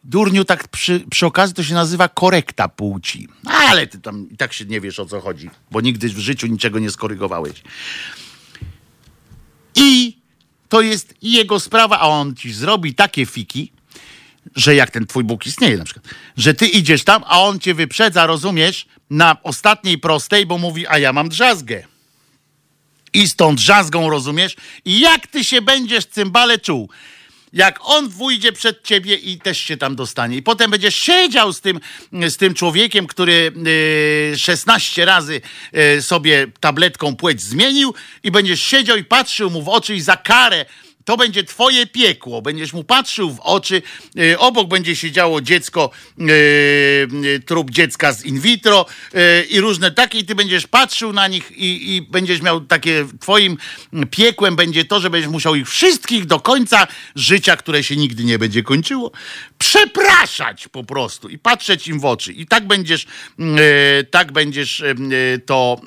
Durniu, 0.04 0.44
tak 0.44 0.68
przy, 0.68 1.04
przy 1.10 1.26
okazji 1.26 1.54
to 1.54 1.62
się 1.62 1.74
nazywa 1.74 2.08
korekta 2.08 2.68
płci. 2.68 3.28
Ale 3.46 3.86
ty 3.86 3.98
tam 3.98 4.30
i 4.30 4.36
tak 4.36 4.52
się 4.52 4.64
nie 4.64 4.80
wiesz 4.80 5.00
o 5.00 5.06
co 5.06 5.20
chodzi, 5.20 5.50
bo 5.70 5.80
nigdy 5.80 6.08
w 6.08 6.18
życiu 6.18 6.46
niczego 6.46 6.78
nie 6.78 6.90
skorygowałeś. 6.90 7.62
I 9.74 10.18
to 10.68 10.80
jest 10.80 11.14
jego 11.22 11.60
sprawa, 11.60 11.98
a 11.98 12.08
on 12.08 12.34
ci 12.34 12.52
zrobi 12.52 12.94
takie 12.94 13.26
fiki, 13.26 13.72
że 14.56 14.74
jak 14.74 14.90
ten 14.90 15.06
twój 15.06 15.24
Bóg 15.24 15.46
istnieje 15.46 15.76
na 15.76 15.84
przykład, 15.84 16.04
że 16.36 16.54
ty 16.54 16.66
idziesz 16.66 17.04
tam, 17.04 17.22
a 17.26 17.40
on 17.40 17.60
cię 17.60 17.74
wyprzedza, 17.74 18.26
rozumiesz, 18.26 18.86
na 19.10 19.36
ostatniej 19.42 19.98
prostej, 19.98 20.46
bo 20.46 20.58
mówi, 20.58 20.86
a 20.86 20.98
ja 20.98 21.12
mam 21.12 21.28
drzazgę. 21.28 21.84
I 23.12 23.28
z 23.28 23.36
tą 23.36 23.56
drzazgą, 23.56 24.10
rozumiesz? 24.10 24.56
I 24.84 25.00
jak 25.00 25.26
ty 25.26 25.44
się 25.44 25.62
będziesz, 25.62 26.06
cymbale, 26.06 26.58
czuł? 26.58 26.88
Jak 27.52 27.78
on 27.82 28.08
wójdzie 28.08 28.52
przed 28.52 28.84
ciebie 28.84 29.14
i 29.14 29.38
też 29.38 29.58
się 29.58 29.76
tam 29.76 29.96
dostanie. 29.96 30.36
I 30.36 30.42
potem 30.42 30.70
będziesz 30.70 30.94
siedział 30.94 31.52
z 31.52 31.60
tym, 31.60 31.80
z 32.28 32.36
tym 32.36 32.54
człowiekiem, 32.54 33.06
który 33.06 33.52
y, 34.34 34.38
16 34.38 35.04
razy 35.04 35.40
y, 35.96 36.02
sobie 36.02 36.46
tabletką 36.60 37.16
płeć 37.16 37.42
zmienił 37.42 37.94
i 38.22 38.30
będziesz 38.30 38.62
siedział 38.62 38.96
i 38.96 39.04
patrzył 39.04 39.50
mu 39.50 39.62
w 39.62 39.68
oczy 39.68 39.94
i 39.94 40.00
za 40.00 40.16
karę 40.16 40.66
to 41.04 41.16
będzie 41.16 41.44
twoje 41.44 41.86
piekło. 41.86 42.42
Będziesz 42.42 42.72
mu 42.72 42.84
patrzył 42.84 43.30
w 43.30 43.40
oczy, 43.40 43.82
y, 44.18 44.38
obok 44.38 44.68
będzie 44.68 44.96
siedziało 44.96 45.40
dziecko, 45.40 45.90
y, 46.20 46.24
y, 47.24 47.40
trup 47.46 47.70
dziecka 47.70 48.12
z 48.12 48.24
in 48.24 48.40
vitro 48.40 48.86
i 49.50 49.60
różne 49.60 49.90
takie 49.90 50.18
i 50.18 50.24
ty 50.24 50.34
będziesz 50.34 50.66
patrzył 50.66 51.12
na 51.12 51.28
nich 51.28 51.50
i, 51.50 51.96
i 51.96 52.02
będziesz 52.02 52.42
miał 52.42 52.60
takie, 52.60 53.06
twoim 53.20 53.56
piekłem 54.10 54.56
będzie 54.56 54.84
to, 54.84 55.00
że 55.00 55.10
będziesz 55.10 55.30
musiał 55.30 55.54
ich 55.54 55.68
wszystkich 55.68 56.26
do 56.26 56.40
końca 56.40 56.86
życia, 57.16 57.56
które 57.56 57.82
się 57.84 57.96
nigdy 57.96 58.24
nie 58.24 58.38
będzie 58.38 58.62
kończyło, 58.62 59.12
przepraszać 59.58 60.68
po 60.68 60.84
prostu 60.84 61.28
i 61.28 61.38
patrzeć 61.38 61.88
im 61.88 62.00
w 62.00 62.04
oczy. 62.04 62.32
I 62.32 62.46
tak 62.46 62.66
będziesz, 62.66 63.06
y, 63.38 64.04
tak 64.10 64.32
będziesz 64.32 64.80
y, 64.80 65.40
to 65.46 65.80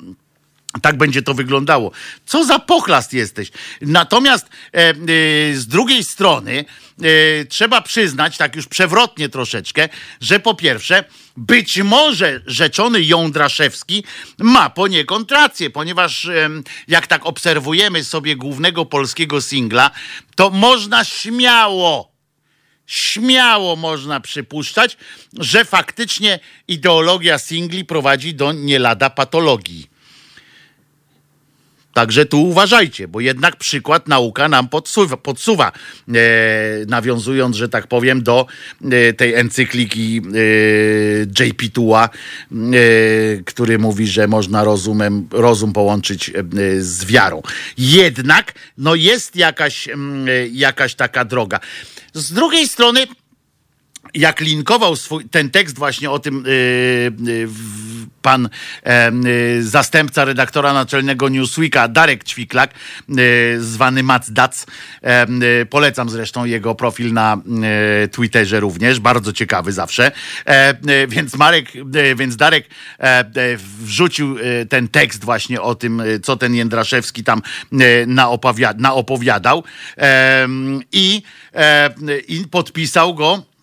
tak 0.82 0.96
będzie 0.96 1.22
to 1.22 1.34
wyglądało. 1.34 1.90
Co 2.26 2.44
za 2.44 2.58
pochlast 2.58 3.12
jesteś. 3.12 3.50
Natomiast 3.80 4.46
e, 4.46 4.78
e, 4.78 4.94
z 5.54 5.66
drugiej 5.66 6.04
strony 6.04 6.64
e, 7.02 7.44
trzeba 7.44 7.80
przyznać, 7.80 8.36
tak 8.36 8.56
już 8.56 8.66
przewrotnie 8.66 9.28
troszeczkę, 9.28 9.88
że 10.20 10.40
po 10.40 10.54
pierwsze, 10.54 11.04
być 11.36 11.78
może 11.78 12.40
rzeczony 12.46 13.02
Jądraszewski 13.02 14.04
ma 14.38 14.70
poniekąd 14.70 15.32
rację, 15.32 15.70
ponieważ 15.70 16.26
em, 16.26 16.64
jak 16.88 17.06
tak 17.06 17.26
obserwujemy 17.26 18.04
sobie 18.04 18.36
głównego 18.36 18.86
polskiego 18.86 19.40
singla, 19.40 19.90
to 20.36 20.50
można 20.50 21.04
śmiało 21.04 22.16
śmiało 22.86 23.76
można 23.76 24.20
przypuszczać, 24.20 24.96
że 25.38 25.64
faktycznie 25.64 26.38
ideologia 26.68 27.38
singli 27.38 27.84
prowadzi 27.84 28.34
do 28.34 28.52
nie 28.52 28.78
lada 28.78 29.10
patologii. 29.10 29.95
Także 31.96 32.26
tu 32.26 32.42
uważajcie, 32.42 33.08
bo 33.08 33.20
jednak 33.20 33.56
przykład 33.56 34.08
nauka 34.08 34.48
nam 34.48 34.68
podsuwa, 34.68 35.16
podsuwa 35.16 35.72
e, 36.08 36.12
nawiązując, 36.88 37.56
że 37.56 37.68
tak 37.68 37.86
powiem, 37.86 38.22
do 38.22 38.46
e, 38.90 39.12
tej 39.12 39.34
encykliki 39.34 40.22
e, 41.40 41.44
JP 41.44 41.62
Tua, 41.72 42.08
e, 42.08 42.56
który 43.44 43.78
mówi, 43.78 44.06
że 44.06 44.28
można 44.28 44.64
rozumem, 44.64 45.28
rozum 45.30 45.72
połączyć 45.72 46.28
e, 46.28 46.32
z 46.80 47.04
wiarą. 47.04 47.42
Jednak 47.78 48.52
no 48.78 48.94
jest 48.94 49.36
jakaś, 49.36 49.88
e, 49.88 49.94
jakaś 50.52 50.94
taka 50.94 51.24
droga. 51.24 51.60
Z 52.14 52.32
drugiej 52.32 52.68
strony 52.68 53.06
jak 54.14 54.40
linkował 54.40 54.96
swój, 54.96 55.24
ten 55.24 55.50
tekst 55.50 55.78
właśnie 55.78 56.10
o 56.10 56.18
tym 56.18 56.36
yy, 56.36 56.42
w- 57.46 57.85
pan 58.26 58.48
e, 58.84 59.10
yy, 59.12 59.62
zastępca 59.62 60.24
redaktora 60.24 60.72
naczelnego 60.72 61.28
Newsweeka, 61.28 61.88
Darek 61.88 62.24
Ćwiklak, 62.24 62.70
yy, 63.08 63.16
zwany 63.60 64.02
Mac 64.02 64.30
Dac. 64.30 64.66
E, 65.02 65.26
yy, 65.30 65.66
polecam 65.66 66.10
zresztą 66.10 66.44
jego 66.44 66.74
profil 66.74 67.12
na 67.12 67.36
Twitterze 68.12 68.60
również, 68.60 69.00
bardzo 69.00 69.32
ciekawy 69.32 69.72
zawsze. 69.72 70.12
E, 70.44 71.06
więc 71.08 71.36
Marek, 71.36 71.72
więc 72.16 72.36
Darek 72.36 72.68
wrzucił 73.82 74.36
ten 74.68 74.88
tekst 74.88 75.24
właśnie 75.24 75.60
o 75.62 75.74
tym, 75.74 76.02
co 76.22 76.36
ten 76.36 76.54
Jędraszewski 76.54 77.24
tam 77.24 77.42
yy, 77.72 77.78
naopowia- 78.06 78.78
naopowiadał 78.78 79.64
e, 79.98 80.48
i, 80.92 81.22
i 82.28 82.44
podpisał 82.50 83.14
go 83.14 83.55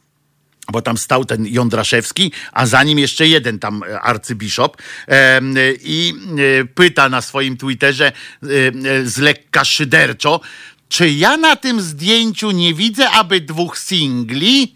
bo 0.72 0.82
tam 0.82 0.98
stał 0.98 1.26
ten 1.26 1.46
Jądraszewski, 1.48 2.32
a 2.52 2.66
za 2.66 2.84
nim 2.84 3.00
jeszcze 3.00 3.28
jeden 3.28 3.60
tam 3.60 3.84
e, 3.84 4.02
arcybiszop 4.02 4.78
em, 5.08 5.56
i 5.82 6.14
e, 6.62 6.66
pyta 6.66 7.10
na 7.10 7.22
swoim 7.22 7.58
Twitterze 7.58 8.06
e, 8.06 8.12
e, 8.46 9.06
z 9.06 9.18
lekka 9.18 9.66
szyderczo, 9.66 10.40
czy 10.90 11.10
ja 11.10 11.38
na 11.38 11.56
tym 11.56 11.82
zdjęciu 11.82 12.52
nie 12.52 12.74
widzę 12.74 13.10
aby 13.10 13.42
dwóch 13.42 13.78
singli? 13.78 14.76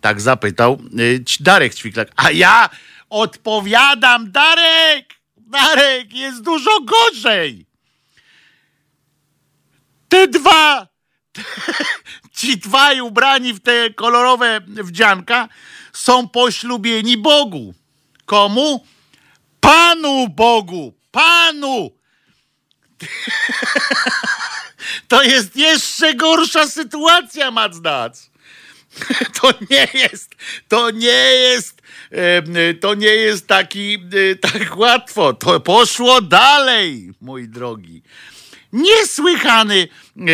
Tak 0.00 0.20
zapytał 0.20 0.72
e, 0.72 1.40
Darek 1.40 1.74
Ćwiklak. 1.74 2.08
A 2.16 2.30
ja 2.30 2.70
odpowiadam, 3.10 4.32
Darek, 4.32 5.14
Darek, 5.36 6.14
jest 6.14 6.42
dużo 6.42 6.80
gorzej. 6.80 7.66
Te 10.08 10.28
dwa 10.28 10.88
ci 12.38 12.56
dwaj 12.56 13.00
ubrani 13.00 13.52
w 13.52 13.60
te 13.60 13.94
kolorowe 13.94 14.60
wdzianka 14.66 15.48
są 15.92 16.28
poślubieni 16.28 17.16
Bogu. 17.16 17.74
Komu? 18.26 18.84
Panu 19.60 20.28
Bogu! 20.28 20.94
Panu! 21.10 21.90
To 25.08 25.22
jest 25.22 25.56
jeszcze 25.56 26.14
gorsza 26.14 26.68
sytuacja, 26.68 27.50
Macdac. 27.50 28.30
To 29.40 29.52
nie 29.70 29.88
jest, 29.94 30.34
to 30.68 30.90
nie 30.90 31.34
jest, 31.34 31.82
to 32.80 32.94
nie 32.94 33.06
jest 33.06 33.46
taki, 33.46 33.94
e, 33.94 34.36
tak 34.36 34.76
łatwo. 34.76 35.32
To 35.32 35.60
poszło 35.60 36.20
dalej, 36.20 37.10
mój 37.20 37.48
drogi. 37.48 38.02
Niesłychany 38.72 39.88
e, 40.16 40.24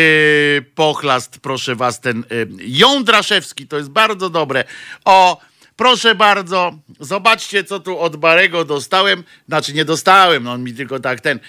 pochlast, 0.75 1.39
proszę 1.39 1.75
was, 1.75 1.99
ten 1.99 2.19
e, 2.19 2.23
Jądraszewski, 2.59 3.67
to 3.67 3.77
jest 3.77 3.89
bardzo 3.89 4.29
dobre. 4.29 4.63
O, 5.05 5.41
proszę 5.75 6.15
bardzo, 6.15 6.79
zobaczcie, 6.99 7.63
co 7.63 7.79
tu 7.79 7.99
od 7.99 8.15
Barego 8.15 8.65
dostałem. 8.65 9.23
Znaczy, 9.47 9.73
nie 9.73 9.85
dostałem, 9.85 10.43
no 10.43 10.51
on 10.51 10.63
mi 10.63 10.73
tylko 10.73 10.99
tak 10.99 11.21
ten. 11.21 11.39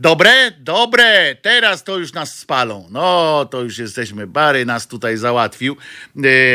Dobre? 0.00 0.50
Dobre, 0.58 1.36
teraz 1.42 1.84
to 1.84 1.98
już 1.98 2.12
nas 2.12 2.38
spalą. 2.38 2.88
No, 2.90 3.44
to 3.50 3.62
już 3.62 3.78
jesteśmy. 3.78 4.26
Bary 4.26 4.66
nas 4.66 4.86
tutaj 4.86 5.16
załatwił. 5.16 5.76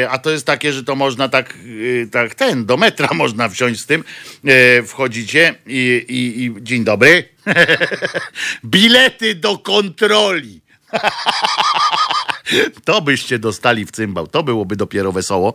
E, 0.02 0.10
a 0.10 0.18
to 0.18 0.30
jest 0.30 0.46
takie, 0.46 0.74
że 0.74 0.84
to 0.84 0.96
można 0.96 1.30
tak, 1.30 1.58
e, 2.04 2.08
tak 2.08 2.36
ten, 2.36 2.66
do 2.66 2.78
metra 2.78 3.10
można 3.24 3.50
wsiąść 3.50 3.80
z 3.80 3.86
tym. 3.86 4.04
E, 4.46 4.84
wchodzicie 4.84 5.56
i, 5.68 6.06
i, 6.10 6.44
i 6.44 6.64
dzień 6.64 6.84
dobry. 6.84 7.30
Bilety 8.66 9.36
do 9.36 9.58
kontroli. 9.58 10.62
to 12.86 13.02
byście 13.02 13.40
dostali 13.40 13.86
w 13.86 13.92
cymbał. 13.92 14.28
To 14.28 14.44
byłoby 14.44 14.76
dopiero 14.76 15.12
wesoło. 15.12 15.54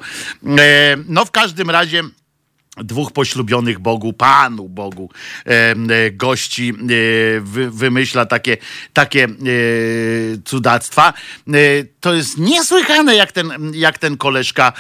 No 1.09 1.25
w 1.25 1.31
każdym 1.31 1.71
razie 1.71 2.03
dwóch 2.77 3.13
poślubionych 3.13 3.79
Bogu, 3.79 4.13
Panu 4.13 4.69
Bogu, 4.69 5.11
e, 5.47 5.51
e, 5.51 6.11
gości 6.11 6.69
e, 6.71 7.41
wy, 7.41 7.71
wymyśla 7.71 8.27
takie, 8.27 8.57
takie 8.93 9.29
cudactwa. 10.45 11.13
To 12.01 12.15
jest 12.15 12.39
niesłychane, 12.39 13.17
jak 13.17 13.33
ten, 13.33 13.73
jak 13.75 13.99
ten 13.99 14.17
koleżka 14.17 14.73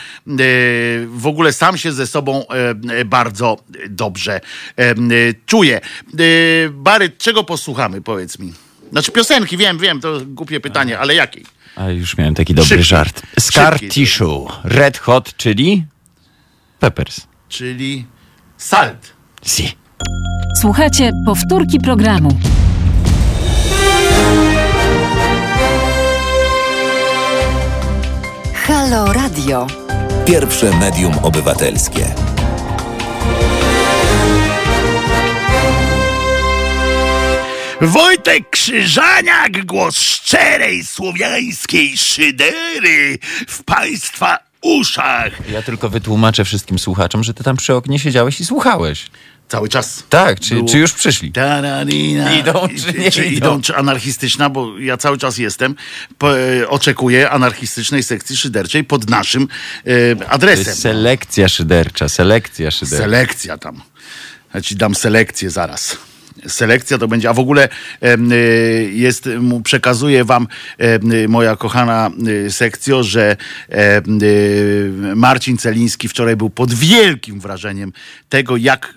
w 1.07 1.27
ogóle 1.27 1.53
sam 1.53 1.79
się 1.79 1.93
ze 1.93 2.07
sobą 2.07 2.45
bardzo 3.07 3.57
dobrze 3.89 4.41
czuje. 5.47 5.81
Bary, 6.71 7.11
czego 7.19 7.45
posłuchamy, 7.45 8.03
powiedz 8.03 8.39
mi? 8.39 8.53
Znaczy 8.93 9.13
piosenki, 9.13 9.57
wiem, 9.57 9.79
wiem, 9.79 10.01
to 10.01 10.21
głupie 10.27 10.61
pytanie, 10.61 10.99
ale 10.99 11.15
jakiej? 11.15 11.45
A 11.77 11.89
już 11.89 12.17
miałem 12.17 12.35
taki 12.35 12.55
dobry 12.55 12.69
Szybki. 12.69 12.85
żart. 12.85 13.23
Scar. 13.41 13.81
Tissue. 13.89 14.49
Red 14.65 14.99
Hot, 14.99 15.37
czyli 15.37 15.85
Peppers. 16.79 17.21
Czyli 17.55 18.07
salt. 18.57 19.13
Si. 19.43 19.77
Słuchajcie 20.61 21.11
powtórki 21.27 21.81
programu. 21.81 22.29
Halo 28.55 29.13
Radio. 29.13 29.67
Pierwsze 30.27 30.77
medium 30.77 31.13
obywatelskie. 31.23 32.15
Wojtek 37.81 38.51
Krzyżaniak, 38.51 39.65
głos 39.67 39.99
szczerej 39.99 40.85
słowiańskiej 40.85 41.99
szydery 41.99 43.19
w 43.49 43.65
państwa 43.65 44.54
uszach. 44.65 45.49
Ja 45.51 45.63
tylko 45.63 45.89
wytłumaczę 45.89 46.45
wszystkim 46.45 46.79
słuchaczom, 46.79 47.25
że 47.25 47.35
ty 47.35 47.45
tam 47.45 47.57
przy 47.57 47.75
oknie 47.75 47.99
siedziałeś 47.99 48.41
i 48.41 48.45
słuchałeś. 48.45 49.07
Cały 49.49 49.69
czas. 49.69 50.03
Tak, 50.09 50.41
czy, 50.41 50.55
Było- 50.55 50.69
czy 50.69 50.79
już 50.79 50.93
przyszli? 50.93 51.33
Idą, 52.41 52.69
czy 52.93 52.99
nie 52.99 53.11
czy 53.11 53.25
idą? 53.25 53.37
idą, 53.37 53.63
czy 53.63 53.77
anarchistyczna, 53.77 54.51
bo 54.51 54.79
ja 54.79 54.97
cały 54.97 55.19
czas 55.19 55.39
jestem. 55.39 55.75
Po, 56.19 56.39
e, 56.39 56.69
oczekuję 56.69 57.31
anarchistycznej 57.31 58.03
sekcji 58.03 58.37
szyderczej 58.37 58.85
pod 58.85 59.11
naszym 59.11 59.49
e, 59.85 60.17
To 60.17 60.29
adresem. 60.29 60.67
jest 60.67 60.81
selekcja 60.83 61.49
szydercza, 61.49 62.09
selekcja 62.09 62.71
szydercza. 62.71 63.05
Selekcja 63.05 63.59
tam. 63.59 63.81
Ja 64.55 64.61
ci 64.61 64.77
dam 64.77 64.95
selekcję 64.95 65.51
zaraz. 65.51 65.97
Selekcja 66.49 66.99
to 66.99 67.09
będzie, 67.09 67.31
a 67.31 67.33
w 67.33 67.39
ogóle 67.39 67.69
y, 68.05 68.91
jest, 68.93 69.29
przekazuję 69.65 70.25
wam, 70.25 70.47
y, 71.13 71.29
moja 71.29 71.57
kochana 71.57 72.11
y, 72.29 72.51
sekcjo, 72.51 73.03
że 73.03 73.37
Marcin 75.15 75.59
Celiński 75.59 76.09
wczoraj 76.09 76.37
był 76.37 76.51
pod 76.51 76.75
wielkim 76.75 77.41
wrażeniem 77.41 77.93
tego, 78.29 78.57
jak 78.57 78.95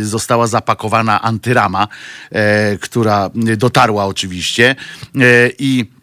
została 0.00 0.46
zapakowana 0.46 1.22
antyrama, 1.22 1.88
e, 2.30 2.78
która 2.78 3.30
dotarła 3.56 4.04
oczywiście 4.04 4.76
e, 5.14 5.50
i 5.58 5.95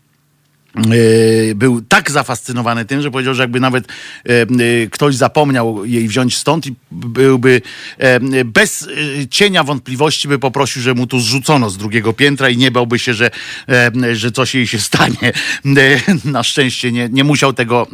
był 1.55 1.81
tak 1.81 2.11
zafascynowany 2.11 2.85
tym, 2.85 3.01
że 3.01 3.11
powiedział, 3.11 3.33
że 3.33 3.43
jakby 3.43 3.59
nawet 3.59 3.87
e, 3.87 4.41
e, 4.41 4.45
ktoś 4.91 5.15
zapomniał 5.15 5.85
jej 5.85 6.07
wziąć 6.07 6.37
stąd 6.37 6.67
i 6.67 6.75
byłby 6.91 7.61
e, 7.97 8.45
bez 8.45 8.87
e, 9.21 9.27
cienia 9.27 9.63
wątpliwości 9.63 10.27
by 10.27 10.39
poprosił, 10.39 10.81
że 10.81 10.93
mu 10.93 11.07
tu 11.07 11.19
zrzucono 11.19 11.69
z 11.69 11.77
drugiego 11.77 12.13
piętra 12.13 12.49
i 12.49 12.57
nie 12.57 12.71
bałby 12.71 12.99
się, 12.99 13.13
że, 13.13 13.31
e, 13.69 14.15
że 14.15 14.31
coś 14.31 14.55
jej 14.55 14.67
się 14.67 14.79
stanie. 14.79 15.13
E, 15.77 15.99
Na 16.25 16.43
szczęście 16.43 16.91
nie, 16.91 17.09
nie 17.09 17.23
musiał 17.23 17.53
tego 17.53 17.87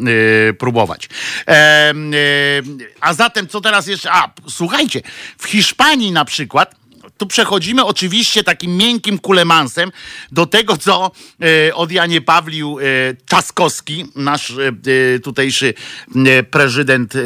e, 0.49 0.53
próbować. 0.53 1.09
E, 1.47 1.51
e, 1.51 1.93
A 3.01 3.13
zatem 3.13 3.47
co 3.47 3.61
teraz 3.61 3.87
jeszcze? 3.87 4.11
A, 4.11 4.33
słuchajcie, 4.49 5.01
w 5.37 5.45
Hiszpanii 5.45 6.11
na 6.11 6.25
przykład 6.25 6.78
tu 7.19 7.27
przechodzimy 7.27 7.85
oczywiście 7.85 8.43
takim 8.43 8.77
miękkim 8.77 9.19
kulemansem 9.19 9.91
do 10.31 10.45
tego, 10.45 10.77
co 10.77 11.11
e, 11.67 11.75
od 11.75 11.91
Janie 11.91 12.21
Pawlił 12.21 12.79
e, 12.79 12.83
Czaskowski, 13.25 14.05
nasz 14.15 14.49
e, 14.49 14.67
e, 15.15 15.19
tutejszy 15.19 15.73
e, 16.25 16.43
prezydent 16.43 17.15
e, 17.15 17.19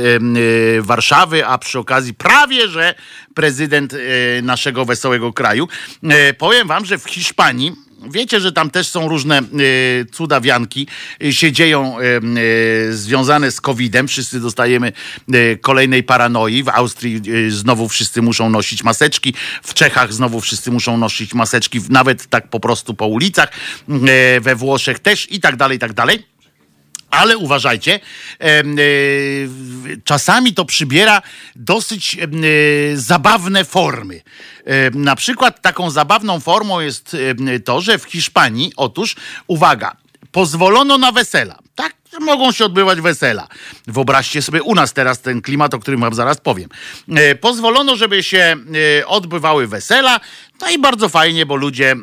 Warszawy, 0.81 1.45
a 1.45 1.57
przy 1.57 1.79
okazji 1.79 2.13
prawie, 2.13 2.67
że 2.67 2.95
prezydent 3.33 3.93
e, 3.93 3.97
naszego 4.41 4.85
wesołego 4.85 5.33
kraju. 5.33 5.67
E, 6.03 6.33
powiem 6.33 6.67
wam, 6.67 6.85
że 6.85 6.97
w 6.97 7.09
Hiszpanii 7.09 7.71
Wiecie, 8.11 8.39
że 8.39 8.51
tam 8.51 8.69
też 8.69 8.87
są 8.87 9.07
różne 9.07 9.41
y, 9.41 10.05
cudawianki, 10.11 10.87
y, 11.23 11.33
się 11.33 11.51
dzieją 11.51 11.97
y, 11.99 12.93
związane 12.93 13.51
z 13.51 13.61
COVID-em. 13.61 14.07
Wszyscy 14.07 14.39
dostajemy 14.39 14.91
kolejnej 15.61 16.03
paranoi. 16.03 16.63
W 16.63 16.69
Austrii 16.69 17.21
znowu 17.49 17.89
wszyscy 17.89 18.21
muszą 18.21 18.49
nosić 18.49 18.83
maseczki. 18.83 19.33
W 19.63 19.73
Czechach 19.73 20.13
znowu 20.13 20.41
wszyscy 20.41 20.71
muszą 20.71 20.97
nosić 20.97 21.33
maseczki, 21.33 21.79
nawet 21.89 22.27
tak 22.27 22.49
po 22.49 22.59
prostu 22.59 22.93
po 22.93 23.07
ulicach. 23.07 23.51
We 24.41 24.55
Włoszech 24.55 24.99
też 24.99 25.31
i 25.31 25.39
tak 25.39 25.55
dalej, 25.55 25.77
i 25.77 25.79
tak 25.79 25.93
dalej. 25.93 26.32
Ale 27.13 27.37
uważajcie, 27.37 27.99
e, 28.39 28.63
czasami 30.03 30.53
to 30.53 30.65
przybiera 30.65 31.21
dosyć 31.55 32.17
e, 32.17 32.27
zabawne 32.97 33.65
formy. 33.65 34.21
Na 34.93 35.15
przykład 35.15 35.61
taką 35.61 35.89
zabawną 35.89 36.39
formą 36.39 36.79
jest 36.79 37.17
to, 37.65 37.81
że 37.81 37.97
w 37.97 38.03
Hiszpanii, 38.03 38.71
otóż, 38.75 39.15
uwaga, 39.47 39.95
pozwolono 40.33 40.97
na 40.97 41.11
wesela. 41.11 41.59
Tak, 41.75 41.93
mogą 42.19 42.51
się 42.51 42.65
odbywać 42.65 43.01
wesela. 43.01 43.47
Wyobraźcie 43.87 44.41
sobie 44.41 44.63
u 44.63 44.75
nas 44.75 44.93
teraz 44.93 45.21
ten 45.21 45.41
klimat, 45.41 45.73
o 45.73 45.79
którym 45.79 45.99
wam 45.99 46.13
zaraz 46.13 46.37
powiem. 46.37 46.69
E, 47.15 47.35
Pozwolono, 47.35 47.95
żeby 47.95 48.23
się 48.23 48.55
e, 48.99 49.07
odbywały 49.07 49.67
wesela. 49.67 50.19
No 50.61 50.69
i 50.69 50.79
bardzo 50.79 51.09
fajnie, 51.09 51.45
bo 51.45 51.55
ludzie 51.55 51.91
e, 51.91 51.95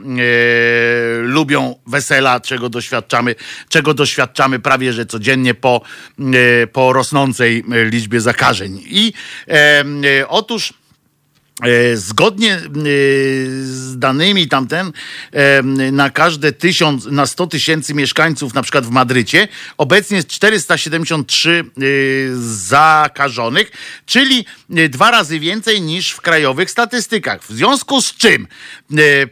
lubią 1.22 1.74
wesela, 1.86 2.40
czego 2.40 2.68
doświadczamy, 2.68 3.34
czego 3.68 3.94
doświadczamy 3.94 4.58
prawie 4.58 4.92
że 4.92 5.06
codziennie 5.06 5.54
po, 5.54 5.80
po 6.72 6.92
rosnącej 6.92 7.64
liczbie 7.68 8.20
zakażeń. 8.20 8.82
I 8.86 9.12
otóż. 10.28 10.79
E, 11.62 11.96
Zgodnie 11.96 12.54
e, 12.54 12.60
z 13.62 13.98
danymi 13.98 14.48
tamten, 14.48 14.92
e, 15.32 15.62
na 15.92 16.10
każde 16.10 16.52
tysiąc, 16.52 17.06
na 17.06 17.26
100 17.26 17.46
tysięcy 17.46 17.94
mieszkańców, 17.94 18.54
na 18.54 18.62
przykład 18.62 18.86
w 18.86 18.90
Madrycie, 18.90 19.48
obecnie 19.78 20.16
jest 20.16 20.28
473 20.28 21.50
e, 21.50 21.82
zakażonych, 22.46 23.72
czyli 24.06 24.44
dwa 24.68 25.10
razy 25.10 25.40
więcej 25.40 25.82
niż 25.82 26.10
w 26.10 26.20
krajowych 26.20 26.70
statystykach. 26.70 27.44
W 27.44 27.48
związku 27.48 28.02
z 28.02 28.14
czym 28.14 28.46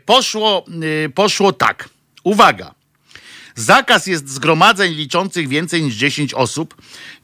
poszło, 0.07 0.65
poszło 1.15 1.53
tak. 1.53 1.89
Uwaga. 2.25 2.75
Zakaz 3.55 4.07
jest 4.07 4.29
zgromadzeń 4.29 4.95
liczących 4.95 5.49
więcej 5.49 5.83
niż 5.83 5.95
10 5.95 6.35
osób. 6.35 6.75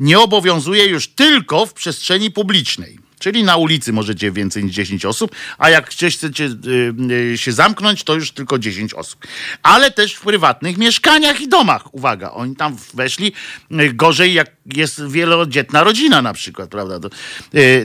Nie 0.00 0.18
obowiązuje 0.20 0.86
już 0.86 1.08
tylko 1.08 1.66
w 1.66 1.72
przestrzeni 1.72 2.30
publicznej. 2.30 3.03
Czyli 3.24 3.44
na 3.44 3.56
ulicy 3.56 3.92
możecie 3.92 4.32
więcej 4.32 4.64
niż 4.64 4.72
10 4.74 5.04
osób, 5.04 5.30
a 5.58 5.70
jak 5.70 5.90
chcecie 5.90 6.44
y, 6.44 6.94
y, 7.32 7.38
się 7.38 7.52
zamknąć, 7.52 8.04
to 8.04 8.14
już 8.14 8.32
tylko 8.32 8.58
10 8.58 8.94
osób. 8.94 9.26
Ale 9.62 9.90
też 9.90 10.14
w 10.14 10.20
prywatnych 10.20 10.78
mieszkaniach 10.78 11.40
i 11.40 11.48
domach. 11.48 11.94
Uwaga, 11.94 12.30
oni 12.30 12.56
tam 12.56 12.76
weszli 12.94 13.32
y, 13.72 13.92
gorzej, 13.94 14.34
jak 14.34 14.50
jest 14.76 15.08
wielodzietna 15.08 15.84
rodzina 15.84 16.22
na 16.22 16.32
przykład, 16.32 16.70
prawda? 16.70 17.00
To, 17.00 17.08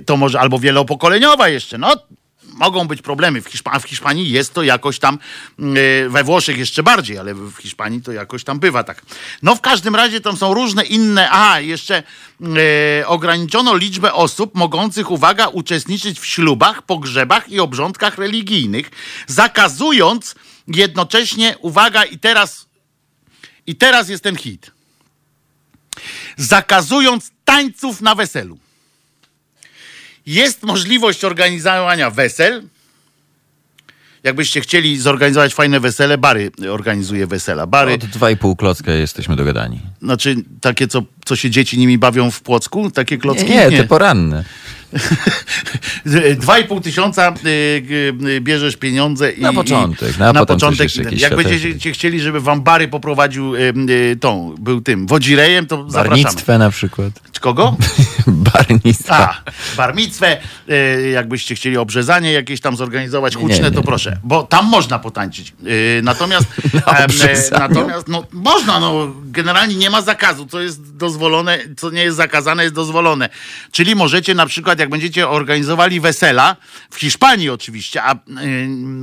to 0.06 0.18
może 0.18 0.40
albo 0.40 0.60
wielopokoleniowa 0.60 1.50
jeszcze. 1.50 1.78
No, 1.78 1.96
mogą 2.60 2.88
być 2.88 3.02
problemy. 3.02 3.42
W, 3.42 3.50
Hiszpa- 3.50 3.80
w 3.80 3.84
Hiszpanii 3.84 4.30
jest 4.30 4.54
to 4.54 4.64
jakoś 4.64 5.00
tam, 5.00 5.20
yy, 5.60 6.10
we 6.10 6.24
Włoszech 6.24 6.58
jeszcze 6.58 6.84
bardziej, 6.84 7.18
ale 7.18 7.34
w 7.34 7.56
Hiszpanii 7.58 8.02
to 8.02 8.12
jakoś 8.12 8.44
tam 8.44 8.60
bywa 8.60 8.84
tak. 8.84 9.02
No 9.42 9.56
w 9.56 9.62
każdym 9.62 9.96
razie 9.96 10.22
tam 10.22 10.38
są 10.38 10.54
różne 10.54 10.84
inne, 10.84 11.32
a 11.32 11.60
jeszcze 11.60 12.04
yy, 12.40 12.50
ograniczono 13.06 13.76
liczbę 13.76 14.14
osób 14.14 14.56
mogących, 14.56 15.12
uwaga, 15.12 15.48
uczestniczyć 15.48 16.20
w 16.20 16.26
ślubach, 16.26 16.82
pogrzebach 16.82 17.50
i 17.50 17.60
obrządkach 17.60 18.18
religijnych, 18.18 18.92
zakazując 19.28 20.36
jednocześnie, 20.68 21.56
uwaga, 21.62 22.04
i 22.04 22.20
teraz, 22.20 22.68
i 23.68 23.76
teraz 23.76 24.10
jest 24.10 24.24
ten 24.24 24.36
hit, 24.36 24.72
zakazując 26.38 27.32
tańców 27.46 28.02
na 28.02 28.16
weselu. 28.16 28.60
Jest 30.30 30.64
możliwość 30.64 31.24
organizowania 31.24 32.10
wesel. 32.10 32.64
Jakbyście 34.24 34.62
chcieli 34.62 35.00
zorganizować 35.00 35.54
fajne 35.54 35.80
wesele, 35.80 36.18
Bary 36.18 36.52
organizuje 36.72 37.28
wesela. 37.28 37.68
Bary, 37.68 37.94
Od 37.94 38.02
2,5 38.02 38.56
klocka 38.56 38.92
jesteśmy 38.92 39.36
dogadani. 39.36 39.80
znaczy 40.02 40.36
takie, 40.62 40.88
co, 40.88 41.04
co 41.26 41.36
się 41.36 41.50
dzieci 41.50 41.78
nimi 41.78 41.98
bawią 41.98 42.32
w 42.32 42.42
Płocku, 42.42 42.92
takie 42.92 43.16
Nie, 43.16 43.22
klocki? 43.22 43.50
nie, 43.50 43.72
te 43.72 43.84
poranne. 43.84 44.44
Dwa 46.40 46.60
i 46.60 46.66
pół 46.66 46.82
tysiąca 46.82 47.34
y, 47.46 47.50
y, 48.28 48.42
bierzesz 48.42 48.78
pieniądze 48.78 49.32
i 49.32 49.42
Na 49.42 49.54
początek, 49.54 50.18
na 50.18 50.34
coś 50.34 50.48
początek 50.48 51.20
jak 51.20 51.36
będziecie 51.36 51.92
chcieli, 51.92 52.20
żeby 52.20 52.42
wam 52.42 52.62
Bary 52.62 52.88
poprowadził 52.88 53.56
y, 53.56 54.18
tą, 54.20 54.56
był 54.60 54.82
tym 54.82 55.08
wodzirejem, 55.08 55.68
to 55.68 55.90
zapraszamy. 55.90 56.24
Barnictwę 56.24 56.58
na 56.58 56.70
przykład. 56.70 57.40
Kogo? 57.40 57.78
Barnictwa. 58.32 59.36
A, 59.46 59.52
barmicwę, 59.78 60.38
y, 60.70 61.10
jakbyście 61.10 61.56
chcieli 61.56 61.78
obrzezanie 61.78 62.32
jakieś 62.32 62.62
tam 62.62 62.76
zorganizować 62.76 63.36
Nie, 63.36 63.42
huczne, 63.42 63.60
nie, 63.60 63.72
to 63.72 63.80
nie. 63.80 63.86
proszę, 63.86 64.18
bo 64.24 64.44
tam 64.44 64.66
można 64.66 65.00
potańczyć. 65.00 65.54
Y, 65.68 66.02
natomiast, 66.04 66.48
obrzezaniu? 67.06 67.76
natomiast 67.76 68.08
no, 68.08 68.24
można, 68.32 68.80
no, 68.80 69.14
generalnie 69.26 69.76
nie 69.76 69.90
ma 69.90 70.02
zakazu, 70.02 70.46
co 70.46 70.62
jest 70.62 70.98
dozwolone, 70.98 71.60
co 71.78 71.90
nie 71.90 72.04
jest 72.04 72.18
zakazane, 72.18 72.64
jest 72.64 72.76
dozwolone. 72.76 73.30
Czyli 73.72 73.96
możecie 73.96 74.36
na 74.36 74.46
przykład, 74.46 74.80
jak 74.80 74.90
będziecie 74.90 75.30
organizowali 75.30 76.00
wesela, 76.00 76.56
w 76.92 76.96
Hiszpanii 77.00 77.50
oczywiście, 77.50 78.04
a 78.04 78.14
y, 78.14 78.18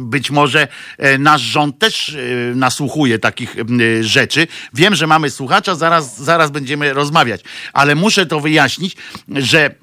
być 0.00 0.30
może 0.30 0.68
y, 1.04 1.18
nasz 1.18 1.42
rząd 1.42 1.78
też 1.78 2.16
nasłuchuje 2.54 3.18
takich 3.18 3.56
rzeczy. 4.00 4.46
Wiem, 4.74 4.94
że 4.94 5.06
mamy 5.06 5.30
słuchacza, 5.30 5.74
zaraz, 5.74 6.18
zaraz 6.22 6.50
będziemy 6.50 6.92
rozmawiać, 6.92 7.40
ale 7.72 7.94
muszę 7.94 8.26
to 8.26 8.40
wyjaśnić, 8.40 8.96
że 9.28 9.74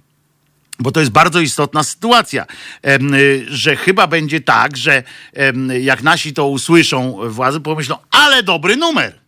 bo 0.80 0.92
to 0.92 1.00
jest 1.00 1.12
bardzo 1.12 1.40
istotna 1.40 1.84
sytuacja, 1.84 2.46
y, 2.88 3.46
że 3.48 3.76
chyba 3.76 4.08
będzie 4.08 4.42
tak, 4.42 4.78
że 4.78 5.04
jak 5.82 6.04
nasi 6.04 6.34
to 6.34 6.48
usłyszą, 6.48 7.20
władze 7.30 7.60
pomyślą, 7.60 7.98
ale 8.12 8.44
dobry 8.44 8.76
numer. 8.76 9.20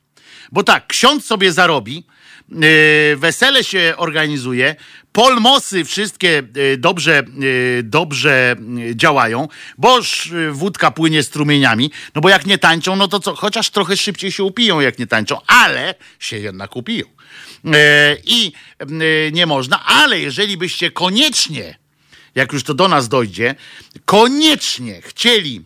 Bo 0.52 0.64
tak, 0.64 0.88
ksiądz 0.88 1.26
sobie 1.26 1.52
zarobi, 1.52 2.04
y, 2.52 3.16
wesele 3.18 3.64
się 3.64 3.94
organizuje, 3.98 4.76
polmosy 5.12 5.86
wszystkie 5.86 6.44
y, 6.58 6.78
dobrze, 6.78 7.24
dobrze 7.84 8.56
działają, 8.96 9.48
boż 9.78 10.26
y, 10.26 10.52
wódka 10.52 10.92
płynie 10.92 11.24
strumieniami, 11.24 11.92
no 12.16 12.22
bo 12.22 12.30
jak 12.30 12.46
nie 12.46 12.58
tańczą, 12.58 12.96
no 12.96 13.08
to 13.08 13.20
co, 13.20 13.36
chociaż 13.36 13.70
trochę 13.70 13.98
szybciej 13.98 14.32
się 14.32 14.44
upiją, 14.44 14.80
jak 14.80 15.00
nie 15.00 15.08
tańczą, 15.08 15.38
ale 15.48 15.96
się 16.20 16.38
jednak 16.38 16.76
upiją. 16.76 17.15
E, 17.74 18.18
I 18.24 18.52
e, 18.80 18.86
nie 19.32 19.46
można, 19.46 19.86
ale 19.86 20.20
jeżeli 20.20 20.58
byście 20.58 20.92
koniecznie, 20.92 21.78
jak 22.36 22.54
już 22.54 22.64
to 22.64 22.74
do 22.74 22.88
nas 22.88 23.08
dojdzie, 23.10 23.56
koniecznie 24.06 25.02
chcieli 25.02 25.66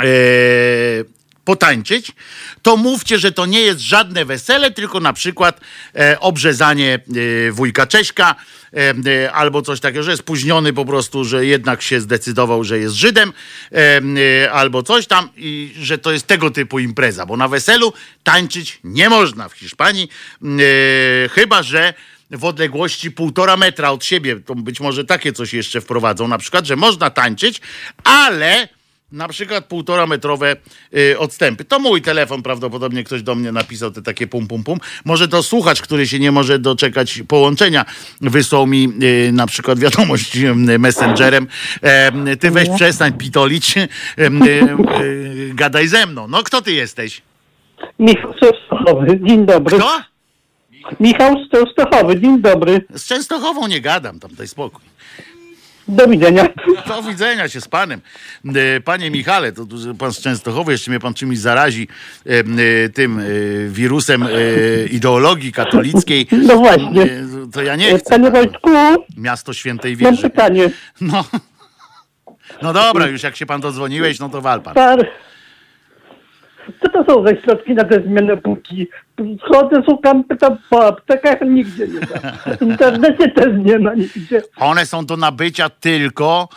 e, 0.00 0.04
potańczyć, 1.48 2.12
to 2.62 2.76
mówcie, 2.76 3.18
że 3.18 3.32
to 3.32 3.46
nie 3.46 3.60
jest 3.60 3.80
żadne 3.80 4.24
wesele, 4.24 4.70
tylko 4.70 5.00
na 5.00 5.12
przykład 5.12 5.60
e, 5.94 6.20
obrzezanie 6.20 6.98
e, 7.48 7.52
wujka 7.52 7.86
Cześka 7.86 8.34
e, 8.72 8.94
e, 9.24 9.32
albo 9.32 9.62
coś 9.62 9.80
takiego, 9.80 10.02
że 10.02 10.10
jest 10.10 10.22
spóźniony 10.22 10.72
po 10.72 10.84
prostu, 10.84 11.24
że 11.24 11.46
jednak 11.46 11.82
się 11.82 12.00
zdecydował, 12.00 12.64
że 12.64 12.78
jest 12.78 12.94
Żydem 12.94 13.32
e, 13.72 14.00
e, 14.44 14.52
albo 14.52 14.82
coś 14.82 15.06
tam 15.06 15.28
i 15.36 15.74
że 15.80 15.98
to 15.98 16.12
jest 16.12 16.26
tego 16.26 16.50
typu 16.50 16.78
impreza, 16.78 17.26
bo 17.26 17.36
na 17.36 17.48
weselu 17.48 17.92
tańczyć 18.22 18.80
nie 18.84 19.08
można 19.08 19.48
w 19.48 19.52
Hiszpanii, 19.52 20.08
chyba 21.30 21.62
że 21.62 21.94
w 22.30 22.44
odległości 22.44 23.10
półtora 23.10 23.56
metra 23.56 23.90
od 23.90 24.04
siebie, 24.04 24.40
to 24.40 24.54
być 24.54 24.80
może 24.80 25.04
takie 25.04 25.32
coś 25.32 25.54
jeszcze 25.54 25.80
wprowadzą, 25.80 26.28
na 26.28 26.38
przykład, 26.38 26.66
że 26.66 26.76
można 26.76 27.10
tańczyć, 27.10 27.60
ale 28.04 28.68
na 29.12 29.28
przykład 29.28 29.64
półtora 29.64 30.06
metrowe 30.06 30.56
y, 30.96 31.18
odstępy. 31.18 31.64
To 31.64 31.78
mój 31.78 32.02
telefon, 32.02 32.42
prawdopodobnie 32.42 33.04
ktoś 33.04 33.22
do 33.22 33.34
mnie 33.34 33.52
napisał 33.52 33.90
te 33.90 34.02
takie 34.02 34.26
pum 34.26 34.46
pum 34.46 34.64
pum. 34.64 34.78
Może 35.04 35.28
to 35.28 35.42
słuchacz, 35.42 35.82
który 35.82 36.06
się 36.06 36.18
nie 36.18 36.32
może 36.32 36.58
doczekać 36.58 37.22
połączenia, 37.28 37.84
wysłał 38.20 38.66
mi 38.66 38.88
y, 39.02 39.32
na 39.32 39.46
przykład 39.46 39.78
wiadomość 39.78 40.36
y, 40.36 40.78
messengerem. 40.78 41.46
E, 41.82 42.36
ty 42.36 42.50
weź 42.50 42.68
przestań 42.76 43.12
pitolić, 43.12 43.76
y, 43.76 43.88
y, 44.18 45.02
y, 45.02 45.50
gadaj 45.54 45.88
ze 45.88 46.06
mną. 46.06 46.28
No 46.28 46.42
kto 46.42 46.62
ty 46.62 46.72
jesteś? 46.72 47.22
Michał 47.98 48.34
Częstochowy, 48.34 49.20
dzień 49.22 49.46
dobry. 49.46 49.78
Kto? 49.78 50.00
Michał 51.00 51.34
Częstochowy, 51.52 52.20
dzień 52.20 52.40
dobry. 52.40 52.84
Z 52.94 53.06
Częstochową 53.06 53.66
nie 53.66 53.80
gadam, 53.80 54.20
tam 54.20 54.34
daj 54.34 54.48
spokój. 54.48 54.84
Do 55.88 56.06
widzenia. 56.08 56.48
Do 56.86 57.02
widzenia 57.02 57.48
się 57.48 57.60
z 57.60 57.68
panem. 57.68 58.00
E, 58.54 58.80
Panie 58.80 59.10
Michale, 59.10 59.52
to 59.52 59.66
pan 59.98 60.12
z 60.12 60.20
Częstochowy, 60.20 60.72
jeszcze 60.72 60.90
mnie 60.90 61.00
pan 61.00 61.14
czymś 61.14 61.38
zarazi 61.38 61.88
e, 62.26 62.30
e, 62.84 62.88
tym 62.88 63.22
wirusem 63.68 64.24
ideologii 64.90 65.52
katolickiej. 65.52 66.26
No 66.32 66.56
właśnie. 66.56 67.06
To 67.52 67.62
ja 67.62 67.76
nie 67.76 67.98
chcę. 67.98 68.10
Panie 68.10 68.30
Wojtku, 68.30 68.70
Miasto 69.16 69.52
Świętej 69.52 69.96
mam 69.96 70.14
Wieży. 70.14 70.22
pytanie. 70.30 70.70
No. 71.00 71.24
no 72.62 72.72
dobra, 72.72 73.06
już 73.06 73.22
jak 73.22 73.36
się 73.36 73.46
pan 73.46 73.60
dodzwoniłeś, 73.60 74.18
no 74.18 74.28
to 74.28 74.40
wal 74.40 74.62
pan. 74.62 74.74
Co 76.82 76.88
to 76.88 77.12
są 77.12 77.26
za 77.26 77.42
środki 77.42 77.74
na 77.74 77.84
te 77.84 78.02
zmiany 78.02 78.36
płci? 78.36 78.88
Chodzę, 79.40 79.82
szukam, 79.90 80.24
pytam 80.24 80.56
po 80.70 80.86
aptekach, 80.86 81.40
nigdzie 81.40 81.86
nie 81.88 82.00
ma. 82.00 82.56
W 82.56 82.62
internecie 82.62 83.28
też 83.28 83.46
nie 83.64 83.78
ma 83.78 83.94
nigdzie. 83.94 84.42
One 84.56 84.86
są 84.86 85.06
do 85.06 85.16
nabycia 85.16 85.68
tylko 85.68 86.48
e, 86.50 86.56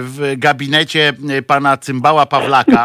w 0.00 0.34
gabinecie 0.36 1.12
e, 1.30 1.42
pana 1.42 1.76
Cymbała 1.76 2.26
Pawlaka. 2.26 2.84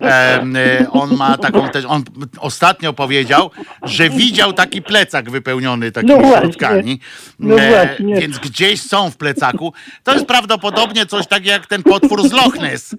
E, 0.00 0.86
On 0.90 1.16
ma 1.16 1.38
taką 1.38 1.68
też, 1.68 1.84
on 1.84 2.02
ostatnio 2.40 2.92
powiedział, 2.92 3.50
że 3.82 4.10
widział 4.10 4.52
taki 4.52 4.82
plecak 4.82 5.30
wypełniony 5.30 5.92
takimi 5.92 6.18
No 6.18 6.40
środkami. 6.40 7.00
No 7.38 7.56
właśnie. 7.56 8.20
Więc 8.20 8.38
gdzieś 8.38 8.82
są 8.82 9.10
w 9.10 9.16
plecaku. 9.16 9.72
To 10.04 10.14
jest 10.14 10.26
prawdopodobnie 10.26 11.06
coś 11.06 11.26
takiego 11.26 11.50
jak 11.50 11.66
ten 11.66 11.82
potwór 11.82 12.28
z 12.28 12.32
Loch 12.32 12.60
Ness. 12.60 12.96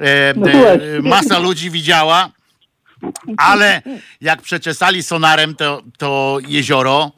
E, 0.00 0.34
No 0.36 0.48
e. 0.50 0.78
Masa 1.02 1.38
ludzi 1.38 1.70
widziała, 1.70 2.28
ale 3.36 3.82
jak 4.20 4.42
przeczesali 4.42 5.02
sonarem 5.02 5.54
to, 5.54 5.82
to 5.98 6.38
jezioro, 6.48 7.12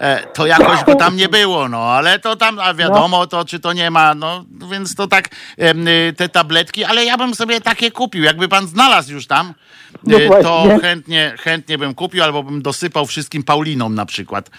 e, 0.00 0.26
to 0.26 0.46
jakoś 0.46 0.84
go 0.84 0.94
tam 0.94 1.16
nie 1.16 1.28
było, 1.28 1.68
no, 1.68 1.78
ale 1.92 2.18
to 2.18 2.36
tam, 2.36 2.58
a 2.58 2.74
wiadomo 2.74 3.26
to, 3.26 3.44
czy 3.44 3.60
to 3.60 3.72
nie 3.72 3.90
ma, 3.90 4.14
no, 4.14 4.44
więc 4.70 4.94
to 4.94 5.06
tak, 5.06 5.28
y, 6.08 6.12
te 6.12 6.28
tabletki, 6.28 6.84
ale 6.84 7.04
ja 7.04 7.16
bym 7.18 7.34
sobie 7.34 7.60
takie 7.60 7.90
kupił, 7.90 8.24
jakby 8.24 8.48
pan 8.48 8.66
znalazł 8.68 9.12
już 9.12 9.26
tam, 9.26 9.54
No 10.06 10.18
y, 10.18 10.28
to 10.42 10.64
chętnie, 10.82 11.34
chętnie 11.38 11.78
bym 11.78 11.94
kupił, 11.94 12.22
albo 12.22 12.42
bym 12.42 12.62
dosypał 12.62 13.06
wszystkim 13.06 13.42
Paulinom 13.42 13.94
na 13.94 14.06
przykład 14.06 14.50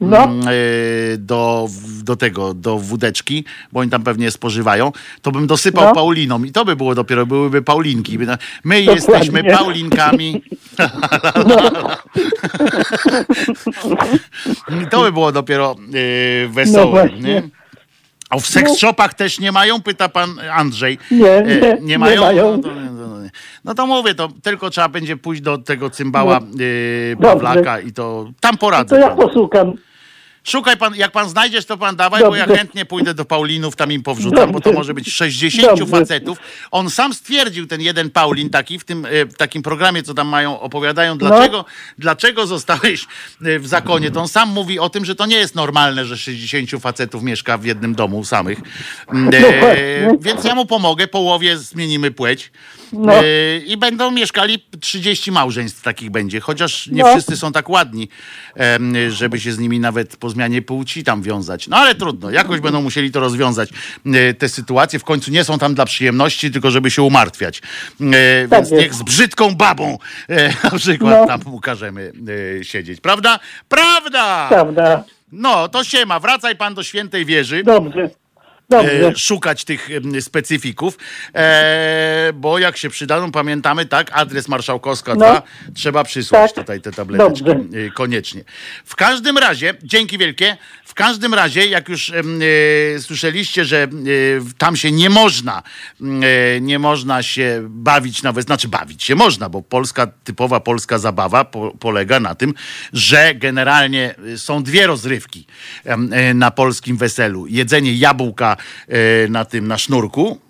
No. 0.00 0.24
mm, 0.24 0.48
y, 0.48 1.16
do, 1.18 1.68
do 2.04 2.16
tego, 2.16 2.54
do 2.54 2.78
wódeczki, 2.78 3.44
bo 3.72 3.80
oni 3.80 3.90
tam 3.90 4.02
pewnie 4.02 4.30
spożywają, 4.30 4.92
to 5.22 5.32
bym 5.32 5.46
dosypał 5.46 5.84
No. 5.84 5.94
Paulinom 5.94 6.46
i 6.46 6.52
to 6.52 6.64
by 6.64 6.76
było 6.76 6.94
dopiero, 6.94 7.26
byłyby 7.26 7.62
Paulinki. 7.62 8.18
My 8.18 8.26
Dokładnie. 8.26 8.80
jesteśmy 8.94 9.44
Paulinkami. 9.44 10.42
I 14.82 14.86
to 14.90 15.02
by 15.02 15.12
było 15.12 15.32
dopiero 15.32 15.76
y, 15.94 16.44
No 16.48 16.54
wesołe. 16.54 17.08
nie? 17.20 17.42
A 18.30 18.38
w 18.38 18.46
seks 18.46 18.76
shopach 18.78 19.14
też 19.14 19.40
nie 19.40 19.52
mają? 19.52 19.82
Pyta 19.82 20.08
pan 20.08 20.40
Andrzej. 20.52 20.98
Nie, 21.10 21.30
E, 21.30 21.42
nie, 21.44 21.60
nie 21.60 21.76
nie 21.80 21.98
mają? 21.98 22.22
mają. 22.22 22.60
No, 22.64 22.70
no, 23.64 23.74
to- 23.74 23.82
to 23.82 23.86
mówię, 23.86 24.14
to 24.14 24.28
tylko 24.42 24.70
trzeba 24.70 24.88
będzie 24.88 25.16
pójść 25.16 25.42
do 25.42 25.58
tego 25.58 25.90
cymbała 25.90 26.40
y, 26.60 27.16
Dobrze. 27.20 27.32
Pawlaka 27.32 27.80
i 27.80 27.92
to 27.92 28.30
tam 28.40 28.52
To 28.52 28.58
poradzę. 28.60 29.00
ja 29.00 29.08
panu. 29.08 29.28
poszukam. 29.28 29.72
Szukaj 30.44 30.76
pan, 30.76 30.94
jak 30.94 31.12
pan 31.12 31.28
znajdziesz, 31.28 31.64
to 31.66 31.76
pan 31.76 31.96
dawaj, 31.96 32.22
bo 32.22 32.36
ja 32.36 32.46
Dobrze. 32.46 32.58
chętnie 32.58 32.84
pójdę 32.84 33.14
do 33.14 33.24
Paulinów, 33.24 33.76
tam 33.76 33.92
im 33.92 34.02
powrzucam, 34.02 34.52
bo 34.52 34.60
to 34.60 34.64
Dobrze. 34.64 34.78
może 34.78 34.94
być 34.94 35.12
60 35.12 35.78
Dobrze. 35.78 35.86
facetów. 35.98 36.38
On 36.70 36.90
sam 36.90 37.14
stwierdził, 37.14 37.66
ten 37.66 37.80
jeden 37.80 38.10
Paulin 38.10 38.50
taki, 38.50 38.78
w 38.78 38.84
tym 38.84 39.06
e, 39.06 39.26
w 39.26 39.34
takim 39.34 39.62
programie, 39.62 40.02
co 40.02 40.14
tam 40.14 40.28
mają, 40.28 40.60
opowiadają, 40.60 41.12
No. 41.14 41.18
dlaczego, 41.18 41.64
dlaczego 41.98 42.46
zostałeś 42.46 43.06
e, 43.44 43.58
w 43.58 43.66
zakonie. 43.66 44.10
To 44.10 44.20
on 44.20 44.28
sam 44.28 44.48
mówi 44.48 44.78
o 44.78 44.88
tym, 44.90 45.04
że 45.04 45.14
to 45.14 45.26
nie 45.26 45.36
jest 45.36 45.54
normalne, 45.54 46.04
że 46.04 46.16
60 46.18 46.70
facetów 46.82 47.22
mieszka 47.22 47.58
w 47.58 47.64
jednym 47.64 47.94
domu 47.94 48.24
samych. 48.24 48.58
Mm, 49.08 49.24
No 49.24 49.48
właśnie. 49.60 50.18
więc 50.20 50.44
ja 50.44 50.54
mu 50.54 50.66
pomogę, 50.66 51.06
połowie 51.06 51.56
zmienimy 51.58 52.10
płeć. 52.10 52.52
No. 52.92 53.12
E, 53.14 53.22
I 53.58 53.76
będą 53.76 54.10
mieszkali 54.10 54.64
30 54.80 55.32
małżeństw 55.32 55.82
takich 55.82 56.10
będzie, 56.10 56.40
chociaż 56.40 56.86
nie 56.86 57.02
No. 57.02 57.12
wszyscy 57.12 57.36
są 57.36 57.52
tak 57.52 57.68
ładni, 57.68 58.08
żeby 59.08 59.40
się 59.40 59.52
z 59.52 59.58
nimi 59.58 59.80
nawet 59.80 60.16
po 60.16 60.30
zmianie 60.30 60.62
płci 60.62 61.04
tam 61.04 61.22
wiązać. 61.22 61.68
No 61.68 61.76
ale 61.76 61.94
trudno, 61.94 62.30
jakoś 62.30 62.60
będą 62.60 62.82
musieli 62.82 63.10
to 63.10 63.20
rozwiązać, 63.20 63.70
e, 64.06 64.34
te 64.34 64.48
sytuacje. 64.48 64.98
W 64.98 65.04
końcu 65.04 65.30
nie 65.30 65.44
są 65.44 65.58
tam 65.58 65.74
dla 65.74 65.84
przyjemności, 65.84 66.50
tylko 66.50 66.70
żeby 66.70 66.90
się 66.90 67.02
umartwiać. 67.02 67.58
E, 67.58 68.48
Tak 68.48 68.50
Więc 68.60 68.70
jest. 68.70 68.82
niech 68.82 68.94
z 68.94 69.02
brzydką 69.02 69.54
babą 69.54 69.98
e, 70.28 70.48
na 70.72 70.78
przykład 70.78 71.16
No. 71.20 71.26
tam 71.26 71.54
ukażemy 71.54 72.12
siedzieć. 72.62 73.00
Prawda? 73.00 73.38
Prawda! 73.68 74.46
Prawda. 74.48 75.04
No, 75.32 75.68
to 75.68 75.84
siema, 75.84 76.20
wracaj 76.20 76.56
pan 76.56 76.74
do 76.74 76.82
Świętej 76.82 77.24
Wieży 77.24 77.62
Dobrze. 77.64 78.10
Dobrze. 78.72 79.08
e, 79.08 79.16
szukać 79.16 79.64
tych 79.64 79.88
specyfików, 80.20 80.98
e, 81.34 82.30
bo 82.34 82.58
jak 82.58 82.76
się 82.76 82.90
przydadzą, 82.90 83.32
pamiętamy, 83.32 83.86
tak, 83.86 84.10
adres 84.14 84.48
Marszałkowska 84.48 85.16
2, 85.16 85.42
trzeba 85.74 86.04
przysłać 86.04 86.52
Tak. 86.52 86.64
tutaj 86.64 86.80
te 86.80 86.92
tableteczki 86.92 87.44
Dobrze. 87.44 87.78
e, 87.86 87.90
koniecznie. 87.90 88.44
W 88.84 88.96
każdym 88.96 89.38
razie, 89.38 89.74
dzięki 89.82 90.18
wielkie, 90.18 90.56
w 90.84 90.94
każdym 90.94 91.34
razie, 91.34 91.66
jak 91.66 91.88
już 91.88 92.12
słyszeliście, 92.98 93.64
że 93.64 93.88
tam 94.58 94.76
się 94.76 94.92
nie 94.92 95.10
można, 95.10 95.62
nie 96.60 96.78
można 96.78 97.22
się 97.22 97.62
bawić 97.68 98.22
nawet, 98.22 98.46
znaczy 98.46 98.68
bawić 98.68 99.04
się 99.04 99.14
można, 99.14 99.48
bo 99.48 99.62
polska, 99.62 100.06
typowa 100.24 100.60
polska 100.60 100.98
zabawa 100.98 101.44
po, 101.44 101.70
polega 101.80 102.20
na 102.20 102.34
tym, 102.34 102.54
że 102.92 103.34
generalnie 103.34 104.14
są 104.36 104.62
dwie 104.62 104.86
rozrywki 104.86 105.46
na 106.34 106.50
polskim 106.50 106.96
weselu. 106.96 107.46
Jedzenie 107.46 107.94
jabłka 107.94 108.56
na 109.28 109.44
tym, 109.44 109.68
na 109.68 109.78
sznurku, 109.78 110.40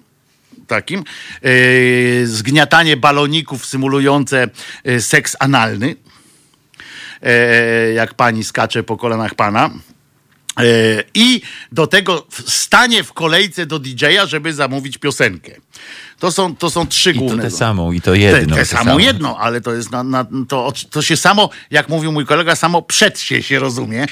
takim, 0.66 1.04
e, 1.42 2.26
zgniatanie 2.26 2.96
baloników 2.96 3.66
symulujące 3.66 4.48
e, 4.84 5.00
seks 5.00 5.36
analny, 5.38 5.96
e, 7.22 7.92
jak 7.92 8.14
pani 8.14 8.44
skacze 8.44 8.82
po 8.82 8.96
kolanach 8.96 9.34
pana. 9.34 9.70
E, 10.60 10.64
I 11.14 11.42
do 11.72 11.86
tego 11.86 12.26
stanie 12.46 13.04
w 13.04 13.12
kolejce 13.12 13.66
do 13.66 13.78
DJ-a, 13.78 14.26
żeby 14.26 14.54
zamówić 14.54 14.98
piosenkę. 14.98 15.52
To 16.22 16.32
są, 16.32 16.56
to 16.56 16.70
są 16.70 16.86
trzy 16.86 17.10
I 17.10 17.14
to 17.14 17.20
główne. 17.20 17.42
tę 17.42 17.50
samą, 17.50 17.92
i 17.92 18.00
to 18.00 18.14
jedno. 18.14 18.56
Samo 18.56 18.84
samo. 18.84 18.98
jedno, 18.98 19.38
ale 19.38 19.60
to 19.60 19.74
jest 19.74 19.90
na, 19.90 20.02
na, 20.02 20.26
to, 20.48 20.72
to 20.90 21.02
się 21.02 21.16
samo, 21.16 21.50
jak 21.70 21.88
mówił 21.88 22.12
mój 22.12 22.26
kolega, 22.26 22.56
samo 22.56 22.82
przed 22.82 23.20
się 23.20 23.42
się 23.42 23.58
rozumie, 23.58 24.06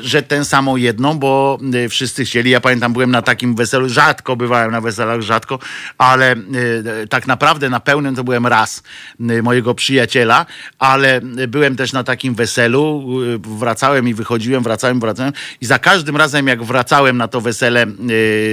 że 0.00 0.22
ten 0.22 0.44
samo 0.44 0.76
jedną, 0.76 1.18
bo 1.18 1.58
wszyscy 1.90 2.24
chcieli. 2.24 2.50
Ja 2.50 2.60
pamiętam, 2.60 2.92
byłem 2.92 3.10
na 3.10 3.22
takim 3.22 3.54
weselu, 3.54 3.88
rzadko 3.88 4.36
bywałem 4.36 4.70
na 4.70 4.80
weselach, 4.80 5.20
rzadko, 5.20 5.58
ale 5.98 6.36
tak 7.10 7.26
naprawdę 7.26 7.70
na 7.70 7.80
pełnym 7.80 8.16
to 8.16 8.24
byłem 8.24 8.46
raz 8.46 8.82
mojego 9.42 9.74
przyjaciela, 9.74 10.46
ale 10.78 11.20
byłem 11.48 11.76
też 11.76 11.92
na 11.92 12.04
takim 12.04 12.34
weselu, 12.34 13.08
e, 13.34 13.58
wracałem 13.58 14.08
i 14.08 14.14
wychodziłem, 14.14 14.62
wracałem, 14.62 15.00
wracałem 15.00 15.32
i 15.60 15.66
za 15.66 15.78
każdym 15.78 16.16
razem 16.16 16.46
jak 16.46 16.64
wracałem 16.64 17.16
na 17.16 17.28
to 17.28 17.40
wesele 17.40 17.82
e, 17.82 17.86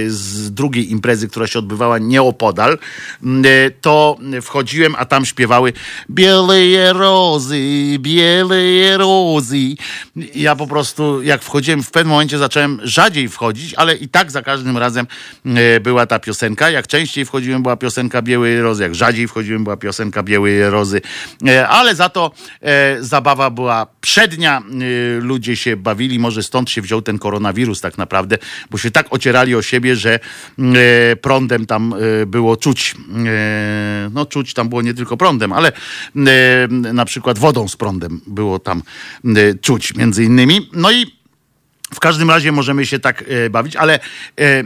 z 0.06 0.50
drugiej 0.50 0.90
imprezy, 0.92 1.28
która 1.28 1.46
się 1.46 1.58
odbywała 1.58 1.98
nieopodal, 1.98 2.73
m, 3.22 3.42
e, 3.46 3.70
to 3.70 4.16
wchodziłem, 4.42 4.94
a 4.98 5.04
tam 5.04 5.26
śpiewały 5.26 5.72
Bieleje 6.10 6.92
rozy, 6.92 7.58
bieleje 7.98 8.96
rozy. 8.96 9.58
Ja 10.34 10.56
po 10.56 10.66
prostu, 10.66 11.22
jak 11.22 11.42
wchodziłem, 11.42 11.82
w 11.82 11.90
pewnym 11.90 12.10
momencie 12.10 12.38
zacząłem 12.38 12.80
rzadziej 12.82 13.28
wchodzić, 13.28 13.74
ale 13.74 13.94
i 13.94 14.08
tak 14.08 14.30
za 14.30 14.42
każdym 14.42 14.78
razem 14.78 15.06
e, 15.46 15.80
była 15.80 16.06
ta 16.06 16.18
piosenka. 16.18 16.70
Jak 16.70 16.86
częściej 16.86 17.24
wchodziłem, 17.24 17.62
była 17.62 17.76
piosenka 17.76 18.22
Białej 18.22 18.60
Rozy, 18.60 18.82
jak 18.82 18.94
rzadziej 18.94 19.28
wchodziłem, 19.28 19.64
była 19.64 19.76
piosenka 19.76 20.22
Białej 20.22 20.70
Rozy. 20.70 21.00
E, 21.46 21.68
Ale 21.68 21.94
za 21.94 22.08
to 22.08 22.30
zabawa 23.00 23.50
była 23.50 23.86
przednia, 24.00 24.62
ludzie 25.20 25.56
się 25.56 25.76
bawili, 25.76 26.18
może 26.18 26.42
stąd 26.42 26.70
się 26.70 26.82
wziął 26.82 27.02
ten 27.02 27.18
koronawirus 27.18 27.80
tak 27.80 27.98
naprawdę, 27.98 28.38
bo 28.70 28.78
się 28.78 28.90
tak 28.90 29.06
ocierali 29.10 29.54
o 29.54 29.62
siebie, 29.62 29.96
że 29.96 30.18
prądem 31.20 31.66
tam 31.66 31.94
było 32.26 32.56
czuć, 32.64 32.94
e, 33.26 34.10
no 34.12 34.26
czuć 34.26 34.54
tam 34.54 34.68
było 34.68 34.82
nie 34.82 34.94
tylko 34.94 35.16
prądem, 35.16 35.52
ale 35.52 35.72
e, 36.16 36.68
na 36.68 37.04
przykład 37.04 37.38
wodą 37.38 37.68
z 37.68 37.76
prądem 37.76 38.20
było 38.26 38.58
tam 38.58 38.82
e, 39.24 39.54
czuć 39.54 39.94
między 39.94 40.24
innymi. 40.24 40.70
No 40.72 40.92
i 40.92 41.13
W 41.94 42.00
każdym 42.00 42.30
razie 42.30 42.52
możemy 42.52 42.86
się 42.86 42.98
tak 42.98 43.24
e, 43.28 43.50
bawić, 43.50 43.76
ale 43.76 43.94
e, 43.94 44.00
e, 44.40 44.64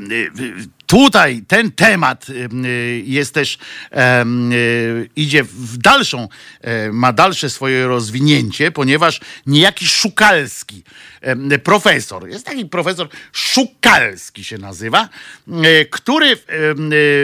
tutaj 0.87 1.43
ten 1.49 1.73
temat 1.73 2.27
jest 3.05 3.35
też, 3.35 3.59
idzie 5.17 5.45
w 5.45 5.77
dalszą, 5.77 6.29
ma 6.93 7.13
dalsze 7.13 7.51
swoje 7.51 7.87
rozwinięcie, 7.87 8.71
ponieważ 8.71 9.21
niejaki 9.47 9.87
Szukalski, 9.87 10.83
profesor, 11.65 12.29
jest 12.29 12.47
taki 12.47 12.67
profesor 12.67 13.09
Szukalski 13.33 14.45
się 14.45 14.59
nazywa, 14.59 15.09
który 15.91 16.37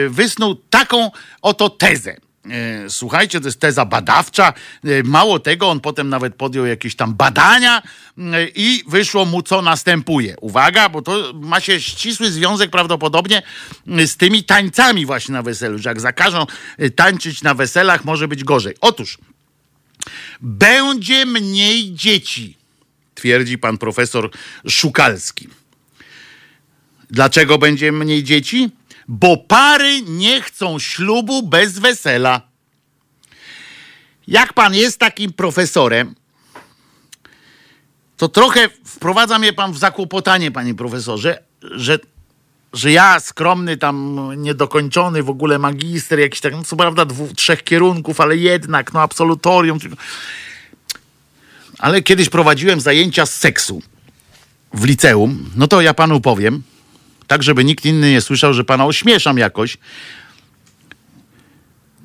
wysnuł 0.09 0.55
taką 0.55 1.11
oto 1.41 1.69
tezę. 1.69 2.17
E, 2.51 2.89
Słuchajcie, 2.89 3.39
to 3.41 3.47
jest 3.47 3.59
teza 3.59 3.85
badawcza. 3.85 4.53
E, 4.83 5.03
Mało 5.03 5.39
tego, 5.39 5.69
on 5.69 5.79
potem 5.79 6.09
nawet 6.09 6.35
podjął 6.35 6.65
jakieś 6.65 6.95
tam 6.95 7.13
badania 7.13 7.81
e, 8.17 8.47
i 8.55 8.83
wyszło 8.87 9.25
mu, 9.25 9.41
co 9.41 9.61
następuje. 9.61 10.35
Uwaga, 10.41 10.89
bo 10.89 11.01
to 11.01 11.33
ma 11.33 11.59
się 11.59 11.81
ścisły 11.81 12.31
związek 12.31 12.71
prawdopodobnie 12.71 13.41
z 13.87 14.17
tymi 14.17 14.43
tańcami 14.43 15.05
właśnie 15.05 15.33
na 15.33 15.41
weselu, 15.41 15.79
że 15.79 15.89
jak 15.89 16.01
zakażą 16.01 16.45
tańczyć 16.95 17.41
na 17.41 17.53
weselach, 17.53 18.05
może 18.05 18.27
być 18.27 18.43
gorzej. 18.43 18.75
Otóż, 18.81 19.17
będzie 20.41 21.25
mniej 21.25 21.93
dzieci, 21.93 22.57
twierdzi 23.15 23.57
pan 23.57 23.77
profesor 23.77 24.29
Szukalski. 24.69 25.47
Dlaczego 27.09 27.57
będzie 27.57 27.91
mniej 27.91 28.23
dzieci? 28.23 28.69
Bo 29.07 29.37
pary 29.37 30.01
nie 30.01 30.41
chcą 30.41 30.79
ślubu 30.79 31.43
bez 31.43 31.79
wesela. 31.79 32.41
Jak 34.27 34.53
pan 34.53 34.73
jest 34.73 34.99
takim 34.99 35.33
profesorem, 35.33 36.15
to 38.17 38.29
trochę 38.29 38.69
wprowadza 38.85 39.39
mnie 39.39 39.53
pan 39.53 39.73
w 39.73 39.77
zakłopotanie, 39.77 40.51
panie 40.51 40.75
profesorze, 40.75 41.43
że, 41.61 41.99
że 42.73 42.91
ja 42.91 43.19
skromny, 43.19 43.77
tam 43.77 44.29
niedokończony 44.37 45.23
w 45.23 45.29
ogóle 45.29 45.59
magister, 45.59 46.19
jakiś 46.19 46.41
tak, 46.41 46.53
no 46.53 46.63
co 46.63 46.75
prawda 46.75 47.05
dwóch, 47.05 47.31
trzech 47.31 47.63
kierunków, 47.63 48.21
ale 48.21 48.37
jednak, 48.37 48.93
no 48.93 49.01
absolutorium. 49.01 49.79
Ale 51.79 52.01
kiedyś 52.01 52.29
prowadziłem 52.29 52.79
zajęcia 52.79 53.25
z 53.25 53.33
seksu 53.37 53.81
w 54.73 54.83
liceum, 54.83 55.49
no 55.55 55.67
to 55.67 55.81
ja 55.81 55.93
panu 55.93 56.21
powiem, 56.21 56.63
tak 57.27 57.43
żeby 57.43 57.63
nikt 57.63 57.85
inny 57.85 58.11
nie 58.11 58.21
słyszał, 58.21 58.53
że 58.53 58.63
pana 58.63 58.85
ośmieszam 58.85 59.37
jakoś. 59.37 59.77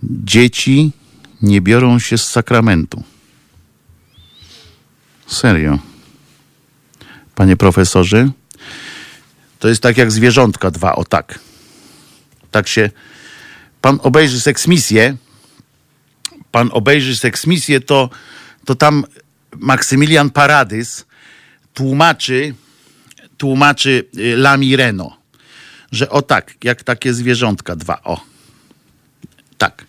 Dzieci 0.03 0.93
nie 1.43 1.61
biorą 1.61 1.99
się 1.99 2.19
z 2.19 2.29
sakramentu. 2.29 3.03
Serio. 5.27 5.79
Panie 7.35 7.57
profesorze, 7.57 8.31
to 9.59 9.69
jest 9.69 9.83
tak 9.83 9.99
jak 9.99 10.13
zwierzątka 10.13 10.71
dwa, 10.71 10.95
o 10.95 11.05
tak. 11.05 11.39
Tak 12.51 12.69
się. 12.69 12.91
Pan 13.81 13.99
obejrzy 14.03 14.41
seksmisję, 14.41 15.17
pan 16.51 16.71
obejrzy 16.73 17.17
seksmisję, 17.17 17.81
to, 17.81 18.11
to 18.65 18.75
tam 18.75 19.05
Maksymilian 19.57 20.31
Paradys 20.31 21.07
tłumaczy, 21.75 22.55
tłumaczy 23.41 24.05
y, 24.17 24.37
Lami 24.37 24.77
Reno, 24.77 25.17
że 25.93 26.11
o 26.11 26.23
tak, 26.23 26.55
jak 26.65 26.83
takie 26.83 27.15
zwierzątka 27.15 27.77
dwa, 27.77 28.03
o. 28.05 28.21
Tak. 29.59 29.85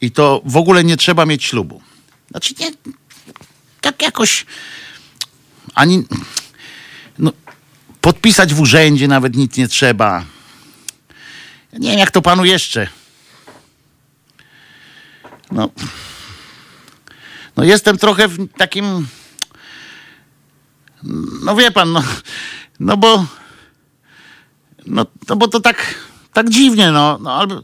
I 0.00 0.10
to 0.10 0.42
w 0.44 0.56
ogóle 0.56 0.84
nie 0.84 0.96
trzeba 0.96 1.26
mieć 1.26 1.44
ślubu. 1.44 1.82
Znaczy 2.30 2.54
nie, 2.60 2.70
tak 3.80 4.02
jakoś 4.02 4.46
ani 5.74 6.04
no, 7.18 7.32
podpisać 8.00 8.54
w 8.54 8.60
urzędzie 8.60 9.08
nawet 9.08 9.36
nic 9.36 9.56
nie 9.56 9.68
trzeba. 9.68 10.24
Nie 11.72 11.90
wiem, 11.90 11.98
jak 11.98 12.10
to 12.10 12.22
panu 12.22 12.44
jeszcze. 12.44 12.88
No, 15.50 15.70
no 17.56 17.64
jestem 17.64 17.98
trochę 17.98 18.28
w 18.28 18.48
takim 18.56 19.06
no 21.42 21.56
wie 21.56 21.70
pan, 21.70 21.92
no, 21.92 22.02
no 22.82 22.96
bo 22.96 23.26
no, 24.86 25.06
no 25.28 25.36
bo 25.36 25.48
to 25.48 25.60
tak, 25.60 25.94
tak 26.32 26.50
dziwnie, 26.50 26.92
no, 26.92 27.18
no 27.22 27.34
albo 27.34 27.62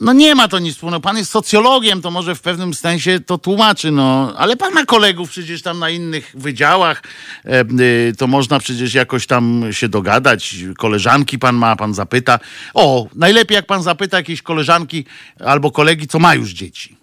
no 0.00 0.12
nie 0.12 0.34
ma 0.34 0.48
to 0.48 0.58
nic 0.58 0.74
wspólnego. 0.74 1.00
Pan 1.00 1.16
jest 1.16 1.30
socjologiem, 1.30 2.02
to 2.02 2.10
może 2.10 2.34
w 2.34 2.40
pewnym 2.40 2.74
sensie 2.74 3.20
to 3.20 3.38
tłumaczy, 3.38 3.90
no, 3.90 4.34
ale 4.36 4.56
pan 4.56 4.74
ma 4.74 4.84
kolegów 4.84 5.30
przecież 5.30 5.62
tam 5.62 5.78
na 5.78 5.90
innych 5.90 6.32
wydziałach, 6.34 7.02
e, 7.44 7.64
y, 7.80 8.12
to 8.18 8.26
można 8.26 8.58
przecież 8.58 8.94
jakoś 8.94 9.26
tam 9.26 9.64
się 9.70 9.88
dogadać. 9.88 10.56
Koleżanki 10.78 11.38
pan 11.38 11.56
ma, 11.56 11.76
pan 11.76 11.94
zapyta. 11.94 12.38
O, 12.74 13.06
najlepiej 13.14 13.54
jak 13.54 13.66
pan 13.66 13.82
zapyta 13.82 14.16
jakiejś 14.16 14.42
koleżanki 14.42 15.04
albo 15.44 15.70
kolegi, 15.70 16.06
co 16.06 16.18
ma 16.18 16.34
już 16.34 16.50
dzieci 16.50 16.96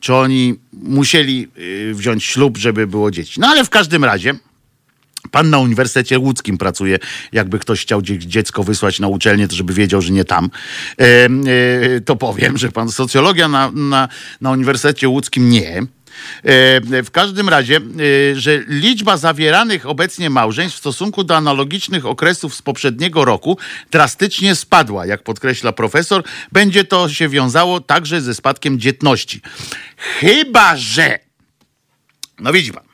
czy 0.00 0.14
oni 0.14 0.54
musieli 0.72 1.48
y, 1.58 1.94
wziąć 1.94 2.24
ślub, 2.24 2.56
żeby 2.56 2.86
było 2.86 3.10
dzieci. 3.10 3.40
No 3.40 3.48
ale 3.48 3.64
w 3.64 3.70
każdym 3.70 4.04
razie. 4.04 4.34
Pan 5.30 5.50
na 5.50 5.58
Uniwersytecie 5.58 6.18
Łódzkim 6.18 6.58
pracuje, 6.58 6.98
jakby 7.32 7.58
ktoś 7.58 7.82
chciał 7.82 8.02
dzie- 8.02 8.18
dziecko 8.18 8.64
wysłać 8.64 9.00
na 9.00 9.08
uczelnię, 9.08 9.48
to 9.48 9.56
żeby 9.56 9.74
wiedział, 9.74 10.02
że 10.02 10.12
nie 10.12 10.24
tam. 10.24 10.50
E, 11.00 12.00
to 12.00 12.16
powiem, 12.16 12.58
że 12.58 12.72
pan 12.72 12.92
socjologia 12.92 13.48
na, 13.48 13.70
na, 13.70 14.08
na 14.40 14.50
Uniwersytecie 14.50 15.08
Łódzkim 15.08 15.50
nie. 15.50 15.82
W 17.04 17.08
każdym 17.12 17.48
razie, 17.48 17.76
e, 17.76 17.80
że 18.40 18.58
liczba 18.68 19.16
zawieranych 19.16 19.86
obecnie 19.86 20.30
małżeństw 20.30 20.76
w 20.76 20.80
stosunku 20.80 21.24
do 21.24 21.36
analogicznych 21.36 22.06
okresów 22.06 22.54
z 22.54 22.62
poprzedniego 22.62 23.24
roku 23.24 23.58
drastycznie 23.90 24.54
spadła. 24.54 25.06
Jak 25.06 25.22
podkreśla 25.22 25.72
profesor, 25.72 26.22
będzie 26.52 26.84
to 26.84 27.08
się 27.08 27.28
wiązało 27.28 27.80
także 27.80 28.20
ze 28.20 28.34
spadkiem 28.34 28.80
dzietności. 28.80 29.40
Chyba, 29.96 30.76
że. 30.76 31.18
No 32.38 32.52
widzi 32.52 32.72
pan. 32.72 32.85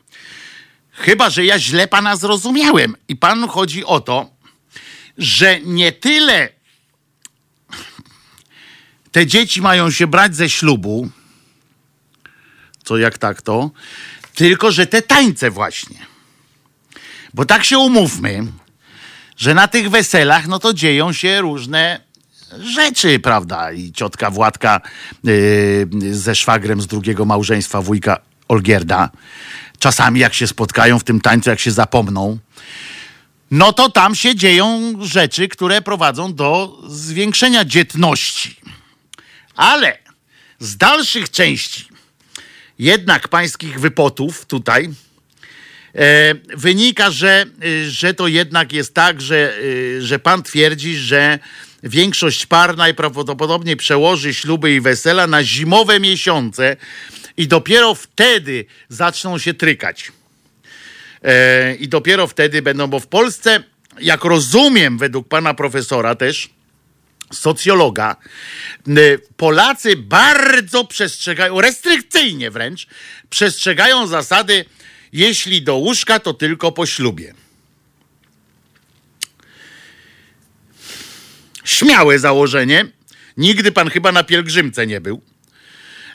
Chyba, 0.93 1.31
że 1.31 1.44
ja 1.44 1.59
źle 1.59 1.89
pana 1.89 2.16
zrozumiałem. 2.16 2.97
I 3.09 3.16
panu 3.16 3.48
chodzi 3.48 3.85
o 3.85 4.01
to, 4.01 4.31
że 5.19 5.60
nie 5.60 5.93
tyle 5.93 6.48
te 9.12 9.27
dzieci 9.27 9.62
mają 9.62 9.90
się 9.90 10.06
brać 10.06 10.36
ze 10.36 10.51
ślubu, 10.51 11.09
co 12.85 12.98
jak 12.98 13.19
tak 13.19 13.43
to, 13.43 13.70
tylko 14.35 14.73
że 14.73 14.86
te 14.86 15.02
tańce 15.02 15.51
właśnie. 15.51 15.97
Bo 17.35 17.44
tak 17.44 17.64
się 17.64 17.78
umówmy, 17.78 18.47
że 19.36 19.55
na 19.55 19.69
tych 19.69 19.90
weselach, 19.90 20.47
no 20.48 20.59
to 20.59 20.74
dzieją 20.74 21.12
się 21.12 21.40
różne 21.40 22.01
rzeczy, 22.60 23.19
prawda? 23.19 23.73
I 23.73 23.93
ciotka 23.93 24.31
Władka 24.31 24.81
yy, 25.24 26.14
ze 26.14 26.35
szwagrem 26.35 26.81
z 26.81 26.86
drugiego 26.86 27.24
małżeństwa 27.24 27.82
wujka 27.82 28.19
Olgierda. 28.48 29.10
Czasami 29.82 30.20
jak 30.20 30.34
się 30.34 30.46
spotkają 30.46 30.98
w 30.98 31.04
tym 31.04 31.20
tańcu, 31.20 31.50
jak 31.50 31.60
się 31.60 31.70
zapomną, 31.70 32.38
no 33.50 33.72
to 33.72 33.90
tam 33.90 34.14
się 34.14 34.34
dzieją 34.34 34.94
rzeczy, 35.00 35.48
które 35.48 35.82
prowadzą 35.82 36.34
do 36.34 36.78
zwiększenia 36.88 37.64
dzietności. 37.64 38.56
Ale 39.56 39.98
z 40.59 40.76
dalszych 40.76 41.30
części 41.30 41.88
jednak 42.78 43.28
pańskich 43.28 43.80
wypotów 43.80 44.46
tutaj 44.46 44.90
e, 45.94 46.34
wynika, 46.56 47.10
że, 47.10 47.46
y, 47.64 47.90
że 47.90 48.14
to 48.14 48.28
jednak 48.28 48.72
jest 48.72 48.94
tak, 48.94 49.20
że, 49.20 49.59
y, 49.59 50.02
że 50.02 50.18
pan 50.18 50.42
twierdzi, 50.42 50.96
że 50.96 51.38
większość 51.82 52.46
par 52.46 52.76
najprawdopodobniej 52.76 53.76
przełoży 53.76 54.34
śluby 54.34 54.74
i 54.74 54.80
wesela 54.80 55.26
na 55.26 55.44
zimowe 55.44 56.00
miesiące 56.00 56.76
i 57.36 57.48
dopiero 57.48 57.94
wtedy 57.94 58.64
zaczną 58.88 59.38
się 59.38 59.54
trykać. 59.54 60.12
E, 61.22 61.74
I 61.74 61.88
dopiero 61.88 62.26
wtedy 62.26 62.62
będą, 62.62 62.86
bo 62.86 63.00
w 63.00 63.06
Polsce, 63.06 63.62
jak 64.00 64.24
rozumiem, 64.24 64.98
według 64.98 65.28
pana 65.28 65.54
profesora 65.54 66.14
też, 66.14 66.50
socjologa, 67.32 68.16
Polacy 69.36 69.96
bardzo 69.96 70.84
przestrzegają, 70.84 71.60
restrykcyjnie 71.60 72.50
wręcz, 72.50 72.86
przestrzegają 73.30 74.06
zasady, 74.06 74.64
jeśli 75.12 75.62
do 75.62 75.76
łóżka, 75.76 76.18
to 76.18 76.34
tylko 76.34 76.72
po 76.72 76.86
ślubie. 76.86 77.34
Śmiałe 81.64 82.18
założenie. 82.18 82.86
Nigdy 83.36 83.72
pan 83.72 83.90
chyba 83.90 84.12
na 84.12 84.24
pielgrzymce 84.24 84.86
nie 84.86 85.00
był. 85.00 85.22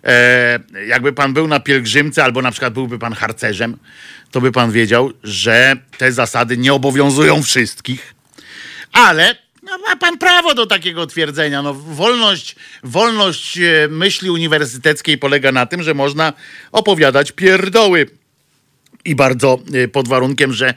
E, 0.08 0.60
jakby 0.88 1.14
pan 1.14 1.34
był 1.34 1.48
na 1.48 1.60
pielgrzymce, 1.60 2.24
albo 2.24 2.42
na 2.42 2.52
przykład 2.52 2.74
byłby 2.74 3.00
pan 3.00 3.14
harcerzem, 3.14 3.78
to 4.32 4.42
by 4.42 4.52
pan 4.52 4.72
wiedział, 4.72 5.12
że 5.24 5.76
te 5.98 6.12
zasady 6.12 6.58
nie 6.58 6.74
obowiązują 6.74 7.44
wszystkich. 7.44 8.14
Ale 8.92 9.36
no, 9.64 9.78
ma 9.78 9.96
pan 9.96 10.18
prawo 10.18 10.54
do 10.54 10.66
takiego 10.66 11.08
twierdzenia. 11.08 11.62
No, 11.62 11.74
wolność, 11.74 12.56
wolność 12.84 13.58
e, 13.58 13.88
myśli 13.90 14.30
uniwersyteckiej 14.30 15.18
polega 15.18 15.52
na 15.52 15.66
tym, 15.66 15.84
że 15.84 15.94
można 15.94 16.34
opowiadać 16.72 17.32
pierdoły. 17.32 18.06
I 19.08 19.16
bardzo 19.16 19.60
e, 19.74 19.88
pod 19.88 20.08
warunkiem, 20.08 20.54
że, 20.54 20.70
e, 20.70 20.74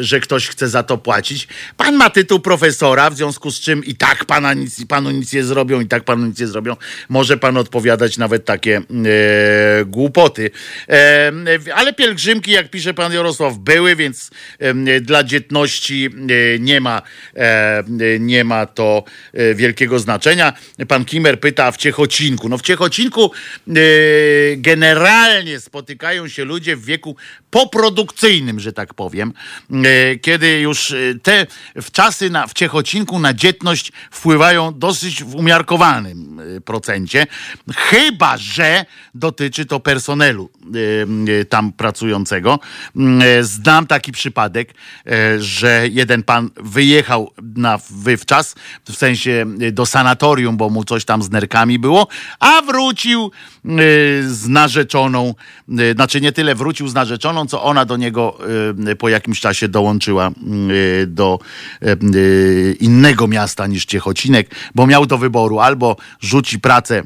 że 0.00 0.20
ktoś 0.20 0.48
chce 0.48 0.68
za 0.68 0.82
to 0.82 0.98
płacić. 0.98 1.48
Pan 1.76 1.96
ma 1.96 2.10
tytuł 2.10 2.40
profesora, 2.40 3.10
w 3.10 3.16
związku 3.16 3.50
z 3.50 3.60
czym 3.60 3.84
i 3.84 3.94
tak 3.94 4.24
pana 4.24 4.54
nic, 4.54 4.86
panu 4.86 5.10
nic 5.10 5.32
nie 5.32 5.44
zrobią, 5.44 5.80
i 5.80 5.86
tak 5.86 6.04
panu 6.04 6.26
nic 6.26 6.40
nie 6.40 6.46
zrobią. 6.46 6.76
Może 7.08 7.36
pan 7.36 7.56
odpowiadać 7.56 8.18
nawet 8.18 8.44
takie 8.44 8.76
e, 8.76 9.84
głupoty. 9.84 10.50
E, 10.88 11.32
ale 11.74 11.92
pielgrzymki, 11.92 12.50
jak 12.50 12.70
pisze 12.70 12.94
pan 12.94 13.12
Jarosław, 13.12 13.58
były, 13.58 13.96
więc 13.96 14.30
e, 14.58 15.00
dla 15.00 15.24
dzietności 15.24 16.10
nie 16.60 16.80
ma, 16.80 17.02
nie 18.20 18.44
ma 18.44 18.66
to 18.66 19.04
wielkiego 19.54 19.98
znaczenia. 19.98 20.52
Pan 20.88 21.04
Kimer 21.04 21.40
pyta 21.40 21.72
w 21.72 21.76
Ciechocinku. 21.76 22.48
No 22.48 22.58
w 22.58 22.62
Ciechocinku 22.62 23.32
generalnie 24.56 25.60
spotykają 25.60 26.28
się 26.28 26.44
ludzie 26.44 26.76
w 26.76 26.84
wieku 26.84 27.16
poprodukcyjnym, 27.50 28.60
że 28.60 28.72
tak 28.72 28.94
powiem, 28.94 29.32
e, 29.70 30.16
kiedy 30.16 30.60
już 30.60 30.90
e, 30.90 30.96
te 31.22 31.46
w 31.82 31.90
czasy 31.90 32.30
na, 32.30 32.46
w 32.46 32.52
Ciechocinku 32.52 33.18
na 33.18 33.34
dzietność 33.34 33.92
wpływają 34.10 34.78
dosyć 34.78 35.24
w 35.24 35.34
umiarkowanym 35.34 36.40
e, 36.56 36.60
procencie, 36.60 37.26
chyba 37.76 38.36
że 38.38 38.84
dotyczy 39.14 39.66
to 39.66 39.80
personelu 39.80 40.50
tam 41.48 41.72
pracującego. 41.72 42.58
Znam 43.40 43.86
taki 43.86 44.12
przypadek, 44.12 44.74
że 45.38 45.84
jeden 45.90 46.22
pan 46.22 46.50
wyjechał 46.56 47.32
na 47.56 47.78
wywczas, 47.90 48.54
w 48.88 48.96
sensie 48.96 49.46
do 49.72 49.86
sanatorium, 49.86 50.56
bo 50.56 50.70
mu 50.70 50.84
coś 50.84 51.04
tam 51.04 51.22
z 51.22 51.30
nerkami 51.30 51.78
było, 51.78 52.08
a 52.40 52.62
wrócił 52.62 53.30
z 54.28 54.48
narzeczoną, 54.48 55.34
e, 55.78 55.92
znaczy 55.92 56.20
nie 56.20 56.32
tyle 56.32 56.54
wrócił 56.54 56.88
z 56.88 56.94
narzeczoną, 56.94 57.46
co 57.46 57.62
ona 57.62 57.84
do 57.84 57.96
niego 57.96 58.38
e, 58.88 58.96
po 58.96 59.08
jakimś 59.08 59.40
czasie 59.40 59.68
dołączyła 59.68 60.30
do 61.06 61.38
innego 62.80 63.26
miasta 63.26 63.66
niż 63.66 63.84
Ciechocinek, 63.84 64.50
bo 64.74 64.86
miał 64.86 65.06
do 65.06 65.18
wyboru 65.18 65.60
albo 65.60 65.96
rzuci 66.20 66.60
pracę 66.60 67.02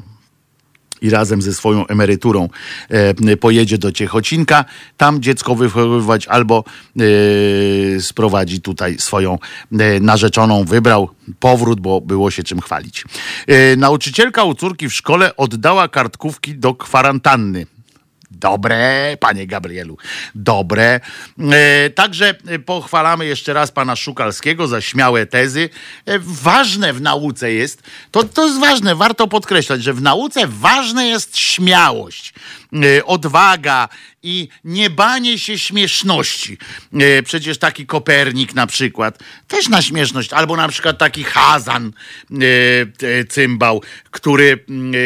i 1.01 1.10
razem 1.10 1.43
ze 1.43 1.55
swoją 1.55 1.86
emeryturą 1.86 2.48
e, 2.89 3.36
pojedzie 3.36 3.78
do 3.78 3.93
Ciechocinka, 3.93 4.64
tam 4.97 5.22
dziecko 5.22 5.55
wychowywać 5.55 6.27
albo 6.27 6.64
e, 6.66 8.01
sprowadzi 8.01 8.60
tutaj 8.60 8.98
swoją 8.98 9.39
e, 9.72 10.01
narzeczoną. 10.01 10.64
Wybrał 10.64 11.09
powrót, 11.40 11.81
bo 11.81 12.01
było 12.01 12.31
się 12.31 12.43
czym 12.43 12.60
chwalić. 12.60 13.05
Nauczycielka 13.77 14.44
u 14.44 14.55
córki 14.55 14.89
w 14.89 14.93
szkole 14.93 15.36
oddała 15.36 15.89
kartkówki 15.89 16.55
do 16.55 16.74
kwarantanny. 16.74 17.66
Dobre, 18.31 19.16
panie 19.20 19.47
Gabrielu, 19.47 19.97
dobre. 20.35 21.01
E, 21.52 21.90
także 21.90 22.35
e, 22.47 22.59
pochwalamy 22.59 23.27
jeszcze 23.27 23.52
raz 23.52 23.70
pana 23.70 23.97
Szukalskiego 23.97 24.69
za 24.69 24.81
śmiałe 24.81 25.27
tezy. 25.27 25.69
E, 26.07 26.19
ważne 26.19 26.93
w 26.93 27.01
nauce 27.01 27.52
jest, 27.52 27.82
to, 28.11 28.24
to 28.24 28.47
jest 28.47 28.61
ważne, 28.61 28.94
warto 28.94 29.28
podkreślać, 29.28 29.82
że 29.82 29.94
w 29.94 30.02
nauce 30.02 30.47
ważna 30.47 31.05
jest 31.05 31.39
śmiałość, 31.39 32.35
odwaga 33.05 33.89
i 34.23 34.49
niebanie 34.65 35.39
się 35.39 35.59
śmieszności. 35.59 36.59
E, 36.93 37.23
przecież 37.23 37.59
taki 37.59 37.87
Kopernik 37.87 38.55
na 38.55 38.67
przykład, 38.67 39.19
też 39.49 39.69
na 39.69 39.83
śmieszność, 39.83 40.33
albo 40.33 40.57
na 40.57 40.69
przykład 40.69 40.99
taki 40.99 41.25
Hazan, 41.25 41.93
e, 42.31 42.37
e, 43.07 43.25
cymbał, 43.25 43.83
który 44.11 44.65
mm, 44.69 44.95
e, 44.95 44.99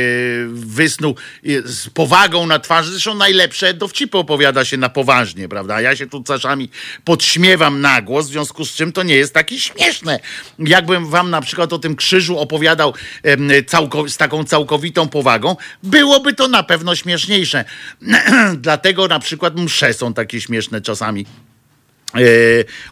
wysnuł 0.48 1.16
e, 1.46 1.48
z 1.64 1.90
powagą 1.90 2.46
na 2.46 2.58
twarzy, 2.58 2.90
zresztą 2.90 3.14
najlepsze 3.14 3.74
dowcipy 3.74 4.18
opowiada 4.18 4.64
się 4.64 4.76
na 4.76 4.88
poważnie, 4.88 5.48
prawda? 5.48 5.80
Ja 5.80 5.96
się 5.96 6.06
tu 6.06 6.22
czasami 6.22 6.70
podśmiewam 7.04 7.80
na 7.80 8.02
głos, 8.02 8.26
w 8.26 8.30
związku 8.30 8.64
z 8.64 8.74
czym 8.74 8.92
to 8.92 9.02
nie 9.02 9.16
jest 9.16 9.34
takie 9.34 9.60
śmieszne. 9.60 10.20
Jakbym 10.58 11.06
wam 11.06 11.30
na 11.30 11.40
przykład 11.40 11.72
o 11.72 11.78
tym 11.78 11.96
krzyżu 11.96 12.38
opowiadał 12.38 12.94
z 14.06 14.16
taką 14.16 14.44
całkowitą 14.44 15.08
powagą, 15.08 15.56
byłoby 15.82 16.34
to 16.34 16.48
na 16.48 16.62
pewno 16.62 16.96
śmieszniejsze. 16.96 17.53
Dlatego 18.56 19.08
na 19.08 19.18
przykład 19.18 19.56
msze 19.56 19.94
są 19.94 20.14
takie 20.14 20.40
śmieszne 20.40 20.80
czasami. 20.80 21.26
E, 22.14 22.20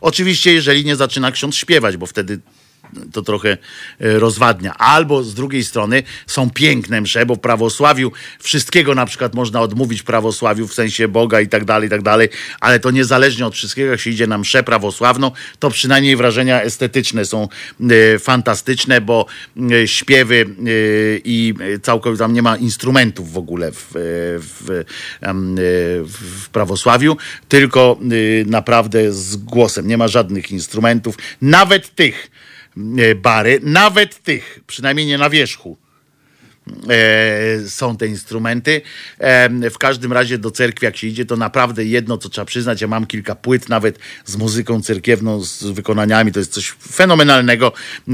oczywiście, 0.01 0.53
jeżeli 0.53 0.85
nie 0.85 0.97
zaczyna 0.97 1.33
ksiądz 1.33 1.57
śpiewać, 1.57 1.97
bo 1.97 2.07
wtedy 2.07 2.41
to 3.13 3.23
trochę 3.23 3.51
e, 4.01 4.19
rozwadnia. 4.19 4.75
Albo 4.75 5.23
z 5.23 5.35
drugiej 5.35 5.65
strony 5.65 6.03
są 6.27 6.51
piękne 6.51 7.01
msze, 7.01 7.27
bo 7.27 7.35
w 7.35 7.39
prawosławiu 7.41 8.13
wszystkiego 8.41 8.95
na 8.95 9.07
przykład 9.07 9.35
można 9.35 9.61
odmówić 9.61 10.03
prawosławiu 10.03 10.69
w 10.69 10.75
sensie 10.75 11.09
Boga 11.09 11.41
i 11.41 11.49
tak 11.49 11.65
dalej, 11.65 11.87
i 11.87 11.91
tak 11.91 12.03
dalej, 12.03 12.29
ale 12.61 12.81
to 12.81 12.91
niezależnie 12.91 13.47
od 13.47 13.55
wszystkiego, 13.55 13.91
jak 13.91 14.01
się 14.01 14.11
idzie 14.11 14.27
na 14.27 14.39
mszę 14.39 14.63
prawosławną, 14.63 15.31
to 15.59 15.71
przynajmniej 15.71 16.17
wrażenia 16.17 16.63
estetyczne 16.63 17.25
są 17.25 17.49
e, 17.81 18.19
fantastyczne, 18.19 19.01
bo 19.01 19.27
e, 19.73 19.89
śpiewy 19.89 20.47
i 21.25 21.55
całkowicie 21.83 22.19
tam 22.19 22.33
nie 22.33 22.43
ma 22.43 22.57
instrumentów 22.57 23.33
w 23.33 23.39
ogóle 23.39 23.73
w, 23.73 23.93
w, 23.95 24.85
w 26.43 26.49
prawosławiu, 26.49 27.17
tylko 27.49 27.99
naprawdę 28.47 29.13
z 29.13 29.37
głosem. 29.37 29.87
Nie 29.87 29.99
ma 29.99 30.09
żadnych 30.09 30.51
instrumentów, 30.51 31.19
nawet 31.41 31.95
tych 31.95 32.31
bary, 33.15 33.61
nawet 33.63 34.23
tych, 34.23 34.61
przynajmniej 34.67 35.07
nie 35.07 35.19
na 35.19 35.31
wierzchu. 35.31 35.77
E, 36.91 37.69
są 37.69 37.97
te 37.97 38.07
instrumenty. 38.07 38.83
E, 39.19 39.71
w 39.71 39.79
każdym 39.79 40.13
razie 40.13 40.39
do 40.39 40.51
cerkwi, 40.51 40.85
jak 40.85 40.97
się 40.97 41.07
idzie, 41.07 41.27
to 41.27 41.37
naprawdę 41.37 41.85
jedno, 41.85 42.19
co 42.19 42.29
trzeba 42.29 42.45
przyznać, 42.45 42.81
ja 42.81 42.89
mam 42.89 43.07
kilka 43.07 43.35
płyt 43.35 43.69
nawet 43.69 43.99
z 44.25 44.37
muzyką 44.37 44.83
cerkiewną, 44.83 45.45
z 45.45 45.63
wykonaniami, 45.63 46.33
to 46.33 46.39
jest 46.39 46.53
coś 46.53 46.75
fenomenalnego. 46.93 47.73
E, 48.09 48.13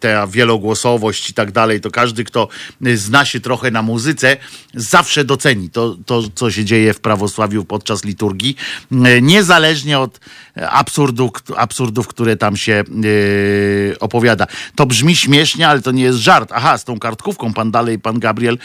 ta 0.00 0.26
wielogłosowość 0.26 1.30
i 1.30 1.34
tak 1.34 1.52
dalej, 1.52 1.80
to 1.80 1.90
każdy, 1.90 2.24
kto 2.24 2.48
zna 2.94 3.24
się 3.24 3.40
trochę 3.40 3.70
na 3.70 3.82
muzyce, 3.82 4.36
zawsze 4.74 5.24
doceni 5.24 5.70
to, 5.70 5.96
to 6.06 6.22
co 6.34 6.50
się 6.50 6.64
dzieje 6.64 6.94
w 6.94 7.00
prawosławiu 7.00 7.64
podczas 7.64 8.04
liturgii, 8.04 8.56
niezależnie 9.22 9.98
od 9.98 10.20
absurdów, 10.56 11.30
absurdów 11.56 12.08
które 12.08 12.36
tam 12.36 12.56
się 12.56 12.84
opowiada. 14.00 14.46
To 14.74 14.86
brzmi 14.86 15.16
śmiesznie, 15.16 15.68
ale 15.68 15.82
to 15.82 15.90
nie 15.90 16.02
jest 16.02 16.18
żart. 16.18 16.50
Aha, 16.54 16.78
z 16.78 16.84
tą 16.84 16.98
kartkówką 16.98 17.52
pan 17.52 17.73
dalej, 17.74 17.98
pan 17.98 18.18
Gabriel 18.18 18.54
e, 18.54 18.58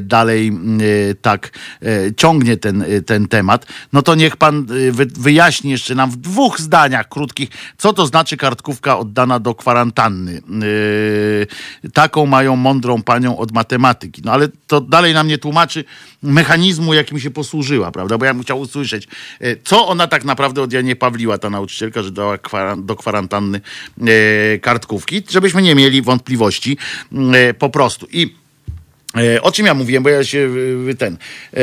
dalej 0.00 0.48
e, 0.48 1.14
tak 1.14 1.50
e, 1.82 2.14
ciągnie 2.14 2.56
ten, 2.56 2.84
ten 3.06 3.28
temat. 3.28 3.66
No 3.92 4.02
to 4.02 4.14
niech 4.14 4.36
pan 4.36 4.66
wy, 4.66 5.06
wyjaśni 5.06 5.70
jeszcze 5.70 5.94
nam 5.94 6.10
w 6.10 6.16
dwóch 6.16 6.60
zdaniach 6.60 7.08
krótkich, 7.08 7.48
co 7.78 7.92
to 7.92 8.06
znaczy 8.06 8.36
kartkówka 8.36 8.98
oddana 8.98 9.38
do 9.40 9.54
kwarantanny. 9.54 10.42
Taką 11.92 12.26
mają 12.26 12.56
mądrą 12.56 13.02
panią 13.02 13.36
od 13.38 13.52
matematyki. 13.52 14.22
No 14.24 14.32
ale 14.32 14.48
to 14.66 14.80
dalej 14.80 15.14
nam 15.14 15.28
nie 15.28 15.38
tłumaczy 15.38 15.84
mechanizmu, 16.22 16.94
jakim 16.94 17.20
się 17.20 17.30
posłużyła, 17.30 17.90
prawda? 17.90 18.18
Bo 18.18 18.24
ja 18.24 18.34
bym 18.34 18.42
chciał 18.42 18.60
usłyszeć, 18.60 19.08
co 19.64 19.88
ona 19.88 20.06
tak 20.06 20.24
naprawdę 20.24 20.62
od 20.62 20.72
Janie 20.72 20.96
Pawliła, 20.96 21.38
ta 21.38 21.50
nauczycielka, 21.50 22.02
że 22.02 22.10
dała 22.10 22.38
do 22.76 22.96
kwarantanny 22.96 23.60
kartkówki, 24.62 25.22
żebyśmy 25.30 25.62
nie 25.62 25.74
mieli 25.74 26.02
wątpliwości 26.02 26.76
po 27.58 27.70
prostu. 27.70 28.03
I 28.12 28.44
E, 29.16 29.42
O 29.42 29.52
czym 29.52 29.66
ja 29.66 29.74
mówiłem, 29.74 30.02
bo 30.02 30.08
ja 30.08 30.24
się 30.24 30.38
y, 30.88 30.94
ten. 30.94 31.16
E, 31.56 31.58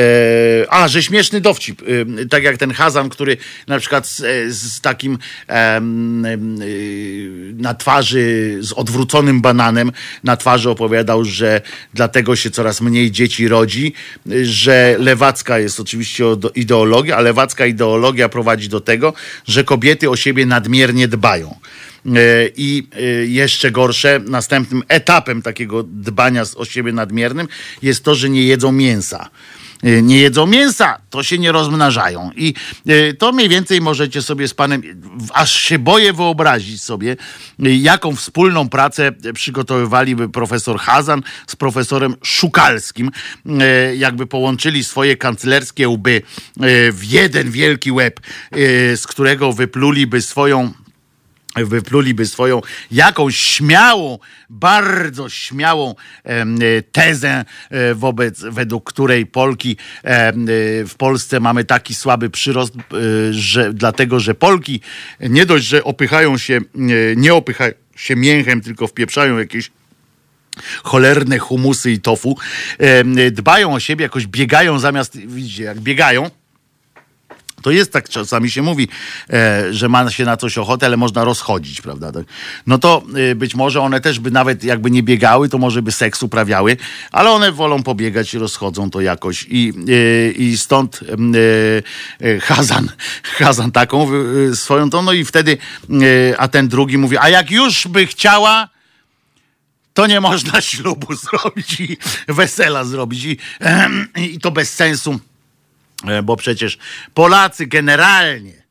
a, 0.68 0.88
że 0.88 1.02
śmieszny 1.02 1.40
dowcip. 1.40 1.82
Tak 2.30 2.42
jak 2.42 2.56
ten 2.56 2.70
Hazan, 2.70 3.08
który 3.08 3.36
na 3.66 3.78
przykład 3.78 4.06
z, 4.06 4.20
e, 4.20 4.50
z 4.50 4.80
takim 4.80 5.18
na 7.54 7.74
twarzy, 7.74 8.56
z 8.60 8.72
odwróconym 8.72 9.40
bananem 9.40 9.92
na 10.24 10.36
twarzy 10.36 10.70
opowiadał, 10.70 11.24
że 11.24 11.60
dlatego 11.94 12.36
się 12.36 12.50
coraz 12.50 12.80
mniej 12.80 13.10
dzieci 13.10 13.48
rodzi, 13.48 13.92
że 14.42 14.96
lewacka 14.98 15.58
jest 15.58 15.80
oczywiście 15.80 16.24
ideologia, 16.54 17.16
a 17.16 17.20
lewacka 17.20 17.66
ideologia 17.66 18.28
prowadzi 18.28 18.68
do 18.68 18.80
tego, 18.80 19.14
że 19.46 19.64
kobiety 19.64 20.10
o 20.10 20.16
siebie 20.16 20.46
nadmiernie 20.46 21.08
dbają. 21.08 21.56
E, 22.06 22.10
I 22.56 22.88
e, 22.96 23.02
jeszcze 23.26 23.70
gorsze, 23.70 24.20
następnym 24.24 24.82
etapem 24.88 25.42
takiego 25.42 25.82
dbania 25.82 26.42
o 26.56 26.64
siebie 26.64 26.92
nadmiernym 26.92 27.48
jest 27.82 28.04
to, 28.04 28.14
że 28.14 28.30
nie 28.30 28.42
jedzą 28.42 28.72
mięsa. 28.72 29.30
E, 29.82 30.02
Nie 30.02 30.18
jedzą 30.18 30.46
mięsa, 30.46 30.98
to 31.10 31.22
się 31.22 31.38
nie 31.38 31.52
rozmnażają. 31.52 32.30
I 32.36 32.54
to 33.18 33.32
mniej 33.32 33.48
więcej 33.48 33.80
możecie 33.80 34.22
sobie 34.22 34.48
z 34.48 34.54
panem, 34.54 34.82
aż 35.32 35.52
się 35.52 35.78
boję 35.78 36.12
wyobrazić 36.12 36.82
sobie, 36.82 37.16
jaką 37.58 38.16
wspólną 38.16 38.68
pracę 38.68 39.12
przygotowywaliby 39.34 40.28
profesor 40.28 40.78
Hazan 40.78 41.22
z 41.46 41.56
profesorem 41.56 42.14
Szukalskim, 42.22 43.10
jakby 43.96 44.26
połączyli 44.26 44.84
swoje 44.84 45.16
kanclerskie 45.16 45.88
łby 45.88 46.22
w 46.92 47.00
jeden 47.04 47.50
wielki 47.50 47.92
łeb, 47.92 48.20
z 48.96 49.06
którego 49.06 49.52
wypluliby 49.52 50.22
swoją 50.22 50.72
wypluliby 51.56 52.26
swoją 52.26 52.60
jakąś 52.90 53.36
śmiałą, 53.36 54.18
bardzo 54.50 55.28
śmiałą 55.28 55.94
e, 56.24 56.44
tezę 56.82 57.44
e, 57.70 57.94
wobec, 57.94 58.40
według 58.40 58.92
której 58.92 59.26
Polki 59.26 59.76
e, 60.04 60.32
w 60.86 60.94
Polsce 60.98 61.40
mamy 61.40 61.64
taki 61.64 61.94
słaby 61.94 62.30
przyrost, 62.30 62.74
że 63.30 63.72
dlatego, 63.72 64.20
że 64.20 64.34
Polki 64.34 64.80
nie 65.20 65.46
dość, 65.46 65.66
że 65.66 65.84
opychają 65.84 66.38
się, 66.38 66.60
nie 67.16 67.34
opychają 67.34 67.72
się 67.96 68.16
mięchem, 68.16 68.60
tylko 68.60 68.86
wpieprzają 68.86 69.38
jakieś 69.38 69.70
cholerne 70.82 71.38
humusy 71.38 71.92
i 71.92 72.00
tofu, 72.00 72.38
dbają 73.32 73.74
o 73.74 73.80
siebie, 73.80 74.02
jakoś 74.02 74.26
biegają 74.26 74.78
zamiast, 74.78 75.18
widzicie, 75.18 75.62
jak 75.62 75.80
biegają, 75.80 76.30
to 77.62 77.70
jest 77.70 77.92
tak, 77.92 78.08
czasami 78.08 78.50
się 78.50 78.62
mówi, 78.62 78.88
e, 79.30 79.74
że 79.74 79.88
ma 79.88 80.10
się 80.10 80.24
na 80.24 80.36
coś 80.36 80.58
ochotę, 80.58 80.86
ale 80.86 80.96
można 80.96 81.24
rozchodzić, 81.24 81.80
prawda? 81.80 82.12
Tak. 82.12 82.24
No 82.66 82.78
to 82.78 83.02
e, 83.30 83.34
być 83.34 83.54
może 83.54 83.80
one 83.80 84.00
też 84.00 84.18
by 84.20 84.30
nawet 84.30 84.64
jakby 84.64 84.90
nie 84.90 85.02
biegały, 85.02 85.48
to 85.48 85.58
może 85.58 85.82
by 85.82 85.92
seks 85.92 86.22
uprawiały, 86.22 86.76
ale 87.12 87.30
one 87.30 87.52
wolą 87.52 87.82
pobiegać 87.82 88.34
i 88.34 88.38
rozchodzą 88.38 88.90
to 88.90 89.00
jakoś. 89.00 89.46
I, 89.48 89.72
e, 89.88 90.30
i 90.30 90.58
stąd 90.58 91.00
Hazan, 92.42 92.88
Hazan 93.38 93.72
taką 93.72 94.08
swoją 94.54 94.90
to, 94.90 95.02
no 95.02 95.12
i 95.12 95.24
wtedy, 95.24 95.58
a 96.38 96.48
ten 96.48 96.68
drugi 96.68 96.98
mówi, 96.98 97.18
a 97.18 97.28
jak 97.28 97.50
już 97.50 97.88
by 97.88 98.06
chciała, 98.06 98.68
to 99.94 100.06
nie 100.06 100.20
można 100.20 100.60
ślubu 100.70 101.14
zrobić 101.14 101.80
i 101.80 101.96
wesela 102.28 102.84
zrobić. 102.84 103.24
I, 103.24 103.38
i 104.16 104.38
to 104.38 104.50
bez 104.50 104.74
sensu. 104.74 105.20
E, 106.08 106.22
bo 106.22 106.36
przecież 106.36 106.78
Polacy 107.14 107.66
generalnie 107.66 108.61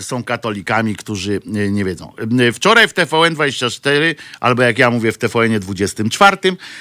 są 0.00 0.24
katolikami, 0.24 0.96
którzy 0.96 1.40
e, 1.54 1.70
nie 1.70 1.84
wiedzą. 1.84 2.12
E, 2.48 2.52
Wczoraj 2.52 2.88
w 2.88 2.94
TVN24, 2.94 4.14
albo 4.40 4.62
jak 4.62 4.78
ja 4.78 4.90
mówię 4.90 5.12
w 5.12 5.18
TVN 5.18 5.60
24, 5.60 6.36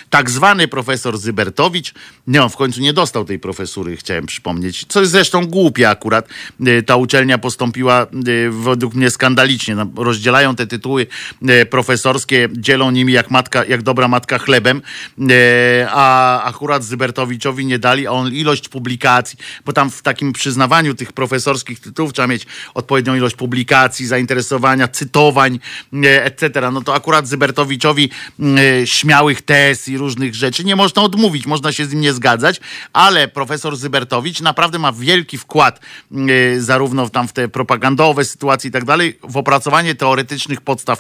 tak 0.09 0.29
zwany 0.29 0.67
profesor 0.67 1.17
Zybertowicz, 1.17 1.93
nie 2.27 2.43
on 2.43 2.49
w 2.49 2.55
końcu 2.55 2.81
nie 2.81 2.93
dostał 2.93 3.25
tej 3.25 3.39
profesury, 3.39 3.97
chciałem 3.97 4.25
przypomnieć, 4.25 4.85
co 4.87 4.99
jest 4.99 5.11
zresztą 5.11 5.47
głupie 5.47 5.89
akurat. 5.89 6.27
E, 6.65 6.81
Ta 6.83 6.95
uczelnia 6.95 7.37
postąpiła 7.37 8.01
e, 8.01 8.07
według 8.49 8.93
mnie 8.93 9.09
skandalicznie. 9.09 9.75
No, 9.75 9.87
Rozdzielają 9.95 10.55
te 10.55 10.67
tytuły 10.67 11.07
e, 11.47 11.65
profesorskie, 11.65 12.49
dzielą 12.51 12.91
nimi 12.91 13.13
jak 13.13 13.31
matka, 13.31 13.65
jak 13.65 13.81
dobra 13.81 14.07
matka 14.07 14.37
chlebem, 14.39 14.81
e, 15.29 15.87
a 15.89 16.43
akurat 16.43 16.83
Zybertowiczowi 16.83 17.65
nie 17.65 17.79
dali, 17.79 18.07
a 18.07 18.11
on 18.11 18.33
ilość 18.33 18.69
publikacji, 18.69 19.37
bo 19.65 19.73
tam 19.73 19.91
w 19.91 20.01
takim 20.01 20.33
przyznawaniu 20.33 20.93
tych 20.93 21.13
profesorskich 21.13 21.79
tytułów 21.79 22.13
trzeba 22.13 22.27
mieć 22.27 22.45
odpowiednią 22.81 23.15
ilość 23.15 23.35
publikacji, 23.35 24.07
zainteresowania, 24.07 24.87
cytowań, 24.87 25.59
e, 25.93 26.25
etc. 26.25 26.71
No 26.71 26.81
to 26.81 26.95
akurat 26.95 27.27
Zybertowiczowi 27.27 28.09
e, 28.39 28.87
śmiałych 28.87 29.41
tez 29.41 29.87
i 29.87 29.97
różnych 29.97 30.35
rzeczy 30.35 30.63
nie 30.63 30.75
można 30.75 31.01
odmówić, 31.01 31.45
można 31.45 31.71
się 31.71 31.85
z 31.85 31.91
nim 31.91 32.01
nie 32.01 32.13
zgadzać, 32.13 32.61
ale 32.93 33.27
profesor 33.27 33.77
Zybertowicz 33.77 34.41
naprawdę 34.41 34.79
ma 34.79 34.91
wielki 34.91 35.37
wkład 35.37 35.79
e, 36.11 36.59
zarówno 36.59 37.09
tam 37.09 37.27
w 37.27 37.33
te 37.33 37.47
propagandowe 37.47 38.25
sytuacje 38.25 38.67
i 38.69 38.71
tak 38.71 38.85
dalej, 38.85 39.19
w 39.23 39.37
opracowanie 39.37 39.95
teoretycznych 39.95 40.61
podstaw 40.61 40.99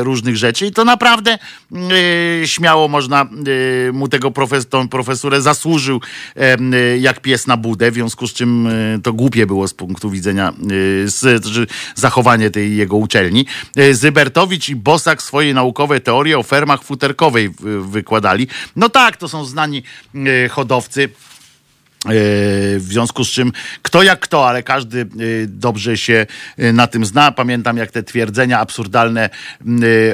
różnych 0.00 0.36
rzeczy 0.36 0.66
i 0.66 0.72
to 0.72 0.84
naprawdę 0.84 1.38
śmiało 2.44 2.88
można 2.88 3.26
mu 3.92 4.08
tego 4.08 4.30
profes 4.30 4.68
tą 4.68 4.88
profesurę 4.88 5.42
zasłużył 5.42 6.00
jak 6.98 7.20
pies 7.20 7.46
na 7.46 7.56
budę, 7.56 7.90
w 7.90 7.94
związku 7.94 8.26
z 8.26 8.32
czym 8.32 8.68
to 9.02 9.12
głupie 9.12 9.46
było 9.46 9.68
z 9.68 9.74
punktu 9.74 10.10
widzenia 10.10 10.52
z, 11.04 11.42
zachowanie 11.94 12.50
tej 12.50 12.76
jego 12.76 12.96
uczelni. 12.96 13.46
E, 13.76 13.94
Zybertowicz 13.94 14.68
i 14.68 14.76
Bosak 14.76 15.22
swoje 15.22 15.54
naukowe 15.54 16.00
teorie 16.00 16.38
o 16.38 16.42
fermach 16.42 16.82
futerkowej 16.82 17.50
wykładali. 17.80 18.46
No 18.76 18.88
tak, 18.88 19.16
to 19.16 19.28
są 19.28 19.44
znani 19.44 19.82
e, 20.14 20.48
hodowcy. 20.48 21.08
E, 22.06 22.78
W 22.78 22.86
związku 22.88 23.24
z 23.24 23.28
czym 23.28 23.52
kto 23.82 24.02
jak 24.02 24.20
kto, 24.20 24.48
ale 24.48 24.62
każdy 24.62 25.00
e, 25.00 25.06
dobrze 25.46 25.96
się 25.96 26.26
e, 26.56 26.72
na 26.72 26.86
tym 26.86 27.04
zna. 27.04 27.32
Pamiętam 27.32 27.76
jak 27.76 27.90
te 27.90 28.02
twierdzenia 28.02 28.58
absurdalne 28.60 29.30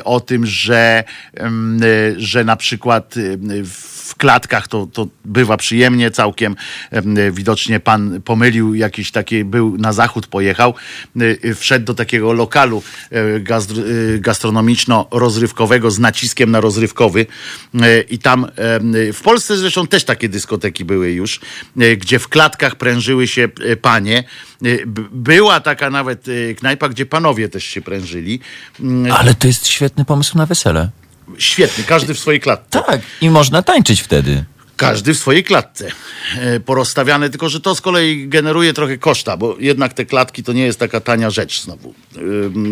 o 0.05 0.20
tym, 0.20 0.47
że, 0.47 1.05
że 2.16 2.44
na 2.44 2.56
przykład 2.56 3.14
w 3.64 4.14
klatkach 4.16 4.69
to, 4.69 4.86
to 4.86 5.06
bywa 5.24 5.56
przyjemnie 5.56 6.10
całkiem. 6.10 6.56
Widocznie 7.32 7.81
pan 7.81 8.23
pomylił 8.23 8.74
jakiś 8.74 9.10
taki, 9.10 9.44
był 9.44 9.78
na 9.78 9.93
zachód 9.93 10.27
pojechał, 10.27 10.74
wszedł 11.55 11.85
do 11.85 11.94
takiego 11.94 12.32
lokalu 12.32 12.82
gastr, 13.40 13.74
gastronomiczno-rozrywkowego 14.19 15.90
z 15.90 15.98
naciskiem 15.98 16.51
na 16.51 16.60
rozrywkowy 16.60 17.27
i 18.10 18.19
tam 18.19 18.47
w 19.12 19.20
Polsce 19.24 19.56
zresztą 19.56 19.86
też 19.86 20.05
takie 20.05 20.28
dyskoteki 20.28 20.85
były 20.85 21.10
już, 21.10 21.40
gdzie 21.96 22.18
w 22.18 22.28
klatkach 22.28 22.76
prężyły 22.76 23.28
się 23.28 23.48
e, 23.64 23.76
panie. 23.76 24.24
E, 24.64 24.66
Była 25.12 25.60
taka 25.60 25.90
nawet 25.90 26.26
e, 26.28 26.54
knajpa, 26.54 26.88
gdzie 26.88 27.06
panowie 27.06 27.48
też 27.48 27.64
się 27.64 27.80
prężyli. 27.82 28.40
Mm, 28.80 29.12
Ale 29.12 29.34
to 29.34 29.46
jest 29.46 29.66
świetny 29.66 30.04
pomysł 30.04 30.38
na 30.38 30.46
wesele. 30.46 30.90
Świetny, 31.38 31.84
każdy 31.84 32.14
w 32.14 32.18
swojej 32.18 32.40
klatce. 32.40 32.82
Tak, 32.86 33.00
i 33.20 33.30
można 33.30 33.62
tańczyć 33.62 34.00
wtedy. 34.00 34.44
Każdy 34.77 35.15
w 35.15 35.19
swojej 35.19 35.44
klatce. 35.44 35.89
E, 36.39 36.61
Porozstawiane, 36.61 37.31
tylko 37.31 37.49
że 37.49 37.61
to 37.61 37.74
z 37.74 37.81
kolei 37.81 38.28
generuje 38.28 38.73
trochę 38.73 38.99
koszta, 38.99 39.36
bo 39.36 39.57
jednak 39.59 39.94
te 39.94 40.05
klatki 40.05 40.43
to 40.43 40.53
nie 40.53 40.65
jest 40.65 40.78
taka 40.78 41.01
tania 41.01 41.31
rzecz 41.31 41.62
znowu. 41.62 41.94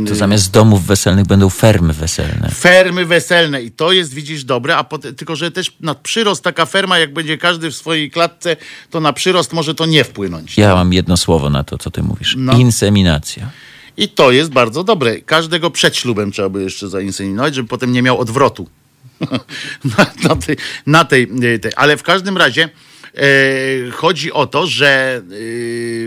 To 0.09 0.15
zamiast 0.15 0.51
domów 0.51 0.87
weselnych 0.87 1.27
będą 1.27 1.51
fermy 1.51 1.93
weselne. 1.93 2.51
fermy 2.55 3.07
weselne 3.07 3.63
i 3.63 3.71
to 3.71 3.93
jest, 3.93 4.15
widzisz, 4.15 4.45
dobre, 4.45 4.77
a 4.77 4.85
tylko, 5.17 5.37
że 5.37 5.51
też 5.51 5.73
na 5.81 5.95
przyrost 5.95 6.45
taka 6.45 6.67
ferma, 6.67 6.99
jak 6.99 7.13
będzie 7.13 7.39
każdy 7.39 7.71
w 7.71 7.77
swojej 7.77 8.11
klatce, 8.11 8.57
to 8.91 9.01
na 9.01 9.13
przyrost 9.13 9.53
może 9.53 9.75
to 9.75 9.87
nie 9.87 10.05
wpłynąć. 10.05 10.59
Ja 10.59 10.75
mam 10.75 10.93
jedno 10.93 11.17
słowo 11.17 11.51
na 11.51 11.65
to, 11.65 11.79
co 11.79 11.91
ty 11.91 12.03
mówisz. 12.03 12.35
No. 12.39 12.59
Inseminacja. 12.59 13.51
I 13.97 14.09
to 14.09 14.31
jest 14.31 14.51
bardzo 14.51 14.85
dobre. 14.85 15.21
Każdego 15.21 15.71
przed 15.71 15.97
ślubem 15.97 16.33
trzeba 16.33 16.49
by 16.49 16.63
jeszcze 16.63 16.89
zainseminować, 16.89 17.55
żeby 17.55 17.69
potem 17.69 17.93
nie 17.93 18.03
miał 18.03 18.19
odwrotu. 18.19 18.69
na, 19.97 20.07
na, 20.29 20.37
tej, 20.37 20.57
na 20.87 21.05
tej, 21.05 21.29
tej. 21.61 21.73
Ale 21.77 21.97
w 21.97 22.03
każdym 22.03 22.37
razie 22.37 22.69
e, 23.15 23.91
chodzi 23.91 24.33
o 24.33 24.47
to, 24.47 24.67
że 24.67 25.17
e, 25.17 25.21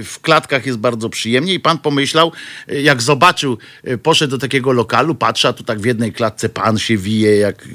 w 0.03 0.19
klatkach 0.21 0.65
jest 0.65 0.77
bardzo 0.77 1.09
przyjemnie 1.09 1.53
i 1.53 1.59
pan 1.59 1.77
pomyślał, 1.77 2.31
e, 2.67 2.81
jak 2.81 3.01
zobaczył, 3.01 3.57
e, 3.83 3.97
poszedł 3.97 4.31
do 4.31 4.37
takiego 4.37 4.71
lokalu, 4.71 5.15
patrzy, 5.15 5.47
a 5.47 5.53
tu 5.53 5.63
tak 5.63 5.79
w 5.79 5.85
jednej 5.85 6.13
klatce 6.13 6.49
pan 6.49 6.77
się 6.77 6.97
wije, 6.97 7.37
jak, 7.37 7.67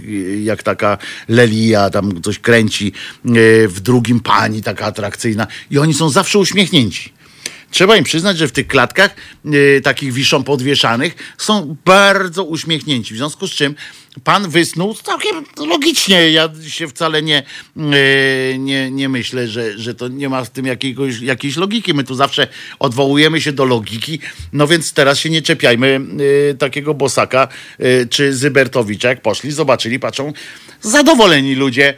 jak 0.42 0.62
taka 0.62 0.98
lelia, 1.28 1.90
tam 1.90 2.22
coś 2.22 2.38
kręci, 2.38 2.92
e, 3.24 3.30
w 3.68 3.80
drugim 3.80 4.20
pani 4.20 4.62
taka 4.62 4.86
atrakcyjna 4.86 5.46
i 5.70 5.78
oni 5.78 5.94
są 5.94 6.10
zawsze 6.10 6.38
uśmiechnięci. 6.38 7.17
Trzeba 7.70 7.96
im 7.96 8.04
przyznać, 8.04 8.38
że 8.38 8.48
w 8.48 8.52
tych 8.52 8.66
klatkach 8.66 9.14
e, 9.44 9.80
takich 9.80 10.12
wiszą 10.12 10.44
podwieszanych 10.44 11.34
są 11.38 11.76
bardzo 11.84 12.44
uśmiechnięci. 12.44 13.14
W 13.14 13.16
związku 13.16 13.48
z 13.48 13.50
czym 13.50 13.74
pan 14.24 14.50
wysnuł 14.50 14.94
całkiem 14.94 15.44
logicznie. 15.56 16.30
Ja 16.30 16.48
się 16.68 16.88
wcale 16.88 17.22
nie, 17.22 17.42
e, 17.76 18.58
nie, 18.58 18.90
nie 18.90 19.08
myślę, 19.08 19.48
że, 19.48 19.78
że 19.78 19.94
to 19.94 20.08
nie 20.08 20.28
ma 20.28 20.44
w 20.44 20.50
tym 20.50 20.66
jakiegoś, 20.66 21.20
jakiejś 21.20 21.56
logiki. 21.56 21.94
My 21.94 22.04
tu 22.04 22.14
zawsze 22.14 22.48
odwołujemy 22.78 23.40
się 23.40 23.52
do 23.52 23.64
logiki, 23.64 24.18
no 24.52 24.66
więc 24.66 24.92
teraz 24.92 25.18
się 25.18 25.30
nie 25.30 25.42
czepiajmy 25.42 26.00
e, 26.50 26.54
takiego 26.54 26.94
Bosaka 26.94 27.48
czy 28.10 28.34
Zybertowicza. 28.34 29.08
Jak 29.08 29.22
poszli, 29.22 29.50
zobaczyli, 29.50 29.98
patrzą, 29.98 30.32
zadowoleni 30.80 31.54
ludzie 31.54 31.94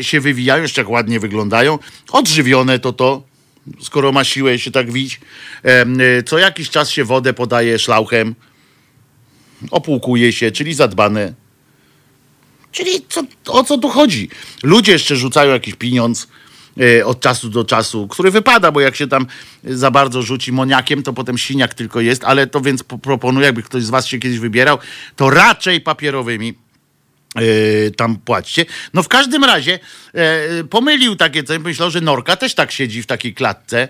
się 0.00 0.20
wywijają, 0.20 0.62
jeszcze 0.62 0.84
ładnie 0.84 1.20
wyglądają. 1.20 1.78
Odżywione 2.12 2.78
to 2.78 2.92
to, 2.92 3.33
skoro 3.80 4.12
ma 4.12 4.24
siłę 4.24 4.58
się 4.58 4.70
tak 4.70 4.92
wić. 4.92 5.20
Y, 6.18 6.22
Co 6.22 6.38
jakiś 6.38 6.70
czas 6.70 6.90
się 6.90 7.04
wodę 7.04 7.32
podaje 7.32 7.78
szlauchem, 7.78 8.34
opłukuje 9.70 10.32
się, 10.32 10.50
czyli 10.50 10.74
zadbane. 10.74 11.34
Czyli 12.72 12.90
co, 13.08 13.22
o 13.46 13.64
co 13.64 13.78
tu 13.78 13.88
chodzi? 13.88 14.28
Ludzie 14.62 14.92
jeszcze 14.92 15.16
rzucają 15.16 15.52
jakiś 15.52 15.74
pieniądz 15.74 16.28
e, 16.80 17.06
od 17.06 17.20
czasu 17.20 17.48
do 17.50 17.64
czasu, 17.64 18.08
który 18.08 18.30
wypada, 18.30 18.72
bo 18.72 18.80
jak 18.80 18.96
się 18.96 19.06
tam 19.06 19.26
za 19.64 19.90
bardzo 19.90 20.22
rzuci 20.22 20.52
moniakiem, 20.52 21.02
to 21.02 21.12
potem 21.12 21.38
siniak 21.38 21.74
tylko 21.74 22.00
jest, 22.00 22.24
ale 22.24 22.46
to 22.46 22.60
więc 22.60 22.82
po- 22.82 22.98
proponuję, 22.98 23.46
jakby 23.46 23.62
ktoś 23.62 23.82
z 23.82 23.90
was 23.90 24.06
się 24.06 24.18
kiedyś 24.18 24.38
wybierał, 24.38 24.78
to 25.16 25.30
raczej 25.30 25.80
papierowymi 25.80 26.48
e, 26.48 26.54
tam 27.96 28.16
płaćcie. 28.16 28.66
No 28.94 29.02
w 29.02 29.08
każdym 29.08 29.44
razie 29.44 29.78
e, 30.14 30.64
pomylił 30.64 31.16
takie 31.16 31.42
coś, 31.42 31.58
myślał, 31.58 31.90
że 31.90 32.00
Norka 32.00 32.36
też 32.36 32.54
tak 32.54 32.72
siedzi 32.72 33.02
w 33.02 33.06
takiej 33.06 33.34
klatce, 33.34 33.88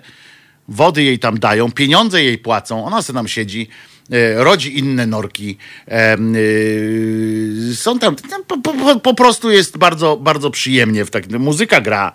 wody 0.69 1.03
jej 1.03 1.19
tam 1.19 1.39
dają, 1.39 1.73
pieniądze 1.73 2.25
jej 2.25 2.39
płacą, 2.39 2.85
ona 2.85 3.03
sobie 3.03 3.17
tam 3.17 3.29
siedzi, 3.29 3.69
e, 4.11 4.45
rodzi 4.45 4.79
inne 4.79 5.07
norki. 5.07 5.59
E, 5.89 6.17
są 7.75 7.99
tam, 7.99 8.17
po, 8.47 8.59
po, 8.59 9.01
po 9.01 9.15
prostu 9.15 9.51
jest 9.51 9.79
bardzo, 9.79 10.17
bardzo 10.17 10.51
przyjemnie 10.51 11.05
w 11.05 11.11
takim, 11.11 11.41
muzyka 11.41 11.81
gra. 11.81 12.13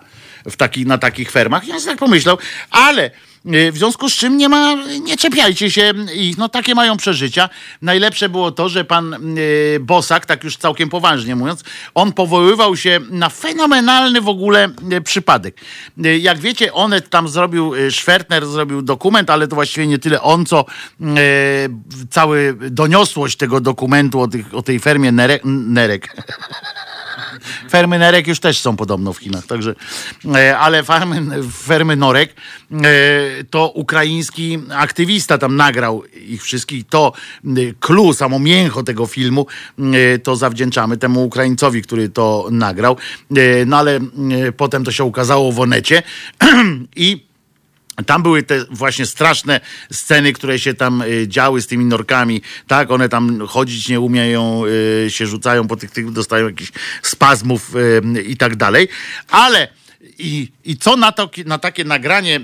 w 0.50 0.56
taki, 0.56 0.86
na 0.86 0.98
takich 0.98 1.30
fermach. 1.30 1.68
Ja 1.68 1.80
sobie 1.80 1.92
tak 1.92 1.98
pomyślał, 1.98 2.38
ale 2.70 3.06
y, 3.06 3.29
w 3.44 3.72
związku 3.74 4.10
z 4.10 4.12
czym 4.12 4.36
nie 4.36 4.48
ma, 4.48 4.74
nie 5.02 5.16
czepiajcie 5.16 5.70
się 5.70 5.92
ich, 6.14 6.38
no 6.38 6.48
takie 6.48 6.74
mają 6.74 6.96
przeżycia. 6.96 7.48
Najlepsze 7.82 8.28
było 8.28 8.52
to, 8.52 8.68
że 8.68 8.84
pan 8.84 9.38
y, 9.38 9.78
Bosak, 9.80 10.26
tak 10.26 10.44
już 10.44 10.56
całkiem 10.56 10.88
poważnie 10.88 11.36
mówiąc, 11.36 11.64
on 11.94 12.12
powoływał 12.12 12.76
się 12.76 13.00
na 13.10 13.28
fenomenalny 13.28 14.20
w 14.20 14.28
ogóle 14.28 14.68
y, 14.92 15.00
przypadek. 15.00 15.56
Y, 16.04 16.18
Jak 16.18 16.38
wiecie, 16.38 16.72
Onet 16.72 17.10
tam 17.10 17.28
zrobił, 17.28 17.74
y, 17.74 17.90
Schwertner 17.90 18.46
zrobił 18.46 18.82
dokument, 18.82 19.30
ale 19.30 19.48
to 19.48 19.54
właściwie 19.54 19.86
nie 19.86 19.98
tyle 19.98 20.22
on, 20.22 20.46
co 20.46 20.64
y, 21.00 21.04
cały 22.10 22.56
doniosłość 22.70 23.36
tego 23.36 23.60
dokumentu 23.60 24.20
o, 24.20 24.28
tych, 24.28 24.54
o 24.54 24.62
tej 24.62 24.80
fermie 24.80 25.12
Nerek, 25.12 25.42
Nerek. 25.44 26.16
Fermy 27.70 27.98
Nerek 27.98 28.26
już 28.26 28.40
też 28.40 28.58
są 28.58 28.76
podobno 28.76 29.12
w 29.12 29.18
Chinach, 29.18 29.46
także, 29.46 29.74
e, 30.34 30.58
ale 30.58 30.82
farmy, 30.82 31.42
fermy 31.52 31.96
Norek 31.96 32.34
e, 32.72 32.74
to 33.50 33.68
ukraiński 33.68 34.58
aktywista 34.74 35.38
tam 35.38 35.56
nagrał 35.56 36.02
ich 36.04 36.42
wszystkich. 36.42 36.86
To 36.86 37.12
clue, 37.80 38.14
samo 38.14 38.38
mięcho 38.38 38.82
tego 38.82 39.06
filmu 39.06 39.46
e, 39.78 40.18
to 40.18 40.36
zawdzięczamy 40.36 40.96
temu 40.96 41.24
Ukraińcowi, 41.24 41.82
który 41.82 42.08
to 42.08 42.48
nagrał. 42.50 42.96
E, 43.36 43.64
No 43.66 43.76
ale 43.76 43.96
e, 43.96 44.52
potem 44.56 44.84
to 44.84 44.92
się 44.92 45.04
ukazało 45.04 45.52
w 45.52 45.60
Onecie 45.60 46.02
i 46.96 47.29
tam 48.06 48.22
były 48.22 48.42
te 48.42 48.64
właśnie 48.70 49.06
straszne 49.06 49.60
sceny, 49.92 50.32
które 50.32 50.58
się 50.58 50.74
tam 50.74 51.02
y, 51.02 51.28
działy 51.28 51.62
z 51.62 51.66
tymi 51.66 51.84
norkami. 51.84 52.42
Tak, 52.66 52.90
one 52.90 53.08
tam 53.08 53.46
chodzić 53.46 53.88
nie 53.88 54.00
umieją, 54.00 54.62
y, 55.06 55.10
się 55.10 55.26
rzucają 55.26 55.68
po 55.68 55.76
tych, 55.76 55.90
tych 55.90 56.12
dostają 56.12 56.46
jakichś 56.46 56.72
spazmów 57.02 57.76
y, 57.76 58.22
i 58.22 58.36
tak 58.36 58.56
dalej. 58.56 58.88
Ale 59.28 59.68
i, 60.20 60.52
i 60.64 60.76
co 60.76 60.96
na, 60.96 61.12
to, 61.12 61.30
na 61.46 61.58
takie 61.58 61.84
nagranie 61.84 62.32
yy, 62.32 62.40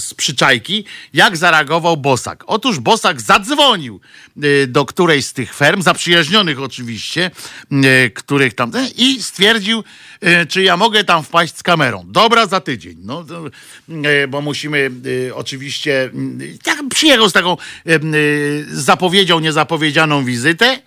z 0.00 0.14
przyczajki, 0.16 0.84
jak 1.14 1.36
zareagował 1.36 1.96
Bosak? 1.96 2.44
Otóż 2.46 2.78
Bosak 2.78 3.20
zadzwonił 3.20 4.00
yy, 4.36 4.66
do 4.66 4.84
którejś 4.84 5.26
z 5.26 5.32
tych 5.32 5.54
ferm, 5.54 5.82
zaprzyjaźnionych 5.82 6.60
oczywiście, 6.60 7.30
yy, 7.70 8.10
których 8.10 8.54
tam, 8.54 8.72
i 8.96 9.22
stwierdził, 9.22 9.84
yy, 10.22 10.46
czy 10.46 10.62
ja 10.62 10.76
mogę 10.76 11.04
tam 11.04 11.22
wpaść 11.22 11.56
z 11.56 11.62
kamerą. 11.62 12.04
Dobra, 12.06 12.46
za 12.46 12.60
tydzień. 12.60 12.96
No, 13.04 13.24
yy, 13.88 14.28
bo 14.28 14.40
musimy 14.40 14.90
yy, 15.04 15.34
oczywiście, 15.34 16.10
tak, 16.62 16.78
przyjechał 16.90 17.28
z 17.28 17.32
taką 17.32 17.56
zapowiedzią, 18.68 19.40
niezapowiedzianą 19.40 20.24
wizytę 20.24 20.78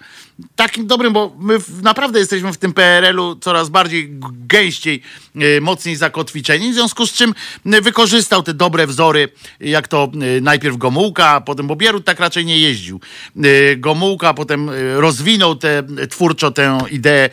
takim 0.56 0.88
dobrym, 0.88 1.14
bo 1.14 1.36
my 1.40 1.58
naprawdę 1.84 2.20
jesteśmy 2.20 2.54
w 2.54 2.58
tym 2.58 2.74
PRL-u 2.74 3.36
coraz 3.36 3.70
bardziej 3.70 4.10
gęściej, 4.32 5.02
e, 5.36 5.62
mocniej 5.62 5.96
zakotwiczeni, 5.96 6.72
w 6.72 6.74
związku 6.74 7.08
z 7.08 7.14
czym 7.14 7.34
wykorzystał 7.66 8.44
te 8.44 8.54
dobre 8.54 8.88
wzory, 8.88 9.30
jak 9.60 9.88
to 9.88 10.12
najpierw 10.42 10.78
Gomułka, 10.78 11.30
a 11.30 11.42
potem 11.42 11.68
Bobierut 11.68 12.06
tak 12.06 12.20
raczej 12.20 12.46
nie 12.46 12.60
jeździł. 12.60 13.00
E, 13.38 13.76
Gomułka 13.76 14.34
potem 14.34 14.70
e, 14.70 14.74
rozwinął 15.02 15.56
te, 15.56 15.84
twórczo 16.10 16.52
tę 16.52 16.78
ideę 16.92 17.30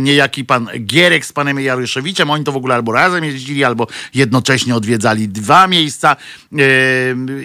niejaki 0.00 0.44
pan 0.44 0.68
Gierek 0.80 1.26
z 1.26 1.32
panem 1.32 1.60
Jaroszewiczem, 1.60 2.30
oni 2.30 2.44
to 2.44 2.52
w 2.52 2.56
ogóle 2.56 2.74
albo 2.74 2.92
razem 2.92 3.24
jeździli, 3.24 3.64
albo 3.64 3.86
jednocześnie 4.14 4.74
odwiedzali 4.74 5.28
dwa 5.28 5.66
miejsca 5.66 6.16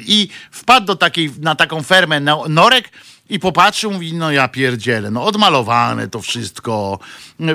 i 0.07 0.27
wpadł 0.52 0.88
do 0.88 0.95
takiej, 0.95 1.32
na 1.41 1.56
taką 1.56 1.84
fermę 1.84 2.19
no- 2.19 2.45
Norek, 2.49 2.90
i 3.30 3.39
popatrzył, 3.39 3.91
mówi, 3.91 4.14
no 4.14 4.31
ja 4.31 4.47
pierdzielę, 4.47 5.11
no 5.11 5.23
odmalowane 5.23 6.07
to 6.07 6.22
wszystko, 6.22 6.99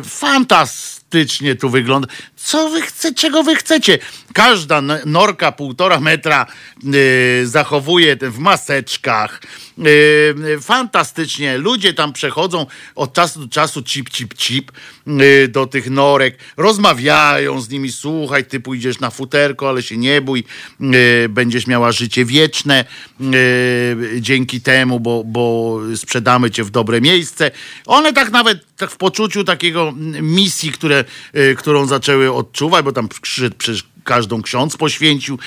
fantastycznie 0.05 1.55
tu 1.55 1.71
wygląda. 1.71 2.09
Co 2.37 2.69
wy 2.69 2.83
chcecie, 2.83 3.15
czego 3.15 3.43
wy 3.43 3.55
chcecie? 3.55 3.99
Każda 4.33 4.83
norka 5.07 5.53
półtora 5.53 6.01
metra 6.01 6.47
y, 6.95 7.47
zachowuje 7.47 8.17
w 8.17 8.39
maseczkach. 8.39 9.41
Y, 9.87 10.61
fantastycznie. 10.61 11.59
Ludzie 11.59 11.95
tam 11.95 12.13
przechodzą 12.13 12.67
od 12.95 13.13
czasu 13.13 13.41
do 13.41 13.49
czasu 13.49 13.83
cip, 13.83 14.11
cip, 14.11 14.35
cip 14.35 14.73
y, 15.07 15.49
do 15.49 15.67
tych 15.67 15.91
norek, 15.91 16.39
rozmawiają 16.57 17.61
z 17.61 17.69
nimi, 17.69 17.93
słuchaj, 17.93 18.45
ty 18.45 18.61
pójdziesz 18.61 19.01
na 19.01 19.11
futerko, 19.11 19.69
ale 19.69 19.83
się 19.83 19.97
nie 19.97 20.21
bój, 20.21 20.45
y, 20.81 21.29
będziesz 21.29 21.67
miała 21.67 21.93
życie 21.93 22.25
wieczne 22.25 22.85
y, 23.21 24.21
dzięki 24.21 24.61
temu, 24.61 25.01
bo, 25.01 25.25
bo 25.25 25.79
sprzedamy 25.97 26.51
cię 26.51 26.65
w 26.65 26.71
dobre 26.71 27.01
miejsce. 27.01 27.51
One 27.87 28.13
tak 28.13 28.31
nawet 28.31 28.77
tak 28.77 28.91
w 28.91 28.97
poczuciu 28.97 29.45
takiego 29.45 29.70
mm, 29.79 30.35
misji, 30.35 30.73
które, 30.73 31.05
y, 31.37 31.55
którą 31.59 31.87
zaczęły 31.87 32.33
odczuwać, 32.33 32.85
bo 32.85 32.93
tam 32.93 33.09
przecież 33.23 33.85
każdą 34.05 34.43
ksiądz 34.43 34.77
poświęcił. 34.77 35.39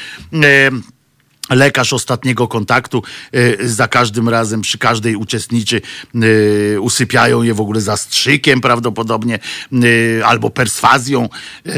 Lekarz 1.50 1.94
ostatniego 1.94 2.48
kontaktu 2.48 3.04
y, 3.36 3.70
za 3.70 3.88
każdym 3.88 4.30
razem, 4.30 4.62
przy 4.62 4.78
każdej 4.78 5.16
uczestniczy, 5.16 5.82
y, 6.16 6.78
usypiają 6.82 7.44
je 7.44 7.54
w 7.54 7.62
ogóle 7.62 7.82
zastrzykiem 7.82 8.62
prawdopodobnie, 8.62 9.40
y, 9.74 10.22
albo 10.26 10.50
perswazją 10.50 11.30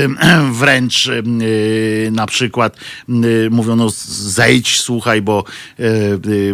wręcz 0.59 1.09
na 2.11 2.25
przykład 2.25 2.77
y, 3.09 3.49
mówią, 3.51 3.75
no 3.75 3.89
zejdź, 4.07 4.79
słuchaj, 4.79 5.21
bo, 5.21 5.43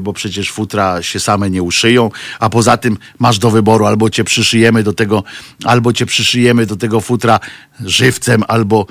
bo 0.01 0.13
przecież 0.13 0.51
futra 0.51 1.03
się 1.03 1.19
same 1.19 1.49
nie 1.49 1.63
uszyją, 1.63 2.11
a 2.39 2.49
poza 2.49 2.77
tym 2.77 2.97
masz 3.19 3.39
do 3.39 3.51
wyboru, 3.51 3.85
albo 3.85 4.09
cię 4.09 4.23
przyszyjemy 4.23 4.83
do 4.83 4.93
tego, 4.93 5.23
albo 5.63 5.93
cię 5.93 6.05
przyszyjemy 6.05 6.65
do 6.65 6.75
tego 6.75 7.01
futra 7.01 7.39
żywcem, 7.79 8.43
albo, 8.47 8.85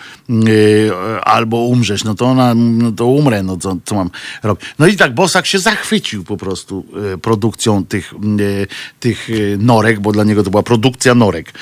albo 1.23 1.57
umrzesz. 1.57 2.05
No 2.05 2.15
to 2.15 2.27
ona, 2.27 2.55
no 2.55 2.93
to 2.93 3.07
umrę, 3.07 3.43
no 3.43 3.57
co 3.85 3.95
mam 3.95 4.10
robić? 4.43 4.65
No 4.79 4.87
i 4.87 4.97
tak 4.97 5.15
Bosak 5.15 5.47
się 5.47 5.59
zachwycił 5.59 6.25
po 6.25 6.37
prostu 6.37 6.87
y, 7.15 7.19
produkcją 7.19 7.87
tych, 7.87 8.13
y, 8.41 8.67
tych 9.01 9.31
y, 9.31 9.57
norek, 9.61 10.01
bo 10.01 10.13
dla 10.13 10.25
niego 10.25 10.43
to 10.43 10.51
była 10.51 10.63
produkcja 10.63 11.15
norek. 11.15 11.53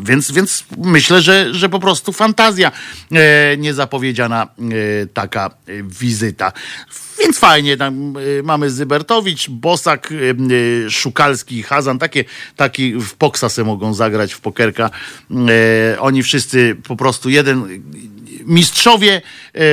Więc, 0.00 0.32
więc 0.32 0.64
myślę, 0.78 1.22
że, 1.22 1.54
że 1.54 1.68
po 1.68 1.80
prostu 1.80 2.12
fantazja 2.12 2.72
niezapowiedziana 3.58 4.48
taka 5.14 5.50
wizyta. 5.82 6.52
Więc 7.18 7.38
fajnie, 7.38 7.76
tam 7.76 8.14
mamy 8.42 8.70
Zybertowicz, 8.70 9.50
Bosak, 9.50 10.12
Szukalski, 10.90 11.62
Hazan, 11.62 11.98
takie, 11.98 12.24
taki 12.56 12.92
w 12.92 13.14
poksa 13.14 13.48
se 13.48 13.64
mogą 13.64 13.94
zagrać 13.94 14.32
w 14.32 14.40
pokerka. 14.40 14.90
Oni 15.98 16.22
wszyscy 16.22 16.76
po 16.88 16.96
prostu 16.96 17.30
jeden 17.30 17.82
mistrzowie 18.46 19.12
e, 19.14 19.20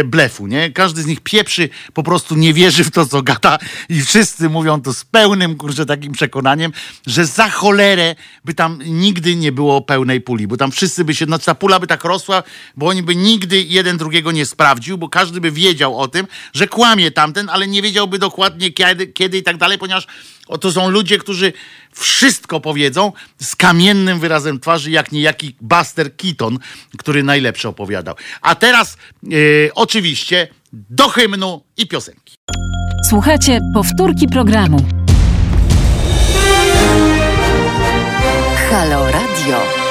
blefu, 0.06 0.48
nie? 0.48 0.72
Każdy 0.72 1.02
z 1.02 1.06
nich 1.06 1.22
pieprzy, 1.22 1.70
po 1.94 2.04
prostu 2.04 2.36
nie 2.36 2.54
wierzy 2.54 2.84
w 2.84 2.92
to, 2.92 3.06
co 3.06 3.22
gada 3.22 3.60
i 3.90 4.02
wszyscy 4.02 4.50
mówią 4.50 4.82
to 4.82 4.94
z 4.94 5.06
pełnym, 5.06 5.56
kurczę, 5.56 5.86
takim 5.86 6.14
przekonaniem, 6.14 6.72
że 7.08 7.26
za 7.26 7.50
cholerę 7.50 8.16
by 8.46 8.54
tam 8.54 8.80
nigdy 8.86 9.36
nie 9.36 9.52
było 9.52 9.82
pełnej 9.82 10.22
puli, 10.22 10.48
bo 10.48 10.58
tam 10.58 10.72
wszyscy 10.72 11.06
by 11.06 11.16
się, 11.16 11.26
znaczy 11.26 11.46
ta 11.46 11.56
pula 11.56 11.80
by 11.80 11.88
tak 11.88 12.04
rosła, 12.04 12.44
bo 12.78 12.88
oni 12.88 13.04
by 13.04 13.16
nigdy 13.16 13.62
jeden 13.62 13.98
drugiego 13.98 14.32
nie 14.32 14.46
sprawdził, 14.46 14.98
bo 14.98 15.10
każdy 15.10 15.42
by 15.42 15.52
wiedział 15.52 16.00
o 16.00 16.08
tym, 16.08 16.28
że 16.54 16.68
kłamie 16.68 17.12
tamten, 17.12 17.50
ale 17.50 17.68
nie 17.68 17.82
wiedziałby 17.82 18.20
dokładnie 18.20 18.72
kiedy, 18.72 19.08
kiedy 19.08 19.38
i 19.38 19.44
tak 19.44 19.58
dalej, 19.58 19.78
ponieważ 19.78 20.08
o, 20.48 20.58
to 20.58 20.72
są 20.72 20.90
ludzie, 20.90 21.18
którzy 21.18 21.54
wszystko 21.92 22.60
powiedzą 22.60 23.12
z 23.42 23.56
kamiennym 23.56 24.20
wyrazem 24.20 24.60
twarzy, 24.60 24.92
jak 24.92 25.12
niejaki 25.12 25.56
Buster 25.62 26.16
Keaton, 26.16 26.60
który 26.98 27.24
najlepsze 27.24 27.70
opowiadał. 27.70 28.16
A 28.42 28.56
teraz 28.56 28.98
e, 29.24 29.73
oczywiście 29.76 30.48
do 30.72 31.10
hymnu 31.10 31.62
i 31.78 31.88
piosenki. 31.88 32.36
Słuchajcie 33.10 33.60
powtórki 33.74 34.28
programu. 34.28 34.78
Halo 38.70 39.06
Radio. 39.12 39.83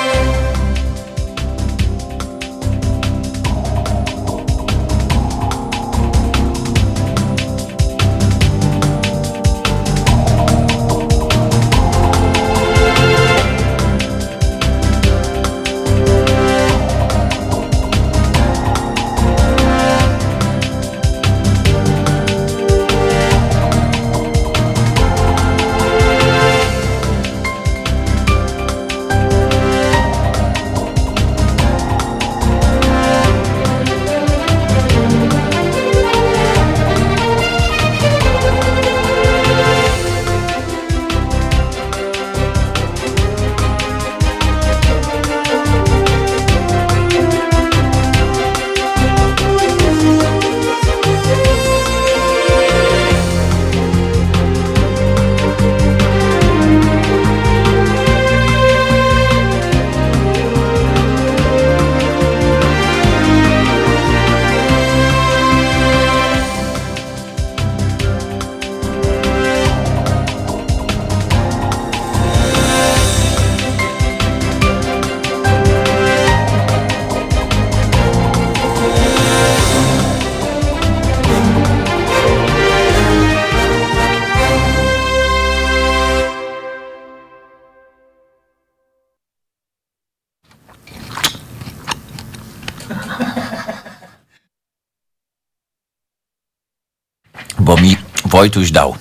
Wojtuś 98.42 98.70
dał. 98.70 98.96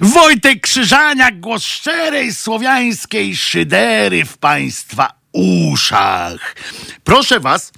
Wojtek 0.00 0.60
Krzyżaniak, 0.60 1.40
głos 1.40 1.62
szczerej 1.64 2.34
słowiańskiej 2.34 3.36
szydery 3.36 4.24
w 4.24 4.38
państwa 4.38 5.20
uszach. 5.32 6.56
Proszę 7.04 7.40
was, 7.40 7.72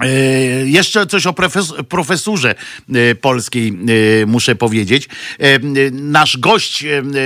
e, 0.00 0.08
jeszcze 0.66 1.06
coś 1.06 1.26
o 1.26 1.32
profes- 1.32 1.82
profesurze 1.84 2.54
e, 2.94 3.14
polskiej 3.14 3.68
e, 4.22 4.26
muszę 4.26 4.54
powiedzieć. 4.54 5.08
Nasz 5.92 6.36
gość 6.36 6.84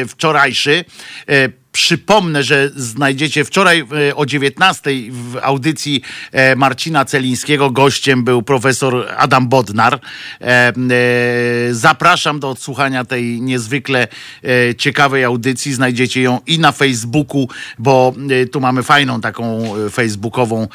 wczorajszy 0.08 0.84
Przypomnę, 1.74 2.42
że 2.42 2.70
znajdziecie 2.76 3.44
wczoraj 3.44 3.84
e, 4.08 4.16
o 4.16 4.26
19 4.26 4.90
w 5.10 5.36
audycji 5.42 6.02
e, 6.32 6.56
Marcina 6.56 7.04
Celińskiego. 7.04 7.70
Gościem 7.70 8.24
był 8.24 8.42
profesor 8.42 9.06
Adam 9.16 9.48
Bodnar. 9.48 10.00
E, 10.40 10.72
Zapraszam 11.70 12.40
do 12.40 12.50
odsłuchania 12.50 13.04
tej 13.04 13.40
niezwykle 13.40 14.08
ciekawej 14.78 15.24
audycji. 15.24 15.74
Znajdziecie 15.74 16.22
ją 16.22 16.40
i 16.46 16.58
na 16.58 16.72
Facebooku, 16.72 17.48
bo 17.78 18.14
tu 18.52 18.60
mamy 18.60 18.82
fajną 18.82 19.20
taką 19.20 19.74
facebookową 19.90 20.68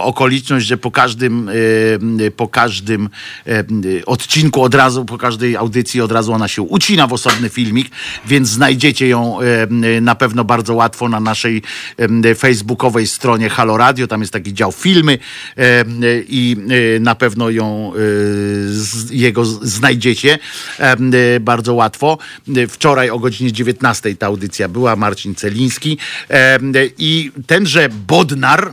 okoliczność, 0.00 0.66
że 0.66 0.76
po 0.76 0.90
każdym, 0.90 1.50
po 2.36 2.48
każdym 2.48 3.08
odcinku 4.06 4.62
od 4.62 4.74
razu, 4.74 5.04
po 5.04 5.18
każdej 5.18 5.56
audycji 5.56 6.00
od 6.00 6.12
razu 6.12 6.32
ona 6.32 6.48
się 6.48 6.62
ucina 6.62 7.06
w 7.06 7.12
osobny 7.12 7.48
filmik, 7.48 7.90
więc 8.26 8.48
znajdziecie 8.48 9.08
ją 9.08 9.38
na 10.00 10.14
pewno 10.14 10.25
bardzo 10.28 10.74
łatwo 10.74 11.08
na 11.08 11.20
naszej 11.20 11.62
facebookowej 12.36 13.06
stronie 13.06 13.48
Halo 13.48 13.76
Radio. 13.76 14.06
Tam 14.06 14.20
jest 14.20 14.32
taki 14.32 14.54
dział 14.54 14.72
filmy 14.72 15.18
i 16.28 16.56
e, 16.96 17.00
na 17.00 17.14
pewno 17.14 17.50
ją 17.50 17.92
e, 17.94 19.14
jego 19.14 19.44
znajdziecie 19.44 20.38
e, 20.78 21.40
bardzo 21.40 21.74
łatwo. 21.74 22.18
Wczoraj 22.68 23.10
o 23.10 23.18
godzinie 23.18 23.52
19 23.52 24.16
ta 24.16 24.26
audycja 24.26 24.68
była, 24.68 24.96
Marcin 24.96 25.34
Celiński 25.34 25.98
i 26.98 27.32
tenże 27.46 27.88
Bodnar 27.88 28.72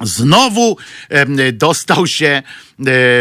znowu 0.00 0.76
dostał 1.52 2.06
się 2.06 2.42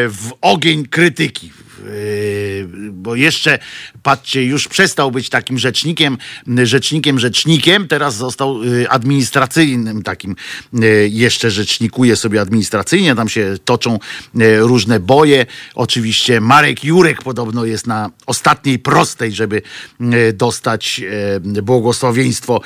w 0.07 0.29
ogień 0.41 0.87
krytyki. 0.87 1.51
E, 1.83 2.83
Bo 2.91 3.15
jeszcze, 3.15 3.59
patrzcie, 4.03 4.43
już 4.43 4.67
przestał 4.67 5.11
być 5.11 5.29
takim 5.29 5.59
rzecznikiem, 5.59 6.17
rzecznikiem, 6.63 7.19
rzecznikiem, 7.19 7.87
teraz 7.87 8.15
został 8.15 8.59
e, 8.63 8.89
administracyjnym 8.89 10.03
takim, 10.03 10.35
e, 10.73 10.85
jeszcze 11.07 11.51
rzecznikuje 11.51 12.15
sobie 12.15 12.41
administracyjnie, 12.41 13.15
tam 13.15 13.29
się 13.29 13.55
toczą 13.65 13.99
różne 14.59 14.99
boje. 14.99 15.45
Oczywiście 15.75 16.41
Marek 16.41 16.83
Jurek 16.83 17.21
podobno 17.21 17.65
jest 17.65 17.87
na 17.87 18.09
ostatniej 18.25 18.79
prostej, 18.79 19.31
żeby 19.31 19.61
dostać 20.33 21.01
błogosławieństwo 21.63 22.61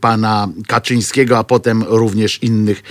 pana 0.00 0.48
Kaczyńskiego, 0.66 1.38
a 1.38 1.44
potem 1.44 1.84
również 1.88 2.42
innych 2.42 2.82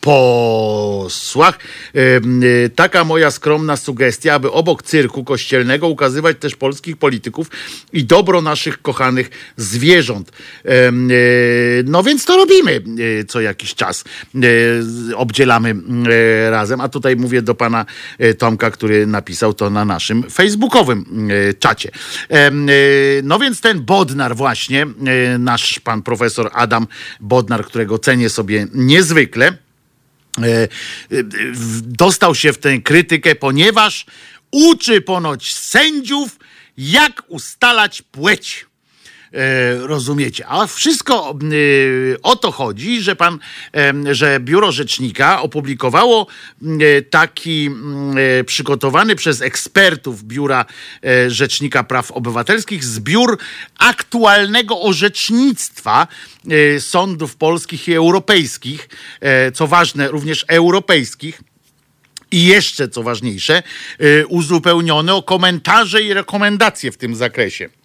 posłach. 0.00 1.58
Y, 1.96 2.70
Taka 2.74 3.04
moja 3.04 3.30
skromna 3.30 3.76
sugestia, 3.76 4.34
aby 4.34 4.52
obok 4.52 4.82
cyrku 4.82 5.24
kościelnego 5.24 5.88
ukazywać 5.88 6.36
też 6.40 6.56
polskich 6.56 6.96
polityków 6.96 7.50
i 7.92 8.04
dobro 8.04 8.42
naszych 8.42 8.82
kochanych 8.82 9.30
zwierząt. 9.56 10.32
Y, 10.66 10.70
No 11.84 12.02
więc 12.02 12.24
to 12.24 12.36
robimy 12.36 12.82
y, 13.20 13.24
co 13.24 13.40
jakiś 13.40 13.74
czas. 13.74 14.04
Obdzielamy 15.16 15.74
razem, 16.50 16.80
a 16.80 16.88
tutaj 16.88 17.16
mówię 17.16 17.42
do 17.42 17.54
pana 17.54 17.86
Tomka, 18.38 18.70
który 18.70 19.06
napisał 19.06 19.54
to 19.54 19.70
na 19.70 19.84
naszym 19.84 20.30
facebookowym 20.30 21.28
czacie. 21.58 21.90
No 23.22 23.38
więc 23.38 23.60
ten 23.60 23.80
Bodnar 23.80 24.36
właśnie, 24.36 24.86
nasz 25.38 25.78
pan 25.78 26.02
profesor 26.02 26.50
Adam 26.52 26.86
Bodnar, 27.20 27.64
którego 27.64 27.98
cenię 27.98 28.30
sobie 28.30 28.66
niezwykle, 28.74 29.52
dostał 31.82 32.34
się 32.34 32.52
w 32.52 32.58
tę 32.58 32.78
krytykę, 32.78 33.34
ponieważ 33.34 34.06
uczy 34.50 35.00
ponoć 35.00 35.54
sędziów, 35.54 36.38
jak 36.76 37.22
ustalać 37.28 38.02
płeć. 38.02 38.66
E, 39.34 39.86
rozumiecie? 39.86 40.46
A 40.46 40.66
wszystko 40.66 41.34
e, 42.14 42.22
o 42.22 42.36
to 42.36 42.52
chodzi, 42.52 43.02
że 43.02 43.16
pan, 43.16 43.38
em, 43.72 44.14
że 44.14 44.40
biuro 44.40 44.72
rzecznika 44.72 45.42
opublikowało 45.42 46.26
e, 46.62 47.02
taki 47.02 47.66
mm, 47.66 48.18
e, 48.40 48.44
przygotowany 48.44 49.16
przez 49.16 49.42
ekspertów 49.42 50.24
biura 50.24 50.64
e, 51.04 51.30
rzecznika 51.30 51.84
praw 51.84 52.10
obywatelskich 52.10 52.84
zbiór 52.84 53.38
aktualnego 53.78 54.80
orzecznictwa 54.80 56.06
e, 56.50 56.80
sądów 56.80 57.36
polskich 57.36 57.88
i 57.88 57.94
europejskich, 57.94 58.88
e, 59.20 59.52
co 59.52 59.66
ważne, 59.66 60.08
również 60.08 60.44
europejskich. 60.48 61.42
I 62.32 62.46
jeszcze, 62.46 62.88
co 62.88 63.02
ważniejsze, 63.02 63.62
uzupełnione 64.28 65.14
o 65.14 65.22
komentarze 65.22 66.02
i 66.02 66.14
rekomendacje 66.14 66.92
w 66.92 66.96
tym 66.96 67.14
zakresie 67.14 67.79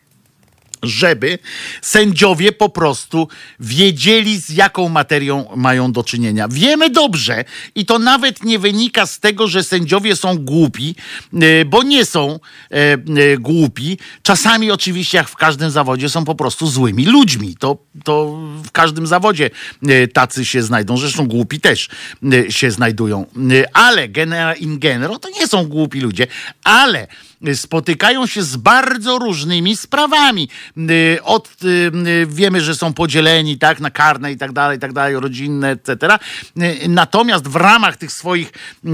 żeby 0.84 1.40
sędziowie 1.82 2.52
po 2.52 2.70
prostu 2.70 3.28
wiedzieli, 3.60 4.42
z 4.42 4.50
jaką 4.50 4.90
materią 4.90 5.46
mają 5.56 5.92
do 5.92 6.04
czynienia. 6.04 6.48
Wiemy 6.48 6.90
dobrze 6.90 7.46
i 7.76 7.86
to 7.86 8.00
nawet 8.00 8.44
nie 8.44 8.60
wynika 8.60 9.06
z 9.06 9.20
tego, 9.20 9.48
że 9.48 9.64
sędziowie 9.64 10.16
są 10.16 10.38
głupi, 10.38 10.96
y, 11.34 11.66
bo 11.66 11.84
nie 11.84 12.06
są 12.06 12.40
e, 12.72 12.76
e, 12.94 12.98
głupi. 13.38 13.98
Czasami 14.24 14.72
oczywiście, 14.72 15.18
jak 15.18 15.30
w 15.30 15.36
każdym 15.36 15.72
zawodzie, 15.72 16.10
są 16.10 16.26
po 16.26 16.36
prostu 16.36 16.68
złymi 16.68 17.06
ludźmi. 17.06 17.56
To, 17.60 17.78
to 18.04 18.40
w 18.64 18.72
każdym 18.72 19.08
zawodzie 19.08 19.50
e, 19.88 20.08
tacy 20.08 20.46
się 20.46 20.64
znajdą. 20.64 20.98
Zresztą 20.98 21.28
głupi 21.28 21.60
też 21.60 21.90
e, 22.34 22.52
się 22.52 22.72
znajdują. 22.72 23.26
E, 23.52 23.76
Ale 23.76 24.10
genera 24.10 24.54
in 24.54 24.80
genero 24.80 25.20
to 25.20 25.30
nie 25.30 25.48
są 25.48 25.66
głupi 25.66 26.02
ludzie, 26.02 26.28
ale 26.64 27.08
spotykają 27.56 28.28
się 28.28 28.44
z 28.44 28.56
bardzo 28.56 29.20
różnymi 29.20 29.78
sprawami. 29.78 30.50
Y, 30.78 31.18
Od, 31.24 31.50
y, 31.64 31.68
y, 32.08 32.28
wiemy, 32.30 32.62
że 32.62 32.76
są 32.76 32.94
podzieleni 32.94 33.58
tak, 33.58 33.80
na 33.80 33.92
karne 33.92 34.32
i 34.32 34.38
tak 34.38 34.52
dalej, 34.52 34.78
i 34.78 34.80
tak 34.80 34.94
dalej, 34.94 35.20
rodzinne, 35.20 35.70
etc. 35.70 36.18
Y, 36.58 36.90
Natomiast 36.90 37.48
w 37.48 37.56
ramach 37.56 37.98
tych 37.98 38.12
swoich, 38.12 38.52
y, 38.86 38.90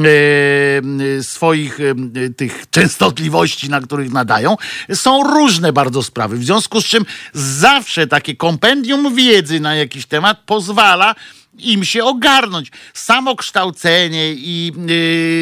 y, 1.02 1.24
swoich 1.24 1.80
y, 1.80 1.96
y, 2.18 2.34
tych 2.34 2.70
częstotliwości, 2.70 3.70
na 3.70 3.82
których 3.82 4.12
nadają, 4.12 4.58
są 4.94 5.24
różne 5.24 5.74
bardzo 5.74 6.04
sprawy. 6.04 6.38
W 6.38 6.44
związku 6.44 6.82
z 6.82 6.86
czym 6.86 7.06
zawsze 7.34 8.08
takie 8.08 8.36
kompendium 8.36 9.16
wiedzy 9.16 9.60
na 9.60 9.76
jakiś 9.76 10.06
temat 10.06 10.40
pozwala 10.46 11.16
im 11.60 11.86
się 11.86 12.04
ogarnąć. 12.04 12.72
Samo 12.94 13.36
kształcenie 13.36 14.34
i 14.34 14.72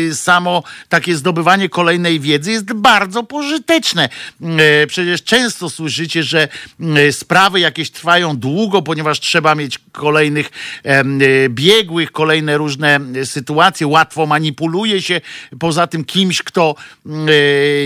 y, 0.10 0.16
samo 0.16 0.64
takie 0.90 1.16
zdobywanie 1.16 1.70
kolejnej 1.70 2.20
wiedzy 2.20 2.52
jest 2.52 2.74
bardzo 2.74 3.24
pożyteczne. 3.24 4.10
Y, 4.84 4.88
przecież 4.88 5.24
często 5.24 5.70
słyszycie, 5.70 6.24
że 6.24 6.48
y, 7.08 7.12
sprawy 7.12 7.60
jakieś 7.60 7.92
trwają 7.92 8.38
długo, 8.38 8.82
ponieważ 8.82 9.20
trzeba 9.20 9.56
mieć 9.56 9.80
kolejnych 9.92 10.50
biegłych, 11.50 12.12
kolejne 12.12 12.58
różne 12.58 13.00
sytuacje. 13.26 13.88
Łatwo 13.88 14.26
manipuluje 14.26 15.02
się 15.02 15.22
poza 15.60 15.88
tym 15.88 16.06
kimś, 16.06 16.44
kto 16.44 16.76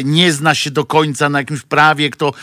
nie 0.03 0.31
zna 0.31 0.55
się 0.55 0.71
do 0.71 0.85
końca 0.85 1.29
na 1.29 1.39
jakimś 1.39 1.61
prawie, 1.61 2.09
kto 2.09 2.33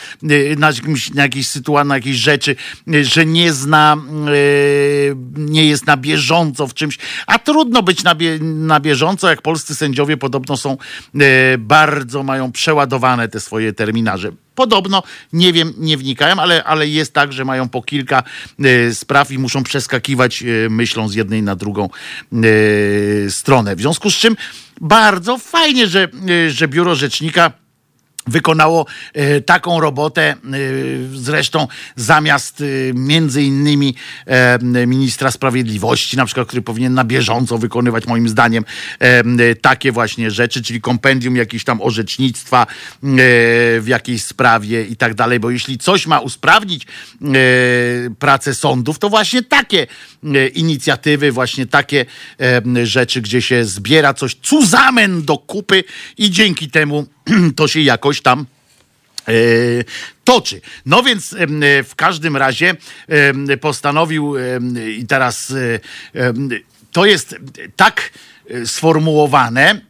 na, 0.56 0.66
jakimś, 0.66 1.10
na 1.10 1.22
jakiejś 1.22 1.46
sytuacji, 1.46 1.88
na 1.88 1.94
jakiejś 1.94 2.16
rzeczy, 2.16 2.56
że 3.02 3.26
nie 3.26 3.52
zna, 3.52 3.96
nie 5.36 5.69
jest 5.70 5.86
na 5.86 5.96
bieżąco 5.96 6.66
w 6.66 6.74
czymś, 6.74 6.98
a 7.26 7.38
trudno 7.38 7.82
być 7.82 8.02
na, 8.02 8.14
bie, 8.14 8.38
na 8.40 8.80
bieżąco, 8.80 9.30
jak 9.30 9.42
polscy 9.42 9.74
sędziowie 9.74 10.16
podobno 10.16 10.56
są 10.56 10.76
y, 11.14 11.18
bardzo, 11.58 12.22
mają 12.22 12.52
przeładowane 12.52 13.28
te 13.28 13.40
swoje 13.40 13.72
terminarze. 13.72 14.32
Podobno, 14.54 15.02
nie 15.32 15.52
wiem, 15.52 15.72
nie 15.78 15.96
wnikałem, 15.96 16.38
ale, 16.38 16.64
ale 16.64 16.88
jest 16.88 17.14
tak, 17.14 17.32
że 17.32 17.44
mają 17.44 17.68
po 17.68 17.82
kilka 17.82 18.22
y, 18.64 18.94
spraw 18.94 19.32
i 19.32 19.38
muszą 19.38 19.62
przeskakiwać 19.62 20.42
y, 20.42 20.68
myślą 20.70 21.08
z 21.08 21.14
jednej 21.14 21.42
na 21.42 21.56
drugą 21.56 21.88
y, 22.44 23.26
stronę. 23.30 23.76
W 23.76 23.80
związku 23.80 24.10
z 24.10 24.14
czym 24.14 24.36
bardzo 24.80 25.38
fajnie, 25.38 25.86
że, 25.86 26.08
y, 26.30 26.50
że 26.50 26.68
biuro 26.68 26.94
rzecznika 26.94 27.52
wykonało 28.30 28.86
e, 29.14 29.40
taką 29.40 29.80
robotę, 29.80 30.22
e, 30.22 30.36
zresztą 31.14 31.68
zamiast 31.96 32.60
e, 32.60 32.64
między 32.94 33.42
innymi 33.42 33.94
ministra 34.86 35.30
sprawiedliwości, 35.30 36.16
na 36.16 36.26
przykład, 36.26 36.46
który 36.46 36.62
powinien 36.62 36.94
na 36.94 37.04
bieżąco 37.04 37.58
wykonywać 37.58 38.06
moim 38.06 38.28
zdaniem 38.28 38.64
takie 39.60 39.92
właśnie 39.92 40.30
rzeczy, 40.30 40.62
czyli 40.62 40.80
kompendium 40.80 41.36
jakieś 41.36 41.64
tam 41.64 41.82
orzecznictwa 41.82 42.66
w 43.80 43.84
jakiejś 43.86 44.22
sprawie 44.22 44.84
i 44.84 44.96
tak 44.96 45.14
dalej, 45.14 45.40
bo 45.40 45.50
jeśli 45.50 45.78
coś 45.78 46.06
ma 46.06 46.20
usprawnić 46.20 46.86
pracę 48.18 48.54
sądów, 48.54 48.98
to 48.98 49.08
właśnie 49.08 49.42
takie 49.42 49.86
inicjatywy, 50.54 51.32
właśnie 51.32 51.66
takie 51.66 52.06
rzeczy, 52.82 53.20
gdzie 53.20 53.42
się 53.42 53.64
zbiera 53.64 54.14
coś 54.14 54.34
cuzamen 54.34 55.22
do 55.22 55.38
kupy 55.38 55.84
i 56.18 56.30
dzięki 56.30 56.70
temu 56.70 57.06
to 57.56 57.68
się 57.68 57.80
jakoś 57.80 58.22
tam 58.22 58.46
e, 59.28 59.32
toczy. 60.24 60.60
No 60.86 61.02
więc 61.02 61.32
e, 61.32 61.46
w 61.82 61.94
każdym 61.96 62.36
razie 62.36 62.76
postanowił 63.60 64.34
i 64.98 65.06
teraz 65.06 65.50
e, 66.14 66.32
to 66.92 67.06
jest 67.06 67.36
tak 67.76 68.10
sformułowane, 68.64 69.80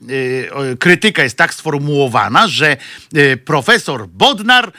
krytyka 0.79 1.23
jest 1.23 1.37
tak 1.37 1.55
sformułowana, 1.55 2.49
że 2.49 2.77
profesor 3.45 4.09
Bodnar 4.09 4.73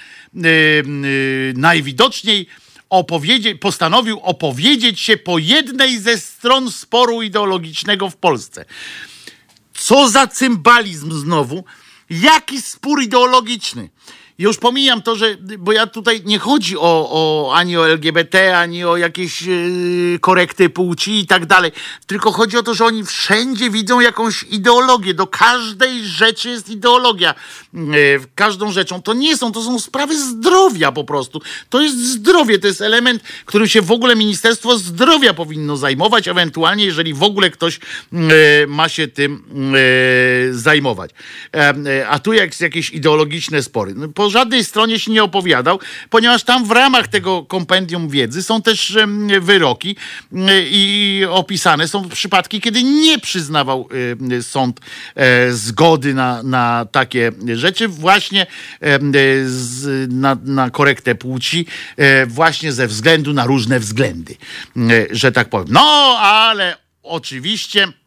najwidoczniej 1.56 2.48
opowiedzieć, 2.92 3.60
postanowił 3.60 4.20
opowiedzieć 4.20 5.00
się 5.00 5.18
po 5.18 5.38
jednej 5.38 6.00
ze 6.00 6.18
stron 6.18 6.72
sporu 6.72 7.22
ideologicznego 7.22 8.10
w 8.10 8.16
Polsce. 8.16 8.66
Co 9.74 10.10
za 10.10 10.28
cymbalizm 10.28 11.12
znowu? 11.12 11.64
Jaki 12.12 12.62
spór 12.62 13.02
ideologiczny? 13.02 13.90
Już 14.42 14.58
pomijam 14.58 15.02
to, 15.02 15.16
że, 15.16 15.38
bo 15.60 15.72
ja 15.72 15.88
tutaj 15.88 16.22
nie 16.26 16.40
chodzi 16.40 16.78
o, 16.78 16.82
o 17.12 17.54
ani 17.56 17.78
o 17.78 17.90
LGBT, 17.90 18.58
ani 18.58 18.84
o 18.84 18.98
jakieś 18.98 19.42
yy, 19.42 20.20
korekty 20.22 20.70
płci 20.70 21.20
i 21.20 21.28
tak 21.28 21.46
dalej. 21.46 21.72
Tylko 22.08 22.32
chodzi 22.32 22.58
o 22.58 22.64
to, 22.64 22.74
że 22.74 22.86
oni 22.86 23.06
wszędzie 23.06 23.70
widzą 23.70 24.00
jakąś 24.00 24.44
ideologię. 24.44 25.14
Do 25.14 25.28
każdej 25.28 26.06
rzeczy 26.06 26.50
jest 26.50 26.70
ideologia. 26.70 27.36
Yy, 27.74 27.82
każdą 28.36 28.72
rzeczą. 28.72 29.02
To 29.02 29.14
nie 29.14 29.38
są, 29.38 29.52
to 29.52 29.64
są 29.64 29.80
sprawy 29.80 30.18
zdrowia 30.18 30.92
po 30.92 31.04
prostu. 31.04 31.42
To 31.70 31.82
jest 31.82 31.98
zdrowie, 31.98 32.60
to 32.60 32.68
jest 32.68 32.82
element, 32.82 33.24
którym 33.46 33.68
się 33.68 33.82
w 33.82 33.92
ogóle 33.92 34.16
Ministerstwo 34.16 34.78
Zdrowia 34.78 35.34
powinno 35.34 35.78
zajmować, 35.78 36.28
ewentualnie 36.28 36.86
jeżeli 36.86 37.14
w 37.14 37.24
ogóle 37.24 37.50
ktoś 37.50 37.80
yy, 38.12 38.22
ma 38.68 38.90
się 38.90 39.08
tym 39.08 39.44
yy, 40.48 40.60
zajmować. 40.60 41.12
E, 41.56 41.58
e, 41.60 42.08
A 42.08 42.20
tu 42.20 42.34
jak, 42.34 42.62
jakieś 42.62 42.90
ideologiczne 42.90 43.64
spory. 43.64 43.94
No, 43.96 44.08
żadnej 44.32 44.64
stronie 44.64 45.00
się 45.00 45.12
nie 45.12 45.24
opowiadał, 45.24 45.80
ponieważ 46.10 46.44
tam 46.44 46.66
w 46.66 46.72
ramach 46.72 47.08
tego 47.08 47.46
kompendium 47.46 48.10
wiedzy 48.10 48.44
są 48.44 48.62
też 48.62 48.98
wyroki 49.42 49.96
i 50.72 51.26
opisane 51.30 51.88
są 51.88 52.10
przypadki, 52.10 52.62
kiedy 52.62 52.84
nie 52.84 53.20
przyznawał 53.20 53.90
sąd 54.42 54.80
e, 55.16 55.52
zgody 55.52 56.14
na, 56.14 56.44
na 56.44 56.86
takie 56.92 57.32
rzeczy, 57.54 57.88
właśnie 57.88 58.48
e, 58.80 59.00
na, 60.08 60.38
na 60.44 60.70
korektę 60.70 61.16
płci, 61.16 61.66
e, 61.98 62.26
właśnie 62.26 62.74
ze 62.74 62.88
względu 62.88 63.34
na 63.34 63.46
różne 63.46 63.80
względy, 63.80 64.36
że 65.12 65.32
tak 65.32 65.50
powiem. 65.50 65.68
No, 65.70 66.18
ale 66.20 66.78
oczywiście. 67.04 68.01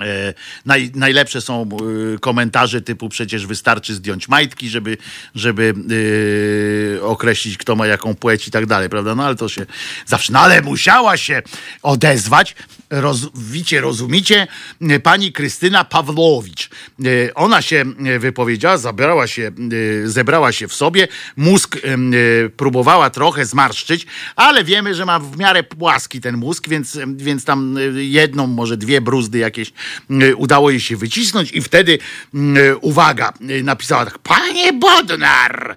E, 0.00 0.34
naj, 0.64 0.90
najlepsze 0.94 1.40
są 1.40 1.62
e, 1.62 2.18
komentarze 2.18 2.82
typu 2.82 3.08
przecież 3.08 3.46
wystarczy 3.46 3.94
zdjąć 3.94 4.28
majtki, 4.28 4.68
żeby, 4.68 4.96
żeby 5.34 5.74
e, 6.96 7.02
określić, 7.02 7.58
kto 7.58 7.76
ma 7.76 7.86
jaką 7.86 8.14
płeć 8.14 8.48
i 8.48 8.50
tak 8.50 8.66
dalej, 8.66 8.88
prawda? 8.88 9.14
No 9.14 9.24
ale 9.24 9.34
to 9.34 9.48
się 9.48 9.66
zawsze, 10.06 10.32
no 10.32 10.40
ale 10.40 10.62
musiała 10.62 11.16
się 11.16 11.42
odezwać, 11.82 12.54
roz, 12.90 13.20
rozumicie, 13.80 14.46
pani 15.02 15.32
Krystyna 15.32 15.84
Pawłowicz. 15.84 16.70
E, 17.04 17.34
Ona 17.34 17.62
się 17.62 17.84
wypowiedziała, 18.18 18.78
zabrała 18.78 19.26
się, 19.26 19.50
e, 20.04 20.08
zebrała 20.08 20.52
się 20.52 20.68
w 20.68 20.74
sobie, 20.74 21.08
mózg 21.36 21.76
próbowała 22.56 23.10
trochę 23.10 23.46
zmarszczyć, 23.46 24.06
ale 24.36 24.64
wiemy, 24.64 24.94
że 24.94 25.06
ma 25.06 25.18
w 25.18 25.38
miarę 25.38 25.62
płaski 25.62 26.20
ten 26.20 26.36
mózg, 26.36 26.68
więc, 26.68 26.98
więc 27.16 27.44
tam 27.44 27.76
jedną, 27.94 28.46
może 28.46 28.76
dwie 28.76 29.00
bruzdy 29.00 29.38
jakieś 29.38 29.72
udało 30.36 30.70
jej 30.70 30.80
się 30.80 30.96
wycisnąć 30.96 31.52
i 31.52 31.62
wtedy, 31.62 31.98
e, 32.34 32.76
uwaga, 32.76 33.32
e, 33.40 33.62
napisała 33.62 34.04
tak, 34.04 34.18
panie 34.18 34.72
Bodnar, 34.72 35.76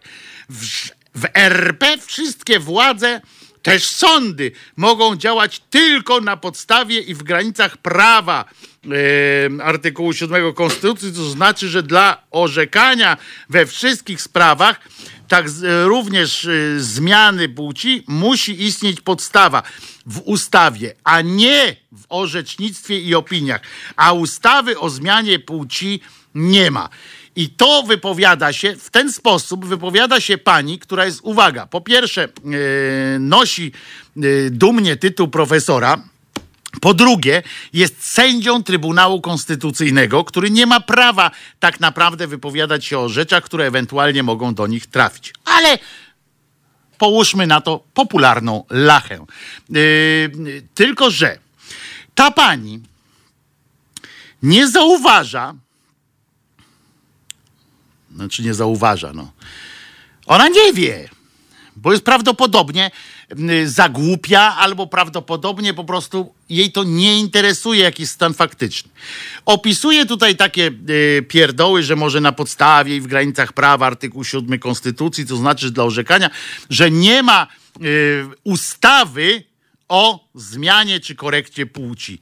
w, 0.50 0.90
w 1.16 1.26
RP 1.34 1.98
wszystkie 1.98 2.60
władze 2.60 3.22
też 3.62 3.86
sądy 3.88 4.52
mogą 4.76 5.16
działać 5.16 5.62
tylko 5.70 6.22
na 6.22 6.38
podstawie 6.38 7.00
i 7.00 7.14
w 7.14 7.24
granicach 7.24 7.78
prawa 7.78 8.46
e, 8.86 9.64
artykułu 9.64 10.14
7 10.14 10.54
Konstytucji, 10.54 11.14
to 11.14 11.30
znaczy, 11.30 11.70
że 11.70 11.84
dla 11.84 12.24
orzekania 12.32 13.18
we 13.50 13.66
wszystkich 13.66 14.22
sprawach, 14.22 14.80
tak 15.28 15.46
również 15.84 16.46
e, 16.46 16.80
zmiany 16.80 17.50
płci, 17.50 18.04
musi 18.08 18.64
istnieć 18.64 19.02
podstawa 19.02 19.64
w 20.10 20.22
ustawie, 20.26 20.96
a 21.04 21.22
nie 21.22 21.76
w 21.92 22.06
orzecznictwie 22.10 23.00
i 23.00 23.16
opiniach. 23.16 23.62
A 23.96 24.14
ustawy 24.14 24.80
o 24.80 24.90
zmianie 24.90 25.40
płci 25.40 26.02
nie 26.36 26.72
ma. 26.72 26.90
I 27.36 27.50
to 27.50 27.84
wypowiada 27.84 28.54
się 28.54 28.76
w 28.76 28.90
ten 28.90 29.14
sposób, 29.14 29.66
wypowiada 29.66 30.20
się 30.20 30.38
pani, 30.38 30.80
która 30.80 31.06
jest, 31.06 31.20
uwaga, 31.24 31.66
po 31.68 31.82
pierwsze, 31.82 32.24
e, 32.24 32.30
nosi 33.20 33.72
e, 34.18 34.22
dumnie 34.50 34.98
tytuł 34.98 35.28
profesora. 35.28 36.04
Po 36.82 36.94
drugie, 36.94 37.44
jest 37.74 38.06
sędzią 38.06 38.64
Trybunału 38.64 39.22
Konstytucyjnego, 39.22 40.24
który 40.24 40.52
nie 40.52 40.66
ma 40.66 40.80
prawa 40.80 41.32
tak 41.60 41.80
naprawdę 41.80 42.28
wypowiadać 42.28 42.86
się 42.86 43.00
o 43.00 43.10
rzeczach, 43.10 43.44
które 43.44 43.66
ewentualnie 43.66 44.24
mogą 44.24 44.54
do 44.54 44.68
nich 44.68 44.88
trafić. 44.88 45.34
Ale 45.46 45.80
połóżmy 47.00 47.48
na 47.48 47.62
to 47.62 47.84
popularną 47.94 48.64
lachę. 48.70 49.26
Yy, 49.70 50.64
tylko, 50.74 51.12
że 51.12 51.40
ta 52.16 52.32
pani 52.32 52.80
nie 54.44 54.68
zauważa, 54.68 55.56
znaczy 58.16 58.44
nie 58.44 58.54
zauważa, 58.54 59.14
no. 59.14 59.32
Ona 60.26 60.48
nie 60.48 60.74
wie, 60.74 61.10
bo 61.76 61.92
jest 61.92 62.04
prawdopodobnie 62.06 62.92
y, 63.40 63.70
zagłupia, 63.70 64.56
albo 64.56 64.88
prawdopodobnie 64.88 65.74
po 65.74 65.84
prostu 65.84 66.34
jej 66.50 66.72
to 66.72 66.84
nie 66.84 67.20
interesuje, 67.20 67.84
jaki 67.84 68.02
jest 68.02 68.14
stan 68.14 68.34
faktyczny. 68.34 68.92
Opisuje 69.46 70.06
tutaj 70.06 70.36
takie 70.36 70.72
y, 70.90 71.26
pierdoły, 71.28 71.84
że 71.84 71.96
może 71.96 72.22
na 72.22 72.32
podstawie 72.32 72.96
i 72.96 73.02
w 73.02 73.08
granicach 73.08 73.54
prawa 73.54 73.88
artykuł 73.88 74.24
7 74.24 74.60
Konstytucji, 74.60 75.26
to 75.26 75.36
znaczy 75.36 75.72
dla 75.72 75.84
orzekania, 75.84 76.30
że 76.70 76.92
nie 76.92 77.24
ma 77.24 77.48
y, 77.82 78.26
ustawy 78.44 79.44
o 79.90 80.30
zmianie 80.36 81.00
czy 81.00 81.16
korekcie 81.16 81.66
płci. 81.66 82.20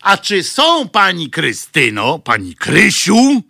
A 0.00 0.16
czy 0.16 0.42
są 0.42 0.88
pani 0.88 1.30
Krystyno, 1.30 2.18
pani 2.18 2.54
Krysiu, 2.54 3.42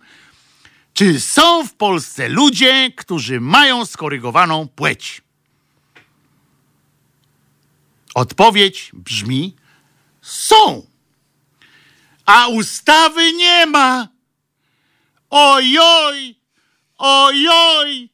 czy 0.93 1.19
są 1.19 1.67
w 1.67 1.73
Polsce 1.73 2.29
ludzie, 2.29 2.91
którzy 2.95 3.41
mają 3.41 3.85
skorygowaną 3.85 4.67
płeć? 4.67 5.21
Odpowiedź 8.15 8.91
brzmi: 8.93 9.55
są. 10.23 10.85
A 12.25 12.47
ustawy 12.47 13.33
nie 13.33 13.65
ma. 13.65 14.07
Ojoj, 15.29 16.35
ojoj, 16.97 18.09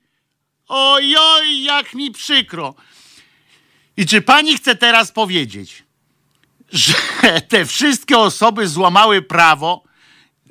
ojoj, 0.67 1.63
jak 1.63 1.93
mi 1.93 2.11
przykro. 2.11 2.75
I 3.97 4.05
czy 4.05 4.21
pani 4.21 4.57
chce 4.57 4.75
teraz 4.75 5.11
powiedzieć, 5.11 5.83
że 6.71 6.93
te 7.49 7.65
wszystkie 7.65 8.17
osoby 8.17 8.67
złamały 8.67 9.21
prawo, 9.21 9.83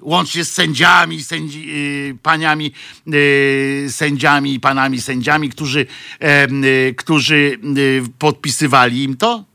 łącznie 0.01 0.44
z 0.44 0.52
sędziami, 0.52 1.22
sędzi, 1.22 1.70
y, 1.70 2.18
paniami 2.22 2.72
y, 3.14 3.86
sędziami 3.90 4.55
i 4.55 4.60
panami 4.60 5.01
sędziami, 5.01 5.48
którzy, 5.48 5.86
y, 6.64 6.94
którzy 6.94 7.59
podpisywali 8.18 9.02
im 9.02 9.16
to? 9.16 9.48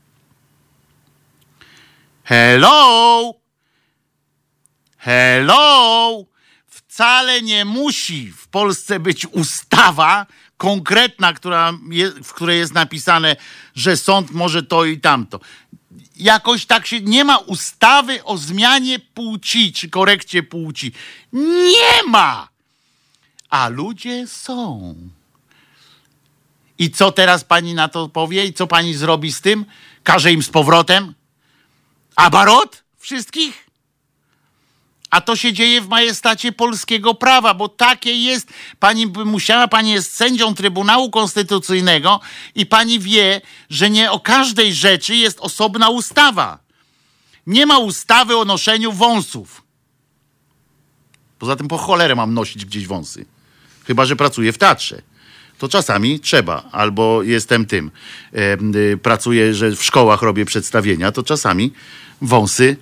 Hello! 2.24 3.34
Hello! 4.98 6.24
Wcale 6.66 7.42
nie 7.42 7.64
musi 7.64 8.32
w 8.32 8.48
Polsce 8.48 9.00
być 9.00 9.26
ustawa 9.26 10.26
konkretna, 10.56 11.32
która 11.32 11.72
w 12.24 12.32
której 12.32 12.58
jest 12.58 12.74
napisane, 12.74 13.36
że 13.74 13.96
sąd 13.96 14.30
może 14.30 14.62
to 14.62 14.84
i 14.84 15.00
tamto 15.00 15.40
jakoś 16.16 16.66
tak 16.66 16.86
się 16.86 17.00
nie 17.00 17.24
ma 17.24 17.38
ustawy 17.38 18.24
o 18.24 18.38
zmianie 18.38 18.98
płci 18.98 19.72
czy 19.72 19.90
korekcie 19.90 20.42
płci. 20.42 20.92
Nie 21.72 22.02
ma! 22.08 22.48
a 23.50 23.68
ludzie 23.68 24.26
są. 24.26 24.94
I 26.78 26.90
co 26.90 27.12
teraz 27.12 27.44
pani 27.44 27.74
na 27.74 27.88
to 27.88 28.08
powie? 28.08 28.44
I 28.44 28.52
co 28.52 28.66
pani 28.66 28.94
zrobi 28.94 29.32
z 29.32 29.40
tym? 29.40 29.64
Każe 30.02 30.32
im 30.32 30.42
z 30.42 30.50
powrotem? 30.50 31.14
Abarot? 32.16 32.84
Wszystkich? 32.98 33.64
A 35.10 35.20
to 35.20 35.36
się 35.36 35.52
dzieje 35.52 35.80
w 35.80 35.88
majestacie 35.88 36.52
polskiego 36.52 37.14
prawa, 37.14 37.54
bo 37.54 37.68
takie 37.68 38.14
jest. 38.14 38.48
Pani 38.78 39.06
by 39.06 39.24
musiała, 39.24 39.68
pani 39.68 39.90
jest 39.90 40.16
sędzią 40.16 40.54
Trybunału 40.54 41.10
Konstytucyjnego 41.10 42.20
i 42.54 42.66
pani 42.66 43.00
wie, 43.00 43.40
że 43.70 43.90
nie 43.90 44.10
o 44.10 44.20
każdej 44.20 44.74
rzeczy 44.74 45.16
jest 45.16 45.40
osobna 45.40 45.88
ustawa. 45.88 46.58
Nie 47.46 47.66
ma 47.66 47.78
ustawy 47.78 48.36
o 48.36 48.44
noszeniu 48.44 48.92
wąsów. 48.92 49.62
Poza 51.38 51.56
tym 51.56 51.68
po 51.68 51.78
cholerę 51.78 52.14
mam 52.14 52.34
nosić 52.34 52.64
gdzieś 52.64 52.86
wąsy. 52.86 53.26
Chyba, 53.86 54.04
że 54.04 54.16
pracuję 54.16 54.52
w 54.52 54.58
teatrze. 54.58 55.02
To 55.58 55.68
czasami 55.68 56.20
trzeba, 56.20 56.62
albo 56.72 57.22
jestem 57.22 57.66
tym. 57.66 57.90
Y, 58.74 58.98
pracuję, 59.02 59.54
że 59.54 59.76
w 59.76 59.84
szkołach 59.84 60.22
robię 60.22 60.44
przedstawienia, 60.44 61.12
to 61.12 61.22
czasami 61.22 61.72
wąsy 62.22 62.76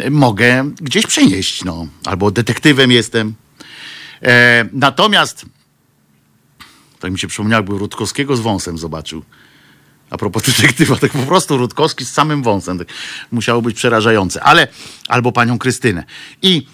y, 0.00 0.10
mogę 0.10 0.70
gdzieś 0.80 1.06
przenieść, 1.06 1.64
no. 1.64 1.86
Albo 2.04 2.30
detektywem 2.30 2.90
jestem. 2.90 3.34
E, 4.22 4.68
natomiast, 4.72 5.46
tak 7.00 7.12
mi 7.12 7.18
się 7.18 7.28
przypomniało, 7.28 7.62
jakby 7.62 7.78
Rutkowskiego 7.78 8.36
z 8.36 8.40
wąsem 8.40 8.78
zobaczył. 8.78 9.22
A 10.10 10.18
propos 10.18 10.42
detektywa, 10.56 10.96
tak 10.96 11.12
po 11.12 11.26
prostu 11.26 11.56
Rutkowski 11.58 12.04
z 12.04 12.12
samym 12.12 12.42
wąsem. 12.42 12.78
Tak 12.78 12.88
musiało 13.32 13.62
być 13.62 13.76
przerażające. 13.76 14.42
Ale, 14.42 14.68
albo 15.08 15.32
panią 15.32 15.58
Krystynę. 15.58 16.04
I 16.42 16.66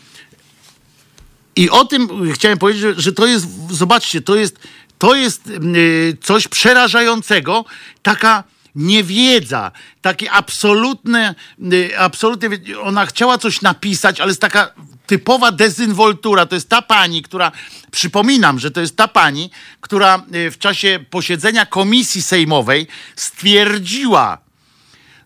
i 1.59 1.71
o 1.71 1.85
tym 1.85 2.33
chciałem 2.33 2.59
powiedzieć, 2.59 2.97
że 2.97 3.13
to 3.13 3.27
jest, 3.27 3.47
zobaczcie, 3.71 4.21
to 4.21 4.37
jest, 4.37 4.59
to 4.99 5.15
jest 5.15 5.47
yy, 5.47 6.17
coś 6.23 6.49
przerażającego, 6.49 7.65
taka 8.03 8.45
niewiedza, 8.75 9.73
takie 10.01 10.31
absolutne, 10.31 11.35
yy, 11.59 11.99
absolutnie, 11.99 12.81
ona 12.81 13.07
chciała 13.07 13.39
coś 13.39 13.63
napisać, 13.63 14.21
ale 14.21 14.31
jest 14.31 14.41
taka 14.41 14.75
typowa 15.07 15.53
dezynwoltura. 15.53 16.47
To 16.47 16.55
jest 16.55 16.69
ta 16.69 16.83
pani, 16.83 17.23
która, 17.23 17.53
przypominam, 17.91 18.59
że 18.59 18.71
to 18.71 18.81
jest 18.81 18.97
ta 18.97 19.09
pani, 19.09 19.51
która 19.81 20.23
yy, 20.31 20.51
w 20.51 20.59
czasie 20.59 21.05
posiedzenia 21.11 21.67
komisji 21.67 22.23
sejmowej 22.23 22.87
stwierdziła, 23.17 24.39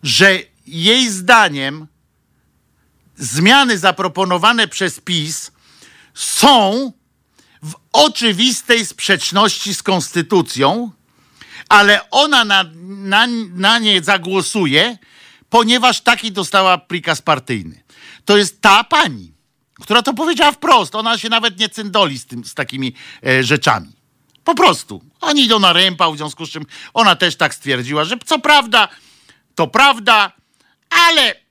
że 0.02 0.38
jej 0.66 1.08
zdaniem 1.08 1.86
zmiany 3.16 3.78
zaproponowane 3.78 4.68
przez 4.68 5.00
PiS 5.00 5.50
są 6.14 6.92
w 7.62 7.74
oczywistej 7.92 8.86
sprzeczności 8.86 9.74
z 9.74 9.82
konstytucją, 9.82 10.90
ale 11.68 12.10
ona 12.10 12.44
na, 12.44 12.64
na, 12.84 13.26
na 13.54 13.78
nie 13.78 14.02
zagłosuje, 14.02 14.98
ponieważ 15.50 16.00
taki 16.00 16.32
dostała 16.32 16.78
prikaz 16.78 17.22
partyjny. 17.22 17.82
To 18.24 18.36
jest 18.36 18.60
ta 18.60 18.84
pani, 18.84 19.32
która 19.80 20.02
to 20.02 20.14
powiedziała 20.14 20.52
wprost. 20.52 20.94
Ona 20.94 21.18
się 21.18 21.28
nawet 21.28 21.58
nie 21.58 21.68
cyndoli 21.68 22.18
z, 22.18 22.26
tym, 22.26 22.44
z 22.44 22.54
takimi 22.54 22.94
e, 23.26 23.44
rzeczami. 23.44 23.92
Po 24.44 24.54
prostu. 24.54 25.04
Oni 25.20 25.44
idą 25.44 25.58
na 25.58 25.72
rympał, 25.72 26.14
w 26.14 26.16
związku 26.16 26.46
z 26.46 26.50
czym 26.50 26.66
ona 26.94 27.16
też 27.16 27.36
tak 27.36 27.54
stwierdziła, 27.54 28.04
że 28.04 28.16
co 28.26 28.38
prawda, 28.38 28.88
to 29.54 29.66
prawda, 29.66 30.32
ale 30.90 31.41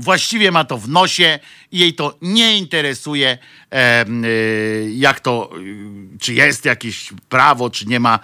właściwie 0.00 0.50
ma 0.50 0.64
to 0.64 0.78
w 0.78 0.88
nosie 0.88 1.38
i 1.72 1.78
jej 1.78 1.94
to 1.94 2.18
nie 2.22 2.58
interesuje, 2.58 3.38
y, 3.72 4.90
jak 4.94 5.20
to, 5.20 5.50
y, 5.58 6.18
czy 6.20 6.34
jest 6.34 6.64
jakieś 6.64 7.12
prawo, 7.28 7.70
czy 7.70 7.86
nie 7.86 8.00
ma 8.00 8.18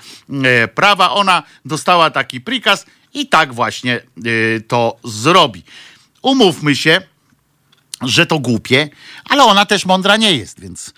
e, 0.45 0.69
prawa. 0.69 1.11
Ona 1.11 1.43
dostała 1.65 2.11
taki 2.11 2.41
prikaz 2.41 2.87
i 3.15 3.27
tak 3.27 3.55
właśnie 3.55 4.01
y, 4.27 4.65
to 4.69 4.97
zrobi. 5.05 5.63
Umówmy 6.23 6.77
się, 6.77 7.01
że 8.03 8.27
to 8.27 8.39
głupie, 8.39 8.89
ale 9.25 9.45
ona 9.45 9.67
też 9.67 9.87
mądra 9.87 10.17
nie 10.17 10.37
jest, 10.37 10.61
więc, 10.61 10.95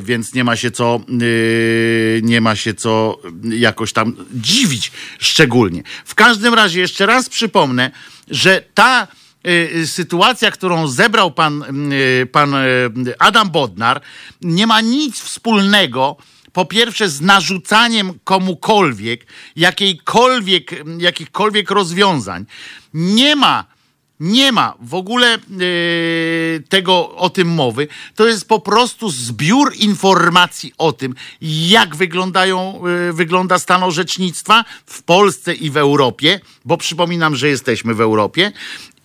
więc 0.00 0.34
nie 0.34 0.44
ma 0.44 0.56
się 0.56 0.70
co 0.70 1.00
nie 2.22 2.40
ma 2.40 2.56
się 2.56 2.74
co 2.74 3.18
jakoś 3.44 3.92
tam 3.92 4.16
dziwić 4.34 4.92
szczególnie. 5.18 5.82
W 6.04 6.14
każdym 6.14 6.54
razie 6.54 6.80
jeszcze 6.80 7.06
raz 7.06 7.28
przypomnę, 7.28 7.90
że 8.30 8.62
ta 8.74 9.08
sytuacja, 9.86 10.50
którą 10.50 10.88
zebrał 10.88 11.30
pan, 11.30 11.64
y, 11.92 12.28
pan 12.32 12.54
y, 12.54 13.18
Adam 13.18 13.50
Bodnar, 13.50 14.00
nie 14.42 14.66
ma 14.66 14.80
nic 14.80 15.20
wspólnego 15.20 16.16
po 16.52 16.64
pierwsze 16.64 17.08
z 17.08 17.20
narzucaniem 17.20 18.18
komukolwiek 18.24 19.26
jakiejkolwiek, 19.56 20.70
jakichkolwiek 20.98 21.70
rozwiązań. 21.70 22.46
Nie 22.94 23.36
ma 23.36 23.76
nie 24.20 24.52
ma 24.52 24.74
w 24.80 24.94
ogóle 24.94 25.38
yy, 25.50 26.62
tego 26.68 27.16
o 27.16 27.30
tym 27.30 27.48
mowy. 27.48 27.88
To 28.14 28.26
jest 28.26 28.48
po 28.48 28.60
prostu 28.60 29.10
zbiór 29.10 29.74
informacji 29.74 30.72
o 30.78 30.92
tym, 30.92 31.14
jak 31.40 31.96
wyglądają, 31.96 32.82
yy, 32.86 33.12
wygląda 33.12 33.58
stan 33.58 33.82
orzecznictwa 33.82 34.64
w 34.86 35.02
Polsce 35.02 35.54
i 35.54 35.70
w 35.70 35.76
Europie, 35.76 36.40
bo 36.64 36.76
przypominam, 36.76 37.36
że 37.36 37.48
jesteśmy 37.48 37.94
w 37.94 38.00
Europie 38.00 38.52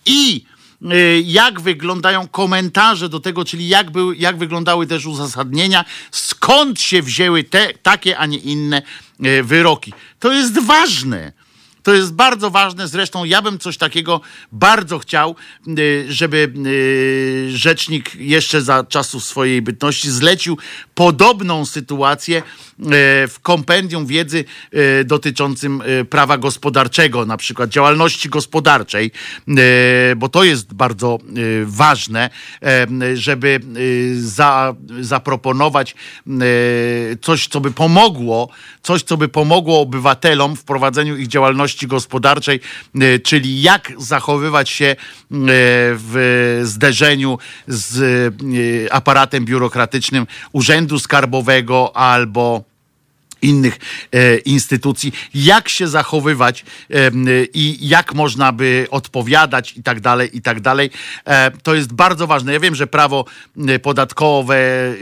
i 0.06 0.44
yy, 0.80 1.22
jak 1.24 1.60
wyglądają 1.60 2.28
komentarze 2.28 3.08
do 3.08 3.20
tego, 3.20 3.44
czyli 3.44 3.68
jak, 3.68 3.90
był, 3.90 4.12
jak 4.12 4.36
wyglądały 4.36 4.86
też 4.86 5.06
uzasadnienia, 5.06 5.84
skąd 6.10 6.80
się 6.80 7.02
wzięły 7.02 7.44
te, 7.44 7.74
takie, 7.82 8.18
a 8.18 8.26
nie 8.26 8.38
inne 8.38 8.82
yy, 9.20 9.42
wyroki. 9.42 9.92
To 10.18 10.32
jest 10.32 10.58
ważne. 10.58 11.32
To 11.82 11.94
jest 11.94 12.14
bardzo 12.14 12.50
ważne. 12.50 12.88
Zresztą 12.88 13.24
ja 13.24 13.42
bym 13.42 13.58
coś 13.58 13.76
takiego 13.76 14.20
bardzo 14.52 14.98
chciał, 14.98 15.36
y, 15.78 16.06
żeby 16.08 16.52
y, 16.66 17.50
rzecznik 17.58 18.14
jeszcze 18.14 18.62
za 18.62 18.84
czasów 18.84 19.24
swojej 19.24 19.62
bytności 19.62 20.10
zlecił 20.10 20.58
podobną 20.94 21.66
sytuację 21.66 22.38
y, 22.38 22.42
w 23.28 23.36
kompendium 23.42 24.06
wiedzy 24.06 24.44
dotyczącym 25.04 25.82
prawa 26.10 26.38
gospodarczego, 26.38 27.26
na 27.26 27.36
przykład 27.36 27.70
działalności 27.70 28.28
gospodarczej, 28.28 29.10
bo 30.16 30.28
to 30.28 30.44
jest 30.44 30.74
bardzo 30.74 31.18
ważne, 31.64 32.30
żeby 33.14 33.60
za, 34.14 34.74
zaproponować 35.00 35.94
coś, 37.20 37.48
co 37.48 37.60
by 37.60 37.70
pomogło, 37.70 38.48
coś, 38.82 39.02
co 39.02 39.16
by 39.16 39.28
pomogło 39.28 39.80
obywatelom 39.80 40.56
w 40.56 40.64
prowadzeniu 40.64 41.16
ich 41.16 41.28
działalności 41.28 41.71
gospodarczej, 41.86 42.60
e, 43.00 43.18
czyli 43.18 43.62
jak 43.62 43.92
zachowywać 43.98 44.70
się 44.70 44.84
e, 44.86 44.96
w 45.30 46.60
zderzeniu 46.64 47.38
z 47.68 48.02
e, 48.88 48.92
aparatem 48.92 49.44
biurokratycznym 49.44 50.26
Urzędu 50.52 50.98
Skarbowego 50.98 51.96
albo 51.96 52.71
innych 53.42 53.78
e, 54.12 54.36
instytucji, 54.36 55.12
jak 55.34 55.68
się 55.68 55.88
zachowywać 55.88 56.64
e, 56.90 57.10
i 57.54 57.88
jak 57.88 58.14
można 58.14 58.52
by 58.52 58.86
odpowiadać 58.90 59.76
i 59.76 59.82
tak 59.82 60.00
dalej, 60.00 60.36
i 60.36 60.42
tak 60.42 60.60
dalej. 60.60 60.90
E, 61.24 61.50
to 61.50 61.74
jest 61.74 61.92
bardzo 61.92 62.26
ważne. 62.26 62.52
Ja 62.52 62.60
wiem, 62.60 62.74
że 62.74 62.86
prawo 62.86 63.24
podatkowe 63.82 64.58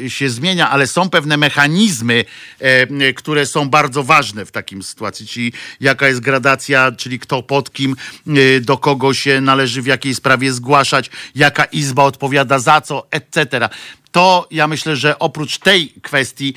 się 0.09 0.31
zmienia, 0.31 0.71
ale 0.71 0.87
są 0.87 1.11
pewne 1.11 1.37
mechanizmy, 1.37 2.25
e, 2.59 3.13
które 3.13 3.47
są 3.47 3.69
bardzo 3.69 4.03
ważne 4.03 4.47
w 4.47 4.51
takim 4.51 4.83
sytuacji, 4.83 5.27
czyli 5.27 5.53
jaka 5.81 6.09
jest 6.09 6.21
gradacja, 6.21 6.93
czyli 6.93 7.19
kto 7.19 7.43
pod 7.43 7.73
kim, 7.73 7.97
e, 8.27 8.61
do 8.61 8.79
kogo 8.79 9.15
się 9.15 9.41
należy 9.41 9.83
w 9.83 9.87
jakiej 9.87 10.15
sprawie 10.15 10.53
zgłaszać, 10.53 11.11
jaka 11.35 11.65
izba 11.65 12.05
odpowiada 12.05 12.59
za 12.59 12.81
co, 12.81 13.07
etc 13.11 13.69
to 14.13 14.49
ja 14.51 14.67
myślę, 14.67 14.97
że 14.97 15.19
oprócz 15.19 15.59
tej 15.59 15.89
kwestii, 16.03 16.55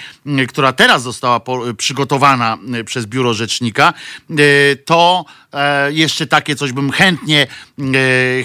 która 0.48 0.74
teraz 0.74 1.04
została 1.04 1.42
przygotowana 1.78 2.58
przez 2.86 3.06
biuro 3.06 3.34
rzecznika, 3.34 3.94
y, 4.30 4.78
to 4.86 5.26
jeszcze 5.90 6.28
takie 6.28 6.56
coś 6.56 6.72
bym 6.72 6.92
chętnie, 6.92 7.48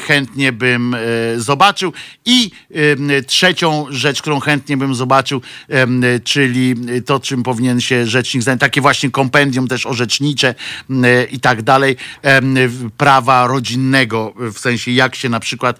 chętnie 0.07 0.53
bym 0.53 0.95
e, 0.95 0.99
zobaczył. 1.37 1.93
I 2.25 2.51
trzecią 3.27 3.87
rzecz, 3.91 4.23
którą 4.23 4.41
chętnie 4.41 4.77
bym 4.77 4.95
zobaczył, 4.95 5.43
czyli 6.25 6.75
to, 7.07 7.21
czym 7.21 7.43
powinien 7.43 7.81
się 7.81 8.07
rzecznik 8.07 8.43
zająć, 8.43 8.61
takie 8.61 8.81
właśnie 8.81 9.11
kompendium 9.11 9.69
też 9.69 9.87
orzecznicze 9.87 10.55
i 11.31 11.41
tak 11.41 11.63
dalej, 11.63 11.97
prawa 12.97 13.47
rodzinnego, 13.47 14.35
w 14.37 14.59
sensie 14.59 14.91
jak 14.91 15.15
się 15.15 15.29
na 15.29 15.41
przykład 15.41 15.79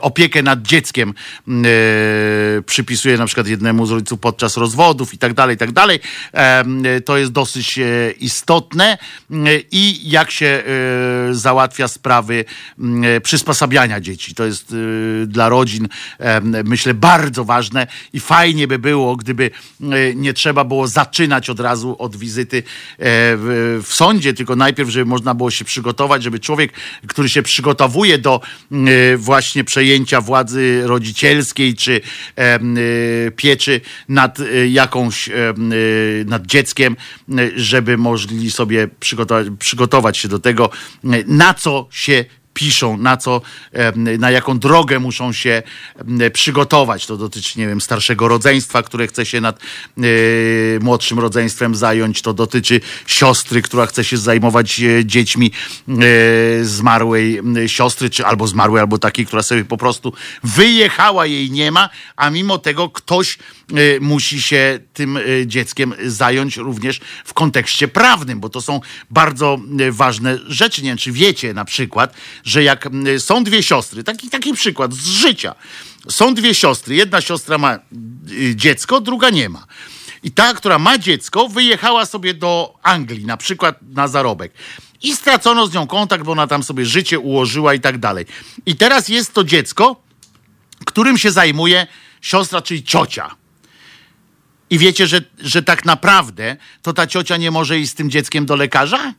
opiekę 0.00 0.42
nad 0.42 0.62
dzieckiem 0.62 1.14
E, 1.48 2.62
przypisuje 2.62 3.18
na 3.18 3.26
przykład 3.26 3.46
jednemu 3.46 3.86
z 3.86 3.90
rodziców 3.90 4.20
podczas 4.20 4.56
rozwodów 4.56 5.14
i 5.14 5.18
tak 5.18 5.34
dalej, 5.34 5.54
i 5.54 5.58
tak 5.58 5.72
dalej. 5.72 6.00
E, 6.32 6.64
to 7.00 7.18
jest 7.18 7.32
dosyć 7.32 7.78
e, 7.78 8.10
istotne 8.20 8.98
i 9.70 9.81
i 9.82 10.10
jak 10.10 10.30
się 10.30 10.46
e, 10.46 10.62
załatwia 11.34 11.88
sprawy 11.88 12.44
e, 13.04 13.20
przysposabiania 13.20 14.00
dzieci. 14.00 14.34
To 14.34 14.44
jest 14.44 14.72
e, 14.72 15.26
dla 15.26 15.48
rodzin, 15.48 15.88
myślę, 16.64 16.94
bardzo 16.94 17.44
ważne 17.44 17.86
i 18.12 18.20
fajnie 18.20 18.68
by 18.68 18.78
było, 18.78 19.16
gdyby 19.16 19.50
nie 20.14 20.32
trzeba 20.32 20.64
było 20.64 20.88
zaczynać 20.88 21.50
od 21.50 21.60
razu 21.60 21.96
od 21.98 22.16
wizyty 22.16 22.62
w, 22.98 23.84
sądzie, 23.88 24.34
tylko 24.34 24.56
najpierw, 24.56 24.90
żeby 24.90 25.04
można 25.04 25.34
było 25.34 25.50
się 25.50 25.64
przygotować, 25.64 26.22
żeby 26.22 26.38
człowiek, 26.38 26.72
który 27.06 27.28
się 27.28 27.42
przygotowuje 27.42 28.18
do 28.18 28.40
właśnie 29.16 29.64
przejęcia 29.64 30.20
władzy 30.20 30.82
rodzicielskiej 30.84 31.74
czy 31.74 32.00
pieczy 33.36 33.80
nad 34.08 34.38
jakąś, 34.68 35.30
nad 36.26 36.46
dzieckiem, 36.46 36.96
żeby 37.56 37.98
mogli 37.98 38.50
sobie 38.50 38.88
przygotować, 39.00 39.46
przygotować 39.72 40.18
się 40.18 40.28
do 40.28 40.38
tego, 40.38 40.70
na 41.26 41.54
co 41.54 41.86
się 41.90 42.24
piszą, 42.54 42.96
na 42.96 43.16
co, 43.16 43.40
na 44.18 44.30
jaką 44.30 44.58
drogę 44.58 44.98
muszą 44.98 45.32
się 45.32 45.62
przygotować. 46.32 47.06
To 47.06 47.16
dotyczy, 47.16 47.58
nie 47.58 47.66
wiem, 47.66 47.80
starszego 47.80 48.28
rodzeństwa, 48.28 48.82
które 48.82 49.06
chce 49.06 49.26
się 49.26 49.40
nad 49.40 49.58
e, 49.58 50.02
młodszym 50.80 51.18
rodzeństwem 51.18 51.74
zająć. 51.74 52.22
To 52.22 52.34
dotyczy 52.34 52.80
siostry, 53.06 53.62
która 53.62 53.86
chce 53.86 54.04
się 54.04 54.16
zajmować 54.16 54.80
e, 54.80 55.04
dziećmi 55.04 55.50
e, 55.88 55.94
zmarłej 56.64 57.40
siostry, 57.66 58.10
czy 58.10 58.26
albo 58.26 58.46
zmarłej, 58.46 58.80
albo 58.80 58.98
takiej, 58.98 59.26
która 59.26 59.42
sobie 59.42 59.64
po 59.64 59.76
prostu 59.76 60.12
wyjechała, 60.44 61.26
jej 61.26 61.50
nie 61.50 61.70
ma, 61.70 61.88
a 62.16 62.30
mimo 62.30 62.58
tego 62.58 62.90
ktoś 62.90 63.38
musi 64.00 64.42
się 64.42 64.78
tym 64.92 65.18
dzieckiem 65.46 65.94
zająć 66.06 66.56
również 66.56 67.00
w 67.24 67.34
kontekście 67.34 67.88
prawnym, 67.88 68.40
bo 68.40 68.48
to 68.48 68.60
są 68.60 68.80
bardzo 69.10 69.58
ważne 69.90 70.38
rzeczy. 70.46 70.82
Nie 70.82 70.88
wiem, 70.88 70.98
czy 70.98 71.12
wiecie 71.12 71.54
na 71.54 71.64
przykład, 71.64 72.14
że 72.44 72.62
jak 72.62 72.88
są 73.18 73.44
dwie 73.44 73.62
siostry, 73.62 74.04
taki, 74.04 74.30
taki 74.30 74.52
przykład 74.52 74.94
z 74.94 75.06
życia. 75.06 75.54
Są 76.08 76.34
dwie 76.34 76.54
siostry, 76.54 76.94
jedna 76.94 77.20
siostra 77.20 77.58
ma 77.58 77.78
y, 78.30 78.56
dziecko, 78.56 79.00
druga 79.00 79.30
nie 79.30 79.48
ma. 79.48 79.66
I 80.22 80.30
ta, 80.30 80.54
która 80.54 80.78
ma 80.78 80.98
dziecko, 80.98 81.48
wyjechała 81.48 82.06
sobie 82.06 82.34
do 82.34 82.74
Anglii, 82.82 83.26
na 83.26 83.36
przykład 83.36 83.76
na 83.82 84.08
zarobek. 84.08 84.52
I 85.02 85.16
stracono 85.16 85.66
z 85.66 85.74
nią 85.74 85.86
kontakt, 85.86 86.24
bo 86.24 86.32
ona 86.32 86.46
tam 86.46 86.62
sobie 86.62 86.86
życie 86.86 87.18
ułożyła 87.18 87.74
i 87.74 87.80
tak 87.80 87.98
dalej. 87.98 88.26
I 88.66 88.76
teraz 88.76 89.08
jest 89.08 89.34
to 89.34 89.44
dziecko, 89.44 90.02
którym 90.86 91.18
się 91.18 91.30
zajmuje 91.30 91.86
siostra, 92.20 92.62
czyli 92.62 92.84
ciocia. 92.84 93.36
I 94.70 94.78
wiecie, 94.78 95.06
że, 95.06 95.20
że 95.38 95.62
tak 95.62 95.84
naprawdę 95.84 96.56
to 96.82 96.92
ta 96.92 97.06
ciocia 97.06 97.36
nie 97.36 97.50
może 97.50 97.78
iść 97.78 97.92
z 97.92 97.94
tym 97.94 98.10
dzieckiem 98.10 98.46
do 98.46 98.56
lekarza? 98.56 99.14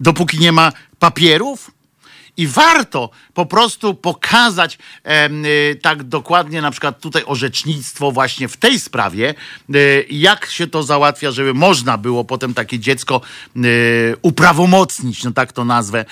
Dopóki 0.00 0.38
nie 0.38 0.52
ma 0.52 0.72
papierów? 0.98 1.70
I 2.36 2.46
warto 2.46 3.10
po 3.34 3.46
prostu 3.46 3.94
pokazać 3.94 4.78
y, 5.72 5.76
tak 5.82 6.02
dokładnie, 6.02 6.62
na 6.62 6.70
przykład 6.70 7.00
tutaj 7.00 7.22
orzecznictwo 7.26 8.12
właśnie 8.12 8.48
w 8.48 8.56
tej 8.56 8.80
sprawie, 8.80 9.34
y, 9.74 10.06
jak 10.10 10.46
się 10.46 10.66
to 10.66 10.82
załatwia, 10.82 11.30
żeby 11.30 11.54
można 11.54 11.98
było 11.98 12.24
potem 12.24 12.54
takie 12.54 12.78
dziecko 12.78 13.20
y, 13.56 14.16
uprawomocnić, 14.22 15.24
no 15.24 15.30
tak 15.30 15.52
to 15.52 15.64
nazwę, 15.64 16.04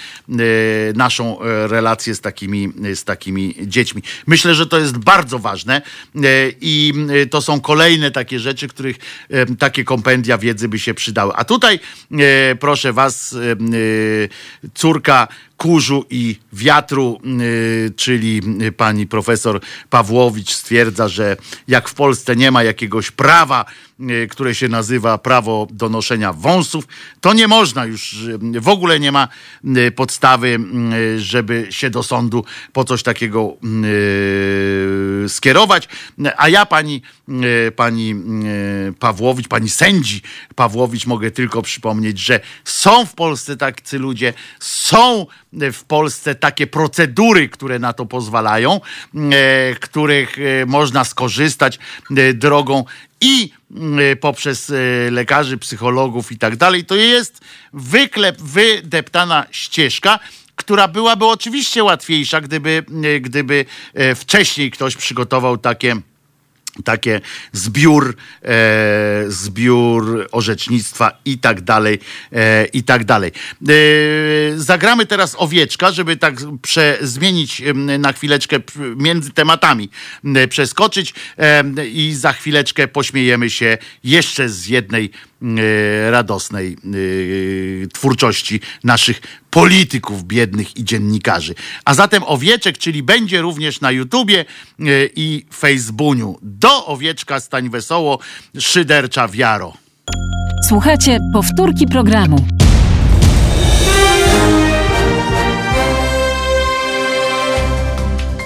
naszą 0.94 1.40
e, 1.40 1.66
relację 1.66 2.14
z 2.14 2.20
takimi, 2.20 2.72
z 2.94 3.04
takimi 3.04 3.54
dziećmi. 3.60 4.02
Myślę, 4.26 4.54
że 4.54 4.66
to 4.66 4.78
jest 4.78 4.98
bardzo 4.98 5.38
ważne 5.38 5.82
i 6.60 6.94
to 7.30 7.42
są 7.42 7.60
kolejne 7.60 8.10
takie 8.10 8.40
rzeczy, 8.40 8.68
których 8.68 8.96
takie 9.58 9.84
kompendia 9.84 10.38
wiedzy 10.38 10.68
by 10.68 10.78
się 10.78 10.94
przydały. 10.94 11.32
A 11.36 11.44
tutaj 11.44 11.80
proszę 12.60 12.92
was, 12.92 13.36
córka 14.74 15.28
kurzu 15.58 16.04
i 16.10 16.36
wiatru, 16.52 17.20
y, 17.40 17.92
czyli 17.96 18.42
y, 18.62 18.72
pani 18.72 19.06
profesor 19.06 19.60
Pawłowicz 19.90 20.50
stwierdza, 20.50 21.08
że 21.08 21.36
jak 21.68 21.88
w 21.88 21.94
Polsce 21.94 22.36
nie 22.36 22.50
ma 22.50 22.62
jakiegoś 22.62 23.10
prawa, 23.10 23.64
które 24.30 24.54
się 24.54 24.68
nazywa 24.68 25.18
prawo 25.18 25.66
do 25.70 25.88
noszenia 25.88 26.32
wąsów, 26.32 26.84
to 27.20 27.32
nie 27.32 27.48
można 27.48 27.84
już, 27.84 28.12
y, 28.22 28.60
w 28.60 28.68
ogóle 28.68 29.00
nie 29.00 29.12
ma 29.12 29.28
y, 29.76 29.90
podstawy, 29.90 30.58
żeby 31.18 31.66
się 31.70 31.90
do 31.90 32.02
sądu 32.02 32.44
po 32.72 32.84
coś 32.84 33.02
takiego 33.02 33.56
skierować. 35.28 35.88
A 36.36 36.48
ja 36.48 36.66
pani, 36.66 37.02
pani 37.76 38.14
Pawłowicz, 38.98 39.48
pani 39.48 39.70
sędzi 39.70 40.22
Pawłowicz 40.54 41.06
mogę 41.06 41.30
tylko 41.30 41.62
przypomnieć, 41.62 42.18
że 42.18 42.40
są 42.64 43.06
w 43.06 43.14
Polsce 43.14 43.56
tacy 43.56 43.98
ludzie, 43.98 44.34
są 44.60 45.26
w 45.52 45.84
Polsce 45.84 46.34
takie 46.34 46.66
procedury, 46.66 47.48
które 47.48 47.78
na 47.78 47.92
to 47.92 48.06
pozwalają, 48.06 48.80
e, 49.14 49.74
których 49.74 50.38
e, 50.38 50.66
można 50.66 51.04
skorzystać 51.04 51.78
e, 52.16 52.34
drogą 52.34 52.84
i 53.20 53.50
e, 54.10 54.16
poprzez 54.16 54.70
e, 54.70 54.74
lekarzy, 55.10 55.58
psychologów 55.58 56.32
i 56.32 56.38
tak 56.38 56.56
dalej. 56.56 56.84
To 56.84 56.94
jest 56.94 57.40
wyklep, 57.72 58.40
wydeptana 58.40 59.46
ścieżka, 59.50 60.18
która 60.56 60.88
byłaby 60.88 61.26
oczywiście 61.26 61.84
łatwiejsza, 61.84 62.40
gdyby, 62.40 62.84
e, 63.04 63.20
gdyby 63.20 63.64
wcześniej 64.16 64.70
ktoś 64.70 64.96
przygotował 64.96 65.58
takie 65.58 65.96
takie 66.84 67.20
zbiór, 67.52 68.16
e, 68.42 69.24
zbiór 69.28 70.28
orzecznictwa 70.32 71.18
i 71.24 71.38
tak 71.38 71.60
dalej, 71.60 71.98
e, 72.32 72.64
i 72.64 72.82
tak 72.82 73.04
dalej. 73.04 73.32
E, 73.68 73.74
zagramy 74.56 75.06
teraz 75.06 75.36
owieczka, 75.38 75.92
żeby 75.92 76.16
tak 76.16 76.34
prze, 76.62 76.98
zmienić 77.00 77.60
em, 77.60 78.00
na 78.00 78.12
chwileczkę 78.12 78.56
między 78.96 79.30
tematami 79.30 79.90
przeskoczyć 80.48 81.14
i 81.92 82.14
za 82.14 82.32
chwileczkę 82.32 82.88
pośmiejemy 82.88 83.50
się 83.50 83.78
jeszcze 84.04 84.48
z 84.48 84.66
jednej 84.66 85.10
radosnej 86.10 86.76
e, 87.84 87.88
twórczości 87.88 88.60
naszych 88.84 89.20
polityków 89.50 90.24
biednych 90.24 90.76
i 90.76 90.84
dziennikarzy. 90.84 91.54
A 91.84 91.94
zatem 91.94 92.22
Owieczek, 92.26 92.78
czyli 92.78 93.02
będzie 93.02 93.40
również 93.40 93.80
na 93.80 93.90
YouTubie 93.90 94.40
e, 94.40 94.44
i 95.16 95.46
Facebooku. 95.54 96.38
Do 96.42 96.86
Owieczka 96.86 97.40
stań 97.40 97.70
wesoło, 97.70 98.18
szydercza 98.58 99.28
wiaro. 99.28 99.72
Słuchajcie 100.68 101.18
powtórki 101.32 101.86
programu. 101.86 102.46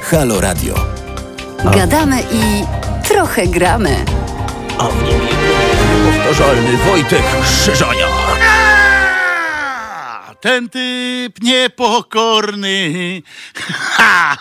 Halo 0.02 0.40
Radio. 0.40 0.74
Gadamy 1.74 2.20
i 2.32 2.64
trochę 3.09 3.47
gramy. 3.47 4.05
A 4.78 4.89
w 4.89 5.05
nim 5.05 5.41
niepowtarzalny 5.93 6.77
Wojtek 6.77 7.23
Krzyżania. 7.43 8.09
Ten 10.40 10.69
typ 10.69 11.43
niepokorny. 11.43 12.93
Ha! 13.97 14.36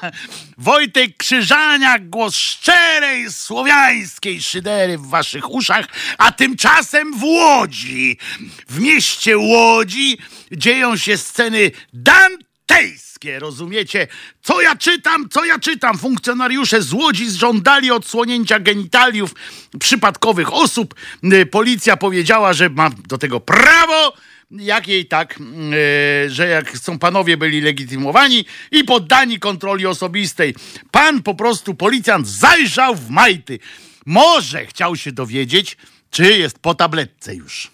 Wojtek 0.57 1.17
Krzyżaniak, 1.17 2.09
głos 2.09 2.35
szczerej, 2.35 3.31
słowiańskiej 3.31 4.41
szydery 4.41 4.97
w 4.97 5.07
waszych 5.07 5.51
uszach, 5.51 5.85
a 6.17 6.31
tymczasem 6.31 7.19
w 7.19 7.23
Łodzi, 7.23 8.17
w 8.69 8.79
mieście 8.79 9.37
Łodzi 9.37 10.17
dzieją 10.51 10.97
się 10.97 11.17
sceny 11.17 11.71
dantejskie, 11.93 13.10
rozumiecie? 13.25 14.07
Co 14.41 14.61
ja 14.61 14.75
czytam, 14.75 15.29
co 15.29 15.45
ja 15.45 15.59
czytam? 15.59 15.97
Funkcjonariusze 15.97 16.81
z 16.81 16.93
Łodzi 16.93 17.31
żądali 17.31 17.91
odsłonięcia 17.91 18.59
genitaliów 18.59 19.35
przypadkowych 19.79 20.53
osób. 20.53 20.95
Y, 21.23 21.45
Policja 21.45 21.97
powiedziała, 21.97 22.53
że 22.53 22.69
ma 22.69 22.89
do 23.07 23.17
tego 23.17 23.39
prawo, 23.39 24.13
jak 24.51 24.87
jej 24.87 25.05
tak, 25.05 25.39
e, 25.39 26.29
że 26.29 26.47
jak 26.47 26.77
są 26.77 26.99
panowie 26.99 27.37
byli 27.37 27.61
legitymowani 27.61 28.45
i 28.71 28.83
poddani 28.83 29.39
kontroli 29.39 29.85
osobistej. 29.85 30.55
Pan 30.91 31.23
po 31.23 31.35
prostu, 31.35 31.75
policjant, 31.75 32.27
zajrzał 32.27 32.95
w 32.95 33.09
majty. 33.09 33.59
Może 34.05 34.65
chciał 34.65 34.95
się 34.95 35.11
dowiedzieć, 35.11 35.77
czy 36.11 36.37
jest 36.37 36.59
po 36.59 36.75
tabletce 36.75 37.35
już. 37.35 37.71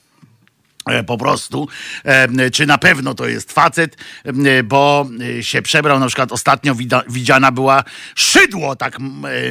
E, 0.90 1.04
Po 1.04 1.18
prostu, 1.18 1.68
e, 2.04 2.52
czy 2.52 2.66
na 2.66 2.78
pewno 2.78 3.14
to 3.14 3.28
jest 3.28 3.52
facet, 3.52 3.98
e, 4.26 4.64
bo 4.64 5.10
się 5.42 5.62
przebrał. 5.62 6.00
Na 6.00 6.08
przykład 6.08 6.32
ostatnio 6.32 6.76
widziana 7.10 7.52
była 7.52 7.84
szydło, 8.16 8.76
tak 8.76 8.98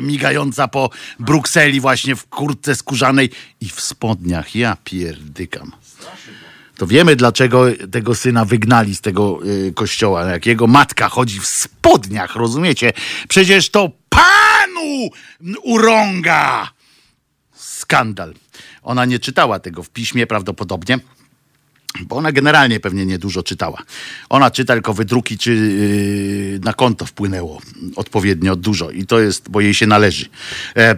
migająca 0.02 0.68
po 0.68 0.90
Brukseli, 1.20 1.80
właśnie 1.80 2.16
w 2.16 2.26
kurtce 2.26 2.76
skórzanej 2.76 3.30
i 3.60 3.68
w 3.68 3.80
spodniach. 3.80 4.54
Ja 4.54 4.76
pierdykam. 4.84 5.72
To 6.76 6.86
wiemy, 6.86 7.16
dlaczego 7.16 7.64
tego 7.92 8.14
syna 8.14 8.44
wygnali 8.44 8.94
z 8.96 9.00
tego 9.00 9.38
kościoła. 9.74 10.24
Jak 10.24 10.46
jego 10.46 10.66
matka 10.66 11.08
chodzi 11.08 11.40
w 11.40 11.46
spodniach, 11.46 12.36
rozumiecie? 12.36 12.92
Przecież 13.28 13.70
to 13.70 13.90
panu 14.08 15.10
urąga! 15.62 16.70
Skandal. 17.52 18.34
Ona 18.82 19.04
nie 19.04 19.18
czytała 19.18 19.58
tego 19.58 19.82
w 19.82 19.90
piśmie 19.90 20.26
prawdopodobnie. 20.26 20.98
Bo 22.04 22.16
ona 22.16 22.32
generalnie 22.32 22.80
pewnie 22.80 23.06
niedużo 23.06 23.42
czytała. 23.42 23.82
Ona 24.28 24.50
czyta 24.50 24.74
tylko 24.74 24.94
wydruki, 24.94 25.38
czy 25.38 25.54
yy, 25.54 26.60
na 26.64 26.72
konto 26.72 27.06
wpłynęło 27.06 27.60
odpowiednio 27.96 28.56
dużo. 28.56 28.90
I 28.90 29.06
to 29.06 29.20
jest, 29.20 29.50
bo 29.50 29.60
jej 29.60 29.74
się 29.74 29.86
należy. 29.86 30.26
E, 30.76 30.90
e, 30.90 30.96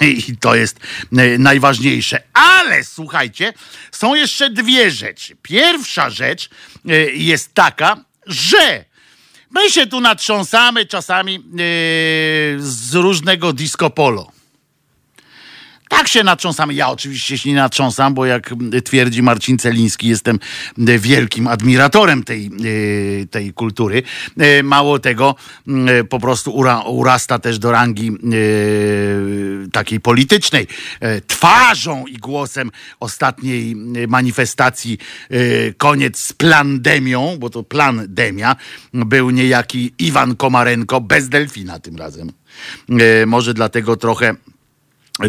I 0.28 0.36
to 0.36 0.54
jest 0.54 0.80
e, 1.16 1.38
najważniejsze. 1.38 2.22
Ale 2.32 2.84
słuchajcie, 2.84 3.52
są 3.92 4.14
jeszcze 4.14 4.50
dwie 4.50 4.90
rzeczy. 4.90 5.36
Pierwsza 5.42 6.10
rzecz 6.10 6.50
e, 6.88 6.96
jest 7.10 7.54
taka, 7.54 8.04
że 8.26 8.84
my 9.50 9.70
się 9.70 9.86
tu 9.86 10.00
natrząsamy 10.00 10.86
czasami 10.86 11.44
z 12.58 12.94
różnego 12.94 13.52
disco 13.52 13.90
polo. 13.90 14.35
Tak 15.88 16.08
się 16.08 16.24
natrząsamy. 16.24 16.74
Ja 16.74 16.88
oczywiście 16.88 17.38
się 17.38 17.48
nie 17.48 17.54
natrząsam, 17.56 18.14
bo 18.14 18.26
jak 18.26 18.54
twierdzi 18.84 19.22
Marcin 19.22 19.58
Celiński, 19.58 20.08
jestem 20.08 20.38
wielkim 20.78 21.46
admiratorem 21.46 22.24
tej, 22.24 22.46
e, 23.22 23.26
tej 23.26 23.52
kultury. 23.52 24.02
E, 24.38 24.62
Mało 24.62 24.98
tego, 24.98 25.34
m, 25.68 25.88
po 26.08 26.20
prostu 26.20 26.50
ura, 26.50 26.80
urasta 26.80 27.38
też 27.38 27.58
do 27.58 27.72
rangi 27.72 28.08
e, 28.08 28.12
takiej 29.72 30.00
politycznej. 30.00 30.66
E, 31.00 31.20
Twarzą 31.20 32.06
i 32.06 32.16
głosem 32.16 32.70
ostatniej 33.00 33.72
e, 33.72 34.06
manifestacji 34.06 34.98
e, 35.30 35.36
koniec 35.72 36.18
z 36.18 36.32
plandemią, 36.32 37.36
bo 37.38 37.50
to 37.50 37.62
plandemia, 37.62 38.56
był 38.94 39.30
niejaki 39.30 39.94
Iwan 39.98 40.36
Komarenko 40.36 41.00
bez 41.00 41.28
delfina 41.28 41.78
tym 41.78 41.96
razem. 41.96 42.32
E, 42.88 43.26
Może 43.26 43.54
dlatego 43.54 43.96
trochę 43.96 44.34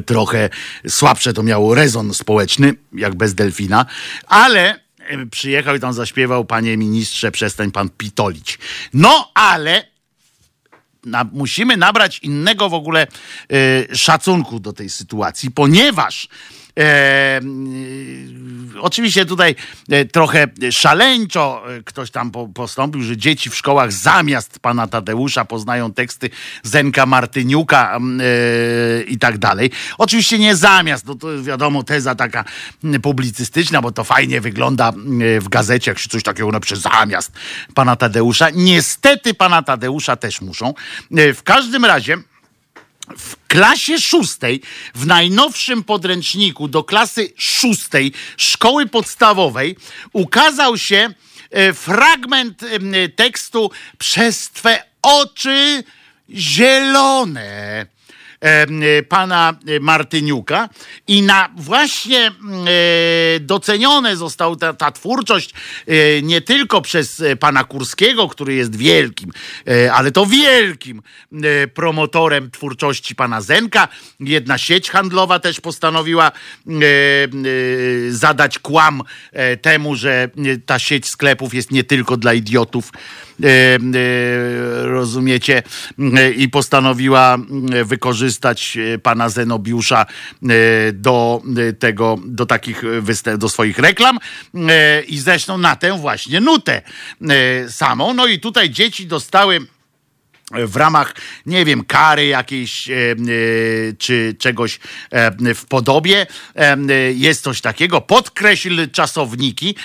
trochę 0.06 0.50
słabsze 0.88 1.34
to 1.34 1.44
miało 1.44 1.76
rezon 1.76 2.14
społeczny, 2.14 2.74
jak 2.94 3.16
bez 3.16 3.36
delfina, 3.36 3.86
ale 4.28 4.80
e, 5.00 5.26
przyjechał 5.26 5.76
i 5.76 5.80
tam 5.80 5.94
zaśpiewał, 5.94 6.46
panie 6.46 6.78
ministrze, 6.78 7.32
przestań 7.32 7.72
pan 7.72 7.90
pitolić. 7.90 8.60
No, 8.94 9.32
ale 9.34 9.84
na, 11.06 11.24
musimy 11.34 11.78
nabrać 11.78 12.20
innego 12.20 12.70
w 12.70 12.74
ogóle 12.74 13.08
e, 13.92 13.96
szacunku 13.96 14.60
do 14.60 14.74
tej 14.74 14.90
sytuacji, 14.90 15.52
ponieważ 15.52 16.28
y, 16.78 16.82
oczywiście 18.82 19.26
tutaj 19.26 19.56
e, 19.90 20.06
trochę 20.06 20.48
szaleńczo 20.72 21.64
e, 21.70 21.84
ktoś 21.84 22.12
tam 22.12 22.32
po, 22.32 22.48
postąpił, 22.48 23.02
że 23.02 23.18
dzieci 23.18 23.50
w 23.50 23.56
szkołach 23.56 23.92
zamiast 23.92 24.60
pana 24.60 24.88
Tadeusza 24.88 25.46
poznają 25.46 25.94
teksty 25.94 26.30
Zenka 26.64 27.06
Martyniuka 27.06 28.00
e, 28.00 29.04
i 29.04 29.18
tak 29.18 29.38
dalej. 29.38 29.72
Oczywiście 29.98 30.40
nie 30.40 30.56
zamiast, 30.56 31.06
no 31.06 31.16
to 31.16 31.44
wiadomo 31.44 31.84
teza 31.84 32.16
taka 32.16 32.44
publicystyczna, 33.02 33.82
bo 33.82 33.92
to 33.92 34.04
fajnie 34.04 34.42
wygląda 34.42 34.94
w 35.40 35.50
gazecie, 35.50 35.92
jak 35.92 36.00
się 36.00 36.10
coś 36.10 36.24
takiego 36.24 36.52
napisze 36.52 36.76
zamiast 36.76 37.32
pana 37.74 37.96
Tadeusza. 37.96 38.50
Niestety 38.50 39.34
pana 39.34 39.64
Tadeusza 39.64 40.16
też 40.16 40.42
muszą. 40.42 40.74
W 41.12 41.44
każdym 41.44 41.86
razie 41.86 42.18
w 43.18 43.48
klasie 43.48 44.00
szóstej, 44.00 44.62
w 44.96 45.06
najnowszym 45.06 45.84
podręczniku 45.84 46.68
do 46.68 46.84
klasy 46.84 47.34
szóstej 47.38 48.14
szkoły 48.38 48.86
podstawowej 48.86 49.78
ukazał 50.14 50.78
się 50.78 51.14
e, 51.52 51.74
fragment 51.74 52.62
tekstu 53.16 53.72
Przez 53.98 54.50
twe 54.50 54.84
oczy 55.02 55.84
zielone 56.30 57.86
pana 59.10 59.54
Martyniuka 59.82 60.70
i 61.08 61.22
na 61.22 61.50
właśnie 61.58 62.28
mm, 62.28 62.68
e, 62.68 63.40
docenione 63.40 64.16
została 64.16 64.56
ta, 64.56 64.74
ta 64.74 64.92
twórczość 64.92 65.54
e, 65.88 66.22
nie 66.22 66.42
tylko 66.42 66.82
przez 66.82 67.20
e, 67.20 67.36
pana 67.36 67.64
Kurskiego, 67.64 68.28
który 68.28 68.54
jest 68.54 68.76
wielkim, 68.76 69.32
e, 69.68 69.94
ale 69.94 70.12
to 70.12 70.26
wielkim 70.26 71.02
e, 71.34 71.68
promotorem 71.68 72.52
twórczości 72.52 73.16
pana 73.16 73.42
Zenka. 73.42 73.88
Jedna 74.20 74.58
sieć 74.58 74.90
handlowa 74.90 75.40
też 75.40 75.62
postanowiła 75.62 76.28
e, 76.28 76.72
e, 76.72 77.28
zadać 78.10 78.60
kłam 78.60 79.02
e, 79.32 79.58
temu, 79.58 79.96
że 79.96 80.12
e, 80.14 80.30
ta 80.66 80.80
sieć 80.80 81.08
sklepów 81.08 81.54
jest 81.54 81.72
nie 81.72 81.84
tylko 81.84 82.18
dla 82.18 82.34
idiotów, 82.34 82.92
e, 82.94 82.98
e, 82.98 83.27
rozumiecie, 84.84 85.64
e, 86.00 86.32
i 86.32 86.50
postanowiła 86.50 87.38
e, 87.72 87.86
wykorzystać 87.86 88.78
e, 88.78 89.00
pana 89.00 89.30
Zenobiusza 89.30 90.06
e, 90.06 90.48
do 90.94 91.42
e, 91.58 91.74
tego, 91.74 92.18
do 92.26 92.46
takich 92.46 92.82
występów, 93.02 93.42
do 93.42 93.50
swoich 93.50 93.80
reklam 93.80 94.20
e, 94.56 95.02
i 95.02 95.20
zresztą 95.20 95.58
na 95.58 95.76
tę 95.76 95.98
właśnie 96.00 96.42
nutę 96.42 96.82
e, 97.30 97.70
samą. 97.70 98.14
No 98.14 98.28
i 98.28 98.40
tutaj 98.40 98.70
dzieci 98.70 99.08
dostały 99.08 99.60
w 100.52 100.76
ramach, 100.76 101.16
nie 101.46 101.66
wiem, 101.66 101.84
kary 101.84 102.28
jakiejś 102.28 102.90
e, 102.90 102.94
e, 102.94 103.16
czy 103.98 104.36
czegoś 104.40 104.80
e, 105.12 105.56
w 105.56 105.66
podobie. 105.66 106.26
Jest 107.16 107.44
coś 107.44 107.62
takiego. 107.62 108.02
Podkreśl 108.02 108.92
czasowniki 108.92 109.76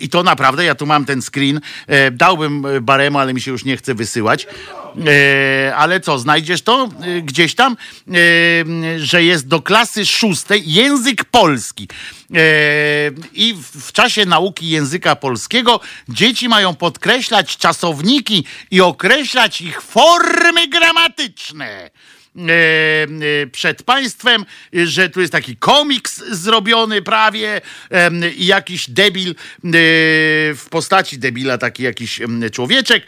i 0.00 0.08
to 0.08 0.22
naprawdę, 0.22 0.64
ja 0.64 0.74
tu 0.74 0.86
mam 0.86 1.04
ten 1.04 1.22
screen. 1.22 1.60
Dałbym 2.12 2.66
Baremu, 2.82 3.18
ale 3.18 3.34
mi 3.34 3.40
się 3.40 3.50
już 3.50 3.64
nie 3.64 3.76
chce 3.76 3.94
wysyłać. 3.94 4.46
Ale 5.76 6.00
co, 6.00 6.18
znajdziesz 6.18 6.62
to 6.62 6.88
gdzieś 7.22 7.54
tam, 7.54 7.76
że 8.96 9.24
jest 9.24 9.48
do 9.48 9.62
klasy 9.62 10.06
szóstej 10.06 10.72
język 10.72 11.24
polski. 11.24 11.88
E, 12.34 13.10
I 13.32 13.54
w, 13.54 13.86
w 13.86 13.92
czasie 13.92 14.26
nauki 14.26 14.68
języka 14.68 15.16
polskiego 15.16 15.80
dzieci 16.08 16.48
mają 16.48 16.74
podkreślać 16.74 17.56
czasowniki 17.56 18.44
i 18.70 18.80
określać 18.80 19.60
ich 19.60 19.82
formy 19.82 20.68
gramatyczne. 20.68 21.90
E, 22.36 22.42
e, 23.42 23.46
przed 23.46 23.82
państwem, 23.82 24.44
że 24.72 25.08
tu 25.08 25.20
jest 25.20 25.32
taki 25.32 25.56
komiks 25.56 26.24
zrobiony 26.30 27.02
prawie 27.02 27.60
i 28.36 28.46
jakiś 28.46 28.90
debil 28.90 29.30
e, 29.30 29.34
w 30.54 30.66
postaci 30.70 31.18
debila, 31.18 31.58
taki 31.58 31.82
jakiś 31.82 32.20
człowieczek 32.52 33.06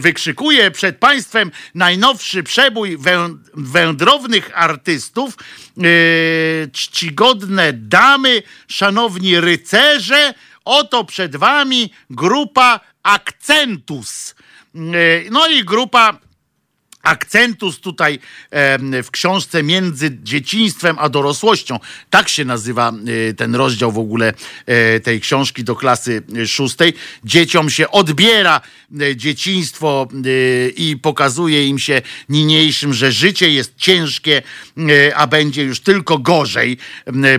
wykrzykuje 0.00 0.70
przed 0.70 0.96
państwem 0.96 1.50
najnowszy 1.74 2.42
przebój 2.42 2.98
wę- 2.98 3.38
wędrownych 3.54 4.50
artystów, 4.54 5.36
czcigodne 6.72 7.72
damy, 7.72 8.42
szanowni 8.68 9.40
rycerze, 9.40 10.34
oto 10.64 11.04
przed 11.04 11.36
wami 11.36 11.92
grupa 12.10 12.80
Akcentus. 13.02 14.34
No 15.30 15.48
i 15.48 15.64
grupa 15.64 16.18
akcentus 17.04 17.80
tutaj 17.80 18.18
w 19.02 19.10
książce 19.10 19.62
między 19.62 20.18
dzieciństwem 20.22 20.96
a 20.98 21.08
dorosłością. 21.08 21.78
Tak 22.10 22.28
się 22.28 22.44
nazywa 22.44 22.92
e, 23.30 23.34
ten 23.34 23.54
rozdział 23.54 23.92
w 23.92 23.98
ogóle 23.98 24.34
e, 24.66 25.00
tej 25.00 25.20
książki 25.20 25.64
do 25.64 25.76
klasy 25.76 26.22
e, 26.36 26.46
szóstej. 26.46 26.92
Dzieciom 27.24 27.70
się 27.70 27.90
odbiera 27.90 28.60
dzieciństwo 29.16 30.08
i 30.76 30.96
pokazuje 31.02 31.66
im 31.68 31.78
się 31.78 32.02
niniejszym, 32.28 32.94
że 32.94 33.12
życie 33.12 33.50
jest 33.50 33.76
ciężkie, 33.76 34.42
a 35.14 35.26
będzie 35.26 35.62
już 35.62 35.80
tylko 35.80 36.18
gorzej, 36.18 36.78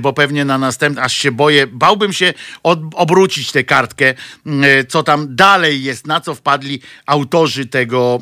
bo 0.02 0.14
pewnie 0.14 0.46
na 0.46 0.58
następny, 0.58 1.02
aż 1.02 1.14
się 1.14 1.32
boję, 1.32 1.68
bałbym 1.68 2.14
się 2.14 2.34
od, 2.64 2.80
obrócić 2.96 3.52
tę 3.52 3.64
kartkę, 3.64 4.14
co 4.90 5.04
tam 5.04 5.36
dalej 5.36 5.84
jest, 5.84 6.08
na 6.08 6.22
co 6.22 6.36
wpadli 6.36 6.82
autorzy 7.06 7.66
tego 7.66 8.22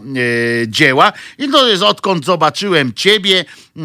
dzieła. 0.68 1.14
I 1.38 1.49
to 1.49 1.68
jest 1.68 1.84
odkąd 1.84 2.26
zobaczyłem 2.26 2.93
ciebie, 2.93 3.45
e, 3.77 3.81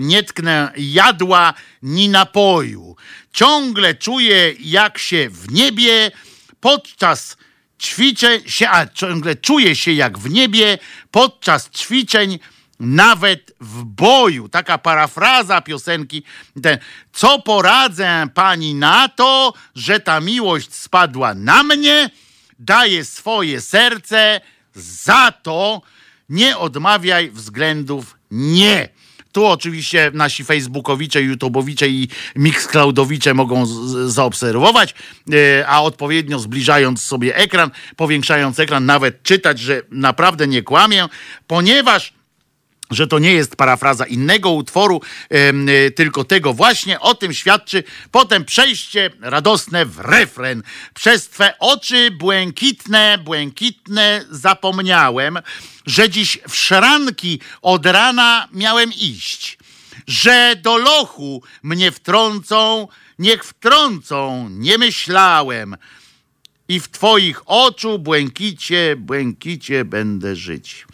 nie 0.00 0.22
tknę 0.22 0.72
jadła 0.76 1.54
ni 1.82 2.08
napoju. 2.08 2.96
Ciągle 3.32 3.94
czuję, 3.94 4.54
jak 4.60 4.98
się 4.98 5.30
w 5.30 5.52
niebie 5.52 6.10
podczas 6.60 7.36
ćwiczeń 7.80 8.42
się, 8.46 8.68
a 8.70 8.86
ciągle 8.86 9.36
czuję 9.36 9.76
się 9.76 9.92
jak 9.92 10.18
w 10.18 10.30
niebie 10.30 10.78
podczas 11.10 11.70
ćwiczeń 11.70 12.38
nawet 12.80 13.52
w 13.60 13.84
boju. 13.84 14.48
Taka 14.48 14.78
parafraza 14.78 15.60
piosenki. 15.60 16.22
Ten, 16.62 16.78
Co 17.12 17.38
poradzę 17.38 18.26
pani 18.34 18.74
na 18.74 19.08
to, 19.08 19.52
że 19.74 20.00
ta 20.00 20.20
miłość 20.20 20.74
spadła 20.74 21.34
na 21.34 21.62
mnie? 21.62 22.10
Daję 22.58 23.04
swoje 23.04 23.60
serce 23.60 24.40
za 24.74 25.32
to. 25.32 25.82
Nie 26.30 26.58
odmawiaj 26.58 27.30
względów 27.30 28.16
nie. 28.30 28.88
Tu 29.32 29.46
oczywiście 29.46 30.10
nasi 30.14 30.44
facebookowicze, 30.44 31.22
youtubowicze 31.22 31.88
i 31.88 32.08
mixcloudowicze 32.36 33.34
mogą 33.34 33.66
zaobserwować, 34.06 34.94
e, 35.32 35.66
a 35.66 35.82
odpowiednio 35.82 36.38
zbliżając 36.38 37.02
sobie 37.02 37.36
ekran, 37.36 37.70
powiększając 37.96 38.58
ekran, 38.58 38.86
nawet 38.86 39.22
czytać, 39.22 39.58
że 39.58 39.82
naprawdę 39.90 40.46
nie 40.46 40.62
kłamię, 40.62 41.06
ponieważ 41.46 42.12
że 42.90 43.06
to 43.06 43.18
nie 43.18 43.32
jest 43.32 43.56
parafraza 43.56 44.06
innego 44.06 44.50
utworu, 44.50 45.00
em, 45.30 45.68
y, 45.68 45.90
tylko 45.90 46.24
tego 46.24 46.54
właśnie. 46.54 47.00
O 47.00 47.14
tym 47.14 47.34
świadczy 47.34 47.84
potem 48.10 48.44
przejście 48.44 49.10
radosne 49.20 49.86
w 49.86 49.98
refren. 49.98 50.62
Przez 50.94 51.28
twe 51.28 51.58
oczy 51.58 52.10
błękitne, 52.10 53.18
błękitne 53.24 54.24
zapomniałem, 54.30 55.38
że 55.90 56.10
dziś 56.10 56.38
w 56.48 56.56
szranki 56.56 57.40
od 57.62 57.86
rana 57.86 58.48
miałem 58.52 58.92
iść. 58.92 59.58
Że 60.06 60.56
do 60.62 60.76
lochu 60.78 61.42
mnie 61.62 61.92
wtrącą, 61.92 62.88
niech 63.18 63.44
wtrącą, 63.44 64.48
nie 64.48 64.78
myślałem. 64.78 65.76
I 66.68 66.80
w 66.80 66.88
twoich 66.88 67.42
oczu 67.46 67.98
błękicie, 67.98 68.96
błękicie 68.96 69.84
będę 69.84 70.36
żyć. 70.36 70.86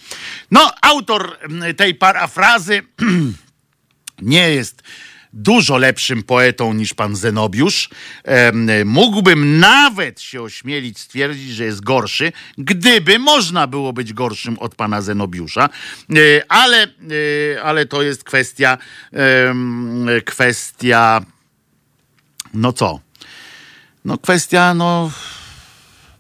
No, 0.50 0.72
autor 0.82 1.38
mm, 1.40 1.74
tej 1.74 1.94
parafrazy 1.94 2.82
nie 4.22 4.50
jest 4.50 4.82
dużo 5.36 5.76
lepszym 5.76 6.22
poetą 6.22 6.72
niż 6.72 6.94
pan 6.94 7.16
Zenobiusz. 7.16 7.88
Mógłbym 8.84 9.58
nawet 9.58 10.20
się 10.20 10.42
ośmielić 10.42 10.98
stwierdzić, 10.98 11.50
że 11.50 11.64
jest 11.64 11.80
gorszy, 11.80 12.32
gdyby 12.58 13.18
można 13.18 13.66
było 13.66 13.92
być 13.92 14.12
gorszym 14.12 14.58
od 14.58 14.74
pana 14.74 15.02
Zenobiusza, 15.02 15.68
E, 16.10 16.42
ale, 16.48 16.82
e, 16.82 17.62
ale 17.62 17.86
to 17.86 18.02
jest 18.02 18.24
kwestia, 18.24 18.78
kwestia, 20.24 21.20
no 22.54 22.72
co? 22.72 23.00
No 24.04 24.18
kwestia, 24.18 24.74
no 24.74 25.10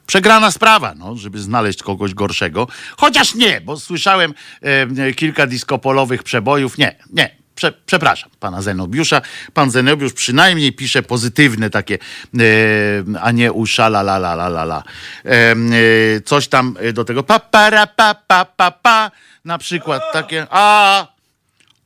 przegrana 0.06 0.50
sprawa, 0.50 0.94
no, 0.94 1.16
żeby 1.16 1.38
znaleźć 1.38 1.82
kogoś 1.82 2.14
gorszego. 2.14 2.68
Chociaż 2.96 3.34
nie, 3.34 3.60
bo 3.60 3.76
słyszałem 3.76 4.34
e, 4.62 5.12
kilka 5.12 5.46
diskopolowych 5.46 6.22
przebojów. 6.22 6.78
Nie, 6.78 6.96
nie. 7.12 7.45
Prze, 7.56 7.72
przepraszam 7.86 8.30
pana 8.40 8.62
Zenobiusza. 8.62 9.22
Pan 9.54 9.70
Zenobiusz 9.70 10.12
przynajmniej 10.12 10.72
pisze 10.72 11.02
pozytywne 11.02 11.70
takie, 11.70 11.98
e, 12.38 12.40
a 13.20 13.30
nie 13.30 13.52
usza 13.52 13.86
la 13.86 14.00
la 14.00 14.16
la 14.16 14.34
la 14.34 14.46
la 14.46 14.62
la. 14.62 14.82
E, 15.24 15.30
e, 15.30 16.20
coś 16.20 16.48
tam 16.48 16.76
do 16.92 17.04
tego 17.04 17.22
pa 17.22 17.38
para 17.38 17.86
pa 17.86 18.14
pa 18.14 18.44
pa 18.44 18.70
pa 18.70 19.10
na 19.44 19.58
przykład 19.58 20.02
takie 20.12 20.46
a 20.50 21.06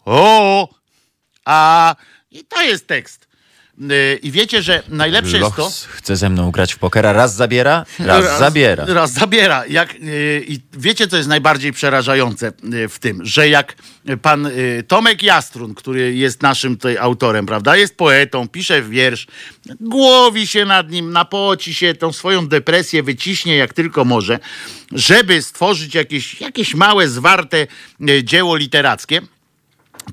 o 0.05 0.69
a 1.45 1.95
i 2.31 2.45
to 2.45 2.63
jest 2.63 2.87
tekst. 2.87 3.30
E, 3.81 4.15
I 4.15 4.31
wiecie, 4.31 4.63
że 4.63 4.83
najlepsze 4.89 5.39
jest 5.39 5.57
to. 5.57 5.71
Chce 5.89 6.17
ze 6.17 6.31
mną 6.31 6.51
grać 6.51 6.75
w 6.75 6.79
pokera. 6.79 7.13
Raz 7.13 7.35
zabiera, 7.35 7.87
raz, 7.99 8.39
zabiera. 8.39 8.85
Raz 8.89 9.13
zabiera. 9.13 9.67
Jak, 9.67 10.01
yy, 10.01 10.45
I 10.49 10.61
wiecie, 10.73 11.09
co 11.09 11.17
jest 11.17 11.29
najbardziej 11.29 11.73
przerażające 11.73 12.53
yy, 12.63 12.89
w 12.89 12.99
tym, 12.99 13.25
że 13.25 13.49
jak 13.49 13.77
pan 14.23 14.51
Tomek 14.89 15.23
Jastrun, 15.23 15.75
który 15.75 16.15
jest 16.15 16.43
naszym 16.43 16.77
tutaj 16.77 16.97
autorem, 16.99 17.47
prawda, 17.47 17.77
jest 17.77 17.97
poetą, 17.97 18.49
pisze 18.49 18.83
wiersz, 18.83 19.27
głowi 19.81 20.47
się 20.47 20.65
nad 20.65 20.91
nim, 20.91 21.13
napoci 21.13 21.75
się, 21.75 21.95
tą 21.95 22.13
swoją 22.13 22.49
depresję 22.49 23.03
wyciśnie 23.03 23.57
jak 23.57 23.75
tylko 23.75 24.05
może, 24.05 24.39
żeby 24.93 25.43
stworzyć 25.43 25.95
jakieś, 25.95 26.41
jakieś 26.41 26.75
małe, 26.75 27.09
zwarte 27.09 27.67
dzieło 28.23 28.57
literackie 28.57 29.21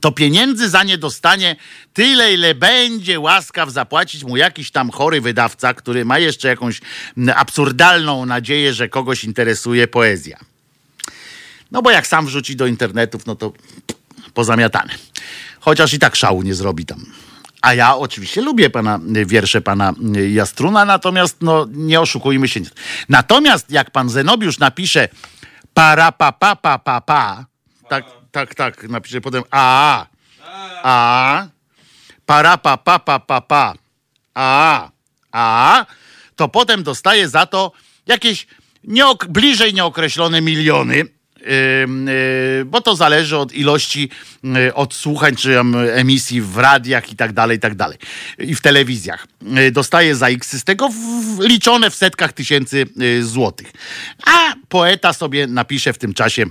to 0.01 0.11
pieniędzy 0.11 0.69
za 0.69 0.83
nie 0.83 0.97
dostanie 0.97 1.55
tyle, 1.93 2.33
ile 2.33 2.55
będzie 2.55 3.19
łaskaw 3.19 3.69
zapłacić 3.69 4.23
mu 4.23 4.37
jakiś 4.37 4.71
tam 4.71 4.91
chory 4.91 5.21
wydawca, 5.21 5.73
który 5.73 6.05
ma 6.05 6.19
jeszcze 6.19 6.47
jakąś 6.47 6.81
absurdalną 7.35 8.25
nadzieję, 8.25 8.73
że 8.73 8.89
kogoś 8.89 9.23
interesuje 9.23 9.87
poezja. 9.87 10.37
No 11.71 11.81
bo 11.81 11.91
jak 11.91 12.07
sam 12.07 12.25
wrzuci 12.25 12.55
do 12.55 12.67
internetów, 12.67 13.25
no 13.25 13.35
to 13.35 13.53
pozamiatane. 14.33 14.93
Chociaż 15.59 15.93
i 15.93 15.99
tak 15.99 16.15
szału 16.15 16.41
nie 16.41 16.55
zrobi 16.55 16.85
tam. 16.85 17.05
A 17.61 17.73
ja 17.73 17.95
oczywiście 17.95 18.41
lubię 18.41 18.69
pana 18.69 18.99
wiersze 19.25 19.61
pana 19.61 19.93
Jastruna, 20.29 20.85
natomiast 20.85 21.37
no 21.41 21.67
nie 21.71 22.01
oszukujmy 22.01 22.47
się. 22.47 22.59
Natomiast 23.09 23.71
jak 23.71 23.91
pan 23.91 24.09
Zenobiusz 24.09 24.59
napisze 24.59 25.09
para 25.73 26.11
pa 26.11 26.31
pa 26.31 26.55
pa 26.55 26.79
pa 26.79 27.01
pa, 27.01 27.45
tak, 27.89 28.05
tak, 28.37 28.55
tak, 28.55 28.83
napisze 28.85 29.21
potem 29.21 29.41
a, 29.49 30.05
a, 30.83 31.47
para 32.25 32.57
pa 32.57 32.77
pa 32.77 32.99
pa 32.99 33.17
pa 33.19 33.41
pa, 33.41 33.73
a, 34.35 34.89
a, 35.33 35.85
to 36.35 36.45
potem 36.47 36.83
dostaje 36.83 37.25
za 37.25 37.45
to 37.49 37.71
jakieś 38.05 38.47
nieok- 38.85 39.25
bliżej 39.27 39.73
nieokreślone 39.73 40.41
miliony, 40.41 41.05
y, 41.41 42.65
bo 42.65 42.81
to 42.81 42.95
zależy 42.95 43.37
od 43.37 43.53
ilości 43.53 44.09
y, 44.69 44.73
odsłuchań 44.73 45.35
czy 45.35 45.59
emisji 45.93 46.41
w 46.41 46.57
radiach 46.57 47.11
i 47.11 47.15
tak 47.15 47.33
dalej, 47.33 47.57
i 47.57 47.59
tak 47.59 47.75
dalej. 47.75 47.97
I 48.37 48.55
w 48.55 48.61
telewizjach. 48.61 49.27
Y, 49.57 49.71
Dostaje 49.71 50.15
za 50.15 50.29
X 50.29 50.55
z 50.55 50.63
tego 50.63 50.89
liczone 51.39 51.89
w 51.89 51.95
setkach 51.95 52.33
tysięcy 52.33 52.85
złotych. 53.21 53.71
A 54.25 54.53
poeta 54.69 55.13
sobie 55.13 55.47
napisze 55.47 55.93
w 55.93 55.97
tym 55.97 56.13
czasie 56.13 56.45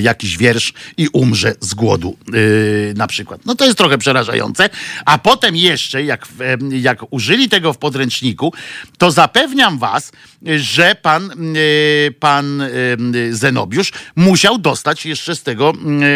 jakiś 0.00 0.36
wiersz 0.36 0.72
i 0.96 1.08
umrze 1.08 1.54
z 1.60 1.74
głodu 1.74 2.16
y, 2.34 2.94
na 2.96 3.06
przykład. 3.06 3.40
No 3.46 3.54
to 3.54 3.64
jest 3.64 3.78
trochę 3.78 3.98
przerażające. 3.98 4.70
A 5.04 5.18
potem 5.18 5.56
jeszcze, 5.56 6.04
jak, 6.04 6.28
jak 6.70 7.12
użyli 7.12 7.48
tego 7.48 7.72
w 7.72 7.78
podręczniku, 7.78 8.52
to 8.98 9.10
zapewniam 9.10 9.78
was, 9.78 10.12
że 10.56 10.96
pan, 11.02 11.30
y, 11.56 12.14
pan 12.20 12.60
y, 12.60 13.36
Zenobiusz 13.36 13.92
musiał 14.16 14.58
dostać 14.58 15.06
jeszcze 15.06 15.36
z 15.36 15.42
tego, 15.42 15.72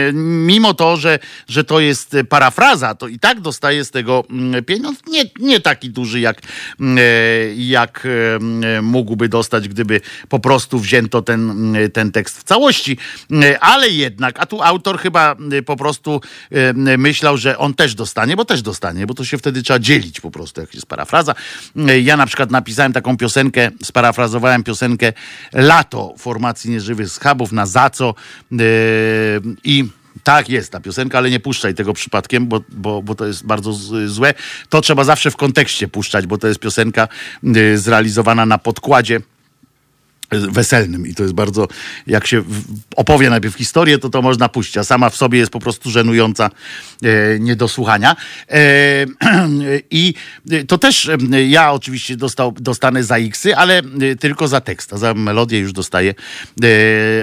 y, 0.09 0.13
mimo 0.13 0.75
to, 0.75 0.97
że, 0.97 1.19
że 1.49 1.65
to 1.65 1.81
jest 1.81 2.17
parafraza, 2.29 2.95
to 2.95 3.09
i 3.09 3.19
tak 3.19 3.41
dostaje 3.41 3.85
z 3.85 3.91
tego 3.91 4.25
pieniądz. 4.67 4.99
Nie, 5.07 5.25
nie 5.39 5.61
taki 5.61 5.91
duży, 5.91 6.21
jak, 6.21 6.43
mm, 6.81 6.99
jak 7.57 8.07
e, 8.07 8.83
mógłby 8.83 9.29
dostać, 9.29 9.69
gdyby 9.69 10.01
po 10.29 10.39
prostu 10.39 10.79
wzięto 10.79 11.23
ten, 11.23 11.75
ten 11.93 12.13
tekst 12.13 12.39
w 12.39 12.43
całości. 12.43 12.99
Ale 13.61 13.89
jednak, 13.89 14.41
a 14.41 14.47
tu 14.47 14.63
autor 14.63 14.99
chyba 14.99 15.37
po 15.67 15.77
prostu 15.77 16.21
e, 16.51 16.99
myślał, 16.99 17.37
że 17.37 17.59
on 17.59 17.75
też 17.75 17.95
dostanie, 17.95 18.37
bo 18.37 18.45
też 18.45 18.63
dostanie, 18.63 19.07
bo 19.07 19.15
to 19.15 19.25
się 19.25 19.39
wtedy 19.39 19.63
trzeba 19.63 19.79
dzielić 19.79 20.21
po 20.21 20.31
prostu, 20.31 20.61
jak 20.61 20.75
jest 20.75 20.87
parafraza. 20.87 21.35
Ja 22.03 22.17
na 22.17 22.27
przykład 22.27 22.51
napisałem 22.51 22.93
taką 22.93 23.17
piosenkę, 23.17 23.71
sparafrazowałem 23.83 24.65
piosenkę 24.65 25.13
Lato 25.53 26.15
formacji 26.19 26.71
Nieżywych 26.71 27.09
Schabów 27.09 27.53
na 27.53 27.67
za 27.67 27.91
co 27.91 28.15
e, 28.53 28.55
i 29.65 29.85
tak 30.23 30.49
jest 30.49 30.73
ta 30.73 30.81
piosenka, 30.81 31.19
ale 31.19 31.31
nie 31.31 31.41
puszczaj 31.41 31.75
tego 31.75 31.93
przypadkiem, 31.93 32.47
bo, 32.47 32.61
bo, 32.69 33.03
bo 33.03 33.15
to 33.15 33.27
jest 33.27 33.47
bardzo 33.47 33.73
złe. 34.07 34.35
To 34.69 34.81
trzeba 34.81 35.05
zawsze 35.05 35.31
w 35.31 35.37
kontekście 35.37 35.89
puszczać, 35.89 36.27
bo 36.27 36.39
to 36.39 36.49
jest 36.49 36.61
piosenka 36.61 37.09
zrealizowana 37.75 38.47
na 38.47 38.59
podkładzie 38.59 39.21
weselnym 40.31 41.07
i 41.07 41.15
to 41.15 41.23
jest 41.23 41.35
bardzo, 41.35 41.69
jak 42.07 42.27
się 42.27 42.43
opowie 42.97 43.31
najpierw 43.31 43.55
historię, 43.55 43.99
to 43.99 44.11
to 44.11 44.23
można 44.23 44.49
puścić, 44.49 44.77
a 44.77 44.85
sama 44.85 45.11
w 45.11 45.17
sobie 45.17 45.39
jest 45.39 45.53
po 45.53 45.61
prostu 45.61 45.91
żenująca 45.91 46.51
e, 47.03 47.39
nie 47.39 47.57
do 47.57 47.69
słuchania. 47.69 48.17
E, 48.51 49.07
I 49.91 50.15
to 50.69 50.79
też 50.79 51.09
e, 51.09 51.47
ja 51.47 51.73
oczywiście 51.73 52.17
dostał, 52.17 52.53
dostanę 52.53 53.05
za 53.05 53.17
X-y, 53.17 53.57
ale 53.57 53.79
e, 53.79 54.17
tylko 54.17 54.49
za 54.49 54.61
tekst, 54.61 54.93
a 54.93 54.97
za 54.97 55.15
melodię 55.15 55.59
już 55.59 55.73
dostaje 55.73 56.15
e, 56.63 56.67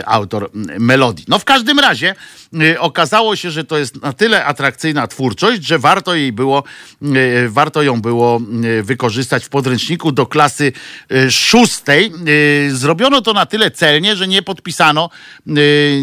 autor 0.06 0.50
melodii. 0.80 1.26
No 1.28 1.40
w 1.40 1.46
każdym 1.46 1.80
razie 1.80 2.16
e, 2.54 2.80
okazało 2.80 3.36
się, 3.36 3.52
że 3.52 3.64
to 3.64 3.78
jest 3.78 4.02
na 4.02 4.14
tyle 4.14 4.46
atrakcyjna 4.46 5.08
twórczość, 5.08 5.64
że 5.64 5.80
warto 5.80 6.16
jej 6.16 6.32
było, 6.32 6.64
e, 7.02 7.50
warto 7.50 7.84
ją 7.84 8.02
było 8.02 8.42
e, 8.80 8.84
wykorzystać 8.84 9.46
w 9.46 9.50
podręczniku 9.50 10.12
do 10.12 10.26
klasy 10.26 10.72
e, 11.12 11.32
szóstej. 11.32 12.06
E, 12.06 12.76
Zrobiono 12.96 13.22
to 13.22 13.34
na 13.34 13.46
tyle 13.46 13.72
celnie, 13.72 14.16
że 14.16 14.28
nie 14.28 14.42
podpisano 14.42 15.10
e, 15.48 15.52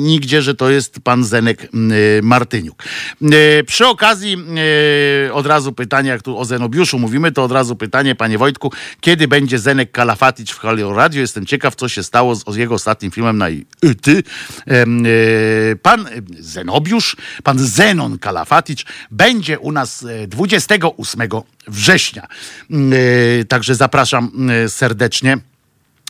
nigdzie, 0.01 0.43
że 0.43 0.55
to 0.55 0.70
jest 0.70 1.01
pan 1.01 1.24
Zenek 1.24 1.64
e, 1.64 1.69
Martyniuk. 2.23 2.82
E, 3.23 3.64
Przy 3.64 3.86
okazji 3.86 4.36
od 5.32 5.47
razu 5.47 5.73
pytanie, 5.73 6.10
jak 6.10 6.23
tu 6.23 6.39
o 6.39 6.44
Zenobiuszu 6.44 6.98
mówimy, 6.98 7.32
to 7.32 7.44
od 7.44 7.52
razu 7.52 7.77
pytanie, 7.77 8.14
panie 8.14 8.39
Wojtku, 8.39 8.73
kiedy 9.01 9.28
będzie 9.28 9.59
Zenek 9.59 9.90
Kalafaticz 9.90 10.52
w 10.52 10.59
Halo 10.59 10.93
Radio? 10.93 11.20
Jestem 11.20 11.47
ciekaw, 11.47 11.74
co 11.74 11.89
się 11.89 12.02
stało 12.02 12.35
z, 12.35 12.56
jego 12.56 12.74
ostatnim 12.74 13.10
filmem 13.10 13.39
na 13.39 13.47
ty. 14.02 14.23
Pan 15.82 16.09
Zenobiusz, 16.39 17.16
pan 17.43 17.59
Zenon 17.59 18.19
Kalafaticz 18.19 18.85
będzie 19.10 19.59
u 19.59 19.73
nas 19.73 20.05
e, 20.05 20.27
28 20.27 21.28
września. 21.66 22.27
E, 22.70 23.44
Także 23.44 23.74
zapraszam 23.74 24.31
serdecznie. 24.69 25.52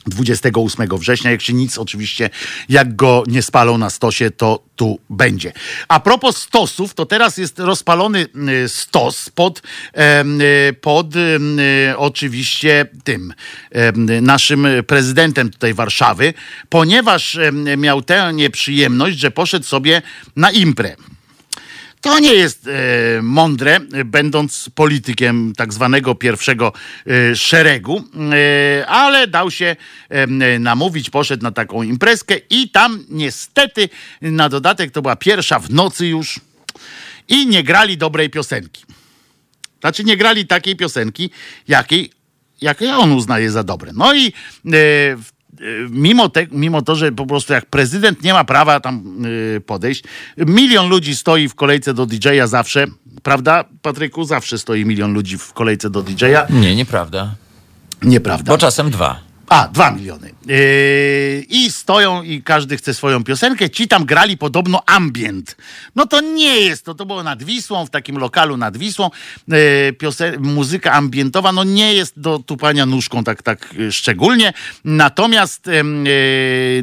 28 0.07 0.89
września, 0.99 1.31
jak 1.31 1.43
się 1.43 1.53
nic 1.53 1.79
oczywiście, 1.79 2.31
jak 2.69 2.97
go 2.97 3.23
nie 3.27 3.43
spalą 3.43 3.79
na 3.79 3.91
stosie, 3.91 4.31
to 4.31 4.63
tu 4.77 4.99
będzie. 5.11 5.53
A 5.89 6.01
propos 6.01 6.37
stosów, 6.37 6.95
to 6.95 7.07
teraz 7.07 7.39
jest 7.39 7.59
rozpalony 7.59 8.27
y, 8.65 8.69
stos 8.69 9.31
pod, 9.31 9.59
y, 9.59 10.73
pod 10.73 11.17
y, 11.17 11.39
oczywiście 11.97 12.87
tym 13.05 13.35
naszym 14.23 14.67
prezydentem 14.87 15.51
tutaj 15.51 15.75
Warszawy, 15.75 16.35
ponieważ 16.69 17.39
miał 17.77 18.03
tę 18.03 18.33
nieprzyjemność, 18.35 19.19
że 19.19 19.31
poszedł 19.31 19.67
sobie 19.67 20.03
na 20.37 20.51
imprę. 20.51 20.97
To 22.03 22.19
nie 22.19 22.35
jest 22.35 22.67
e, 22.67 23.23
mądre, 23.23 23.81
będąc 24.05 24.71
politykiem 24.75 25.53
tak 25.57 25.73
zwanego 25.73 26.15
pierwszego 26.15 26.73
e, 27.07 27.37
szeregu, 27.37 28.05
e, 28.81 28.87
ale 28.87 29.27
dał 29.27 29.51
się 29.51 29.77
e, 30.09 30.59
namówić, 30.59 31.11
poszedł 31.11 31.43
na 31.43 31.53
taką 31.53 31.83
imprezkę 31.83 32.35
i 32.51 32.71
tam 32.71 33.05
niestety 33.09 33.89
na 34.23 34.49
dodatek 34.49 34.91
to 34.91 35.03
była 35.03 35.17
pierwsza 35.17 35.59
w 35.59 35.71
nocy 35.71 36.07
już 36.07 36.41
i 37.29 37.47
nie 37.47 37.63
grali 37.63 37.97
dobrej 37.97 38.31
piosenki. 38.31 38.85
Znaczy 39.81 40.05
nie 40.05 40.17
grali 40.17 40.47
takiej 40.47 40.77
piosenki, 40.77 41.31
jakiej, 41.69 42.11
jakiej 42.61 42.89
on 42.89 43.13
uznaje 43.13 43.51
za 43.51 43.63
dobre. 43.63 43.93
No 43.95 44.15
i 44.15 44.27
e, 44.27 44.73
mimo, 45.91 46.29
te, 46.29 46.47
mimo 46.51 46.83
to, 46.83 46.97
że 46.97 47.13
po 47.13 47.27
prostu 47.27 47.53
jak 47.53 47.67
prezydent 47.67 48.23
nie 48.23 48.33
ma 48.33 48.45
prawa 48.45 48.81
tam 48.81 49.23
e, 49.57 49.61
podejść, 49.61 50.05
milion 50.37 50.89
ludzi 50.89 51.17
stoi 51.17 51.49
w 51.49 51.55
kolejce 51.55 51.95
do 51.95 52.07
DJ-a 52.07 52.47
zawsze, 52.47 52.87
prawda, 53.23 53.65
Patryku? 53.83 54.25
Zawsze 54.25 54.59
stoi 54.59 54.85
milion 54.85 55.13
ludzi 55.13 55.39
w 55.39 55.53
kolejce 55.53 55.91
do 55.91 56.03
DJ-a. 56.03 56.47
Nie, 56.51 56.77
nieprawda. 56.77 57.35
Nieprawda. 58.03 58.53
Bo 58.53 58.59
czasem 58.59 58.91
dwa. 58.91 59.21
A, 59.49 59.69
dwa 59.69 59.91
miliony. 59.91 60.33
Yy, 60.47 61.47
I 61.49 61.71
stoją 61.71 62.23
i 62.23 62.43
każdy 62.43 62.77
chce 62.77 62.95
swoją 62.95 63.25
piosenkę. 63.25 63.71
Ci 63.71 63.89
tam 63.89 64.05
grali 64.05 64.37
podobno 64.37 64.83
ambient. 64.87 65.57
No 65.97 66.07
to 66.07 66.21
nie 66.21 66.61
jest 66.61 66.85
to. 66.85 66.95
To 66.95 67.07
było 67.07 67.23
nad 67.23 67.43
Wisłą, 67.43 67.87
w 67.87 67.91
takim 67.91 68.19
lokalu 68.19 68.57
nad 68.57 68.77
Wisłą. 68.77 69.11
Yy, 69.49 69.57
piosen- 69.93 70.39
muzyka 70.39 70.93
ambientowa, 70.93 71.53
no 71.53 71.65
nie 71.65 71.95
jest 71.95 72.21
do 72.21 72.39
tupania 72.39 72.87
nóżką 72.87 73.25
tak, 73.25 73.43
tak 73.43 73.75
yy, 73.79 73.93
szczególnie. 73.93 74.53
Natomiast, 74.85 75.71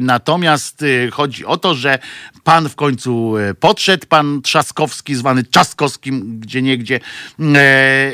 natomiast 0.00 0.84
chodzi 1.12 1.44
o 1.44 1.56
to, 1.56 1.74
że 1.74 1.98
pan 2.44 2.68
w 2.68 2.74
końcu 2.74 3.34
podszedł, 3.60 4.06
pan 4.06 4.42
Trzaskowski, 4.42 5.14
zwany 5.14 5.44
Trzaskowskim, 5.44 6.40
gdzie 6.40 6.62
niegdzie, 6.62 7.00
yy, 7.38 7.46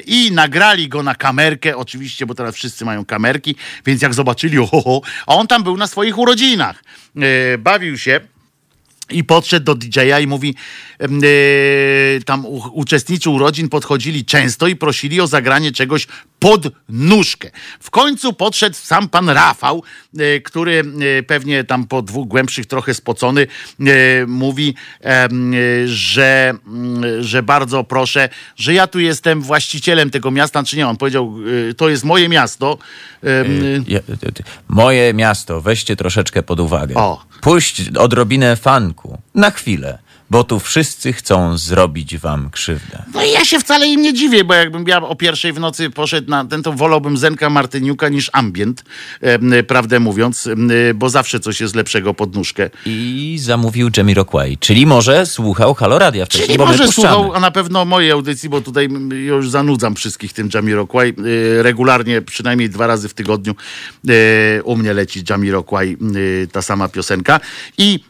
i 0.07 0.33
nagrali 0.33 0.89
go 0.89 1.03
na 1.03 1.15
kamerkę, 1.15 1.77
oczywiście, 1.77 2.27
bo 2.27 2.35
teraz 2.35 2.55
wszyscy 2.55 2.85
mają 2.85 3.05
kamerki, 3.05 3.57
więc 3.87 4.03
jak 4.03 4.15
zobaczyli, 4.15 4.59
oho, 4.59 5.01
on 5.39 5.47
tam 5.47 5.63
był 5.63 5.77
na 5.77 5.87
swoich 5.87 6.19
urodzinach, 6.19 6.85
yy, 7.15 7.25
bawił 7.59 7.99
się. 7.99 8.21
I 9.11 9.25
podszedł 9.25 9.67
do 9.67 9.75
DJ-a 9.75 10.21
i 10.21 10.27
mówi, 10.27 10.55
e, 11.01 11.09
tam 12.25 12.47
u, 12.47 12.85
urodzin 13.31 13.69
podchodzili 13.69 14.25
często 14.25 14.67
i 14.67 14.77
prosili 14.77 15.21
o 15.21 15.27
zagranie 15.27 15.73
czegoś 15.73 16.07
pod 16.47 16.69
nóżkę. 16.89 17.51
W 17.81 17.91
końcu 17.91 18.33
podszedł 18.33 18.77
sam 18.77 19.09
pan 19.09 19.29
Rafał, 19.29 19.83
e, 20.19 20.41
który 20.41 20.85
e, 21.19 21.23
pewnie 21.23 21.65
tam 21.65 21.87
po 21.87 22.03
dwóch 22.03 22.29
głębszych, 22.29 22.67
trochę 22.67 22.95
spocony, 22.95 23.47
e, 23.81 24.27
mówi, 24.27 24.75
że, 25.87 26.55
mm, 26.67 27.23
że 27.23 27.43
bardzo 27.43 27.85
proszę, 27.85 28.29
że 28.57 28.75
ja 28.75 28.87
tu 28.87 29.01
jestem 29.01 29.43
właścicielem 29.43 30.11
tego 30.11 30.31
miasta, 30.31 30.63
czy 30.63 30.77
nie, 30.77 30.89
on 30.89 30.97
powiedział, 30.97 31.35
to 31.77 31.89
jest 31.89 32.05
moje 32.05 32.29
miasto. 32.29 32.79
Moje 34.69 35.15
miasto, 35.15 35.61
weźcie 35.61 35.97
troszeczkę 35.97 36.43
pod 36.43 36.61
uwagę. 36.61 36.95
O. 36.95 37.25
Puść 37.41 37.83
odrobinę 37.99 38.57
fanku. 38.57 39.19
Na 39.35 39.51
chwilę. 39.51 39.99
Bo 40.31 40.45
tu 40.45 40.61
wszyscy 40.61 41.13
chcą 41.13 41.59
zrobić 41.59 42.19
wam 42.19 42.51
krzywdę. 42.51 43.03
No 43.15 43.25
i 43.25 43.33
ja 43.33 43.45
się 43.45 43.61
wcale 43.61 43.87
im 43.87 44.03
nie 44.03 44.15
dziwię, 44.15 44.45
bo 44.45 44.55
jakbym 44.55 44.89
ja 44.89 45.03
o 45.03 45.17
pierwszej 45.17 45.53
w 45.53 45.61
nocy 45.61 45.91
poszedł 45.91 46.31
na 46.31 46.45
ten, 46.45 46.63
to 46.63 46.73
wolałbym 46.73 47.17
Zenka 47.17 47.51
Martyniuka 47.51 48.09
niż 48.09 48.31
ambient, 48.33 48.85
em, 49.21 49.53
prawdę 49.67 50.01
mówiąc, 50.01 50.47
em, 50.47 50.71
bo 50.95 51.11
zawsze 51.11 51.41
coś 51.41 51.61
jest 51.61 51.75
lepszego 51.75 52.15
pod 52.15 52.35
nóżkę. 52.35 52.71
I 52.87 53.37
zamówił 53.41 53.91
Jamiroquai. 53.97 54.59
Czyli 54.59 54.87
może 54.87 55.27
słuchał 55.27 55.75
Halo 55.75 55.99
Radia 55.99 56.25
wcześniej, 56.25 56.47
Czyli 56.47 56.59
bo 56.59 56.67
może 56.67 56.93
słuchał, 56.93 57.35
a 57.35 57.41
na 57.41 57.51
pewno 57.51 57.85
mojej 57.85 58.11
audycji, 58.11 58.49
bo 58.49 58.61
tutaj 58.61 58.85
mm, 58.85 59.13
już 59.13 59.51
zanudzam 59.51 59.95
wszystkich 59.95 60.33
tym 60.33 60.49
Jamiroquai. 60.55 61.15
Y, 61.27 61.63
Regularnie, 61.63 62.23
przynajmniej 62.23 62.71
dwa 62.71 62.87
razy 62.87 63.09
w 63.09 63.15
tygodniu 63.15 63.55
u 64.65 64.77
mnie 64.77 64.95
leci 64.95 65.23
Jamiroquai, 65.31 65.97
y, 66.17 66.49
ta 66.53 66.63
sama 66.63 66.89
piosenka. 66.89 67.41
I 67.79 68.01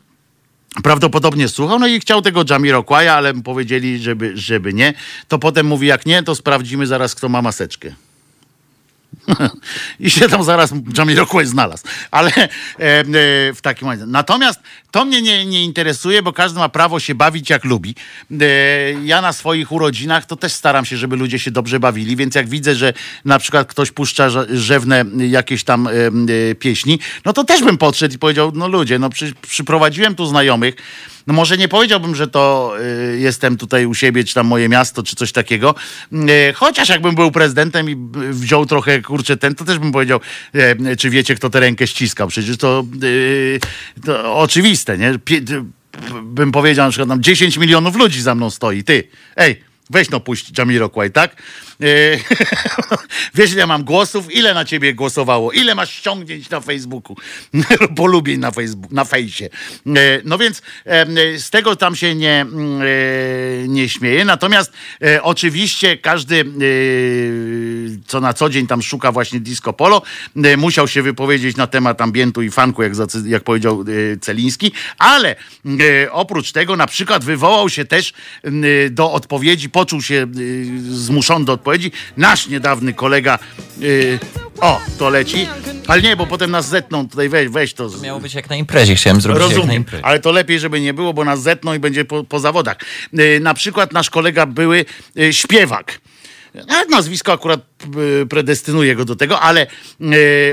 prawdopodobnie 0.83 1.49
słuchał, 1.49 1.79
no 1.79 1.87
i 1.87 2.01
chciał 2.01 2.23
tego 2.23 2.45
Jamiroquaia, 2.51 3.15
ale 3.15 3.35
powiedzieli, 3.35 3.99
żeby, 3.99 4.33
żeby 4.35 4.73
nie. 4.73 4.95
To 5.29 5.39
potem 5.39 5.67
mówi, 5.67 5.87
jak 5.87 6.07
nie, 6.07 6.23
to 6.23 6.35
sprawdzimy 6.35 6.87
zaraz, 6.87 7.15
kto 7.15 7.29
ma 7.29 7.43
maseczkę. 7.43 7.95
I 10.01 10.11
się 10.11 10.29
tam 10.29 10.45
zaraz 10.45 10.73
Jamiroquai 10.99 11.47
znalazł. 11.47 11.85
Ale 12.11 12.31
e, 12.31 12.49
e, 12.79 13.05
w 13.55 13.59
takim 13.63 13.89
razie. 13.89 14.07
Natomiast 14.07 14.61
to 14.91 15.05
mnie 15.05 15.23
nie, 15.23 15.47
nie 15.47 15.65
interesuje, 15.65 16.23
bo 16.23 16.33
każdy 16.33 16.59
ma 16.59 16.69
prawo 16.69 17.01
się 17.01 17.15
bawić 17.15 17.51
jak 17.51 17.65
lubi. 17.65 17.95
E, 18.41 18.47
ja 19.05 19.23
na 19.23 19.33
swoich 19.33 19.73
urodzinach 19.73 20.27
to 20.27 20.37
też 20.37 20.53
staram 20.53 20.85
się, 20.85 20.97
żeby 20.97 21.17
ludzie 21.17 21.39
się 21.39 21.51
dobrze 21.51 21.81
bawili, 21.81 22.17
więc 22.17 22.35
jak 22.35 22.49
widzę, 22.49 22.75
że 22.75 22.93
na 23.25 23.39
przykład 23.39 23.69
ktoś 23.69 23.91
puszcza 23.91 24.29
rzewne 24.51 25.05
jakieś 25.19 25.65
tam 25.65 25.87
e, 25.87 25.91
e, 25.91 26.55
pieśni, 26.55 26.99
no 27.25 27.33
to 27.33 27.45
też 27.45 27.63
bym 27.63 27.79
podszedł 27.79 28.15
i 28.15 28.19
powiedział, 28.19 28.53
no 28.55 28.69
ludzie, 28.69 28.99
no 28.99 29.11
przy, 29.11 29.33
przyprowadziłem 29.49 30.15
tu 30.15 30.27
znajomych, 30.27 30.75
no 31.27 31.35
może 31.35 31.57
nie 31.57 31.69
powiedziałbym, 31.69 32.15
że 32.15 32.29
to 32.29 32.73
y, 33.13 33.19
jestem 33.19 33.57
tutaj 33.57 33.87
u 33.87 33.95
siebie, 33.95 34.25
czy 34.25 34.35
tam 34.35 34.47
moje 34.47 34.69
miasto, 34.69 35.03
czy 35.03 35.17
coś 35.17 35.33
takiego. 35.33 35.75
Y, 36.13 36.53
chociaż 36.55 36.89
jakbym 36.89 37.15
był 37.15 37.31
prezydentem 37.31 37.91
i 37.91 37.97
wziął 38.31 38.67
trochę, 38.67 39.03
kurczę, 39.03 39.37
ten, 39.37 39.55
to 39.55 39.65
też 39.65 39.79
bym 39.79 39.93
powiedział, 39.93 40.21
y, 40.55 40.97
czy 40.97 41.11
wiecie, 41.11 41.35
kto 41.35 41.51
tę 41.51 41.61
rękę 41.61 41.87
ściskał. 41.87 42.29
Przecież 42.29 42.57
to, 42.57 42.85
to 44.05 44.37
oczywiste, 44.37 44.99
nie? 44.99 45.19
Bym 46.23 46.53
powiedział 46.53 46.87
na 46.87 46.91
przykład, 46.91 47.09
tam 47.09 47.23
10 47.23 47.57
milionów 47.57 47.97
ludzi 47.97 48.23
za 48.23 48.35
mną 48.35 48.51
stoi. 48.51 48.85
Ty, 48.85 49.09
ej, 49.37 49.63
weź 49.91 50.11
no 50.11 50.21
puść 50.21 50.59
Jamiroquai, 50.59 51.11
tak? 51.11 51.43
Y, 51.83 52.21
Wiesz, 53.35 53.53
ile 53.53 53.67
mam 53.67 53.85
głosów? 53.85 54.35
Ile 54.35 54.55
na 54.55 54.65
ciebie 54.65 54.95
głosowało? 54.95 55.53
Ile 55.53 55.75
masz 55.75 55.91
ściągnięć 55.91 56.51
na 56.51 56.61
Facebooku? 56.61 57.17
Polubień 57.97 58.41
na, 58.41 58.51
Facebook, 58.51 58.93
na 58.93 59.05
fejsie. 59.05 59.45
E, 59.87 60.21
No 60.25 60.39
więc 60.39 60.63
e, 60.87 61.39
z 61.39 61.51
tego 61.51 61.77
tam 61.77 61.97
się 61.97 62.15
nie, 62.15 62.41
mm, 62.41 62.83
e, 62.83 63.69
nie 63.69 63.89
śmieje. 63.89 64.25
Natomiast 64.25 64.73
e, 65.03 65.23
oczywiście 65.23 65.97
każdy, 65.97 66.41
e, 66.41 66.45
co 68.07 68.21
na 68.21 68.33
co 68.33 68.51
dzień 68.51 68.67
tam 68.67 68.83
szuka 68.83 69.13
właśnie 69.13 69.41
disco 69.41 69.73
polo, 69.73 70.03
e, 70.37 70.57
musiał 70.57 70.89
się 70.89 71.03
wypowiedzieć 71.03 71.57
na 71.57 71.67
temat 71.67 72.01
ambientu 72.01 72.43
i 72.43 72.51
funku, 72.51 72.83
jak, 72.83 72.93
jak 73.27 73.45
powiedział 73.45 73.85
e, 74.15 74.17
Celiński, 74.17 74.73
ale 74.99 75.37
e, 75.67 76.13
oprócz 76.13 76.53
tego 76.53 76.77
na 76.77 76.87
przykład 76.87 77.25
wywołał 77.25 77.69
się 77.69 77.85
też 77.85 78.13
m, 78.43 78.63
do 78.91 79.13
odpowiedzi, 79.13 79.71
poczuł 79.71 80.03
się 80.03 80.15
e, 80.15 80.27
zmuszony 80.91 81.45
do 81.45 81.59
odpowiedzi 81.67 81.93
nasz 82.17 82.49
niedawny 82.49 82.95
kolega. 82.95 83.39
e, 83.83 84.19
O, 84.61 84.81
to 84.99 85.11
leci. 85.11 85.49
Ale 85.87 86.03
nie, 86.03 86.17
bo 86.17 86.27
potem 86.27 86.51
nas 86.51 86.69
zetną. 86.69 87.09
Tutaj 87.09 87.29
weź, 87.29 87.49
weź 87.49 87.75
to. 87.75 87.91
Miało 88.03 88.21
być 88.21 88.35
jak 88.35 88.51
na 88.51 88.57
imprezie. 88.57 88.95
Chciałem 88.95 89.21
zrobić 89.21 89.43
Rozumiem, 89.43 89.85
ale 90.03 90.21
to 90.21 90.33
lepiej, 90.33 90.61
żeby 90.61 90.81
nie 90.81 90.95
było, 90.95 91.15
bo 91.15 91.25
nas 91.25 91.43
zetną 91.43 91.75
i 91.75 91.79
będzie 91.79 92.05
po, 92.05 92.25
po 92.25 92.41
zawodach. 92.41 92.77
Yy, 93.13 93.41
na 93.41 93.55
przykład 93.55 93.93
nasz 93.93 94.11
kolega 94.11 94.47
były 94.47 94.85
yy, 95.15 95.33
śpiewak. 95.33 96.01
Nawet 96.69 96.91
nazwisko 96.91 97.33
akurat 97.33 97.61
yy, 97.97 98.27
predestynuje 98.27 98.97
go 98.97 99.05
do 99.05 99.17
tego, 99.17 99.41
ale 99.41 99.67
yy, 100.01 100.09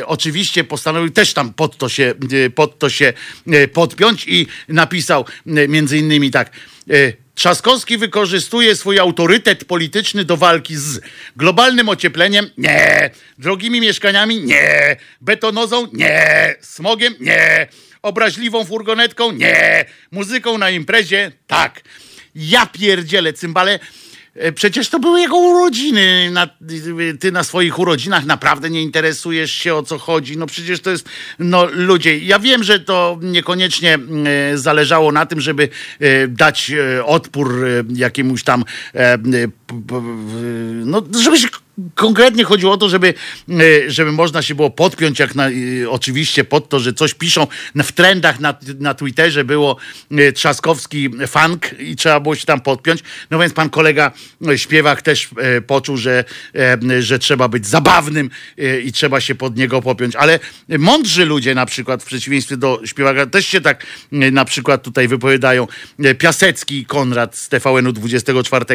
oczywiście 0.05 0.63
postanowił 0.63 1.09
też 1.09 1.33
tam 1.33 1.53
pod 1.53 1.77
to 1.77 1.89
się, 1.89 2.13
yy, 2.31 2.49
pod 2.49 2.79
to 2.79 2.89
się 2.89 3.13
yy, 3.47 3.67
podpiąć 3.67 4.25
i 4.27 4.47
napisał 4.67 5.25
yy, 5.45 5.67
między 5.67 5.97
innymi 5.97 6.31
tak. 6.31 6.51
Yy, 6.87 7.13
Trzaskowski 7.35 7.97
wykorzystuje 7.97 8.75
swój 8.75 8.99
autorytet 8.99 9.65
polityczny 9.65 10.25
do 10.25 10.37
walki 10.37 10.75
z 10.75 10.99
globalnym 11.35 11.89
ociepleniem? 11.89 12.49
Nie. 12.57 13.09
Drogimi 13.37 13.81
mieszkaniami? 13.81 14.39
Nie. 14.43 14.95
Betonozą? 15.21 15.87
Nie. 15.93 16.55
Smogiem? 16.61 17.13
Nie. 17.19 17.67
Obraźliwą 18.01 18.65
furgonetką? 18.65 19.31
Nie. 19.31 19.85
Muzyką 20.11 20.57
na 20.57 20.69
imprezie? 20.69 21.31
Tak. 21.47 21.81
Ja 22.35 22.65
pierdzielę, 22.65 23.33
cymbale. 23.33 23.79
E, 24.35 24.51
Przecież 24.51 24.89
to 24.89 24.99
były 24.99 25.21
jego 25.21 25.37
urodziny. 25.37 26.31
Na, 26.31 26.47
ty 27.19 27.31
na 27.31 27.43
swoich 27.43 27.79
urodzinach 27.79 28.25
naprawdę 28.25 28.69
nie 28.69 28.81
interesujesz 28.81 29.51
się 29.51 29.75
o 29.75 29.83
co 29.83 29.97
chodzi. 29.97 30.37
No 30.37 30.45
przecież 30.45 30.79
to 30.79 30.91
jest, 30.91 31.09
no 31.39 31.65
ludzie, 31.65 32.17
ja 32.17 32.39
wiem, 32.39 32.63
że 32.63 32.79
to 32.79 33.19
niekoniecznie 33.21 33.99
e, 34.53 34.57
zależało 34.57 35.11
na 35.11 35.25
tym, 35.25 35.41
żeby 35.41 35.69
e, 35.99 36.27
dać 36.27 36.71
odpór 37.05 37.65
jakiemuś 37.93 38.43
tam, 38.43 38.65
no 40.85 41.03
żeby 41.23 41.37
się 41.37 41.47
Konkretnie 41.95 42.43
chodziło 42.43 42.73
o 42.73 42.77
to, 42.77 42.89
żeby, 42.89 43.13
e, 43.49 43.91
żeby 43.91 44.11
można 44.11 44.41
się 44.41 44.55
było 44.55 44.69
podpiąć, 44.69 45.19
jak 45.19 45.35
na, 45.35 45.49
e, 45.49 45.53
oczywiście 45.89 46.43
pod 46.43 46.69
to, 46.69 46.79
że 46.79 46.93
coś 46.93 47.13
piszą 47.13 47.47
w 47.75 47.91
trendach 47.91 48.39
na, 48.39 48.55
na 48.79 48.93
Twitterze 48.93 49.43
było 49.43 49.77
e, 50.11 50.31
Trzaskowski 50.31 51.09
funk 51.27 51.79
i 51.79 51.95
trzeba 51.95 52.19
było 52.19 52.35
się 52.35 52.45
tam 52.45 52.61
podpiąć. 52.61 53.01
No 53.31 53.39
więc 53.39 53.53
pan 53.53 53.69
kolega 53.69 54.11
śpiewak 54.55 55.01
też 55.01 55.29
poczuł, 55.67 55.97
że, 55.97 56.23
że 56.99 57.19
trzeba 57.19 57.47
być 57.47 57.67
zabawnym 57.67 58.29
i 58.83 58.91
trzeba 58.91 59.21
się 59.21 59.35
pod 59.35 59.57
niego 59.57 59.81
popiąć. 59.81 60.15
Ale 60.15 60.39
mądrzy 60.79 61.25
ludzie 61.25 61.55
na 61.55 61.65
przykład 61.65 62.03
w 62.03 62.05
przeciwieństwie 62.05 62.57
do 62.57 62.81
śpiewaka 62.85 63.25
też 63.25 63.45
się 63.45 63.61
tak 63.61 63.85
na 64.11 64.45
przykład 64.45 64.83
tutaj 64.83 65.07
wypowiadają. 65.07 65.67
Piasecki 66.17 66.85
Konrad 66.85 67.35
z 67.35 67.49
TVN-u 67.49 67.91
24. 67.91 68.65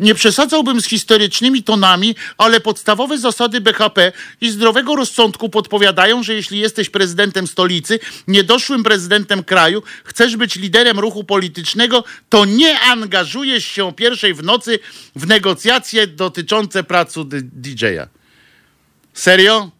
Nie 0.00 0.14
przesadzałbym 0.14 0.80
z 0.80 0.86
historycznymi 0.86 1.62
tonami, 1.62 2.14
ale 2.38 2.60
podstawowe 2.60 3.18
zasady 3.18 3.60
BHP 3.60 4.12
i 4.40 4.50
zdrowego 4.50 4.96
rozsądku 4.96 5.48
podpowiadają, 5.48 6.22
że 6.22 6.34
jeśli 6.34 6.58
jesteś 6.58 6.90
prezydentem 6.90 7.46
stolicy, 7.46 7.98
niedoszłym 8.28 8.82
prezydentem 8.82 9.44
kraju, 9.44 9.82
chcesz 10.04 10.36
być 10.36 10.56
liderem 10.56 10.98
ruchu 10.98 11.24
politycznego, 11.24 12.04
to 12.28 12.44
nie 12.44 12.80
angażujesz 12.80 13.64
się 13.64 13.84
o 13.84 13.92
pierwszej 13.92 14.34
w 14.34 14.42
nocy 14.42 14.78
w 15.16 15.26
negocjacje 15.26 16.06
dotyczące 16.06 16.84
pracy 16.84 17.20
DJ-a. 17.42 18.06
Serio? 19.14 19.70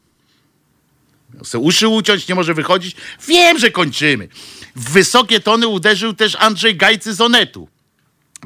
Se 1.45 1.59
uszy 1.59 1.89
uciąć, 1.89 2.29
nie 2.29 2.35
może 2.35 2.55
wychodzić. 2.55 2.97
Wiem, 3.29 3.59
że 3.59 3.71
kończymy. 3.71 4.29
W 4.77 4.91
wysokie 4.91 5.41
tony 5.41 5.69
uderzył 5.69 6.15
też 6.15 6.37
Andrzej 6.37 6.77
Gajcy 6.77 7.15
z 7.15 7.21
Onetu. 7.21 7.69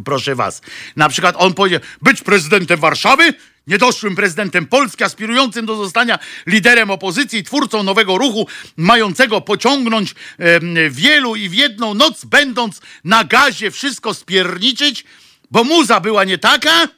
Proszę 0.04 0.34
was. 0.34 0.62
Na 0.96 1.08
przykład 1.08 1.36
on 1.38 1.54
powiedział, 1.54 1.80
być 2.02 2.22
prezydentem 2.22 2.80
Warszawy, 2.80 3.34
niedoszłym 3.66 4.16
prezydentem 4.16 4.66
Polski, 4.66 5.04
aspirującym 5.04 5.66
do 5.66 5.76
zostania 5.76 6.18
liderem 6.46 6.90
opozycji, 6.90 7.44
twórcą 7.44 7.82
nowego 7.82 8.18
ruchu, 8.18 8.48
mającego 8.76 9.40
pociągnąć 9.40 10.14
em, 10.38 10.74
wielu 10.90 11.36
i 11.36 11.48
w 11.48 11.54
jedną 11.54 11.94
noc, 11.94 12.24
będąc 12.24 12.80
na 13.04 13.24
gazie 13.24 13.70
wszystko 13.70 14.14
spierniczyć, 14.14 15.04
bo 15.50 15.64
muza 15.64 16.00
była 16.00 16.24
nie 16.24 16.38
taka, 16.38 16.88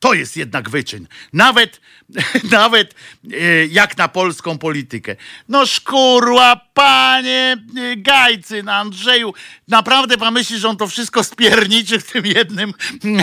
to 0.00 0.14
jest 0.14 0.36
jednak 0.36 0.70
wyczyn. 0.70 1.06
Nawet, 1.32 1.80
nawet 2.50 2.94
e, 3.32 3.66
jak 3.66 3.98
na 3.98 4.08
polską 4.08 4.58
politykę. 4.58 5.16
No 5.48 5.66
szkurła, 5.66 6.60
panie 6.74 7.56
e, 7.76 7.96
Gajcy, 7.96 8.62
na 8.62 8.76
Andrzeju. 8.76 9.34
Naprawdę 9.68 10.18
pan 10.18 10.34
myśli, 10.34 10.58
że 10.58 10.68
on 10.68 10.76
to 10.76 10.86
wszystko 10.86 11.24
spierniczy 11.24 12.00
w 12.00 12.12
tym 12.12 12.26
jednym 12.26 12.74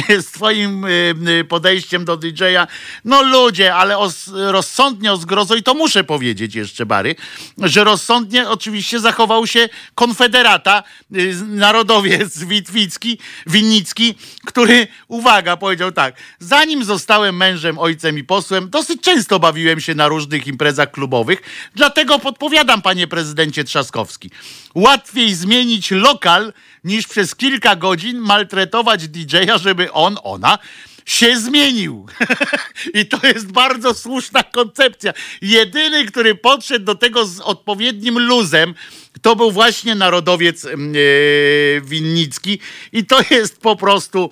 e, 0.09 0.21
swoim 0.21 0.85
podejściem 1.49 2.05
do 2.05 2.17
DJ-a? 2.17 2.67
No 3.05 3.21
ludzie, 3.21 3.75
ale 3.75 3.97
os, 3.97 4.27
rozsądnie 4.33 5.13
o 5.13 5.17
zgrozo 5.17 5.55
i 5.55 5.63
to 5.63 5.73
muszę 5.73 6.03
powiedzieć 6.03 6.55
jeszcze, 6.55 6.85
Bary, 6.85 7.15
że 7.57 7.83
rozsądnie 7.83 8.49
oczywiście 8.49 8.99
zachował 8.99 9.47
się 9.47 9.69
konfederata, 9.95 10.83
y, 11.15 11.35
narodowiec 11.47 12.39
Witwicki, 12.49 13.19
Winnicki, 13.47 14.15
który, 14.45 14.87
uwaga, 15.07 15.57
powiedział 15.57 15.91
tak, 15.91 16.15
zanim 16.39 16.83
zostałem 16.83 17.37
mężem, 17.37 17.79
ojcem 17.79 18.17
i 18.17 18.23
posłem, 18.23 18.69
dosyć 18.77 19.01
często 19.01 19.39
bawiłem 19.39 19.79
się 19.81 19.95
na 19.95 20.07
różnych 20.07 20.47
imprezach 20.47 20.91
klubowych, 20.91 21.41
dlatego 21.75 22.19
podpowiadam, 22.19 22.81
panie 22.81 23.07
prezydencie 23.07 23.63
Trzaskowski, 23.63 24.29
łatwiej 24.75 25.33
zmienić 25.33 25.91
lokal, 25.91 26.53
niż 26.83 27.07
przez 27.07 27.35
kilka 27.35 27.75
godzin 27.75 28.17
maltretować 28.17 29.07
DJ-a, 29.07 29.57
żeby 29.57 29.91
on, 29.91 30.17
ona 30.23 30.59
się 31.05 31.39
zmienił. 31.39 32.05
I 32.99 33.05
to 33.05 33.27
jest 33.27 33.51
bardzo 33.51 33.93
słuszna 33.93 34.43
koncepcja. 34.43 35.13
Jedyny, 35.41 36.05
który 36.05 36.35
podszedł 36.35 36.85
do 36.85 36.95
tego 36.95 37.25
z 37.25 37.39
odpowiednim 37.39 38.19
luzem, 38.19 38.73
to 39.21 39.35
był 39.35 39.51
właśnie 39.51 39.95
narodowiec 39.95 40.65
e, 40.65 40.69
Winnicki. 41.81 42.59
I 42.93 43.05
to 43.05 43.19
jest 43.29 43.61
po 43.61 43.75
prostu, 43.75 44.31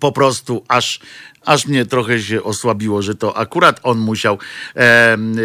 po 0.00 0.12
prostu 0.12 0.64
aż, 0.68 1.00
aż 1.44 1.66
mnie 1.66 1.86
trochę 1.86 2.20
się 2.20 2.42
osłabiło, 2.42 3.02
że 3.02 3.14
to 3.14 3.36
akurat 3.36 3.80
on 3.82 3.98
musiał 3.98 4.38
em, 4.74 5.34
e, 5.38 5.42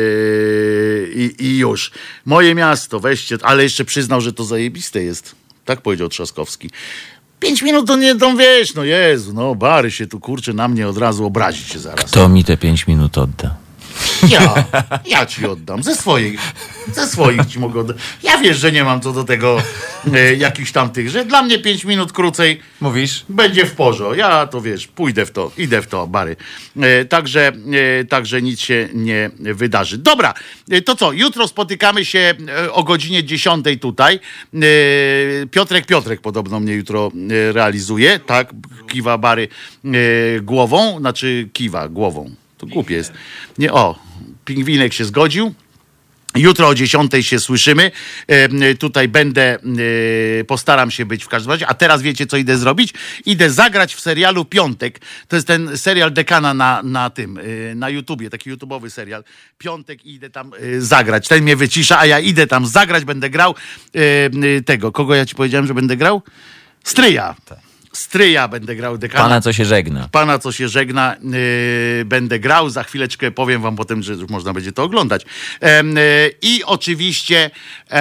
i, 1.14 1.36
i 1.40 1.58
już. 1.58 1.92
Moje 2.26 2.56
miasto, 2.56 3.00
weźcie, 3.00 3.38
ale 3.42 3.64
jeszcze 3.64 3.86
przyznał, 3.86 4.22
że 4.22 4.34
to 4.34 4.44
zajebiste 4.44 5.04
jest. 5.04 5.36
Tak 5.66 5.82
powiedział 5.82 6.10
Trzaskowski. 6.10 6.70
Pięć 7.40 7.62
minut 7.62 7.88
to 7.88 7.96
nie 7.96 8.16
to 8.16 8.36
wiesz, 8.36 8.76
no 8.76 8.84
Jezu, 8.84 9.34
no 9.34 9.56
Bary 9.56 9.92
się 9.92 10.08
tu 10.08 10.20
kurczę 10.20 10.54
na 10.54 10.68
mnie 10.68 10.88
od 10.88 10.98
razu 10.98 11.26
obrazi 11.26 11.64
się 11.64 11.80
zaraz. 11.80 12.06
Kto 12.06 12.30
mi 12.30 12.44
te 12.44 12.58
pięć 12.58 12.88
minut 12.88 13.18
odda? 13.18 13.67
Ja, 14.30 14.64
ja 15.06 15.26
ci 15.26 15.46
oddam, 15.46 15.84
ze 15.84 15.96
swoich, 15.96 16.40
ze 16.94 17.08
swoich 17.08 17.46
ci 17.46 17.60
mogę 17.60 17.80
oddać. 17.80 17.98
Ja 18.24 18.38
wiesz, 18.38 18.58
że 18.58 18.72
nie 18.72 18.84
mam 18.84 19.02
co 19.02 19.14
do 19.14 19.24
tego 19.24 19.62
e, 20.14 20.36
jakichś 20.36 20.72
tamtych, 20.72 21.10
że 21.10 21.26
dla 21.26 21.42
mnie 21.42 21.60
pięć 21.60 21.86
minut 21.86 22.12
krócej 22.12 22.60
Mówisz? 22.82 23.26
będzie 23.30 23.66
w 23.66 23.72
porządku. 23.72 24.20
Ja 24.20 24.48
to 24.48 24.62
wiesz, 24.62 24.88
pójdę 24.88 25.26
w 25.26 25.32
to, 25.32 25.52
idę 25.58 25.82
w 25.82 25.88
to, 25.88 26.08
Bary. 26.08 26.36
E, 26.82 27.06
także, 27.06 27.52
e, 28.02 28.06
także 28.06 28.42
nic 28.42 28.60
się 28.60 28.90
nie 28.94 29.30
wydarzy. 29.40 29.98
Dobra, 29.98 30.34
e, 30.72 30.82
to 30.82 30.96
co, 30.96 31.12
jutro 31.12 31.48
spotykamy 31.48 32.06
się 32.06 32.34
e, 32.58 32.72
o 32.74 32.84
godzinie 32.84 33.24
10 33.24 33.66
tutaj. 33.82 34.20
E, 34.54 34.60
Piotrek 35.52 35.86
Piotrek 35.86 36.22
podobno 36.22 36.60
mnie 36.60 36.74
jutro 36.74 37.12
e, 37.50 37.52
realizuje, 37.52 38.20
tak? 38.20 38.54
Kiwa 38.88 39.18
Bary 39.18 39.48
e, 39.86 39.90
głową, 40.42 41.00
znaczy 41.00 41.50
kiwa 41.54 41.90
głową. 41.90 42.36
To 42.58 42.66
głupie 42.66 42.96
jest. 42.96 43.14
Nie, 43.58 43.74
o, 43.74 44.00
pingwinek 44.46 44.94
się 44.94 45.06
zgodził. 45.06 45.54
Jutro 46.36 46.68
o 46.68 46.76
10 46.76 47.12
się 47.22 47.40
słyszymy. 47.40 47.92
E, 48.28 48.76
tutaj 48.76 49.08
będę, 49.08 49.60
e, 50.40 50.44
postaram 50.44 50.92
się 50.92 51.06
być 51.06 51.24
w 51.24 51.28
każdym 51.28 51.52
razie. 51.52 51.68
A 51.68 51.74
teraz 51.74 52.02
wiecie, 52.02 52.28
co 52.28 52.38
idę 52.38 52.58
zrobić? 52.58 52.94
Idę 53.26 53.50
zagrać 53.50 53.96
w 53.96 54.00
serialu 54.00 54.46
Piątek. 54.46 55.00
To 55.28 55.36
jest 55.36 55.48
ten 55.48 55.78
serial 55.78 56.14
Dekana 56.14 56.54
na, 56.54 56.84
na 56.84 57.10
tym, 57.10 57.38
e, 57.38 57.76
na 57.76 57.90
YouTubie, 57.90 58.30
taki 58.30 58.50
YouTubowy 58.50 58.90
serial. 58.90 59.24
Piątek 59.58 60.06
i 60.06 60.14
idę 60.14 60.30
tam 60.30 60.52
e, 60.54 60.82
zagrać. 60.82 61.28
Ten 61.28 61.44
mnie 61.44 61.56
wycisza, 61.56 62.00
a 62.00 62.06
ja 62.06 62.20
idę 62.20 62.48
tam 62.48 62.68
zagrać, 62.68 63.06
będę 63.06 63.30
grał 63.30 63.56
e, 63.94 64.62
tego. 64.62 64.92
Kogo 64.92 65.16
ja 65.16 65.26
ci 65.26 65.36
powiedziałem, 65.36 65.68
że 65.68 65.74
będę 65.74 65.98
grał? 65.98 66.22
Stryja. 66.84 67.36
Stryja 67.98 68.48
będę 68.48 68.76
grał 68.76 68.98
dekana. 68.98 69.24
Pana, 69.24 69.42
co 69.42 69.54
się 69.54 69.66
żegna. 69.66 70.10
Pana, 70.12 70.40
co 70.40 70.52
się 70.52 70.70
żegna, 70.70 71.16
yy, 71.24 72.06
będę 72.06 72.40
grał. 72.40 72.70
Za 72.70 72.84
chwileczkę 72.84 73.32
powiem 73.32 73.62
wam 73.62 73.76
potem, 73.76 74.04
że 74.04 74.14
już 74.14 74.30
można 74.30 74.54
będzie 74.54 74.72
to 74.72 74.84
oglądać. 74.84 75.26
Yy, 75.62 75.70
I 76.42 76.64
oczywiście 76.64 77.52
yy, 77.92 77.98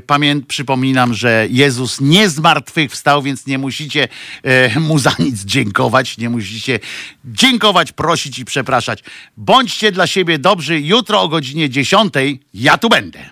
pamię- 0.00 0.46
przypominam, 0.48 1.14
że 1.14 1.46
Jezus 1.50 2.00
nie 2.00 2.28
zmartwychwstał, 2.28 3.22
więc 3.22 3.46
nie 3.46 3.58
musicie 3.58 4.08
e, 4.42 4.80
mu 4.80 4.98
za 4.98 5.12
nic 5.18 5.44
dziękować. 5.44 6.18
Nie 6.18 6.30
musicie 6.30 6.78
dziękować, 7.24 7.92
prosić 7.92 8.38
i 8.38 8.44
przepraszać. 8.44 9.02
Bądźcie 9.36 9.92
dla 9.92 10.06
siebie 10.06 10.38
dobrzy. 10.38 10.80
Jutro 10.80 11.22
o 11.22 11.28
godzinie 11.28 11.70
10 11.70 12.14
ja 12.54 12.78
tu 12.78 12.88
będę. 12.88 13.30